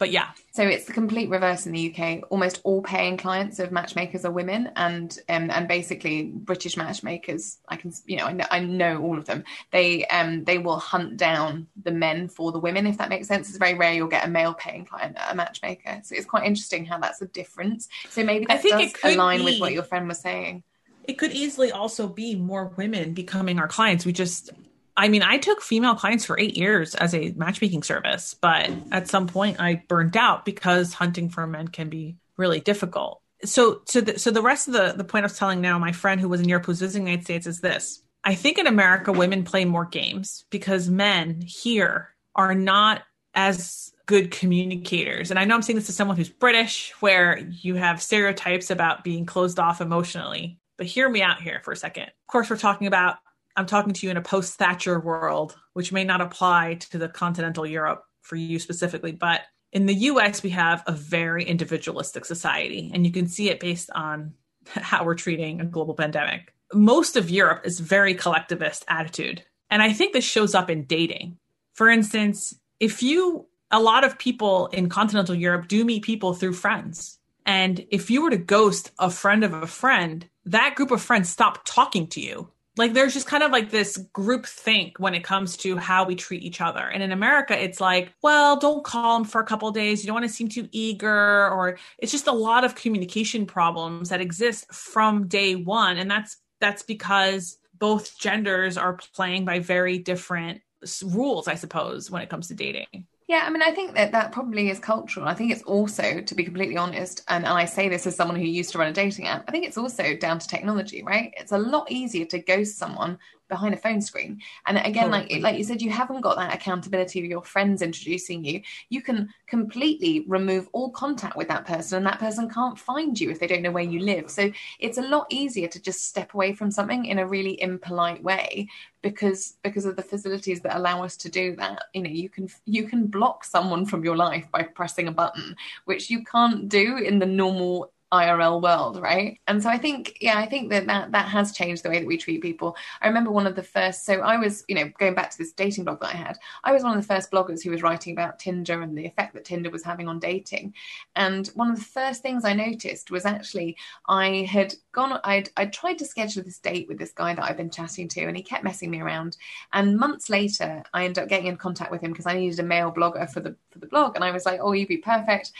But 0.03 0.11
yeah. 0.11 0.31
So 0.51 0.63
it's 0.63 0.83
the 0.83 0.91
complete 0.91 1.29
reverse 1.29 1.65
in 1.65 1.71
the 1.71 1.95
UK. 1.95 2.29
Almost 2.29 2.59
all 2.65 2.81
paying 2.81 3.15
clients 3.15 3.59
of 3.59 3.71
matchmakers 3.71 4.25
are 4.25 4.33
women, 4.33 4.69
and 4.75 5.17
um, 5.29 5.49
and 5.49 5.65
basically 5.65 6.23
British 6.23 6.75
matchmakers. 6.75 7.59
I 7.69 7.77
can 7.77 7.93
you 8.05 8.17
know 8.17 8.25
I 8.25 8.33
know, 8.33 8.45
I 8.51 8.59
know 8.59 9.01
all 9.01 9.17
of 9.17 9.23
them. 9.23 9.45
They 9.71 10.05
um 10.07 10.43
they 10.43 10.57
will 10.57 10.77
hunt 10.77 11.15
down 11.15 11.67
the 11.81 11.91
men 11.91 12.27
for 12.27 12.51
the 12.51 12.59
women 12.59 12.85
if 12.85 12.97
that 12.97 13.07
makes 13.07 13.29
sense. 13.29 13.47
It's 13.47 13.57
very 13.57 13.75
rare 13.75 13.93
you'll 13.93 14.09
get 14.09 14.27
a 14.27 14.29
male 14.29 14.53
paying 14.53 14.83
client 14.83 15.17
a 15.25 15.33
matchmaker. 15.33 16.01
So 16.03 16.15
it's 16.17 16.25
quite 16.25 16.43
interesting 16.43 16.83
how 16.83 16.99
that's 16.99 17.21
a 17.21 17.27
difference. 17.27 17.87
So 18.09 18.25
maybe 18.25 18.45
that 18.47 18.55
I 18.55 18.57
think 18.57 18.73
does 18.73 18.89
it 18.89 18.93
could 18.95 19.13
align 19.13 19.39
be. 19.39 19.45
with 19.45 19.61
what 19.61 19.71
your 19.71 19.83
friend 19.83 20.09
was 20.09 20.19
saying. 20.19 20.63
It 21.05 21.13
could 21.13 21.31
easily 21.31 21.71
also 21.71 22.09
be 22.09 22.35
more 22.35 22.73
women 22.75 23.13
becoming 23.13 23.57
our 23.57 23.69
clients. 23.69 24.05
We 24.05 24.11
just 24.11 24.51
I 24.95 25.07
mean, 25.07 25.23
I 25.23 25.37
took 25.37 25.61
female 25.61 25.95
clients 25.95 26.25
for 26.25 26.39
eight 26.39 26.55
years 26.55 26.93
as 26.95 27.15
a 27.15 27.31
matchmaking 27.35 27.83
service, 27.83 28.35
but 28.39 28.69
at 28.91 29.07
some 29.07 29.27
point 29.27 29.59
I 29.59 29.83
burned 29.87 30.15
out 30.15 30.45
because 30.45 30.93
hunting 30.93 31.29
for 31.29 31.47
men 31.47 31.67
can 31.67 31.89
be 31.89 32.17
really 32.37 32.59
difficult. 32.59 33.21
So, 33.43 33.81
so 33.85 34.01
the, 34.01 34.19
so 34.19 34.31
the 34.31 34.41
rest 34.41 34.67
of 34.67 34.73
the, 34.73 34.93
the 34.95 35.03
point 35.03 35.23
I 35.23 35.27
was 35.27 35.37
telling 35.37 35.61
now, 35.61 35.79
my 35.79 35.91
friend 35.91 36.21
who 36.21 36.29
was 36.29 36.41
in 36.41 36.47
Europe 36.47 36.65
who's 36.65 36.79
visiting 36.79 37.05
the 37.05 37.11
United 37.11 37.25
States 37.25 37.47
is 37.47 37.59
this. 37.59 38.01
I 38.23 38.35
think 38.35 38.57
in 38.57 38.67
America, 38.67 39.11
women 39.11 39.43
play 39.43 39.65
more 39.65 39.85
games 39.85 40.45
because 40.49 40.89
men 40.89 41.41
here 41.41 42.15
are 42.35 42.55
not 42.55 43.01
as 43.33 43.91
good 44.05 44.31
communicators. 44.31 45.29
And 45.29 45.39
I 45.39 45.45
know 45.45 45.55
I'm 45.55 45.61
saying 45.61 45.77
this 45.77 45.87
to 45.87 45.91
someone 45.91 46.17
who's 46.17 46.29
British, 46.29 46.93
where 46.99 47.37
you 47.37 47.75
have 47.75 48.01
stereotypes 48.01 48.69
about 48.69 49.03
being 49.03 49.25
closed 49.25 49.59
off 49.59 49.81
emotionally. 49.81 50.59
But 50.77 50.87
hear 50.87 51.09
me 51.09 51.21
out 51.21 51.41
here 51.41 51.61
for 51.63 51.71
a 51.71 51.77
second. 51.77 52.03
Of 52.03 52.27
course, 52.27 52.49
we're 52.49 52.57
talking 52.57 52.87
about 52.87 53.17
I'm 53.55 53.65
talking 53.65 53.93
to 53.93 54.05
you 54.05 54.11
in 54.11 54.17
a 54.17 54.21
post 54.21 54.55
Thatcher 54.55 54.99
world, 54.99 55.55
which 55.73 55.91
may 55.91 56.03
not 56.03 56.21
apply 56.21 56.75
to 56.91 56.97
the 56.97 57.09
continental 57.09 57.65
Europe 57.65 58.03
for 58.21 58.35
you 58.35 58.59
specifically, 58.59 59.11
but 59.11 59.41
in 59.71 59.87
the 59.87 59.93
US, 59.93 60.43
we 60.43 60.51
have 60.51 60.83
a 60.85 60.91
very 60.91 61.43
individualistic 61.43 62.25
society, 62.25 62.91
and 62.93 63.05
you 63.05 63.11
can 63.11 63.27
see 63.27 63.49
it 63.49 63.59
based 63.59 63.89
on 63.93 64.33
how 64.67 65.03
we're 65.03 65.15
treating 65.15 65.59
a 65.59 65.65
global 65.65 65.95
pandemic. 65.95 66.53
Most 66.73 67.17
of 67.17 67.29
Europe 67.29 67.65
is 67.65 67.79
very 67.79 68.13
collectivist 68.13 68.85
attitude. 68.87 69.43
And 69.69 69.81
I 69.81 69.91
think 69.93 70.13
this 70.13 70.23
shows 70.23 70.55
up 70.55 70.69
in 70.69 70.85
dating. 70.85 71.37
For 71.73 71.89
instance, 71.89 72.53
if 72.79 73.01
you, 73.01 73.47
a 73.71 73.81
lot 73.81 74.03
of 74.03 74.19
people 74.19 74.67
in 74.67 74.89
continental 74.89 75.35
Europe 75.35 75.67
do 75.67 75.83
meet 75.83 76.03
people 76.03 76.33
through 76.33 76.53
friends. 76.53 77.17
And 77.45 77.85
if 77.89 78.09
you 78.09 78.21
were 78.21 78.29
to 78.29 78.37
ghost 78.37 78.91
a 78.99 79.09
friend 79.09 79.43
of 79.43 79.53
a 79.53 79.67
friend, 79.67 80.27
that 80.45 80.75
group 80.75 80.91
of 80.91 81.01
friends 81.01 81.29
stop 81.29 81.65
talking 81.65 82.07
to 82.07 82.21
you 82.21 82.49
like 82.77 82.93
there's 82.93 83.13
just 83.13 83.27
kind 83.27 83.43
of 83.43 83.51
like 83.51 83.69
this 83.69 83.97
group 84.13 84.45
think 84.45 84.97
when 84.99 85.13
it 85.13 85.23
comes 85.23 85.57
to 85.57 85.77
how 85.77 86.05
we 86.05 86.15
treat 86.15 86.43
each 86.43 86.61
other. 86.61 86.81
And 86.81 87.03
in 87.03 87.11
america 87.11 87.61
it's 87.61 87.79
like 87.81 88.11
well 88.21 88.57
don't 88.57 88.83
call 88.83 89.19
them 89.19 89.27
for 89.27 89.41
a 89.41 89.45
couple 89.45 89.69
days. 89.71 90.03
You 90.03 90.07
don't 90.07 90.15
want 90.15 90.25
to 90.25 90.33
seem 90.33 90.47
too 90.47 90.67
eager 90.71 91.49
or 91.49 91.77
it's 91.97 92.11
just 92.11 92.27
a 92.27 92.31
lot 92.31 92.63
of 92.63 92.75
communication 92.75 93.45
problems 93.45 94.09
that 94.09 94.21
exist 94.21 94.71
from 94.73 95.27
day 95.27 95.55
one. 95.55 95.97
And 95.97 96.09
that's 96.09 96.37
that's 96.59 96.83
because 96.83 97.57
both 97.77 98.17
genders 98.17 98.77
are 98.77 98.97
playing 99.13 99.45
by 99.45 99.59
very 99.59 99.97
different 99.97 100.61
rules 101.05 101.47
i 101.47 101.55
suppose 101.55 102.11
when 102.11 102.21
it 102.21 102.29
comes 102.29 102.47
to 102.47 102.53
dating 102.53 103.07
yeah, 103.27 103.43
I 103.45 103.49
mean, 103.49 103.61
I 103.61 103.71
think 103.71 103.95
that 103.95 104.11
that 104.11 104.31
probably 104.31 104.69
is 104.69 104.79
cultural. 104.79 105.27
I 105.27 105.33
think 105.33 105.51
it's 105.51 105.63
also, 105.63 106.21
to 106.21 106.35
be 106.35 106.43
completely 106.43 106.77
honest, 106.77 107.23
and, 107.29 107.45
and 107.45 107.53
I 107.53 107.65
say 107.65 107.87
this 107.87 108.05
as 108.05 108.15
someone 108.15 108.37
who 108.37 108.43
used 108.43 108.71
to 108.73 108.77
run 108.77 108.89
a 108.89 108.93
dating 108.93 109.27
app, 109.27 109.45
I 109.47 109.51
think 109.51 109.65
it's 109.65 109.77
also 109.77 110.15
down 110.15 110.39
to 110.39 110.47
technology, 110.47 111.03
right? 111.03 111.33
It's 111.37 111.53
a 111.53 111.57
lot 111.57 111.89
easier 111.89 112.25
to 112.25 112.39
ghost 112.39 112.77
someone 112.77 113.17
behind 113.53 113.75
a 113.75 113.77
phone 113.77 114.01
screen. 114.01 114.41
And 114.65 114.79
again, 114.79 115.11
like 115.11 115.31
like 115.39 115.59
you 115.59 115.63
said, 115.63 115.79
you 115.79 115.91
haven't 115.91 116.21
got 116.21 116.37
that 116.37 116.55
accountability 116.55 117.19
of 117.19 117.25
your 117.25 117.43
friends 117.43 117.83
introducing 117.83 118.43
you. 118.43 118.61
You 118.89 119.03
can 119.03 119.29
completely 119.45 120.25
remove 120.27 120.67
all 120.73 120.89
contact 120.89 121.37
with 121.37 121.47
that 121.49 121.65
person, 121.65 121.97
and 121.97 122.07
that 122.07 122.19
person 122.19 122.49
can't 122.49 122.79
find 122.79 123.19
you 123.19 123.29
if 123.29 123.39
they 123.39 123.45
don't 123.45 123.61
know 123.61 123.71
where 123.71 123.83
you 123.83 123.99
live. 123.99 124.31
So 124.31 124.51
it's 124.79 124.97
a 124.97 125.03
lot 125.03 125.27
easier 125.29 125.67
to 125.67 125.79
just 125.79 126.07
step 126.07 126.33
away 126.33 126.53
from 126.53 126.71
something 126.71 127.05
in 127.05 127.19
a 127.19 127.27
really 127.27 127.61
impolite 127.61 128.23
way 128.23 128.69
because 129.03 129.57
because 129.63 129.85
of 129.85 129.95
the 129.95 130.01
facilities 130.01 130.61
that 130.61 130.75
allow 130.75 131.03
us 131.03 131.15
to 131.17 131.29
do 131.29 131.55
that. 131.57 131.83
You 131.93 132.01
know, 132.01 132.09
you 132.09 132.29
can 132.29 132.49
you 132.65 132.87
can 132.87 133.05
block 133.05 133.43
someone 133.43 133.85
from 133.85 134.03
your 134.03 134.17
life 134.17 134.47
by 134.51 134.63
pressing 134.63 135.07
a 135.07 135.11
button, 135.11 135.55
which 135.85 136.09
you 136.09 136.23
can't 136.23 136.67
do 136.67 136.97
in 136.97 137.19
the 137.19 137.27
normal 137.27 137.92
IRL 138.13 138.61
world, 138.61 139.01
right? 139.01 139.39
And 139.47 139.61
so 139.61 139.69
I 139.69 139.77
think, 139.79 140.19
yeah, 140.21 140.37
I 140.37 140.45
think 140.45 140.69
that, 140.69 140.85
that 140.85 141.11
that 141.11 141.27
has 141.27 141.51
changed 141.51 141.81
the 141.83 141.89
way 141.89 141.97
that 141.97 142.07
we 142.07 142.15
treat 142.15 142.43
people. 142.43 142.77
I 143.01 143.07
remember 143.07 143.31
one 143.31 143.47
of 143.47 143.55
the 143.55 143.63
first, 143.63 144.05
so 144.05 144.19
I 144.19 144.37
was, 144.37 144.63
you 144.67 144.75
know, 144.75 144.91
going 144.99 145.15
back 145.15 145.31
to 145.31 145.37
this 145.37 145.51
dating 145.51 145.85
blog 145.85 145.99
that 146.01 146.13
I 146.13 146.17
had, 146.17 146.37
I 146.63 146.73
was 146.73 146.83
one 146.83 146.95
of 146.95 147.01
the 147.01 147.11
first 147.11 147.31
bloggers 147.31 147.63
who 147.63 147.71
was 147.71 147.81
writing 147.81 148.13
about 148.13 148.37
Tinder 148.37 148.83
and 148.83 148.95
the 148.95 149.07
effect 149.07 149.33
that 149.33 149.45
Tinder 149.45 149.71
was 149.71 149.83
having 149.83 150.07
on 150.07 150.19
dating. 150.19 150.75
And 151.15 151.47
one 151.55 151.71
of 151.71 151.75
the 151.77 151.83
first 151.83 152.21
things 152.21 152.45
I 152.45 152.53
noticed 152.53 153.09
was 153.09 153.25
actually 153.25 153.77
I 154.07 154.47
had 154.47 154.75
gone, 154.91 155.19
I'd, 155.23 155.49
I'd 155.57 155.73
tried 155.73 155.97
to 155.97 156.05
schedule 156.05 156.43
this 156.43 156.59
date 156.59 156.87
with 156.87 156.99
this 156.99 157.13
guy 157.13 157.33
that 157.33 157.43
I've 157.43 157.57
been 157.57 157.71
chatting 157.71 158.07
to, 158.09 158.21
and 158.25 158.37
he 158.37 158.43
kept 158.43 158.63
messing 158.63 158.91
me 158.91 159.01
around. 159.01 159.37
And 159.73 159.97
months 159.97 160.29
later, 160.29 160.83
I 160.93 161.05
ended 161.05 161.23
up 161.23 161.29
getting 161.29 161.47
in 161.47 161.57
contact 161.57 161.89
with 161.89 162.01
him 162.01 162.11
because 162.11 162.27
I 162.27 162.35
needed 162.35 162.59
a 162.59 162.63
male 162.63 162.91
blogger 162.91 163.27
for 163.31 163.39
the 163.39 163.55
for 163.71 163.79
the 163.79 163.87
blog, 163.87 164.15
and 164.15 164.23
I 164.23 164.29
was 164.29 164.45
like, 164.45 164.59
oh, 164.61 164.73
you'd 164.73 164.87
be 164.87 164.97
perfect 164.97 165.51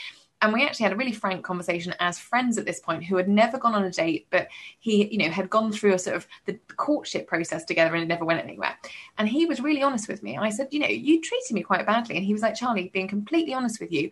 and 0.43 0.51
we 0.51 0.63
actually 0.65 0.83
had 0.83 0.93
a 0.93 0.97
really 0.97 1.13
frank 1.13 1.43
conversation 1.43 1.95
as 1.99 2.19
friends 2.19 2.57
at 2.57 2.65
this 2.65 2.81
point 2.81 3.03
who 3.03 3.15
had 3.15 3.29
never 3.29 3.57
gone 3.57 3.73
on 3.73 3.85
a 3.85 3.89
date 3.89 4.27
but 4.29 4.47
he 4.79 5.07
you 5.07 5.17
know 5.17 5.29
had 5.29 5.49
gone 5.49 5.71
through 5.71 5.93
a 5.93 5.99
sort 5.99 6.17
of 6.17 6.27
the 6.45 6.59
courtship 6.75 7.25
process 7.27 7.63
together 7.63 7.95
and 7.95 8.03
it 8.03 8.07
never 8.07 8.25
went 8.25 8.43
anywhere. 8.43 8.77
And 9.17 9.27
he 9.27 9.45
was 9.45 9.61
really 9.61 9.81
honest 9.81 10.07
with 10.07 10.21
me. 10.21 10.37
I 10.37 10.49
said 10.49 10.67
you 10.71 10.79
know 10.79 10.87
you 10.87 11.21
treated 11.21 11.53
me 11.53 11.63
quite 11.63 11.85
badly. 11.85 12.17
And 12.17 12.25
he 12.25 12.33
was 12.33 12.41
like 12.41 12.55
charly 12.55 12.91
being 12.93 13.07
completely 13.07 13.53
honest 13.53 13.79
with 13.79 13.91
you 13.91 14.11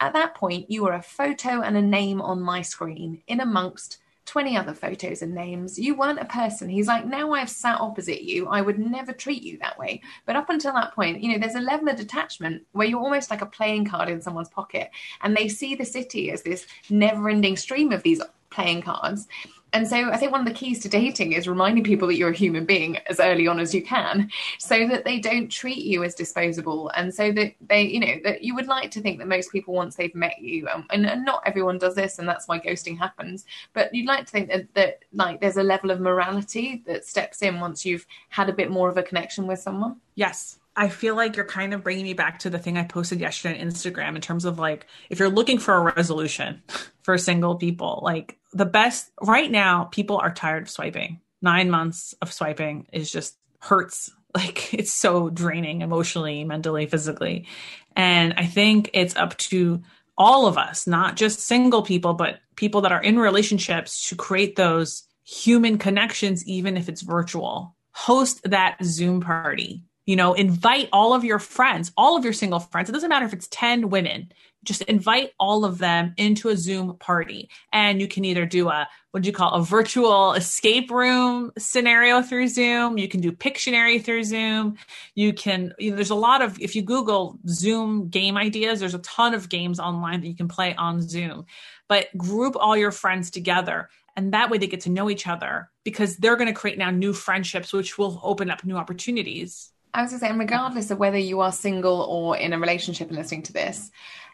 at 0.00 0.12
that 0.14 0.34
point 0.34 0.70
you 0.70 0.82
were 0.82 0.94
a 0.94 1.02
photo 1.02 1.62
and 1.62 1.76
a 1.76 1.82
name 1.82 2.20
on 2.20 2.40
my 2.40 2.62
screen 2.62 3.22
in 3.28 3.40
amongst 3.40 3.98
20 4.30 4.56
other 4.56 4.74
photos 4.74 5.22
and 5.22 5.34
names. 5.34 5.76
You 5.76 5.96
weren't 5.96 6.20
a 6.20 6.24
person. 6.24 6.68
He's 6.68 6.86
like, 6.86 7.04
now 7.04 7.32
I've 7.32 7.50
sat 7.50 7.80
opposite 7.80 8.22
you, 8.22 8.46
I 8.46 8.60
would 8.60 8.78
never 8.78 9.12
treat 9.12 9.42
you 9.42 9.58
that 9.58 9.76
way. 9.76 10.02
But 10.24 10.36
up 10.36 10.48
until 10.48 10.72
that 10.74 10.94
point, 10.94 11.20
you 11.20 11.32
know, 11.32 11.38
there's 11.38 11.56
a 11.56 11.60
level 11.60 11.88
of 11.88 11.96
detachment 11.96 12.62
where 12.70 12.86
you're 12.86 13.00
almost 13.00 13.28
like 13.28 13.42
a 13.42 13.46
playing 13.46 13.86
card 13.86 14.08
in 14.08 14.22
someone's 14.22 14.48
pocket. 14.48 14.92
And 15.20 15.36
they 15.36 15.48
see 15.48 15.74
the 15.74 15.84
city 15.84 16.30
as 16.30 16.42
this 16.42 16.68
never 16.88 17.28
ending 17.28 17.56
stream 17.56 17.90
of 17.90 18.04
these 18.04 18.22
playing 18.50 18.82
cards 18.82 19.26
and 19.72 19.86
so 19.86 20.10
I 20.10 20.16
think 20.16 20.32
one 20.32 20.40
of 20.40 20.46
the 20.46 20.54
keys 20.54 20.80
to 20.80 20.88
dating 20.88 21.32
is 21.32 21.48
reminding 21.48 21.84
people 21.84 22.08
that 22.08 22.16
you're 22.16 22.30
a 22.30 22.36
human 22.36 22.64
being 22.64 22.98
as 23.08 23.20
early 23.20 23.46
on 23.46 23.60
as 23.60 23.74
you 23.74 23.82
can, 23.82 24.30
so 24.58 24.86
that 24.88 25.04
they 25.04 25.18
don't 25.18 25.48
treat 25.48 25.84
you 25.84 26.04
as 26.04 26.14
disposable, 26.14 26.90
and 26.90 27.12
so 27.12 27.32
that 27.32 27.54
they, 27.68 27.82
you 27.82 28.00
know, 28.00 28.16
that 28.24 28.42
you 28.42 28.54
would 28.54 28.66
like 28.66 28.90
to 28.92 29.00
think 29.00 29.18
that 29.18 29.28
most 29.28 29.50
people 29.52 29.74
once 29.74 29.96
they've 29.96 30.14
met 30.14 30.40
you, 30.40 30.68
um, 30.68 30.86
and, 30.90 31.06
and, 31.06 31.24
not 31.24 31.42
everyone 31.46 31.78
does 31.78 31.94
this, 31.94 32.18
and 32.18 32.28
that's 32.28 32.48
why 32.48 32.58
ghosting 32.58 32.98
happens. 32.98 33.44
But 33.72 33.94
you'd 33.94 34.06
like 34.06 34.26
to 34.26 34.32
think 34.32 34.48
that 34.48 34.72
that 34.74 35.04
like 35.12 35.40
there's 35.40 35.56
a 35.56 35.62
level 35.62 35.90
of 35.90 36.00
morality 36.00 36.82
that 36.86 37.04
steps 37.04 37.42
in 37.42 37.60
once 37.60 37.84
you've 37.84 38.06
had 38.28 38.48
a 38.48 38.54
bit 38.54 38.70
more 38.70 38.88
of 38.88 38.96
a 38.96 39.02
connection 39.02 39.46
with 39.46 39.58
someone. 39.58 39.96
Yes, 40.14 40.59
I 40.76 40.88
feel 40.88 41.16
like 41.16 41.36
you're 41.36 41.44
kind 41.44 41.74
of 41.74 41.82
bringing 41.82 42.04
me 42.04 42.14
back 42.14 42.40
to 42.40 42.50
the 42.50 42.58
thing 42.58 42.78
I 42.78 42.84
posted 42.84 43.20
yesterday 43.20 43.60
on 43.60 43.68
Instagram 43.68 44.14
in 44.14 44.20
terms 44.20 44.44
of 44.44 44.58
like 44.58 44.86
if 45.08 45.18
you're 45.18 45.28
looking 45.28 45.58
for 45.58 45.74
a 45.74 45.94
resolution 45.94 46.62
for 47.02 47.18
single 47.18 47.56
people, 47.56 48.00
like 48.02 48.38
the 48.52 48.66
best 48.66 49.10
right 49.20 49.50
now, 49.50 49.84
people 49.84 50.18
are 50.18 50.32
tired 50.32 50.64
of 50.64 50.70
swiping. 50.70 51.20
Nine 51.42 51.70
months 51.70 52.14
of 52.22 52.32
swiping 52.32 52.86
is 52.92 53.10
just 53.10 53.36
hurts. 53.60 54.10
Like 54.32 54.72
it's 54.72 54.92
so 54.92 55.28
draining 55.28 55.80
emotionally, 55.80 56.44
mentally, 56.44 56.86
physically. 56.86 57.48
And 57.96 58.34
I 58.36 58.46
think 58.46 58.90
it's 58.92 59.16
up 59.16 59.36
to 59.38 59.82
all 60.16 60.46
of 60.46 60.56
us, 60.56 60.86
not 60.86 61.16
just 61.16 61.40
single 61.40 61.82
people, 61.82 62.14
but 62.14 62.38
people 62.54 62.82
that 62.82 62.92
are 62.92 63.02
in 63.02 63.18
relationships 63.18 64.08
to 64.08 64.14
create 64.14 64.54
those 64.54 65.02
human 65.24 65.78
connections, 65.78 66.46
even 66.46 66.76
if 66.76 66.88
it's 66.88 67.02
virtual. 67.02 67.74
Host 67.90 68.40
that 68.44 68.76
Zoom 68.84 69.20
party 69.20 69.82
you 70.06 70.16
know, 70.16 70.34
invite 70.34 70.88
all 70.92 71.14
of 71.14 71.24
your 71.24 71.38
friends, 71.38 71.92
all 71.96 72.16
of 72.16 72.24
your 72.24 72.32
single 72.32 72.60
friends. 72.60 72.88
It 72.88 72.92
doesn't 72.92 73.08
matter 73.08 73.26
if 73.26 73.32
it's 73.32 73.48
10 73.48 73.90
women, 73.90 74.32
just 74.62 74.82
invite 74.82 75.32
all 75.38 75.64
of 75.64 75.78
them 75.78 76.14
into 76.16 76.48
a 76.50 76.56
Zoom 76.56 76.96
party. 76.98 77.48
And 77.72 78.00
you 78.00 78.08
can 78.08 78.24
either 78.24 78.44
do 78.44 78.68
a, 78.68 78.88
what 79.10 79.22
do 79.22 79.26
you 79.26 79.32
call 79.32 79.52
a 79.52 79.62
virtual 79.62 80.34
escape 80.34 80.90
room 80.90 81.50
scenario 81.56 82.22
through 82.22 82.48
Zoom. 82.48 82.98
You 82.98 83.08
can 83.08 83.20
do 83.20 83.32
Pictionary 83.32 84.02
through 84.04 84.24
Zoom. 84.24 84.76
You 85.14 85.32
can, 85.32 85.72
you 85.78 85.90
know, 85.90 85.96
there's 85.96 86.10
a 86.10 86.14
lot 86.14 86.42
of, 86.42 86.60
if 86.60 86.76
you 86.76 86.82
Google 86.82 87.38
Zoom 87.48 88.08
game 88.08 88.36
ideas, 88.36 88.80
there's 88.80 88.94
a 88.94 88.98
ton 89.00 89.32
of 89.32 89.48
games 89.48 89.80
online 89.80 90.20
that 90.20 90.28
you 90.28 90.36
can 90.36 90.48
play 90.48 90.74
on 90.74 91.00
Zoom. 91.00 91.46
But 91.88 92.16
group 92.16 92.54
all 92.58 92.76
your 92.76 92.92
friends 92.92 93.30
together. 93.30 93.88
And 94.16 94.34
that 94.34 94.50
way 94.50 94.58
they 94.58 94.66
get 94.66 94.82
to 94.82 94.90
know 94.90 95.08
each 95.08 95.26
other 95.26 95.70
because 95.84 96.16
they're 96.16 96.36
going 96.36 96.52
to 96.52 96.60
create 96.60 96.76
now 96.76 96.90
new 96.90 97.12
friendships, 97.12 97.72
which 97.72 97.96
will 97.96 98.20
open 98.22 98.50
up 98.50 98.64
new 98.64 98.76
opportunities. 98.76 99.72
I 99.92 100.02
was 100.02 100.12
going 100.12 100.20
to 100.20 100.26
say, 100.26 100.32
regardless 100.32 100.90
of 100.90 100.98
whether 100.98 101.18
you 101.18 101.40
are 101.40 101.52
single 101.52 102.02
or 102.02 102.36
in 102.36 102.52
a 102.52 102.58
relationship 102.58 103.08
and 103.08 103.16
listening 103.18 103.42
to 103.44 103.52
this, 103.52 103.90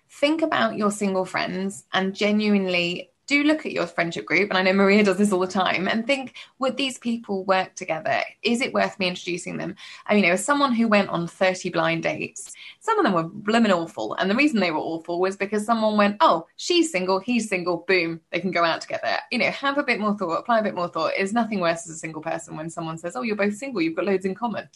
think 0.09 0.43
about 0.43 0.77
your 0.77 0.91
single 0.91 1.25
friends 1.25 1.85
and 1.93 2.15
genuinely 2.15 3.11
do 3.27 3.43
look 3.43 3.67
at 3.67 3.73
your 3.73 3.87
friendship 3.87 4.25
group 4.25 4.49
and 4.49 4.59
i 4.59 4.63
know 4.63 4.73
maria 4.73 5.03
does 5.03 5.19
this 5.19 5.33
all 5.33 5.41
the 5.41 5.47
time 5.47 5.89
and 5.89 6.07
think 6.07 6.35
would 6.59 6.77
these 6.77 6.99
people 6.99 7.45
work 7.45 7.75
together? 7.75 8.23
Is 8.43 8.61
it 8.61 8.73
worth 8.73 8.99
me 8.99 9.09
introducing 9.09 9.57
them? 9.57 9.75
I 10.07 10.15
mean 10.15 10.25
as 10.25 10.45
someone 10.45 10.73
who 10.73 10.89
went 10.89 11.09
on 11.11 11.27
30 11.27 11.71
blind 11.71 12.03
dates. 12.05 12.53
Some 12.81 12.99
of 12.99 13.05
them 13.05 13.15
were 13.15 13.29
blooming 13.29 13.73
awful 13.73 14.15
and 14.15 14.31
the 14.31 14.37
reason 14.37 14.61
they 14.61 14.71
were 14.71 14.79
awful 14.79 15.21
was 15.21 15.37
because 15.37 15.67
someone 15.67 15.97
went 15.97 16.17
oh 16.21 16.47
she's 16.57 16.91
single 16.91 17.19
he's 17.19 17.49
single 17.49 17.85
boom 17.89 18.21
they 18.31 18.41
can 18.41 18.53
go 18.53 18.65
out 18.65 18.81
together. 18.81 19.17
You 19.31 19.39
know 19.39 19.51
have 19.51 19.79
a 19.79 19.83
bit 19.83 20.01
more 20.01 20.17
thought 20.17 20.39
apply 20.39 20.61
a 20.61 20.63
bit 20.63 20.75
more 20.75 20.89
thought. 20.89 21.15
Is 21.19 21.33
nothing 21.33 21.61
worse 21.61 21.89
as 21.89 21.97
a 21.97 21.99
single 21.99 22.23
person 22.23 22.57
when 22.57 22.71
someone 22.71 22.99
says 22.99 23.17
oh 23.17 23.23
you're 23.23 23.37
both 23.37 23.57
single 23.57 23.83
you've 23.83 23.97
got 23.97 24.07
loads 24.07 24.25
in 24.25 24.35
common 24.35 24.69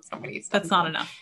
that's 0.00 0.12
not 0.12 0.22
that's 0.22 0.22
not 0.22 0.22
really 0.22 0.44
that's 0.50 0.70
not 0.70 0.86
enough. 0.86 1.16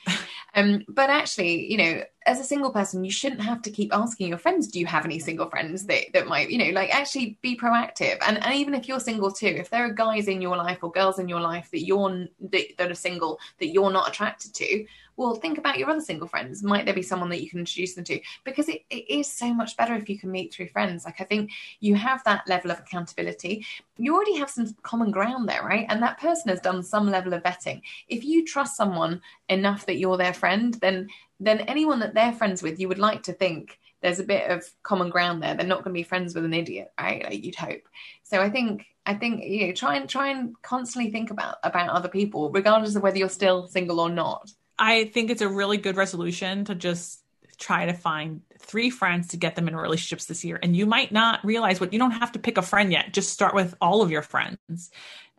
Um, 0.55 0.83
but 0.89 1.11
actually, 1.11 1.71
you 1.71 1.77
know, 1.77 2.03
as 2.29 2.39
a 2.39 2.45
single 2.45 2.71
person, 2.71 3.05
you 3.05 3.11
shouldn't 3.11 3.41
have 3.41 3.63
to 3.63 3.71
keep 3.71 3.91
asking 3.95 4.29
your 4.29 4.37
friends, 4.37 4.69
do 4.69 4.79
you 4.79 4.85
have 4.85 5.07
any 5.07 5.19
single 5.19 5.49
friends 5.49 5.87
that, 5.87 6.05
that 6.13 6.27
might, 6.27 6.51
you 6.51 6.59
know, 6.59 6.71
like 6.73 6.95
actually 6.95 7.39
be 7.41 7.57
proactive. 7.57 8.19
And, 8.21 8.45
and 8.45 8.55
even 8.55 8.75
if 8.75 8.87
you're 8.87 9.01
single 9.01 9.33
too, 9.33 9.47
if 9.47 9.71
there 9.71 9.87
are 9.87 9.93
guys 9.93 10.29
in 10.29 10.43
your 10.43 10.55
life 10.55 10.81
or 10.83 10.93
girls 10.93 11.19
in 11.19 11.27
your 11.27 11.41
life 11.41 11.71
that 11.71 11.87
you're 11.87 12.29
that, 12.51 12.65
that 12.77 12.91
are 12.91 12.95
single 12.95 13.41
that 13.61 13.69
you're 13.69 13.91
not 13.91 14.11
attracted 14.11 14.53
to, 14.57 14.85
well, 15.17 15.35
think 15.35 15.59
about 15.59 15.79
your 15.79 15.91
other 15.91 16.01
single 16.01 16.29
friends. 16.29 16.63
Might 16.63 16.85
there 16.85 16.95
be 16.95 17.03
someone 17.03 17.31
that 17.31 17.43
you 17.43 17.51
can 17.51 17.59
introduce 17.59 17.95
them 17.95 18.05
to? 18.05 18.21
Because 18.45 18.69
it, 18.69 18.83
it 18.89 19.11
is 19.11 19.27
so 19.27 19.53
much 19.53 19.77
better 19.77 19.95
if 19.95 20.09
you 20.09 20.17
can 20.17 20.31
meet 20.31 20.55
through 20.55 20.69
friends. 20.69 21.05
Like, 21.05 21.21
I 21.21 21.25
think 21.25 21.51
you 21.81 21.97
have 21.97 22.23
that 22.25 22.47
level 22.47 22.71
of 22.71 22.79
accountability. 22.79 23.67
You 23.97 24.15
already 24.15 24.37
have 24.37 24.49
some 24.49 24.77
common 24.83 25.11
ground 25.11 25.49
there, 25.49 25.65
right? 25.65 25.87
And 25.89 26.01
that 26.03 26.21
person 26.21 26.51
has 26.51 26.61
done 26.61 26.85
some 26.85 27.11
level 27.11 27.33
of 27.33 27.43
vetting. 27.43 27.83
If 28.07 28.23
you 28.23 28.47
trust 28.47 28.77
someone 28.77 29.21
enough 29.49 29.87
that 29.87 29.97
you're 29.97 30.19
their 30.19 30.35
friend, 30.35 30.75
then 30.75 31.09
then 31.41 31.61
anyone 31.61 32.01
that 32.01 32.15
they're 32.15 32.33
friends 32.33 32.63
with, 32.63 32.81
you 32.81 32.89
would 32.89 32.99
like 32.99 33.25
to 33.25 33.33
think 33.33 33.79
there's 34.01 34.21
a 34.21 34.25
bit 34.25 34.51
of 34.51 34.65
common 34.83 35.11
ground 35.11 35.43
there. 35.43 35.55
They're 35.55 35.67
not 35.67 35.85
going 35.85 35.95
to 35.95 35.99
be 35.99 36.05
friends 36.05 36.35
with 36.35 36.45
an 36.45 36.55
idiot, 36.55 36.93
right? 37.01 37.25
Like 37.25 37.45
you'd 37.45 37.57
hope. 37.57 37.83
So 38.25 38.41
I 38.41 38.51
think 38.51 38.87
I 39.07 39.15
think 39.15 39.43
you 39.45 39.67
know 39.67 39.73
try 39.73 39.97
and 39.97 40.09
try 40.09 40.29
and 40.29 40.55
constantly 40.63 41.11
think 41.11 41.31
about 41.31 41.57
about 41.63 41.91
other 41.91 42.09
people, 42.09 42.51
regardless 42.51 42.95
of 42.95 43.03
whether 43.03 43.19
you're 43.19 43.29
still 43.29 43.67
single 43.67 44.01
or 44.01 44.11
not. 44.11 44.51
I 44.79 45.07
think 45.07 45.31
it's 45.31 45.43
a 45.43 45.49
really 45.49 45.77
good 45.77 45.97
resolution 45.97 46.65
to 46.67 46.75
just 46.75 47.21
try 47.59 47.87
to 47.87 47.93
find 47.93 48.43
three 48.61 48.91
friends 48.91 49.29
to 49.29 49.37
get 49.37 49.57
them 49.57 49.67
in 49.67 49.75
relationships 49.75 50.27
this 50.27 50.45
year. 50.45 50.61
And 50.63 50.77
you 50.77 50.87
might 50.87 51.11
not 51.11 51.45
realize 51.45 51.81
what 51.81 51.93
you 51.93 51.99
don't 51.99 52.13
have 52.13 52.33
to 52.33 52.39
pick 52.39 52.57
a 52.57 52.63
friend 52.63 52.93
yet. 52.93 53.13
Just 53.13 53.33
start 53.33 53.55
with 53.55 53.75
all 53.81 54.03
of 54.03 54.13
your 54.13 54.23
friends 54.23 54.91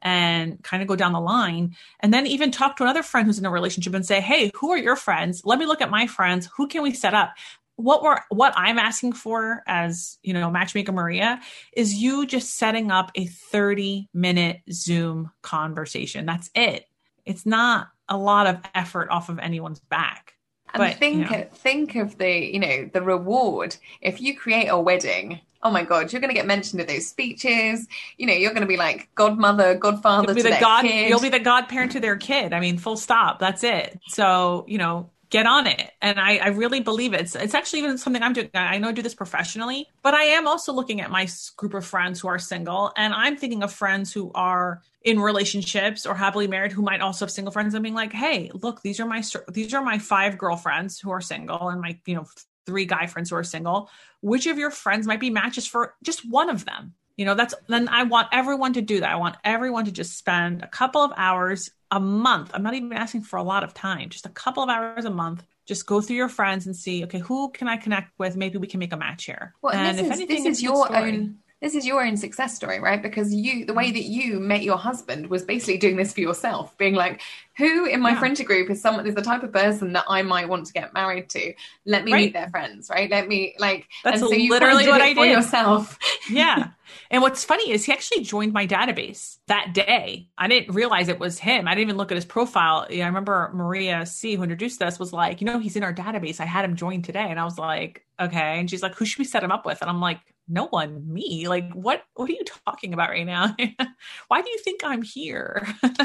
and 0.01 0.61
kind 0.63 0.81
of 0.81 0.87
go 0.87 0.95
down 0.95 1.13
the 1.13 1.19
line. 1.19 1.75
And 1.99 2.13
then 2.13 2.27
even 2.27 2.51
talk 2.51 2.77
to 2.77 2.83
another 2.83 3.03
friend 3.03 3.25
who's 3.25 3.39
in 3.39 3.45
a 3.45 3.51
relationship 3.51 3.93
and 3.93 4.05
say, 4.05 4.21
Hey, 4.21 4.51
who 4.55 4.71
are 4.71 4.77
your 4.77 4.95
friends? 4.95 5.41
Let 5.45 5.59
me 5.59 5.65
look 5.65 5.81
at 5.81 5.89
my 5.89 6.07
friends. 6.07 6.49
Who 6.55 6.67
can 6.67 6.81
we 6.81 6.93
set 6.93 7.13
up? 7.13 7.33
What 7.75 8.03
we're 8.03 8.19
what 8.29 8.53
I'm 8.57 8.77
asking 8.77 9.13
for 9.13 9.63
as 9.65 10.17
you 10.21 10.33
know, 10.33 10.51
matchmaker 10.51 10.91
Maria, 10.91 11.39
is 11.71 11.93
you 11.93 12.25
just 12.25 12.57
setting 12.57 12.91
up 12.91 13.11
a 13.15 13.25
30 13.25 14.09
minute 14.13 14.61
Zoom 14.71 15.31
conversation. 15.41 16.25
That's 16.25 16.49
it. 16.53 16.85
It's 17.25 17.45
not 17.45 17.87
a 18.09 18.17
lot 18.17 18.47
of 18.47 18.59
effort 18.75 19.09
off 19.09 19.29
of 19.29 19.39
anyone's 19.39 19.79
back. 19.79 20.33
And 20.73 20.81
but, 20.81 20.97
think 20.97 21.31
you 21.31 21.37
know. 21.37 21.47
think 21.51 21.95
of 21.95 22.17
the 22.17 22.31
you 22.31 22.59
know 22.59 22.89
the 22.91 23.01
reward 23.01 23.75
if 24.01 24.21
you 24.21 24.37
create 24.37 24.67
a 24.67 24.79
wedding. 24.79 25.39
Oh 25.61 25.71
my 25.71 25.83
God, 25.83 26.11
you're 26.11 26.21
going 26.21 26.29
to 26.29 26.35
get 26.35 26.47
mentioned 26.47 26.81
at 26.81 26.87
those 26.87 27.07
speeches. 27.07 27.87
You 28.17 28.27
know, 28.27 28.33
you're 28.33 28.51
going 28.51 28.61
to 28.61 28.67
be 28.67 28.77
like 28.77 29.09
godmother, 29.15 29.75
godfather 29.75 30.27
you'll 30.27 30.35
be 30.35 30.41
the 30.41 30.57
god, 30.59 30.83
kid. 30.83 31.09
You'll 31.09 31.19
be 31.19 31.29
the 31.29 31.39
godparent 31.39 31.91
to 31.93 31.99
their 31.99 32.15
kid. 32.15 32.53
I 32.53 32.59
mean, 32.59 32.77
full 32.77 32.97
stop. 32.97 33.39
That's 33.39 33.63
it. 33.63 33.99
So 34.07 34.65
you 34.67 34.77
know, 34.77 35.09
get 35.29 35.45
on 35.45 35.67
it. 35.67 35.91
And 36.01 36.19
I, 36.19 36.37
I 36.37 36.47
really 36.47 36.79
believe 36.79 37.13
it. 37.13 37.21
It's, 37.21 37.35
it's, 37.35 37.53
actually 37.53 37.79
even 37.79 37.97
something 37.97 38.21
I'm 38.21 38.33
doing. 38.33 38.49
I 38.53 38.79
know 38.79 38.89
I 38.89 38.91
do 38.91 39.01
this 39.01 39.13
professionally, 39.13 39.87
but 40.01 40.13
I 40.13 40.23
am 40.23 40.47
also 40.47 40.73
looking 40.73 41.01
at 41.01 41.11
my 41.11 41.27
group 41.55 41.73
of 41.73 41.85
friends 41.85 42.19
who 42.19 42.27
are 42.27 42.39
single. 42.39 42.91
And 42.97 43.13
I'm 43.13 43.37
thinking 43.37 43.61
of 43.61 43.71
friends 43.71 44.11
who 44.11 44.31
are 44.33 44.81
in 45.03 45.19
relationships 45.19 46.05
or 46.05 46.15
happily 46.15 46.47
married 46.47 46.71
who 46.71 46.81
might 46.81 47.01
also 47.01 47.25
have 47.25 47.31
single 47.31 47.51
friends 47.51 47.73
and 47.73 47.83
being 47.83 47.95
like, 47.95 48.11
hey, 48.11 48.51
look, 48.53 48.81
these 48.81 48.99
are 48.99 49.05
my, 49.05 49.23
these 49.51 49.73
are 49.73 49.83
my 49.83 49.99
five 49.99 50.37
girlfriends 50.37 50.99
who 50.99 51.11
are 51.11 51.21
single 51.21 51.69
and 51.69 51.79
my, 51.79 51.97
you 52.05 52.15
know, 52.15 52.25
three 52.69 52.85
guy 52.85 53.07
friends 53.07 53.31
who 53.31 53.35
are 53.35 53.43
single. 53.43 53.89
Which 54.21 54.45
of 54.45 54.59
your 54.59 54.69
friends 54.69 55.07
might 55.07 55.19
be 55.19 55.31
matches 55.31 55.65
for 55.65 55.95
just 56.03 56.29
one 56.29 56.49
of 56.49 56.65
them? 56.65 56.93
You 57.17 57.25
know, 57.25 57.33
that's 57.33 57.55
then 57.67 57.89
I 57.89 58.03
want 58.03 58.29
everyone 58.31 58.73
to 58.73 58.81
do 58.81 58.99
that. 58.99 59.09
I 59.09 59.15
want 59.15 59.35
everyone 59.43 59.85
to 59.85 59.91
just 59.91 60.17
spend 60.17 60.61
a 60.61 60.67
couple 60.67 61.01
of 61.01 61.11
hours 61.17 61.71
a 61.91 61.99
month. 61.99 62.51
I'm 62.53 62.63
not 62.63 62.75
even 62.75 62.93
asking 62.93 63.23
for 63.23 63.37
a 63.37 63.43
lot 63.43 63.63
of 63.63 63.73
time, 63.73 64.09
just 64.09 64.25
a 64.25 64.29
couple 64.29 64.63
of 64.63 64.69
hours 64.69 65.05
a 65.05 65.09
month. 65.09 65.43
Just 65.65 65.85
go 65.85 66.01
through 66.01 66.15
your 66.15 66.29
friends 66.29 66.65
and 66.65 66.75
see, 66.75 67.03
okay, 67.03 67.19
who 67.19 67.51
can 67.51 67.67
I 67.67 67.77
connect 67.77 68.17
with? 68.17 68.37
Maybe 68.37 68.57
we 68.57 68.67
can 68.67 68.79
make 68.79 68.93
a 68.93 68.97
match 68.97 69.25
here. 69.25 69.53
Well, 69.61 69.73
and, 69.73 69.87
and 69.87 69.97
this, 69.97 70.05
is, 70.05 70.11
anything, 70.11 70.43
this 70.43 70.57
is 70.57 70.63
your 70.63 70.95
own 70.95 71.39
this 71.61 71.75
is 71.75 71.85
your 71.85 72.05
own 72.05 72.15
success 72.15 72.55
story, 72.55 72.79
right? 72.79 73.01
Because 73.01 73.33
you, 73.33 73.65
the 73.65 73.73
way 73.73 73.91
mm. 73.91 73.93
that 73.93 74.05
you 74.05 74.39
met 74.39 74.63
your 74.63 74.77
husband 74.77 75.27
was 75.27 75.43
basically 75.43 75.77
doing 75.77 75.97
this 75.97 76.13
for 76.13 76.21
yourself, 76.21 76.77
being 76.77 76.95
like, 76.95 77.21
who 77.57 77.85
in 77.85 77.99
my 77.99 78.11
yeah. 78.11 78.19
friendship 78.19 78.47
group 78.47 78.69
is 78.69 78.81
someone 78.81 79.05
is 79.05 79.15
the 79.15 79.21
type 79.21 79.43
of 79.43 79.51
person 79.51 79.91
that 79.91 80.05
I 80.07 80.21
might 80.21 80.47
want 80.47 80.67
to 80.67 80.73
get 80.73 80.93
married 80.93 81.27
to? 81.31 81.53
Let 81.85 82.05
me 82.05 82.13
right. 82.13 82.25
meet 82.25 82.33
their 82.33 82.49
friends, 82.49 82.89
right? 82.89 83.11
Let 83.11 83.27
me 83.27 83.55
like. 83.59 83.87
That's 84.05 84.21
so 84.21 84.29
literally 84.29 84.87
what 84.87 85.01
I 85.01 85.13
did 85.13 85.31
yourself. 85.31 85.99
yeah, 86.29 86.69
and 87.11 87.21
what's 87.21 87.43
funny 87.43 87.71
is 87.71 87.83
he 87.83 87.91
actually 87.91 88.23
joined 88.23 88.53
my 88.53 88.65
database 88.65 89.39
that 89.47 89.73
day. 89.73 90.29
I 90.37 90.47
didn't 90.47 90.73
realize 90.73 91.09
it 91.09 91.19
was 91.19 91.37
him. 91.37 91.67
I 91.67 91.71
didn't 91.71 91.89
even 91.89 91.97
look 91.97 92.11
at 92.11 92.15
his 92.15 92.23
profile. 92.23 92.87
Yeah, 92.89 93.03
I 93.03 93.07
remember 93.07 93.51
Maria 93.53 94.05
C, 94.05 94.35
who 94.35 94.43
introduced 94.43 94.81
us, 94.81 94.97
was 94.97 95.11
like, 95.11 95.41
you 95.41 95.45
know, 95.45 95.59
he's 95.59 95.75
in 95.75 95.83
our 95.83 95.93
database. 95.93 96.39
I 96.39 96.45
had 96.45 96.63
him 96.63 96.77
join 96.77 97.01
today, 97.01 97.27
and 97.29 97.37
I 97.37 97.43
was 97.43 97.57
like, 97.57 98.05
okay. 98.17 98.59
And 98.59 98.69
she's 98.69 98.81
like, 98.81 98.95
who 98.95 99.03
should 99.03 99.19
we 99.19 99.25
set 99.25 99.43
him 99.43 99.51
up 99.51 99.65
with? 99.65 99.81
And 99.81 99.89
I'm 99.89 99.99
like, 99.99 100.19
no 100.49 100.67
one 100.67 101.11
me 101.11 101.47
like 101.47 101.71
what 101.73 102.03
what 102.15 102.29
are 102.29 102.33
you 102.33 102.43
talking 102.65 102.93
about 102.93 103.09
right 103.09 103.25
now? 103.25 103.55
Why 104.27 104.41
do 104.41 104.49
you 104.49 104.59
think 104.59 104.81
i'm 104.83 105.01
here? 105.01 105.67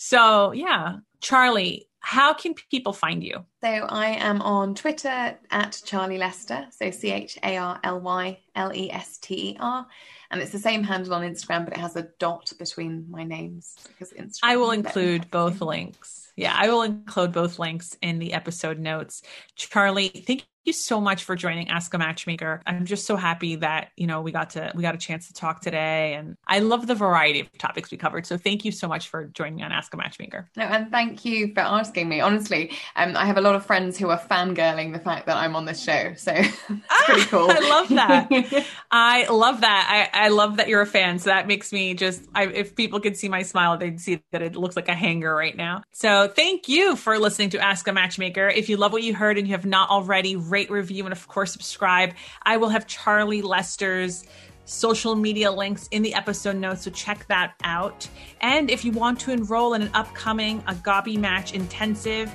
So 0.00 0.52
yeah. 0.52 0.98
Charly 1.20 1.88
how 2.00 2.32
can 2.32 2.54
people 2.70 2.92
find 2.92 3.24
you? 3.24 3.44
So 3.62 3.68
i 3.68 4.06
am 4.06 4.40
on 4.42 4.76
twitter 4.76 5.36
at 5.50 5.82
charly 5.84 6.16
lester 6.16 6.68
so 6.70 6.92
c-h-a-r-l-y-l-e-s-t-e-r 6.92 9.86
and 10.30 10.40
it's 10.40 10.52
the 10.52 10.58
same 10.58 10.84
handle 10.84 11.14
on 11.14 11.22
instagram 11.22 11.64
but 11.64 11.72
it 11.74 11.80
has 11.80 11.96
a 11.96 12.02
dot 12.20 12.52
between 12.58 13.06
my 13.10 13.24
names 13.24 13.74
because 13.88 14.12
instagram 14.12 14.38
i 14.44 14.54
will 14.56 14.70
include 14.70 15.28
both 15.32 15.60
links. 15.60 16.32
Yeah 16.36 16.54
i 16.56 16.68
will 16.68 16.82
include 16.82 17.32
both 17.32 17.58
links 17.58 17.96
in 18.00 18.20
the 18.20 18.32
episode 18.32 18.78
notes. 18.78 19.22
Charly 19.56 20.24
thank 20.24 20.46
you 20.68 20.72
so 20.72 21.00
much 21.00 21.24
for 21.24 21.34
joining 21.34 21.68
Ask 21.68 21.92
a 21.94 21.98
Matchmaker. 21.98 22.62
I'm 22.66 22.84
just 22.84 23.06
so 23.06 23.16
happy 23.16 23.56
that, 23.56 23.90
you 23.96 24.06
know, 24.06 24.20
we 24.20 24.30
got 24.30 24.50
to 24.50 24.70
we 24.74 24.82
got 24.82 24.94
a 24.94 24.98
chance 24.98 25.26
to 25.26 25.32
talk 25.32 25.60
today 25.60 26.14
and 26.14 26.36
I 26.46 26.60
love 26.60 26.86
the 26.86 26.94
variety 26.94 27.40
of 27.40 27.58
topics 27.58 27.90
we 27.90 27.96
covered. 27.96 28.26
So 28.26 28.36
thank 28.36 28.64
you 28.64 28.70
so 28.70 28.86
much 28.86 29.08
for 29.08 29.24
joining 29.26 29.56
me 29.56 29.62
on 29.62 29.72
Ask 29.72 29.92
a 29.94 29.96
Matchmaker. 29.96 30.48
No, 30.56 30.64
and 30.64 30.90
thank 30.90 31.24
you 31.24 31.52
for 31.54 31.60
asking 31.60 32.08
me. 32.08 32.20
Honestly, 32.20 32.70
um, 32.94 33.16
I 33.16 33.24
have 33.24 33.38
a 33.38 33.40
lot 33.40 33.54
of 33.54 33.64
friends 33.64 33.98
who 33.98 34.10
are 34.10 34.18
fangirling 34.18 34.92
the 34.92 34.98
fact 34.98 35.26
that 35.26 35.36
I'm 35.36 35.56
on 35.56 35.64
this 35.64 35.82
show. 35.82 36.12
So 36.16 36.32
it's 36.36 36.58
ah, 36.68 37.02
pretty 37.06 37.24
cool. 37.24 37.50
I 37.50 37.58
love 37.60 37.88
that. 37.88 38.66
I 38.90 39.26
love 39.28 39.62
that. 39.62 40.10
I, 40.14 40.26
I 40.26 40.28
love 40.28 40.58
that 40.58 40.68
you're 40.68 40.82
a 40.82 40.86
fan. 40.86 41.18
So 41.18 41.30
that 41.30 41.46
makes 41.46 41.72
me 41.72 41.94
just 41.94 42.22
I, 42.34 42.44
if 42.44 42.76
people 42.76 43.00
could 43.00 43.16
see 43.16 43.28
my 43.28 43.42
smile, 43.42 43.78
they'd 43.78 44.00
see 44.00 44.22
that 44.32 44.42
it 44.42 44.54
looks 44.54 44.76
like 44.76 44.88
a 44.88 44.94
hanger 44.94 45.34
right 45.34 45.56
now. 45.56 45.82
So 45.92 46.28
thank 46.28 46.68
you 46.68 46.94
for 46.94 47.18
listening 47.18 47.50
to 47.50 47.58
Ask 47.58 47.88
a 47.88 47.92
Matchmaker. 47.92 48.48
If 48.48 48.68
you 48.68 48.76
love 48.76 48.92
what 48.92 49.02
you 49.02 49.14
heard 49.14 49.38
and 49.38 49.48
you 49.48 49.54
have 49.54 49.64
not 49.64 49.88
already, 49.88 50.36
rate, 50.58 50.70
review, 50.70 51.04
and 51.04 51.12
of 51.12 51.28
course, 51.28 51.52
subscribe. 51.52 52.14
I 52.42 52.56
will 52.56 52.68
have 52.68 52.86
Charly 52.86 53.42
Lester's 53.42 54.24
social 54.64 55.14
media 55.14 55.50
links 55.50 55.88
in 55.92 56.02
the 56.02 56.12
episode 56.14 56.56
notes, 56.56 56.82
so 56.82 56.90
check 56.90 57.26
that 57.28 57.54
out. 57.62 58.08
And 58.40 58.70
if 58.70 58.84
you 58.84 58.90
want 58.90 59.20
to 59.20 59.30
enroll 59.30 59.74
in 59.74 59.82
an 59.82 59.90
upcoming 59.94 60.62
Agape 60.66 61.18
Match 61.18 61.54
Intensive, 61.54 62.34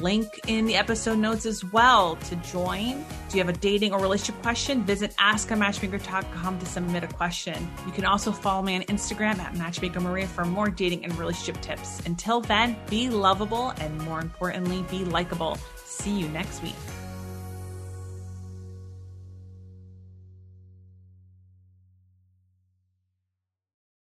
link 0.00 0.28
in 0.46 0.66
the 0.66 0.76
episode 0.76 1.18
notes 1.18 1.46
as 1.46 1.64
well 1.64 2.16
to 2.16 2.36
join. 2.36 3.04
Do 3.28 3.38
you 3.38 3.44
have 3.44 3.54
a 3.54 3.58
dating 3.58 3.92
or 3.92 4.00
relationship 4.00 4.40
question? 4.42 4.82
Visit 4.84 5.14
askamatchmaker.com 5.16 6.58
to 6.58 6.66
submit 6.66 7.04
a 7.04 7.08
question. 7.08 7.68
You 7.86 7.92
can 7.92 8.04
also 8.04 8.32
follow 8.32 8.62
me 8.62 8.76
on 8.76 8.82
Instagram 8.82 9.38
at 9.38 9.56
Matchmaker 9.56 10.00
Maria 10.00 10.26
for 10.26 10.44
more 10.44 10.68
dating 10.68 11.04
and 11.04 11.16
relationship 11.18 11.60
tips. 11.62 12.00
Until 12.06 12.40
then, 12.40 12.76
be 12.88 13.08
lovable 13.10 13.70
and 13.80 13.98
more 14.02 14.20
importantly, 14.20 14.84
be 14.90 15.04
likable. 15.04 15.58
See 15.84 16.18
you 16.18 16.28
next 16.28 16.62
week. 16.62 16.93